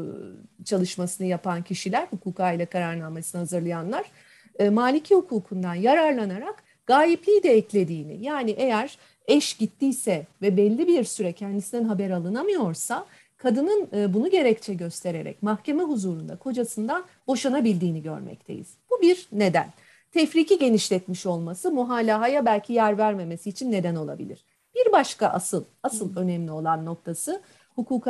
çalışmasını 0.65 1.27
yapan 1.27 1.63
kişiler, 1.63 2.07
hukuk 2.11 2.41
aile 2.41 2.67
kararnamesini 2.67 3.39
hazırlayanlar 3.39 4.11
e, 4.59 4.71
Maliki 4.71 5.15
hukukundan 5.15 5.75
yararlanarak 5.75 6.63
gayipliği 6.87 7.43
de 7.43 7.53
eklediğini 7.53 8.25
yani 8.25 8.51
eğer 8.51 8.99
eş 9.27 9.55
gittiyse 9.55 10.27
ve 10.43 10.57
belli 10.57 10.87
bir 10.87 11.05
süre 11.05 11.33
kendisinden 11.33 11.85
haber 11.85 12.11
alınamıyorsa 12.11 13.07
kadının 13.39 13.89
e, 13.93 14.15
bunu 14.15 14.31
gerekçe 14.31 14.75
göstererek 14.75 15.43
mahkeme 15.43 15.83
huzurunda 15.83 16.37
kocasından 16.37 17.05
boşanabildiğini 17.27 18.03
görmekteyiz. 18.03 18.75
Bu 18.91 19.03
bir 19.03 19.29
neden. 19.33 19.67
Tefriki 20.13 20.59
genişletmiş 20.59 21.27
olması 21.27 21.71
muhalahaya 21.71 22.47
belki 22.47 22.73
yer 22.73 22.99
vermemesi 22.99 23.51
için 23.51 23.73
neden 23.73 23.97
olabilir. 23.97 24.45
Bir 24.75 24.93
başka 24.93 25.27
asıl, 25.27 25.65
asıl 25.83 26.17
önemli 26.17 26.51
olan 26.53 26.85
noktası 26.85 27.43
hukuk 27.75 28.07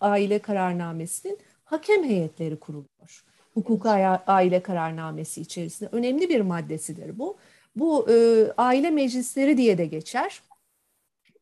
aile 0.00 0.38
kararnamesinin 0.38 1.38
hakem 1.64 2.04
heyetleri 2.04 2.56
kuruluyor. 2.56 3.24
Hukuk 3.54 3.86
aile 4.26 4.62
kararnamesi 4.62 5.40
içerisinde 5.40 5.90
önemli 5.92 6.28
bir 6.28 6.40
maddesidir 6.40 7.18
bu. 7.18 7.36
Bu 7.76 8.10
e, 8.10 8.46
aile 8.56 8.90
meclisleri 8.90 9.56
diye 9.56 9.78
de 9.78 9.86
geçer. 9.86 10.42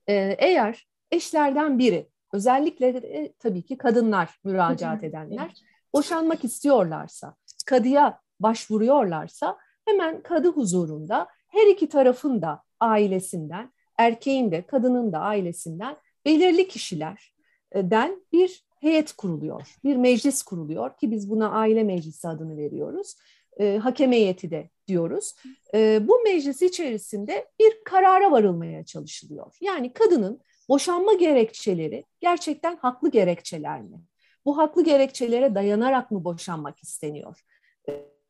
Ee, 0.08 0.36
eğer 0.38 0.86
eşlerden 1.10 1.78
biri, 1.78 2.06
özellikle 2.32 2.94
de, 2.94 3.32
tabii 3.38 3.62
ki 3.62 3.78
kadınlar 3.78 4.38
müracaat 4.44 5.04
edenler, 5.04 5.50
boşanmak 5.94 6.44
istiyorlarsa, 6.44 7.34
kadıya 7.66 8.20
başvuruyorlarsa 8.40 9.58
hemen 9.84 10.22
kadı 10.22 10.48
huzurunda 10.48 11.26
her 11.48 11.66
iki 11.66 11.88
tarafın 11.88 12.42
da 12.42 12.62
ailesinden, 12.80 13.72
erkeğin 13.98 14.50
de 14.50 14.66
kadının 14.66 15.12
da 15.12 15.18
ailesinden 15.18 15.96
belirli 16.24 16.68
kişilerden 16.68 18.22
bir 18.32 18.66
heyet 18.80 19.12
kuruluyor, 19.12 19.76
bir 19.84 19.96
meclis 19.96 20.42
kuruluyor 20.42 20.96
ki 20.96 21.10
biz 21.10 21.30
buna 21.30 21.50
aile 21.50 21.84
meclisi 21.84 22.28
adını 22.28 22.56
veriyoruz. 22.56 23.16
E, 23.60 23.76
hakem 23.76 24.12
heyeti 24.12 24.50
de 24.50 24.70
diyoruz. 24.88 25.34
E, 25.74 26.08
bu 26.08 26.22
meclis 26.24 26.62
içerisinde 26.62 27.46
bir 27.60 27.84
karara 27.84 28.30
varılmaya 28.30 28.84
çalışılıyor. 28.84 29.56
Yani 29.60 29.92
kadının 29.92 30.40
boşanma 30.68 31.12
gerekçeleri 31.12 32.04
gerçekten 32.20 32.76
haklı 32.76 33.10
gerekçeler 33.10 33.82
mi? 33.82 34.00
Bu 34.44 34.58
haklı 34.58 34.84
gerekçelere 34.84 35.54
dayanarak 35.54 36.10
mı 36.10 36.24
boşanmak 36.24 36.82
isteniyor? 36.82 37.40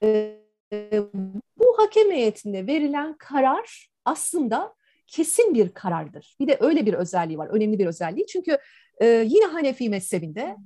E, 0.02 0.40
bu 1.58 1.78
hakem 1.78 2.10
heyetinde 2.10 2.66
verilen 2.66 3.16
karar 3.18 3.90
aslında 4.04 4.74
kesin 5.06 5.54
bir 5.54 5.68
karardır. 5.68 6.36
Bir 6.40 6.48
de 6.48 6.56
öyle 6.60 6.86
bir 6.86 6.94
özelliği 6.94 7.38
var, 7.38 7.48
önemli 7.48 7.78
bir 7.78 7.86
özelliği. 7.86 8.26
Çünkü 8.26 8.58
e, 9.00 9.06
yine 9.06 9.44
Hanefi 9.44 9.90
mezhebinde 9.90 10.56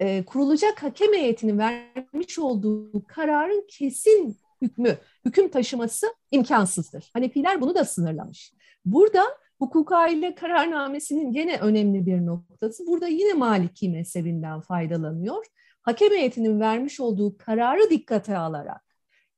e, 0.00 0.24
kurulacak 0.24 0.82
hakem 0.82 1.12
heyetinin 1.12 1.58
vermiş 1.58 2.38
olduğu 2.38 3.06
kararın 3.06 3.66
kesin 3.68 4.36
hükmü, 4.62 4.98
hüküm 5.24 5.48
taşıması 5.48 6.14
imkansızdır. 6.30 7.10
Hanefiler 7.12 7.60
bunu 7.60 7.74
da 7.74 7.84
sınırlamış. 7.84 8.52
Burada 8.84 9.24
hukuk 9.58 9.92
aile 9.92 10.34
kararnamesinin 10.34 11.32
gene 11.32 11.58
önemli 11.58 12.06
bir 12.06 12.26
noktası. 12.26 12.86
Burada 12.86 13.08
yine 13.08 13.32
Maliki 13.32 13.88
mezhebinden 13.88 14.60
faydalanıyor. 14.60 15.46
Hakem 15.82 16.10
heyetinin 16.10 16.60
vermiş 16.60 17.00
olduğu 17.00 17.36
kararı 17.38 17.90
dikkate 17.90 18.36
alarak 18.36 18.88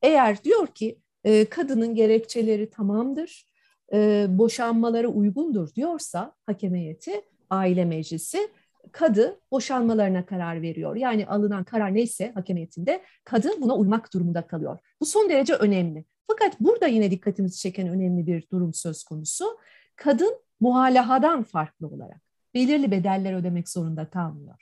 eğer 0.03 0.45
diyor 0.45 0.67
ki 0.67 0.99
e, 1.25 1.45
kadının 1.45 1.95
gerekçeleri 1.95 2.71
tamamdır, 2.71 3.47
e, 3.93 4.27
boşanmaları 4.29 5.09
uygundur 5.09 5.75
diyorsa 5.75 6.33
hakem 6.47 6.75
heyeti, 6.75 7.23
aile 7.51 7.85
meclisi 7.85 8.49
kadı 8.93 9.41
boşanmalarına 9.51 10.27
karar 10.27 10.63
veriyor. 10.63 10.97
Yani 10.97 11.27
alınan 11.27 11.65
karar 11.65 11.95
neyse 11.95 12.33
hakemiyetinde 12.35 13.03
kadın 13.25 13.63
buna 13.63 13.77
uymak 13.77 14.15
durumunda 14.15 14.47
kalıyor. 14.47 14.79
Bu 15.01 15.07
son 15.07 15.29
derece 15.29 15.55
önemli. 15.55 16.05
Fakat 16.27 16.61
burada 16.61 16.87
yine 16.87 17.11
dikkatimizi 17.11 17.59
çeken 17.59 17.89
önemli 17.89 18.27
bir 18.27 18.51
durum 18.53 18.75
söz 18.75 19.05
konusu. 19.05 19.45
Kadın 20.01 20.37
muhalahadan 20.61 21.43
farklı 21.43 21.87
olarak 21.87 22.21
belirli 22.55 22.91
bedeller 22.91 23.33
ödemek 23.33 23.69
zorunda 23.69 24.11
kalmıyor. 24.11 24.55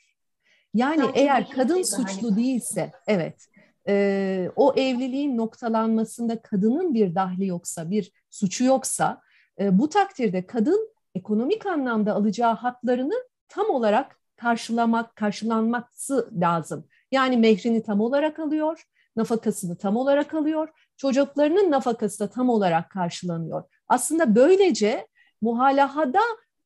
Yani 0.74 1.00
Zaten 1.00 1.20
eğer 1.20 1.50
kadın 1.50 1.82
suçlu 1.82 2.36
değilse, 2.36 2.92
evet, 3.06 3.48
e, 3.88 4.50
o 4.56 4.74
evliliğin 4.76 5.36
noktalanmasında 5.36 6.42
kadının 6.42 6.94
bir 6.94 7.14
dahli 7.14 7.46
yoksa, 7.46 7.90
bir 7.90 8.12
suçu 8.30 8.64
yoksa, 8.64 9.20
e, 9.60 9.78
bu 9.78 9.88
takdirde 9.88 10.46
kadın 10.46 10.90
ekonomik 11.14 11.66
anlamda 11.66 12.14
alacağı 12.14 12.54
haklarını 12.54 13.14
tam 13.48 13.70
olarak 13.70 14.16
karşılamak, 14.36 15.16
karşılanması 15.16 16.30
lazım. 16.40 16.84
Yani 17.12 17.36
mehrini 17.36 17.82
tam 17.82 18.00
olarak 18.00 18.38
alıyor, 18.38 18.84
nafakasını 19.16 19.76
tam 19.76 19.96
olarak 19.96 20.34
alıyor, 20.34 20.68
çocuklarının 20.96 21.70
nafakası 21.70 22.20
da 22.20 22.30
tam 22.30 22.48
olarak 22.48 22.90
karşılanıyor. 22.90 23.62
Aslında 23.88 24.34
böylece 24.34 25.06
muhalahada 25.40 26.20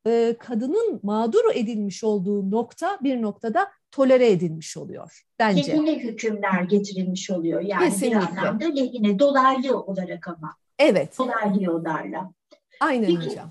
e, 0.07 0.37
kadının 0.39 1.01
mağdur 1.03 1.55
edilmiş 1.55 2.05
olduğu 2.05 2.51
nokta 2.51 2.99
bir 3.03 3.23
noktada 3.23 3.71
tolere 3.91 4.31
edilmiş 4.31 4.77
oluyor 4.77 5.25
bence. 5.39 5.73
Lehine 5.73 5.99
hükümler 5.99 6.63
getirilmiş 6.63 7.31
oluyor 7.31 7.61
yani 7.61 7.85
Kesinlikle. 7.85 8.21
bir 8.21 8.39
anlamda 8.39 8.65
lehine 8.65 9.19
dolaylı 9.19 9.81
olarak 9.81 10.29
ama. 10.29 10.55
Evet. 10.79 11.19
Dolaylı 11.19 11.65
yollarla. 11.65 12.33
Aynen 12.81 13.07
Peki, 13.07 13.31
hocam. 13.31 13.51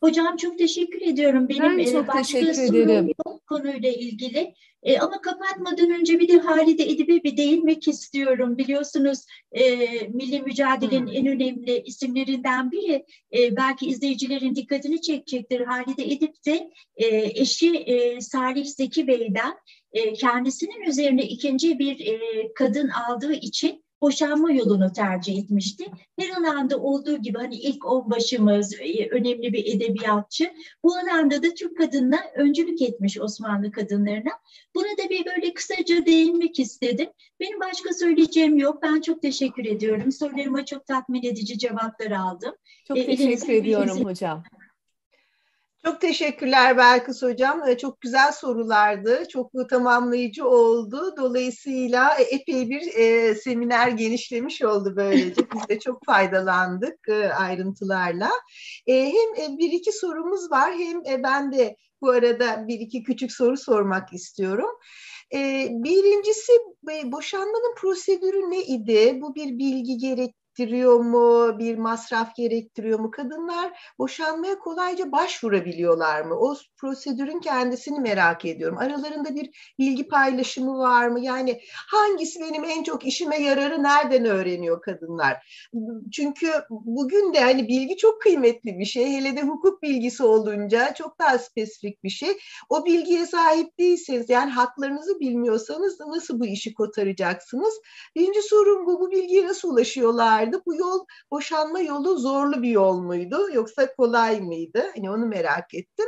Hocam 0.00 0.36
çok 0.36 0.58
teşekkür 0.58 1.00
ediyorum. 1.00 1.48
Benim 1.48 1.78
ben 1.78 1.92
çok 1.92 2.12
teşekkür 2.12 2.74
ederim. 2.74 3.12
Konuyla 3.46 3.88
ilgili. 3.88 4.54
E, 4.82 4.98
ama 4.98 5.20
kapatmadan 5.20 5.90
önce 5.90 6.20
bir 6.20 6.28
de 6.28 6.38
Halide 6.38 6.82
Edip'e 6.82 7.24
bir 7.24 7.36
değinmek 7.36 7.88
istiyorum. 7.88 8.58
Biliyorsunuz 8.58 9.18
e, 9.52 9.62
milli 10.08 10.42
mücadelenin 10.42 11.06
hmm. 11.06 11.16
en 11.16 11.26
önemli 11.26 11.82
isimlerinden 11.86 12.70
biri. 12.70 13.04
E, 13.36 13.56
belki 13.56 13.86
izleyicilerin 13.86 14.54
dikkatini 14.54 15.00
çekecektir. 15.00 15.60
Halide 15.60 16.04
Edip 16.04 16.46
de 16.46 16.70
e, 16.96 17.06
eşi 17.40 17.76
e, 17.76 18.20
Salih 18.20 18.64
Zeki 18.66 19.06
Bey'den 19.06 19.54
e, 19.92 20.12
kendisinin 20.12 20.82
üzerine 20.82 21.22
ikinci 21.22 21.78
bir 21.78 22.06
e, 22.06 22.18
kadın 22.54 22.88
aldığı 22.88 23.34
için 23.34 23.83
boşanma 24.04 24.52
yolunu 24.52 24.92
tercih 24.92 25.38
etmişti. 25.38 25.84
Her 26.18 26.30
alanda 26.30 26.76
olduğu 26.76 27.16
gibi 27.16 27.38
hani 27.38 27.56
ilk 27.56 27.86
onbaşımız, 27.86 28.74
e, 28.80 29.08
önemli 29.10 29.52
bir 29.52 29.74
edebiyatçı. 29.74 30.50
Bu 30.82 30.94
alanda 30.96 31.42
da 31.42 31.54
Türk 31.54 31.78
kadınına 31.78 32.18
öncülük 32.34 32.82
etmiş 32.82 33.20
Osmanlı 33.20 33.70
kadınlarına. 33.70 34.30
Buna 34.74 35.04
da 35.04 35.10
bir 35.10 35.26
böyle 35.26 35.54
kısaca 35.54 36.06
değinmek 36.06 36.60
istedim. 36.60 37.08
Benim 37.40 37.60
başka 37.60 37.92
söyleyeceğim 37.92 38.58
yok. 38.58 38.82
Ben 38.82 39.00
çok 39.00 39.22
teşekkür 39.22 39.64
ediyorum. 39.64 40.12
Sorularıma 40.12 40.64
çok 40.64 40.86
tatmin 40.86 41.22
edici 41.22 41.58
cevaplar 41.58 42.10
aldım. 42.10 42.54
Çok 42.88 42.98
e, 42.98 43.06
teşekkür 43.06 43.52
ediyorum 43.52 44.04
hocam. 44.04 44.42
Çok 45.84 46.00
teşekkürler 46.00 46.76
Belkıs 46.76 47.22
Hocam. 47.22 47.62
Çok 47.80 48.00
güzel 48.00 48.32
sorulardı. 48.32 49.28
Çok 49.28 49.52
tamamlayıcı 49.70 50.48
oldu. 50.48 51.14
Dolayısıyla 51.16 52.14
epey 52.14 52.70
bir 52.70 52.94
e, 52.96 53.34
seminer 53.34 53.88
genişlemiş 53.88 54.62
oldu 54.62 54.92
böylece. 54.96 55.42
Biz 55.54 55.68
de 55.68 55.78
çok 55.78 56.04
faydalandık 56.04 57.08
e, 57.08 57.28
ayrıntılarla. 57.28 58.30
E, 58.86 59.04
hem 59.04 59.54
e, 59.54 59.58
bir 59.58 59.72
iki 59.72 59.92
sorumuz 59.92 60.50
var 60.50 60.72
hem 60.78 60.98
e, 61.06 61.22
ben 61.22 61.52
de 61.52 61.76
bu 62.00 62.10
arada 62.10 62.68
bir 62.68 62.80
iki 62.80 63.02
küçük 63.02 63.32
soru 63.32 63.56
sormak 63.56 64.12
istiyorum. 64.12 64.70
E, 65.34 65.68
birincisi 65.70 66.52
boşanmanın 67.04 67.74
prosedürü 67.76 68.50
ne 68.50 68.62
idi? 68.62 69.18
Bu 69.20 69.34
bir 69.34 69.58
bilgi 69.58 69.98
gerek 69.98 70.34
gerektiriyor 70.54 71.00
mu, 71.00 71.58
bir 71.58 71.78
masraf 71.78 72.36
gerektiriyor 72.36 72.98
mu? 72.98 73.10
Kadınlar 73.10 73.72
boşanmaya 73.98 74.58
kolayca 74.58 75.12
başvurabiliyorlar 75.12 76.22
mı? 76.22 76.34
O 76.34 76.54
prosedürün 76.76 77.40
kendisini 77.40 78.00
merak 78.00 78.44
ediyorum. 78.44 78.78
Aralarında 78.78 79.34
bir 79.34 79.74
bilgi 79.78 80.08
paylaşımı 80.08 80.78
var 80.78 81.08
mı? 81.08 81.20
Yani 81.20 81.60
hangisi 81.88 82.40
benim 82.40 82.64
en 82.64 82.82
çok 82.82 83.06
işime 83.06 83.36
yararı 83.42 83.82
nereden 83.82 84.24
öğreniyor 84.24 84.82
kadınlar? 84.82 85.68
Çünkü 86.12 86.52
bugün 86.70 87.34
de 87.34 87.40
hani 87.40 87.68
bilgi 87.68 87.96
çok 87.96 88.20
kıymetli 88.22 88.78
bir 88.78 88.84
şey. 88.84 89.12
Hele 89.12 89.36
de 89.36 89.42
hukuk 89.42 89.82
bilgisi 89.82 90.22
olunca 90.22 90.94
çok 90.94 91.18
daha 91.18 91.38
spesifik 91.38 92.04
bir 92.04 92.10
şey. 92.10 92.38
O 92.68 92.84
bilgiye 92.84 93.26
sahip 93.26 93.78
değilseniz 93.78 94.30
yani 94.30 94.50
haklarınızı 94.50 95.20
bilmiyorsanız 95.20 96.00
nasıl 96.00 96.40
bu 96.40 96.46
işi 96.46 96.74
kotaracaksınız? 96.74 97.74
Birinci 98.16 98.42
sorum 98.42 98.86
bu. 98.86 98.94
Bu 99.00 99.10
bilgiye 99.10 99.46
nasıl 99.46 99.70
ulaşıyorlar? 99.70 100.43
Vardı. 100.46 100.62
Bu 100.66 100.74
yol 100.74 101.06
boşanma 101.30 101.80
yolu 101.80 102.18
zorlu 102.18 102.62
bir 102.62 102.70
yol 102.70 103.00
muydu 103.00 103.50
yoksa 103.52 103.94
kolay 103.94 104.40
mıydı? 104.40 104.82
Hani 104.94 105.10
onu 105.10 105.26
merak 105.26 105.74
ettim. 105.74 106.06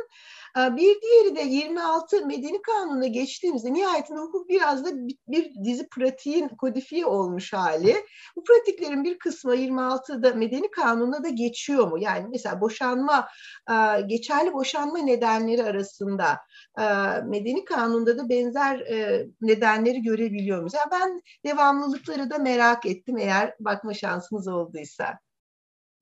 Ee, 0.56 0.76
bir 0.76 1.00
diğeri 1.02 1.36
de 1.36 1.40
26 1.42 2.26
Medeni 2.26 2.62
Kanunu'na 2.62 3.06
geçtiğimizde 3.06 3.72
nihayetinde 3.72 4.20
hukuk 4.20 4.48
biraz 4.48 4.84
da 4.84 4.90
bir 5.28 5.54
dizi 5.64 5.88
pratiğin 5.88 6.48
kodifiye 6.48 7.06
olmuş 7.06 7.52
hali. 7.52 7.96
Bu 8.36 8.44
pratiklerin 8.44 9.04
bir 9.04 9.18
kısmı 9.18 9.56
26'da 9.56 10.34
Medeni 10.34 10.70
Kanunu'na 10.70 11.24
da 11.24 11.28
geçiyor 11.28 11.88
mu? 11.88 11.98
Yani 11.98 12.26
mesela 12.30 12.60
boşanma, 12.60 13.28
e, 13.70 14.00
geçerli 14.00 14.52
boşanma 14.52 14.98
nedenleri 14.98 15.62
arasında 15.64 16.38
e, 16.78 16.84
Medeni 17.24 17.64
Kanun'da 17.64 18.18
da 18.18 18.28
benzer 18.28 18.78
e, 18.80 19.26
nedenleri 19.40 20.02
görebiliyor 20.02 20.58
muyuz? 20.58 20.74
Yani 20.74 20.90
ben 20.90 21.20
devamlılıkları 21.44 22.30
da 22.30 22.38
merak 22.38 22.86
ettim 22.86 23.18
eğer 23.18 23.54
bakma 23.60 23.94
şansınız 23.94 24.48
olduysa. 24.48 25.18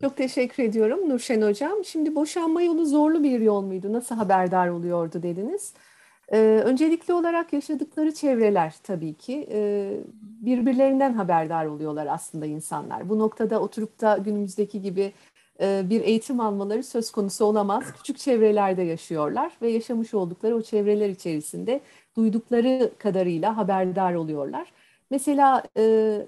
Çok 0.04 0.16
teşekkür 0.16 0.62
ediyorum 0.62 1.08
Nurşen 1.08 1.42
Hocam. 1.42 1.84
Şimdi 1.84 2.14
boşanma 2.14 2.62
yolu 2.62 2.86
zorlu 2.86 3.22
bir 3.22 3.40
yol 3.40 3.62
muydu? 3.62 3.92
Nasıl 3.92 4.14
haberdar 4.14 4.68
oluyordu 4.68 5.22
dediniz. 5.22 5.74
Ee, 6.32 6.38
öncelikli 6.64 7.12
olarak 7.12 7.52
yaşadıkları 7.52 8.14
çevreler 8.14 8.74
tabii 8.82 9.14
ki 9.14 9.48
e, 9.52 9.90
birbirlerinden 10.20 11.12
haberdar 11.12 11.66
oluyorlar 11.66 12.06
aslında 12.06 12.46
insanlar. 12.46 13.08
Bu 13.08 13.18
noktada 13.18 13.60
oturup 13.60 14.00
da 14.00 14.16
günümüzdeki 14.16 14.82
gibi 14.82 15.12
e, 15.60 15.82
bir 15.90 16.00
eğitim 16.00 16.40
almaları 16.40 16.82
söz 16.82 17.10
konusu 17.10 17.44
olamaz. 17.44 17.84
Küçük 17.96 18.18
çevrelerde 18.18 18.82
yaşıyorlar 18.82 19.52
ve 19.62 19.70
yaşamış 19.70 20.14
oldukları 20.14 20.56
o 20.56 20.62
çevreler 20.62 21.08
içerisinde 21.08 21.80
duydukları 22.16 22.90
kadarıyla 22.98 23.56
haberdar 23.56 24.14
oluyorlar. 24.14 24.72
Mesela 25.10 25.62
e, 25.76 26.26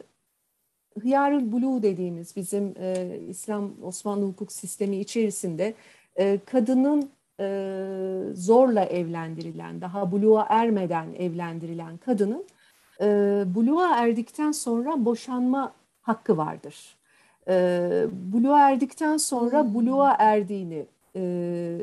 Hıyarul 1.03 1.53
Bulu 1.53 1.83
dediğimiz 1.83 2.37
bizim 2.37 2.75
e, 2.81 3.19
İslam 3.29 3.73
Osmanlı 3.83 4.27
hukuk 4.27 4.53
sistemi 4.53 4.97
içerisinde 4.97 5.75
e, 6.17 6.39
kadının 6.47 7.11
e, 7.41 7.47
zorla 8.35 8.85
evlendirilen, 8.85 9.81
daha 9.81 10.13
buluğa 10.13 10.47
ermeden 10.49 11.15
evlendirilen 11.15 11.97
kadının 11.97 12.45
e, 13.01 13.07
buluğa 13.47 13.97
erdikten 13.97 14.53
sonra 14.53 15.05
boşanma 15.05 15.73
hakkı 16.03 16.37
vardır. 16.37 16.97
E, 17.49 18.07
buluğa 18.13 18.71
erdikten 18.71 19.17
sonra 19.17 19.75
buluğa 19.75 20.17
erdiğini 20.19 20.87
e, 21.17 21.79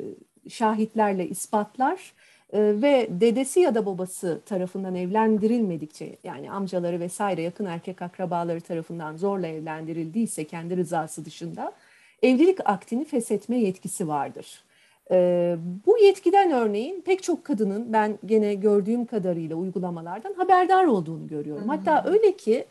şahitlerle 0.50 1.30
ispatlar 1.30 2.14
ve 2.54 3.08
dedesi 3.10 3.60
ya 3.60 3.76
da 3.76 3.86
babası 3.86 4.42
tarafından 4.46 4.96
evlendirilmedikçe 4.96 6.16
yani 6.24 6.52
amcaları 6.52 7.00
vesaire 7.00 7.42
yakın 7.42 7.66
erkek 7.66 8.02
akrabaları 8.02 8.62
tarafından 8.62 9.18
zorla 9.18 9.48
evlendirildiyse 9.48 10.44
kendi 10.44 10.78
rızası 10.78 11.26
dışında 11.26 11.74
evlilik 12.22 12.60
aktini 12.66 13.06
feshetme 13.06 13.60
yetkisi 13.60 14.08
vardır. 14.08 14.64
Ee, 15.12 15.56
bu 15.86 15.98
yetkiden 15.98 16.52
örneğin 16.52 17.02
pek 17.02 17.24
çok 17.24 17.46
kadının 17.46 17.94
ben 17.94 18.20
gene 18.26 18.54
gördüğüm 18.54 19.06
kadarıyla 19.06 19.56
uygulamalardan 19.56 20.34
haberdar 20.34 20.86
olduğunu 20.86 21.28
görüyorum. 21.28 21.70
Hatta 21.70 22.04
öyle 22.08 22.38
ki 22.38 22.66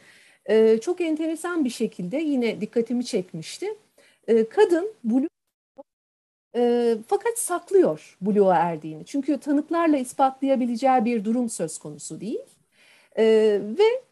e, 0.47 0.79
çok 0.79 1.01
enteresan 1.01 1.65
bir 1.65 1.71
şekilde 1.71 2.17
yine 2.17 2.61
dikkatimi 2.61 3.05
çekmişti. 3.05 3.67
E, 4.29 4.49
kadın 4.49 4.95
blue 5.05 5.29
e, 6.57 6.97
fakat 7.07 7.39
saklıyor 7.39 8.17
buluğa 8.21 8.55
erdiğini. 8.55 9.05
Çünkü 9.05 9.41
tanıklarla 9.41 9.97
ispatlayabileceği 9.97 11.05
bir 11.05 11.25
durum 11.25 11.51
söz 11.51 11.79
konusu 11.79 12.21
değil. 12.21 12.47
E, 13.19 13.25
ve 13.79 14.03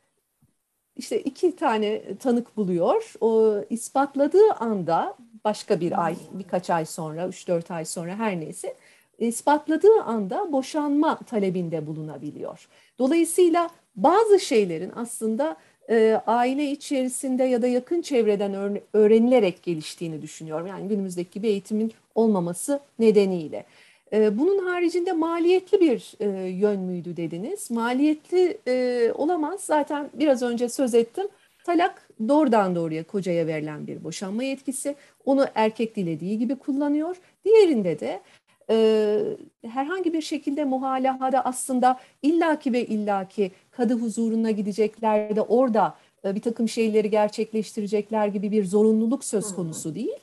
işte 0.97 1.21
iki 1.21 1.57
tane 1.57 2.17
tanık 2.17 2.57
buluyor. 2.57 3.13
O 3.21 3.55
ispatladığı 3.71 4.53
anda 4.59 5.17
başka 5.45 5.81
bir 5.81 6.05
ay, 6.05 6.17
birkaç 6.33 6.71
ay 6.71 6.85
sonra, 6.85 7.29
üç 7.29 7.49
dört 7.49 7.71
ay 7.71 7.85
sonra 7.85 8.17
her 8.17 8.41
neyse 8.41 8.77
ispatladığı 9.19 10.03
anda 10.05 10.53
boşanma 10.53 11.19
talebinde 11.19 11.87
bulunabiliyor. 11.87 12.69
Dolayısıyla 12.99 13.71
bazı 13.97 14.41
şeylerin 14.41 14.93
aslında 14.97 15.57
e, 15.91 16.21
aile 16.27 16.71
içerisinde 16.71 17.45
ya 17.45 17.63
da 17.63 17.67
yakın 17.67 18.03
çevreden 18.03 18.81
öğrenilerek 18.93 19.63
geliştiğini 19.63 20.23
düşünüyorum. 20.23 20.67
Yani 20.67 20.89
günümüzdeki 20.89 21.31
gibi 21.31 21.49
eğitimin 21.49 21.93
olmaması 22.15 22.81
nedeniyle. 22.99 23.65
E, 24.13 24.39
bunun 24.39 24.67
haricinde 24.67 25.13
maliyetli 25.13 25.81
bir 25.81 26.15
e, 26.21 26.49
yön 26.49 26.81
müydü 26.81 27.17
dediniz? 27.17 27.71
Maliyetli 27.71 28.59
olamaz. 29.15 29.61
Zaten 29.61 30.11
biraz 30.15 30.43
önce 30.43 30.69
söz 30.69 30.95
ettim. 30.95 31.27
Talak 31.65 32.09
doğrudan 32.29 32.75
doğruya 32.75 33.05
kocaya 33.05 33.47
verilen 33.47 33.87
bir 33.87 34.05
boşanma 34.05 34.45
yetkisi. 34.45 34.95
Onu 35.25 35.47
erkek 35.55 35.97
dilediği 35.97 36.39
gibi 36.39 36.57
kullanıyor. 36.57 37.17
Diğerinde 37.45 38.01
de 38.01 38.21
herhangi 39.69 40.13
bir 40.13 40.23
şekilde 40.23 40.65
muhalahada 40.65 41.45
aslında 41.45 42.01
illaki 42.23 42.73
ve 42.73 42.87
illaki 42.87 43.51
kadı 43.81 43.95
huzuruna 43.95 44.51
gidecekler 44.51 45.37
de 45.37 45.43
orada 45.43 45.95
e, 46.25 46.35
bir 46.35 46.41
takım 46.41 46.69
şeyleri 46.69 47.11
gerçekleştirecekler 47.11 48.27
gibi 48.27 48.51
bir 48.51 48.65
zorunluluk 48.65 49.25
söz 49.25 49.55
konusu 49.55 49.95
değil. 49.95 50.19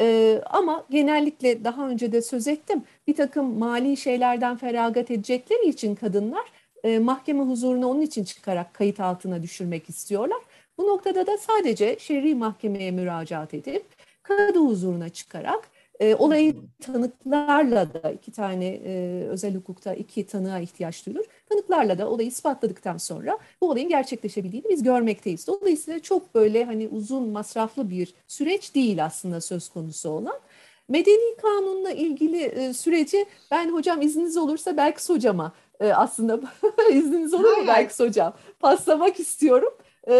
E, 0.00 0.40
ama 0.46 0.84
genellikle 0.90 1.64
daha 1.64 1.88
önce 1.88 2.12
de 2.12 2.22
söz 2.22 2.48
ettim 2.48 2.82
bir 3.06 3.14
takım 3.14 3.58
mali 3.58 3.96
şeylerden 3.96 4.56
feragat 4.56 5.10
edecekleri 5.10 5.68
için 5.68 5.94
kadınlar 5.94 6.44
e, 6.84 6.98
mahkeme 6.98 7.42
huzuruna 7.42 7.88
onun 7.88 8.00
için 8.00 8.24
çıkarak 8.24 8.74
kayıt 8.74 9.00
altına 9.00 9.42
düşürmek 9.42 9.88
istiyorlar. 9.88 10.40
Bu 10.78 10.86
noktada 10.86 11.26
da 11.26 11.38
sadece 11.38 11.96
şer'i 11.98 12.34
mahkemeye 12.34 12.90
müracaat 12.90 13.54
edip 13.54 13.84
kadı 14.22 14.58
huzuruna 14.58 15.08
çıkarak 15.08 15.70
e, 16.00 16.14
olayı 16.14 16.56
tanıklarla 16.80 17.94
da 17.94 18.10
iki 18.10 18.32
tane 18.32 18.66
e, 18.66 19.24
özel 19.28 19.54
hukukta 19.54 19.94
iki 19.94 20.26
tanığa 20.26 20.58
ihtiyaç 20.58 21.06
duyulur. 21.06 21.24
Tanıklarla 21.48 21.98
da 21.98 22.10
olayı 22.10 22.28
ispatladıktan 22.28 22.96
sonra 22.96 23.38
bu 23.60 23.70
olayın 23.70 23.88
gerçekleşebildiğini 23.88 24.68
biz 24.68 24.82
görmekteyiz. 24.82 25.46
Dolayısıyla 25.46 26.00
çok 26.00 26.34
böyle 26.34 26.64
hani 26.64 26.88
uzun 26.88 27.28
masraflı 27.28 27.90
bir 27.90 28.14
süreç 28.28 28.74
değil 28.74 29.04
aslında 29.04 29.40
söz 29.40 29.68
konusu 29.68 30.10
olan. 30.10 30.40
Medeni 30.88 31.36
kanunla 31.42 31.90
ilgili 31.90 32.42
e, 32.42 32.72
süreci 32.72 33.26
ben 33.50 33.72
hocam 33.72 34.02
izniniz 34.02 34.36
olursa 34.36 34.76
belki 34.76 35.12
hocama 35.12 35.52
e, 35.80 35.92
aslında 35.92 36.40
izniniz 36.92 37.34
olur 37.34 37.56
mu 37.56 37.64
belki 37.66 38.04
hocam 38.04 38.32
paslamak 38.60 39.20
istiyorum. 39.20 39.74
E, 40.08 40.12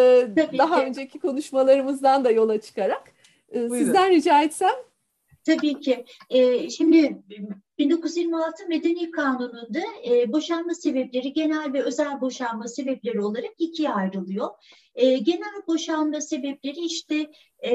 daha 0.59 0.85
önceki 0.85 1.19
konuşmalarımızdan 1.19 2.25
da 2.25 2.31
yola 2.31 2.61
çıkarak. 2.61 3.13
E, 3.53 3.69
sizden 3.69 4.11
rica 4.11 4.43
etsem 4.43 4.75
Tabii 5.45 5.81
ki. 5.81 6.05
E, 6.31 6.71
şimdi 6.71 7.23
1926 7.79 8.69
Medeni 8.69 9.11
Kanunu'nda 9.11 9.81
e, 10.09 10.33
boşanma 10.33 10.75
sebepleri 10.75 11.33
genel 11.33 11.73
ve 11.73 11.83
özel 11.83 12.21
boşanma 12.21 12.69
sebepleri 12.69 13.21
olarak 13.21 13.51
ikiye 13.59 13.91
ayrılıyor. 13.91 14.49
E, 14.95 15.19
genel 15.19 15.67
boşanma 15.67 16.21
sebepleri 16.21 16.81
işte 16.81 17.31
e, 17.59 17.71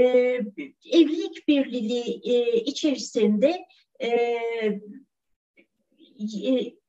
evlilik 0.91 1.47
birliği 1.47 2.21
e, 2.23 2.61
içerisinde 2.61 3.65
e, 4.01 4.37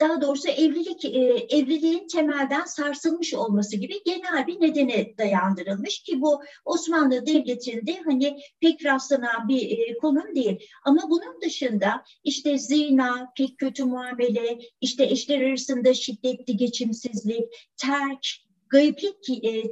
daha 0.00 0.20
doğrusu 0.20 0.48
evlilik 0.48 1.04
e, 1.04 1.46
evliliğin 1.56 2.08
temelden 2.08 2.64
sarsılmış 2.64 3.34
olması 3.34 3.76
gibi 3.76 3.94
genel 4.04 4.46
bir 4.46 4.60
nedene 4.60 5.18
dayandırılmış 5.18 6.02
ki 6.02 6.20
bu 6.20 6.42
Osmanlı 6.64 7.26
Devleti'nde 7.26 8.00
hani 8.04 8.38
pek 8.60 8.84
rastlanan 8.84 9.48
bir 9.48 9.70
e, 9.70 9.96
konum 9.98 10.34
değil. 10.34 10.58
Ama 10.84 11.02
bunun 11.10 11.40
dışında 11.42 12.04
işte 12.24 12.58
zina, 12.58 13.32
pek 13.36 13.58
kötü 13.58 13.84
muamele, 13.84 14.58
işte 14.80 15.04
eşler 15.04 15.40
arasında 15.40 15.94
şiddetli 15.94 16.56
geçimsizlik, 16.56 17.44
terk, 17.76 18.26
gayiplik, 18.68 19.24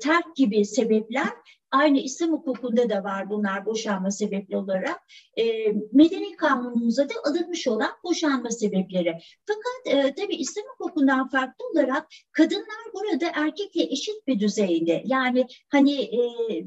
terk 0.02 0.36
gibi 0.36 0.64
sebepler 0.64 1.32
Aynı 1.74 1.98
İslam 1.98 2.32
hukukunda 2.32 2.90
da 2.90 3.04
var 3.04 3.30
bunlar 3.30 3.66
boşanma 3.66 4.10
sebepli 4.10 4.56
olarak. 4.56 5.00
E, 5.38 5.44
medeni 5.92 6.36
kanunumuza 6.36 7.08
da 7.08 7.14
alınmış 7.24 7.68
olan 7.68 7.90
boşanma 8.04 8.50
sebepleri. 8.50 9.18
Fakat 9.46 9.96
e, 9.96 10.14
tabii 10.14 10.34
İslam 10.34 10.64
hukukundan 10.66 11.28
farklı 11.28 11.64
olarak 11.72 12.06
kadınlar 12.32 12.84
burada 12.94 13.26
erkekle 13.34 13.82
eşit 13.82 14.26
bir 14.26 14.40
düzeyde. 14.40 15.02
Yani 15.04 15.46
hani 15.68 15.92
e, 15.92 16.20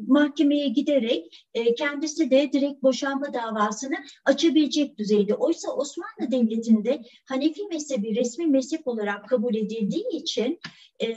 mahkemeye 0.08 0.68
giderek 0.68 1.48
e, 1.54 1.76
kendisi 1.76 2.32
de 2.32 2.52
direkt 2.54 2.84
boşanma 2.84 3.34
davasını 3.34 3.96
açabilecek 4.26 4.98
düzeyde. 4.98 5.34
Oysa 5.36 5.72
Osmanlı 5.72 6.32
Devleti'nde 6.32 7.02
Hanefi 7.26 7.62
mezhebi 7.72 8.16
resmi 8.16 8.48
mezhep 8.48 8.88
olarak 8.88 9.30
kabul 9.30 9.56
edildiği 9.56 10.08
için 10.12 10.60
e, 11.02 11.08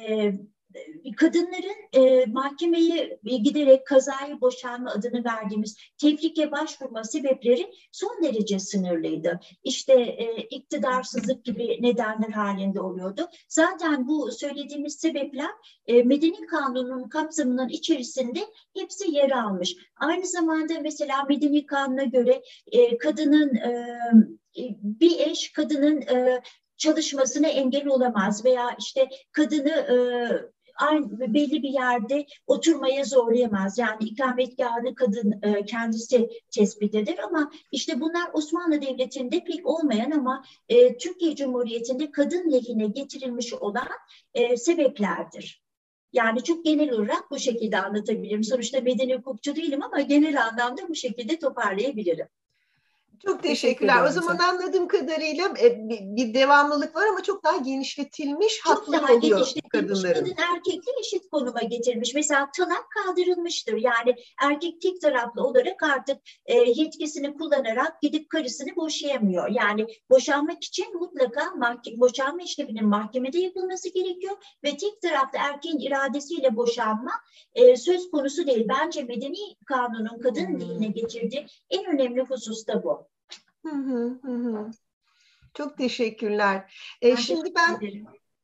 kadınların 1.16 1.76
e, 1.92 2.26
mahkemeye 2.26 3.18
giderek 3.22 3.86
kazayı 3.86 4.40
boşanma 4.40 4.90
adını 4.90 5.24
verdiğimiz 5.24 5.76
tefrike 5.98 6.50
başvurma 6.50 7.04
sebepleri 7.04 7.72
son 7.92 8.22
derece 8.22 8.58
sınırlıydı. 8.58 9.40
İşte 9.64 9.92
e, 9.92 10.42
iktidarsızlık 10.50 11.44
gibi 11.44 11.78
nedenler 11.80 12.30
halinde 12.30 12.80
oluyordu. 12.80 13.28
Zaten 13.48 14.08
bu 14.08 14.32
söylediğimiz 14.32 14.94
sebepler 14.94 15.50
e, 15.86 16.02
Medeni 16.02 16.46
Kanun'un 16.46 17.08
kapsamının 17.08 17.68
içerisinde 17.68 18.40
hepsi 18.76 19.10
yer 19.10 19.30
almış. 19.30 19.76
Aynı 19.96 20.26
zamanda 20.26 20.74
mesela 20.82 21.24
Medeni 21.28 21.66
Kanun'a 21.66 22.04
göre 22.04 22.42
e, 22.72 22.98
kadının 22.98 23.54
e, 23.54 23.98
bir 24.82 25.18
eş 25.18 25.52
kadının 25.52 26.00
e, 26.00 26.42
çalışmasına 26.80 27.48
engel 27.48 27.86
olamaz 27.86 28.44
veya 28.44 28.76
işte 28.78 29.08
kadını 29.32 29.70
e, 29.70 29.96
aynı 30.80 31.34
belli 31.34 31.62
bir 31.62 31.68
yerde 31.68 32.26
oturmaya 32.46 33.04
zorlayamaz. 33.04 33.78
Yani 33.78 34.04
ikametgahını 34.04 34.94
kadın 34.94 35.40
e, 35.42 35.64
kendisi 35.64 36.28
tespit 36.50 36.94
eder 36.94 37.18
ama 37.18 37.50
işte 37.72 38.00
bunlar 38.00 38.30
Osmanlı 38.32 38.82
Devleti'nde 38.82 39.44
pek 39.44 39.66
olmayan 39.66 40.10
ama 40.10 40.44
e, 40.68 40.96
Türkiye 40.96 41.36
Cumhuriyeti'nde 41.36 42.10
kadın 42.10 42.52
lehine 42.52 42.86
getirilmiş 42.86 43.52
olan 43.52 43.88
e, 44.34 44.56
sebeplerdir. 44.56 45.62
Yani 46.12 46.44
çok 46.44 46.64
genel 46.64 46.90
olarak 46.92 47.30
bu 47.30 47.38
şekilde 47.38 47.80
anlatabilirim. 47.80 48.44
Sonuçta 48.44 48.80
medeni 48.80 49.14
hukukçu 49.16 49.56
değilim 49.56 49.82
ama 49.82 50.00
genel 50.00 50.46
anlamda 50.46 50.88
bu 50.88 50.94
şekilde 50.94 51.38
toparlayabilirim. 51.38 52.26
Çok 53.26 53.42
teşekkürler. 53.42 54.04
o 54.04 54.12
zaman 54.12 54.38
anladığım 54.38 54.88
kadarıyla 54.88 55.44
e, 55.62 55.78
bir 55.88 56.34
devamlılık 56.34 56.96
var 56.96 57.06
ama 57.06 57.22
çok 57.22 57.44
daha 57.44 57.56
genişletilmiş 57.56 58.60
çok 58.64 58.92
daha 58.92 59.04
oluyor 59.04 59.20
genişletilmiş. 59.20 59.68
kadınların. 59.72 60.24
Kadın 60.24 60.34
erkekle 60.54 60.92
eşit 61.00 61.30
konuma 61.30 61.60
getirilmiş. 61.60 62.14
Mesela 62.14 62.50
talak 62.56 62.84
kaldırılmıştır. 62.90 63.76
Yani 63.76 64.14
erkek 64.42 64.80
tek 64.80 65.00
taraflı 65.00 65.42
olarak 65.42 65.82
artık 65.82 66.18
e, 66.46 66.54
yetkisini 66.54 67.34
kullanarak 67.34 68.02
gidip 68.02 68.30
karısını 68.30 68.76
boşayamıyor. 68.76 69.48
Yani 69.48 69.86
boşanmak 70.10 70.64
için 70.64 70.98
mutlaka 70.98 71.40
mahke- 71.40 72.00
boşanma 72.00 72.42
işleminin 72.42 72.86
mahkemede 72.86 73.38
yapılması 73.38 73.88
gerekiyor 73.88 74.36
ve 74.64 74.76
tek 74.76 75.02
taraflı 75.02 75.38
erkeğin 75.38 75.78
iradesiyle 75.78 76.56
boşanma 76.56 77.12
e, 77.54 77.76
söz 77.76 78.10
konusu 78.10 78.46
değil. 78.46 78.66
Bence 78.68 79.02
medeni 79.02 79.56
kanunun 79.66 80.18
kadın 80.22 80.46
hmm. 80.46 80.60
diline 80.60 80.86
getirdiği 80.86 81.46
en 81.70 81.86
önemli 81.86 82.20
husus 82.20 82.66
da 82.66 82.82
bu. 82.82 83.09
Hı 83.64 83.70
hı 83.70 84.20
hı. 84.22 84.70
Çok 85.54 85.78
teşekkürler. 85.78 86.74
Ee, 87.02 87.16
şimdi 87.16 87.52
ben 87.56 87.80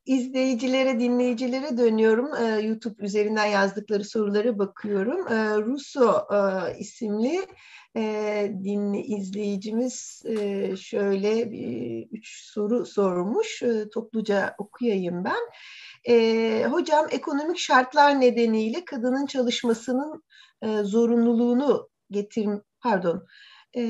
izleyicilere, 0.07 1.01
dinleyicilere 1.01 1.79
dönüyorum. 1.79 2.35
Ee, 2.35 2.61
YouTube 2.67 3.05
üzerinden 3.05 3.47
yazdıkları 3.47 4.05
soruları 4.05 4.59
bakıyorum. 4.59 5.29
Ee, 5.29 5.57
Russo 5.63 6.27
e, 6.35 6.79
isimli 6.79 7.47
e, 7.97 8.53
dinli 8.65 9.01
izleyicimiz 9.01 10.23
e, 10.25 10.77
şöyle 10.77 11.51
bir, 11.51 12.07
üç 12.13 12.45
soru 12.45 12.87
sormuş. 12.87 13.63
E, 13.63 13.89
topluca 13.89 14.55
okuyayım 14.59 15.25
ben. 15.25 15.51
E, 16.09 16.67
hocam 16.71 17.07
ekonomik 17.11 17.59
şartlar 17.59 18.21
nedeniyle 18.21 18.85
kadının 18.85 19.27
çalışmasının 19.27 20.23
e, 20.63 20.83
zorunluluğunu 20.83 21.89
getir 22.11 22.49
pardon 22.81 23.27
e, 23.77 23.83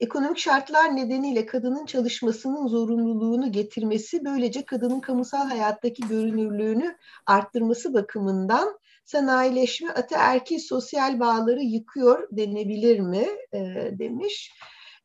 ekonomik 0.00 0.38
şartlar 0.38 0.96
nedeniyle 0.96 1.46
kadının 1.46 1.86
çalışmasının 1.86 2.66
zorunluluğunu 2.66 3.52
getirmesi 3.52 4.24
böylece 4.24 4.64
kadının 4.64 5.00
kamusal 5.00 5.48
hayattaki 5.48 6.08
görünürlüğünü 6.08 6.96
arttırması 7.26 7.94
bakımından 7.94 8.78
sanayileşme 9.04 9.90
ataerkil 9.90 10.58
sosyal 10.58 11.20
bağları 11.20 11.60
yıkıyor 11.60 12.28
denebilir 12.30 13.00
mi 13.00 13.26
e, 13.52 13.58
demiş. 13.98 14.52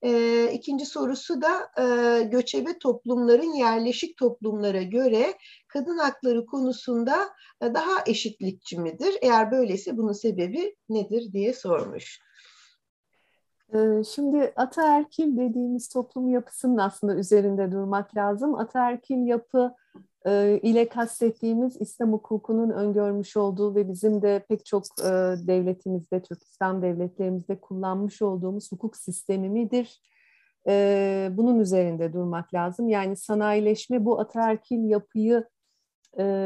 E, 0.04 0.52
ikinci 0.54 0.86
sorusu 0.86 1.42
da 1.42 1.72
e, 1.78 2.24
göçebe 2.24 2.78
toplumların 2.80 3.54
yerleşik 3.54 4.18
toplumlara 4.18 4.82
göre 4.82 5.34
kadın 5.68 5.98
hakları 5.98 6.46
konusunda 6.46 7.30
e, 7.62 7.74
daha 7.74 8.04
eşitlikçi 8.06 8.80
midir? 8.80 9.18
Eğer 9.22 9.52
böyleyse 9.52 9.98
bunun 9.98 10.14
sebebi 10.14 10.76
nedir 10.90 11.34
diye 11.34 11.54
sormuş. 11.54 12.20
Ee, 13.76 14.04
şimdi 14.04 14.54
ataerkil 14.56 15.38
dediğimiz 15.38 15.90
toplum 15.90 16.30
yapısının 16.30 16.78
aslında 16.78 17.16
üzerinde 17.16 17.72
durmak 17.72 18.16
lazım. 18.16 18.56
Ataerkil 18.56 19.28
yapı 19.28 19.76
e, 20.26 20.60
ile 20.64 20.90
kastettiğimiz 20.90 21.82
İslam 21.82 22.14
hukukunun 22.14 22.70
öngörmüş 22.70 23.38
olduğu 23.38 23.76
ve 23.76 23.90
bizim 23.90 24.22
de 24.22 24.46
pek 24.50 24.66
çok 24.66 24.84
e, 25.00 25.10
devletimizde, 25.48 26.22
Türk 26.22 26.44
İslam 26.44 26.82
devletlerimizde 26.82 27.60
kullanmış 27.60 28.22
olduğumuz 28.22 28.72
hukuk 28.72 28.98
sistemi 28.98 29.50
midir? 29.50 30.02
E, 30.68 31.30
bunun 31.32 31.60
üzerinde 31.60 32.14
durmak 32.14 32.54
lazım. 32.54 32.90
Yani 32.90 33.16
sanayileşme 33.16 34.06
bu 34.06 34.20
ataerkil 34.20 34.84
yapıyı 34.90 35.48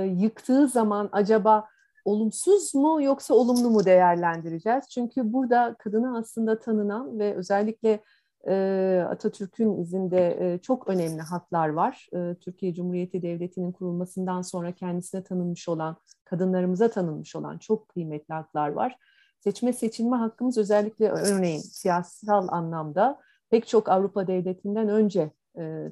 yıktığı 0.05 0.67
zaman 0.67 1.09
acaba 1.11 1.67
olumsuz 2.05 2.75
mu 2.75 3.03
yoksa 3.03 3.33
olumlu 3.33 3.69
mu 3.69 3.85
değerlendireceğiz? 3.85 4.89
Çünkü 4.89 5.33
burada 5.33 5.75
kadına 5.79 6.17
aslında 6.17 6.59
tanınan 6.59 7.19
ve 7.19 7.35
özellikle 7.35 7.99
e, 8.47 9.05
Atatürk'ün 9.09 9.77
izinde 9.77 10.37
e, 10.39 10.57
çok 10.57 10.87
önemli 10.87 11.21
haklar 11.21 11.69
var. 11.69 12.07
E, 12.13 12.35
Türkiye 12.35 12.73
Cumhuriyeti 12.73 13.21
Devleti'nin 13.21 13.71
kurulmasından 13.71 14.41
sonra 14.41 14.71
kendisine 14.71 15.23
tanınmış 15.23 15.69
olan, 15.69 15.97
kadınlarımıza 16.25 16.87
tanınmış 16.87 17.35
olan 17.35 17.57
çok 17.57 17.89
kıymetli 17.89 18.33
haklar 18.33 18.69
var. 18.69 18.97
Seçme 19.39 19.73
seçilme 19.73 20.15
hakkımız 20.15 20.57
özellikle 20.57 21.09
örneğin 21.09 21.59
siyasal 21.59 22.47
anlamda 22.47 23.19
pek 23.49 23.67
çok 23.67 23.89
Avrupa 23.89 24.27
devletinden 24.27 24.89
önce 24.89 25.31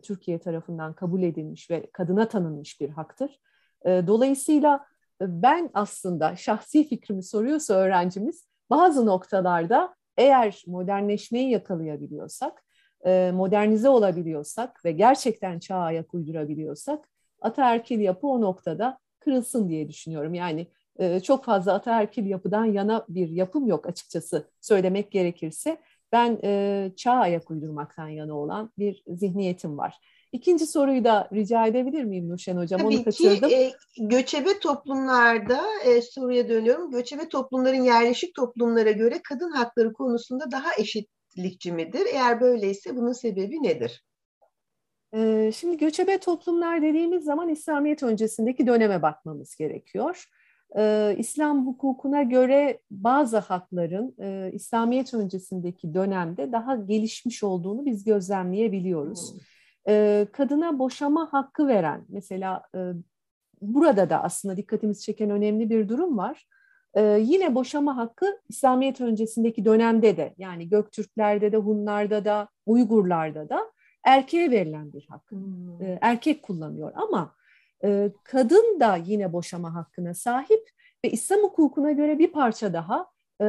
Türkiye 0.04 0.40
tarafından 0.40 0.94
kabul 0.94 1.24
edilmiş 1.24 1.72
ve 1.72 1.90
kadına 1.94 2.28
tanınmış 2.28 2.82
bir 2.82 2.90
haktır. 2.90 3.40
Dolayısıyla 3.86 4.86
ben 5.22 5.70
aslında 5.74 6.36
şahsi 6.36 6.88
fikrimi 6.88 7.24
soruyorsa 7.24 7.74
öğrencimiz 7.74 8.48
bazı 8.70 9.06
noktalarda 9.06 9.96
eğer 10.18 10.64
modernleşmeyi 10.68 11.50
yakalayabiliyorsak, 11.50 12.64
e, 13.06 13.32
modernize 13.34 13.90
olabiliyorsak 13.90 14.86
ve 14.86 14.92
gerçekten 14.92 15.60
çağa 15.60 15.80
ayak 15.80 16.14
uydurabiliyorsak 16.14 17.10
ataerkil 17.42 18.00
yapı 18.00 18.28
o 18.28 18.42
noktada 18.42 18.98
kırılsın 19.20 19.70
diye 19.70 19.90
düşünüyorum. 19.90 20.34
Yani 20.34 20.68
e, 21.00 21.20
çok 21.20 21.46
fazla 21.46 21.74
ataerkil 21.74 22.26
yapıdan 22.26 22.66
yana 22.66 23.06
bir 23.10 23.30
yapım 23.30 23.68
yok 23.68 23.88
açıkçası 23.88 24.50
söylemek 24.62 25.12
gerekirse. 25.12 25.78
Ben 26.12 26.40
e, 26.44 26.92
çağ 26.96 27.12
ayak 27.12 27.52
uydurmaktan 27.52 28.08
yana 28.08 28.34
olan 28.34 28.72
bir 28.78 29.04
zihniyetim 29.08 29.78
var. 29.78 29.98
İkinci 30.34 30.68
soruyu 30.68 31.04
da 31.04 31.30
rica 31.34 31.68
edebilir 31.68 32.04
miyim 32.04 32.30
Nurşen 32.30 32.58
Hocam? 32.58 32.82
Tabii 32.82 32.96
Onu 32.96 33.04
kaçırdım. 33.04 33.50
ki 33.50 33.56
e, 33.56 33.74
göçebe 33.98 34.60
toplumlarda 34.60 35.62
e, 35.86 36.02
soruya 36.02 36.50
dönüyorum. 36.50 36.92
Göçebe 36.92 37.30
toplumların 37.30 37.84
yerleşik 37.84 38.36
toplumlara 38.36 38.92
göre 38.92 39.22
kadın 39.30 39.52
hakları 39.52 39.94
konusunda 39.94 40.52
daha 40.52 40.70
eşitlikçi 40.78 41.72
midir? 41.72 42.02
Eğer 42.14 42.42
böyleyse 42.42 42.96
bunun 42.96 43.14
sebebi 43.14 43.64
nedir? 43.64 44.06
E, 45.16 45.52
şimdi 45.56 45.78
göçebe 45.78 46.18
toplumlar 46.18 46.82
dediğimiz 46.82 47.24
zaman 47.24 47.50
İslamiyet 47.50 48.04
öncesindeki 48.04 48.68
döneme 48.68 49.02
bakmamız 49.02 49.56
gerekiyor. 49.56 50.26
E, 50.78 51.16
İslam 51.18 51.68
hukukuna 51.68 52.24
göre 52.24 52.80
bazı 52.92 53.38
hakların 53.38 54.16
e, 54.20 54.52
İslamiyet 54.54 55.14
öncesindeki 55.14 55.94
dönemde 55.94 56.52
daha 56.52 56.76
gelişmiş 56.76 57.44
olduğunu 57.44 57.86
biz 57.86 58.04
gözlemleyebiliyoruz. 58.04 59.34
Hmm 59.34 59.40
e, 59.88 60.28
kadına 60.32 60.80
boşama 60.80 61.34
hakkı 61.34 61.68
veren 61.68 62.06
mesela 62.10 62.64
e, 62.76 62.80
burada 63.62 64.10
da 64.10 64.24
aslında 64.24 64.58
dikkatimizi 64.58 65.02
çeken 65.02 65.30
önemli 65.30 65.70
bir 65.70 65.90
durum 65.90 66.18
var. 66.18 66.48
E, 66.94 67.02
yine 67.02 67.56
boşama 67.56 67.98
hakkı 67.98 68.40
İslamiyet 68.50 69.02
öncesindeki 69.02 69.66
dönemde 69.66 70.18
de 70.18 70.34
yani 70.38 70.70
Göktürklerde 70.70 71.52
de 71.52 71.58
Hunlarda 71.58 72.26
da 72.26 72.48
Uygurlarda 72.66 73.50
da 73.50 73.72
erkeğe 74.04 74.52
verilen 74.52 74.94
bir 74.94 75.06
hak. 75.10 75.32
Hmm. 75.32 75.82
E, 75.82 75.98
erkek 76.02 76.44
kullanıyor 76.44 76.92
ama 76.96 77.36
e, 77.84 78.12
kadın 78.24 78.80
da 78.80 78.96
yine 78.96 79.34
boşama 79.34 79.76
hakkına 79.76 80.14
sahip 80.14 80.70
ve 81.06 81.12
İslam 81.12 81.40
hukukuna 81.40 81.92
göre 81.92 82.20
bir 82.20 82.32
parça 82.32 82.74
daha 82.74 83.08
e, 83.42 83.46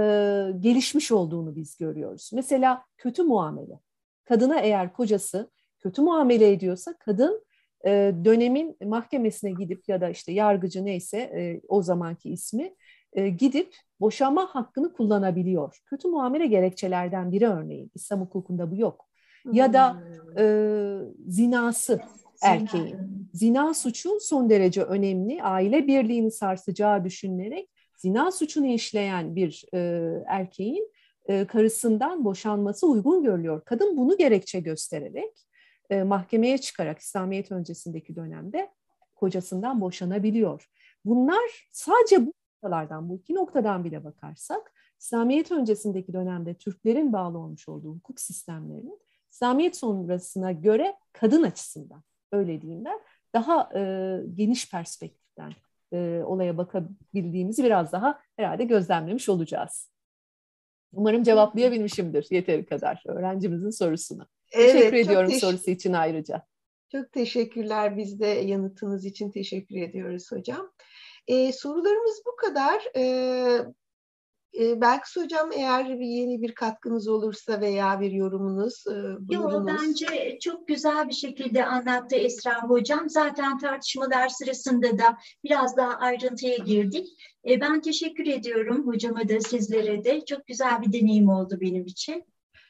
gelişmiş 0.60 1.12
olduğunu 1.12 1.56
biz 1.56 1.76
görüyoruz. 1.76 2.30
Mesela 2.34 2.84
kötü 2.98 3.22
muamele. 3.22 3.80
Kadına 4.24 4.60
eğer 4.60 4.92
kocası 4.92 5.50
kötü 5.84 6.02
muamele 6.02 6.52
ediyorsa 6.52 6.94
kadın 6.98 7.44
e, 7.86 8.14
dönemin 8.24 8.76
mahkemesine 8.84 9.50
gidip 9.50 9.88
ya 9.88 10.00
da 10.00 10.08
işte 10.08 10.32
yargıcı 10.32 10.84
neyse 10.84 11.18
e, 11.18 11.60
o 11.68 11.82
zamanki 11.82 12.30
ismi 12.30 12.74
e, 13.12 13.28
gidip 13.28 13.74
boşanma 14.00 14.46
hakkını 14.46 14.92
kullanabiliyor. 14.92 15.78
Kötü 15.86 16.08
muamele 16.08 16.46
gerekçelerden 16.46 17.32
biri 17.32 17.46
örneğin. 17.46 17.90
İslam 17.94 18.20
hukukunda 18.20 18.70
bu 18.70 18.76
yok. 18.76 19.08
Ya 19.52 19.72
da 19.72 19.94
hmm. 19.94 20.38
e, 20.38 20.46
zinası 21.28 22.00
erkeğin. 22.42 22.96
Zina 23.32 23.74
suçu 23.74 24.20
son 24.20 24.50
derece 24.50 24.82
önemli. 24.82 25.42
Aile 25.42 25.86
birliğini 25.86 26.30
sarsacağı 26.30 27.04
düşünülerek 27.04 27.68
zina 27.96 28.32
suçunu 28.32 28.66
işleyen 28.66 29.36
bir 29.36 29.64
e, 29.74 30.10
erkeğin 30.26 30.92
e, 31.28 31.44
karısından 31.44 32.24
boşanması 32.24 32.86
uygun 32.86 33.22
görülüyor. 33.22 33.62
Kadın 33.64 33.96
bunu 33.96 34.16
gerekçe 34.16 34.60
göstererek 34.60 35.44
e, 35.90 36.02
mahkemeye 36.02 36.58
çıkarak 36.58 36.98
İslamiyet 36.98 37.52
öncesindeki 37.52 38.16
dönemde 38.16 38.70
kocasından 39.14 39.80
boşanabiliyor. 39.80 40.68
Bunlar 41.04 41.68
sadece 41.72 42.26
bu 42.26 42.32
noktalardan, 42.62 43.08
bu 43.08 43.16
iki 43.16 43.34
noktadan 43.34 43.84
bile 43.84 44.04
bakarsak 44.04 44.72
İslamiyet 45.00 45.52
öncesindeki 45.52 46.12
dönemde 46.12 46.54
Türklerin 46.54 47.12
bağlı 47.12 47.38
olmuş 47.38 47.68
olduğu 47.68 47.94
hukuk 47.94 48.20
sistemlerinin 48.20 49.00
İslamiyet 49.30 49.76
sonrasına 49.76 50.52
göre 50.52 50.94
kadın 51.12 51.42
açısından 51.42 52.02
öyle 52.32 52.62
diyeyim 52.62 52.84
ben 52.84 53.00
daha 53.34 53.70
e, 53.74 53.80
geniş 54.34 54.70
perspektiften 54.70 55.52
e, 55.92 56.22
olaya 56.24 56.58
bakabildiğimizi 56.58 57.64
biraz 57.64 57.92
daha 57.92 58.20
herhalde 58.36 58.64
gözlemlemiş 58.64 59.28
olacağız. 59.28 59.90
Umarım 60.92 61.22
cevaplayabilmişimdir 61.22 62.26
yeteri 62.30 62.66
kadar 62.66 63.02
öğrencimizin 63.06 63.70
sorusunu. 63.70 64.26
Evet, 64.54 64.72
teşekkür 64.72 64.96
ediyorum 64.96 65.30
teş- 65.30 65.40
sorusu 65.40 65.70
için 65.70 65.92
ayrıca. 65.92 66.46
Çok 66.92 67.12
teşekkürler. 67.12 67.96
Biz 67.96 68.20
de 68.20 68.26
yanıtınız 68.26 69.04
için 69.04 69.30
teşekkür 69.30 69.76
ediyoruz 69.76 70.32
hocam. 70.32 70.72
Ee, 71.28 71.52
sorularımız 71.52 72.22
bu 72.26 72.36
kadar. 72.36 72.82
Ee, 72.96 73.58
e, 74.60 74.80
belki 74.80 75.20
hocam 75.20 75.52
eğer 75.52 76.00
bir 76.00 76.06
yeni 76.06 76.42
bir 76.42 76.54
katkınız 76.54 77.08
olursa 77.08 77.60
veya 77.60 78.00
bir 78.00 78.10
yorumunuz 78.10 78.84
e, 78.86 78.94
Yok 79.34 79.66
bence 79.66 80.38
çok 80.40 80.68
güzel 80.68 81.08
bir 81.08 81.14
şekilde 81.14 81.66
anlattı 81.66 82.16
Esra 82.16 82.62
hocam. 82.62 83.10
Zaten 83.10 83.58
tartışmalar 83.58 84.28
sırasında 84.28 84.98
da 84.98 85.16
biraz 85.44 85.76
daha 85.76 85.92
ayrıntıya 85.92 86.56
girdik. 86.56 87.08
E, 87.48 87.60
ben 87.60 87.80
teşekkür 87.80 88.26
ediyorum 88.26 88.86
hocama 88.86 89.28
da 89.28 89.40
sizlere 89.40 90.04
de. 90.04 90.24
Çok 90.24 90.46
güzel 90.46 90.82
bir 90.82 90.92
deneyim 90.92 91.28
oldu 91.28 91.58
benim 91.60 91.86
için. 91.86 92.24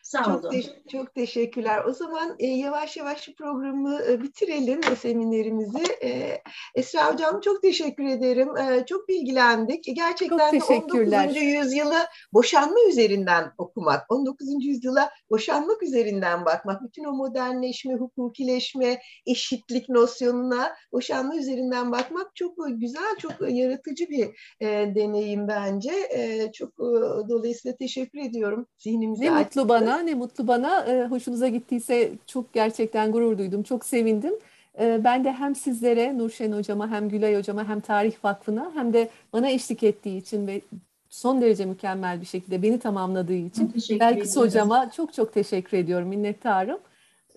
Sağ 0.05 0.24
çok 0.24 0.44
olun. 0.44 0.51
Te- 0.51 0.82
çok 0.93 1.14
teşekkürler. 1.14 1.85
O 1.85 1.93
zaman 1.93 2.36
e, 2.39 2.47
yavaş 2.47 2.97
yavaş 2.97 3.28
programı 3.39 4.02
e, 4.09 4.22
bitirelim 4.22 4.81
e, 4.93 4.97
seminerimizi. 4.97 5.82
E, 6.02 6.43
Esra 6.74 7.12
Hocam 7.12 7.40
çok 7.40 7.62
teşekkür 7.62 8.05
ederim. 8.05 8.56
E, 8.56 8.86
çok 8.86 9.09
bilgilendik. 9.09 9.85
Gerçekten 9.85 10.59
çok 10.59 10.70
19. 10.70 11.36
yüzyılı 11.36 11.97
boşanma 12.32 12.76
üzerinden 12.89 13.52
okumak, 13.59 14.12
19. 14.12 14.48
yüzyıla 14.60 15.10
boşanmak 15.31 15.82
üzerinden 15.82 16.44
bakmak, 16.44 16.82
bütün 16.82 17.05
o 17.05 17.12
modernleşme, 17.12 17.94
hukukileşme, 17.94 19.01
eşitlik 19.26 19.89
nosyonuna 19.89 20.72
boşanma 20.93 21.36
üzerinden 21.36 21.93
bakmak 21.93 22.36
çok 22.36 22.56
güzel, 22.68 23.16
çok 23.18 23.32
yaratıcı 23.48 24.09
bir 24.09 24.28
e, 24.60 24.94
deneyim 24.94 25.48
bence. 25.48 25.93
E, 26.10 26.52
çok 26.52 26.68
e, 26.68 26.89
dolayısıyla 27.28 27.76
teşekkür 27.76 28.18
ediyorum. 28.18 28.66
Zihnimizi 28.78 29.24
ne 29.24 29.31
mutlu 29.31 29.68
bana 29.68 29.93
ne 30.00 30.14
mutlu 30.14 30.48
bana. 30.48 30.80
E, 30.80 31.06
hoşunuza 31.06 31.48
gittiyse 31.48 32.12
çok 32.26 32.52
gerçekten 32.52 33.12
gurur 33.12 33.38
duydum, 33.38 33.62
çok 33.62 33.84
sevindim. 33.84 34.34
E, 34.80 35.04
ben 35.04 35.24
de 35.24 35.32
hem 35.32 35.54
sizlere, 35.54 36.18
Nurşen 36.18 36.52
Hocama, 36.52 36.90
hem 36.90 37.08
Gülay 37.08 37.36
Hocama, 37.36 37.68
hem 37.68 37.80
Tarih 37.80 38.14
Vakfı'na 38.24 38.72
hem 38.74 38.92
de 38.92 39.08
bana 39.32 39.50
eşlik 39.50 39.82
ettiği 39.82 40.18
için 40.18 40.46
ve 40.46 40.60
son 41.08 41.40
derece 41.40 41.64
mükemmel 41.66 42.20
bir 42.20 42.26
şekilde 42.26 42.62
beni 42.62 42.78
tamamladığı 42.78 43.32
için 43.34 43.74
Belkıs 44.00 44.36
Hocama 44.36 44.90
çok 44.90 45.12
çok 45.12 45.34
teşekkür 45.34 45.76
ediyorum, 45.76 46.08
minnettarım. 46.08 46.78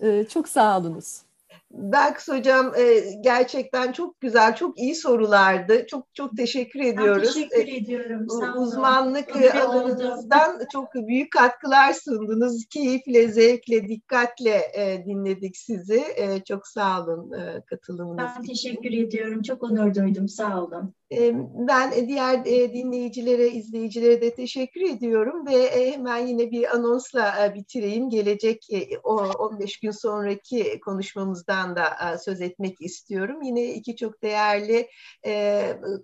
E, 0.02 0.24
çok 0.28 0.48
sağ 0.48 0.78
olunuz. 0.78 1.27
Belkıs 1.70 2.28
Hocam 2.28 2.72
e, 2.78 3.00
gerçekten 3.20 3.92
çok 3.92 4.20
güzel, 4.20 4.54
çok 4.54 4.78
iyi 4.78 4.94
sorulardı. 4.94 5.86
Çok 5.86 6.14
çok 6.14 6.36
teşekkür 6.36 6.80
ediyoruz. 6.80 7.34
Ben 7.36 7.48
teşekkür 7.48 7.72
ediyorum. 7.82 8.26
Sağ 8.30 8.36
olun. 8.36 8.62
Uzmanlık 8.62 9.36
Öyle 9.36 9.52
alanınızdan 9.52 10.56
oldu. 10.56 10.64
çok 10.72 10.94
büyük 10.94 11.32
katkılar 11.32 11.92
sundunuz. 11.92 12.66
Keyifle, 12.70 13.28
zevkle, 13.28 13.88
dikkatle 13.88 14.62
e, 14.74 15.04
dinledik 15.06 15.56
sizi. 15.56 16.04
E, 16.16 16.44
çok 16.44 16.66
sağ 16.66 17.04
olun 17.04 17.32
e, 17.32 17.62
katılımınız 17.66 18.30
Ben 18.36 18.42
için. 18.42 18.52
teşekkür 18.52 18.92
ediyorum. 18.92 19.42
Çok 19.42 19.62
onur 19.62 19.94
duydum. 19.94 20.28
Sağ 20.28 20.62
olun. 20.62 20.94
Ben 21.10 22.08
diğer 22.08 22.44
dinleyicilere, 22.44 23.48
izleyicilere 23.48 24.20
de 24.20 24.34
teşekkür 24.34 24.80
ediyorum 24.80 25.46
ve 25.46 25.90
hemen 25.92 26.26
yine 26.26 26.50
bir 26.50 26.74
anonsla 26.76 27.52
bitireyim. 27.54 28.10
Gelecek 28.10 28.68
15 29.04 29.80
gün 29.80 29.90
sonraki 29.90 30.80
konuşmamızdan 30.80 31.76
da 31.76 32.18
söz 32.18 32.40
etmek 32.40 32.80
istiyorum. 32.80 33.42
Yine 33.42 33.64
iki 33.64 33.96
çok 33.96 34.22
değerli 34.22 34.88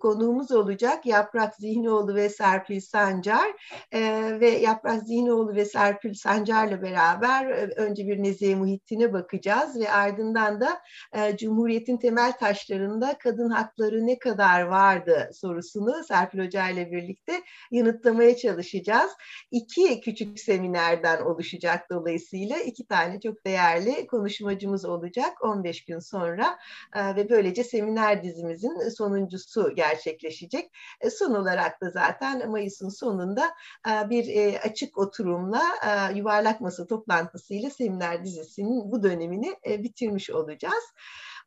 konuğumuz 0.01 0.52
olacak. 0.52 1.06
Yaprak 1.06 1.55
Zihnioğlu 1.55 2.14
ve 2.14 2.28
Serpil 2.28 2.81
Sancar 2.81 3.52
ve 4.40 4.51
Yaprak 4.51 5.02
Zihnioğlu 5.02 5.55
ve 5.55 5.64
Serpil 5.64 6.14
Sancar'la 6.14 6.82
beraber 6.82 7.47
önce 7.76 8.06
bir 8.06 8.22
Nezihe 8.22 8.55
Muhittin'e 8.55 9.12
bakacağız 9.12 9.81
ve 9.81 9.90
ardından 9.90 10.60
da 10.60 10.81
Cumhuriyet'in 11.36 11.97
temel 11.97 12.32
taşlarında 12.32 13.18
kadın 13.18 13.51
hakları 13.51 14.06
ne 14.06 14.18
kadar 14.18 14.62
var 14.62 14.94
vardı 14.95 15.31
sorusunu 15.33 16.05
Serpil 16.05 16.45
Hoca 16.47 16.69
ile 16.69 16.93
birlikte 16.93 17.43
yanıtlamaya 17.71 18.37
çalışacağız. 18.37 19.11
İki 19.51 20.01
küçük 20.01 20.41
seminerden 20.41 21.23
oluşacak 21.23 21.91
dolayısıyla 21.91 22.59
iki 22.59 22.87
tane 22.87 23.21
çok 23.21 23.47
değerli 23.47 24.07
konuşmacımız 24.07 24.85
olacak 24.85 25.45
15 25.45 25.85
gün 25.85 25.99
sonra 25.99 26.59
e, 26.97 27.16
ve 27.16 27.31
böylece 27.31 27.65
seminer 27.65 28.23
dizimizin 28.23 28.89
sonuncusu 28.89 29.75
gerçekleşecek. 29.75 30.71
E, 31.01 31.11
son 31.11 31.35
olarak 31.35 31.81
da 31.81 31.91
zaten 31.91 32.51
Mayıs'ın 32.51 32.89
sonunda 32.89 33.55
e, 33.89 34.11
bir 34.11 34.55
açık 34.55 34.99
oturumla 34.99 35.62
yuvarlak 36.15 36.61
masa 36.61 36.87
toplantısıyla 36.87 37.71
seminer 37.71 38.25
dizisinin 38.25 38.93
bu 38.93 39.03
dönemini 39.03 39.57
bitirmiş 39.66 40.31
olacağız. 40.31 40.85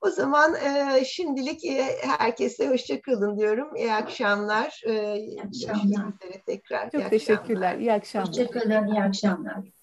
O 0.01 0.09
zaman 0.09 0.55
e, 0.55 1.05
şimdilik 1.05 1.65
e, 1.65 1.85
herkese 2.01 2.67
hoşçakalın 2.67 3.37
diyorum. 3.37 3.75
İyi 3.75 3.93
akşamlar. 3.93 4.81
E, 4.85 5.15
iyi 5.15 5.41
akşamlar. 5.41 6.05
tekrar. 6.45 6.91
Çok 6.91 7.01
iyi 7.01 7.09
teşekkürler. 7.09 7.67
Akşamlar. 7.67 7.79
İyi 7.79 7.93
akşamlar. 7.93 8.27
Hoşçakalın. 8.27 8.87
İyi 8.87 9.03
akşamlar. 9.03 9.76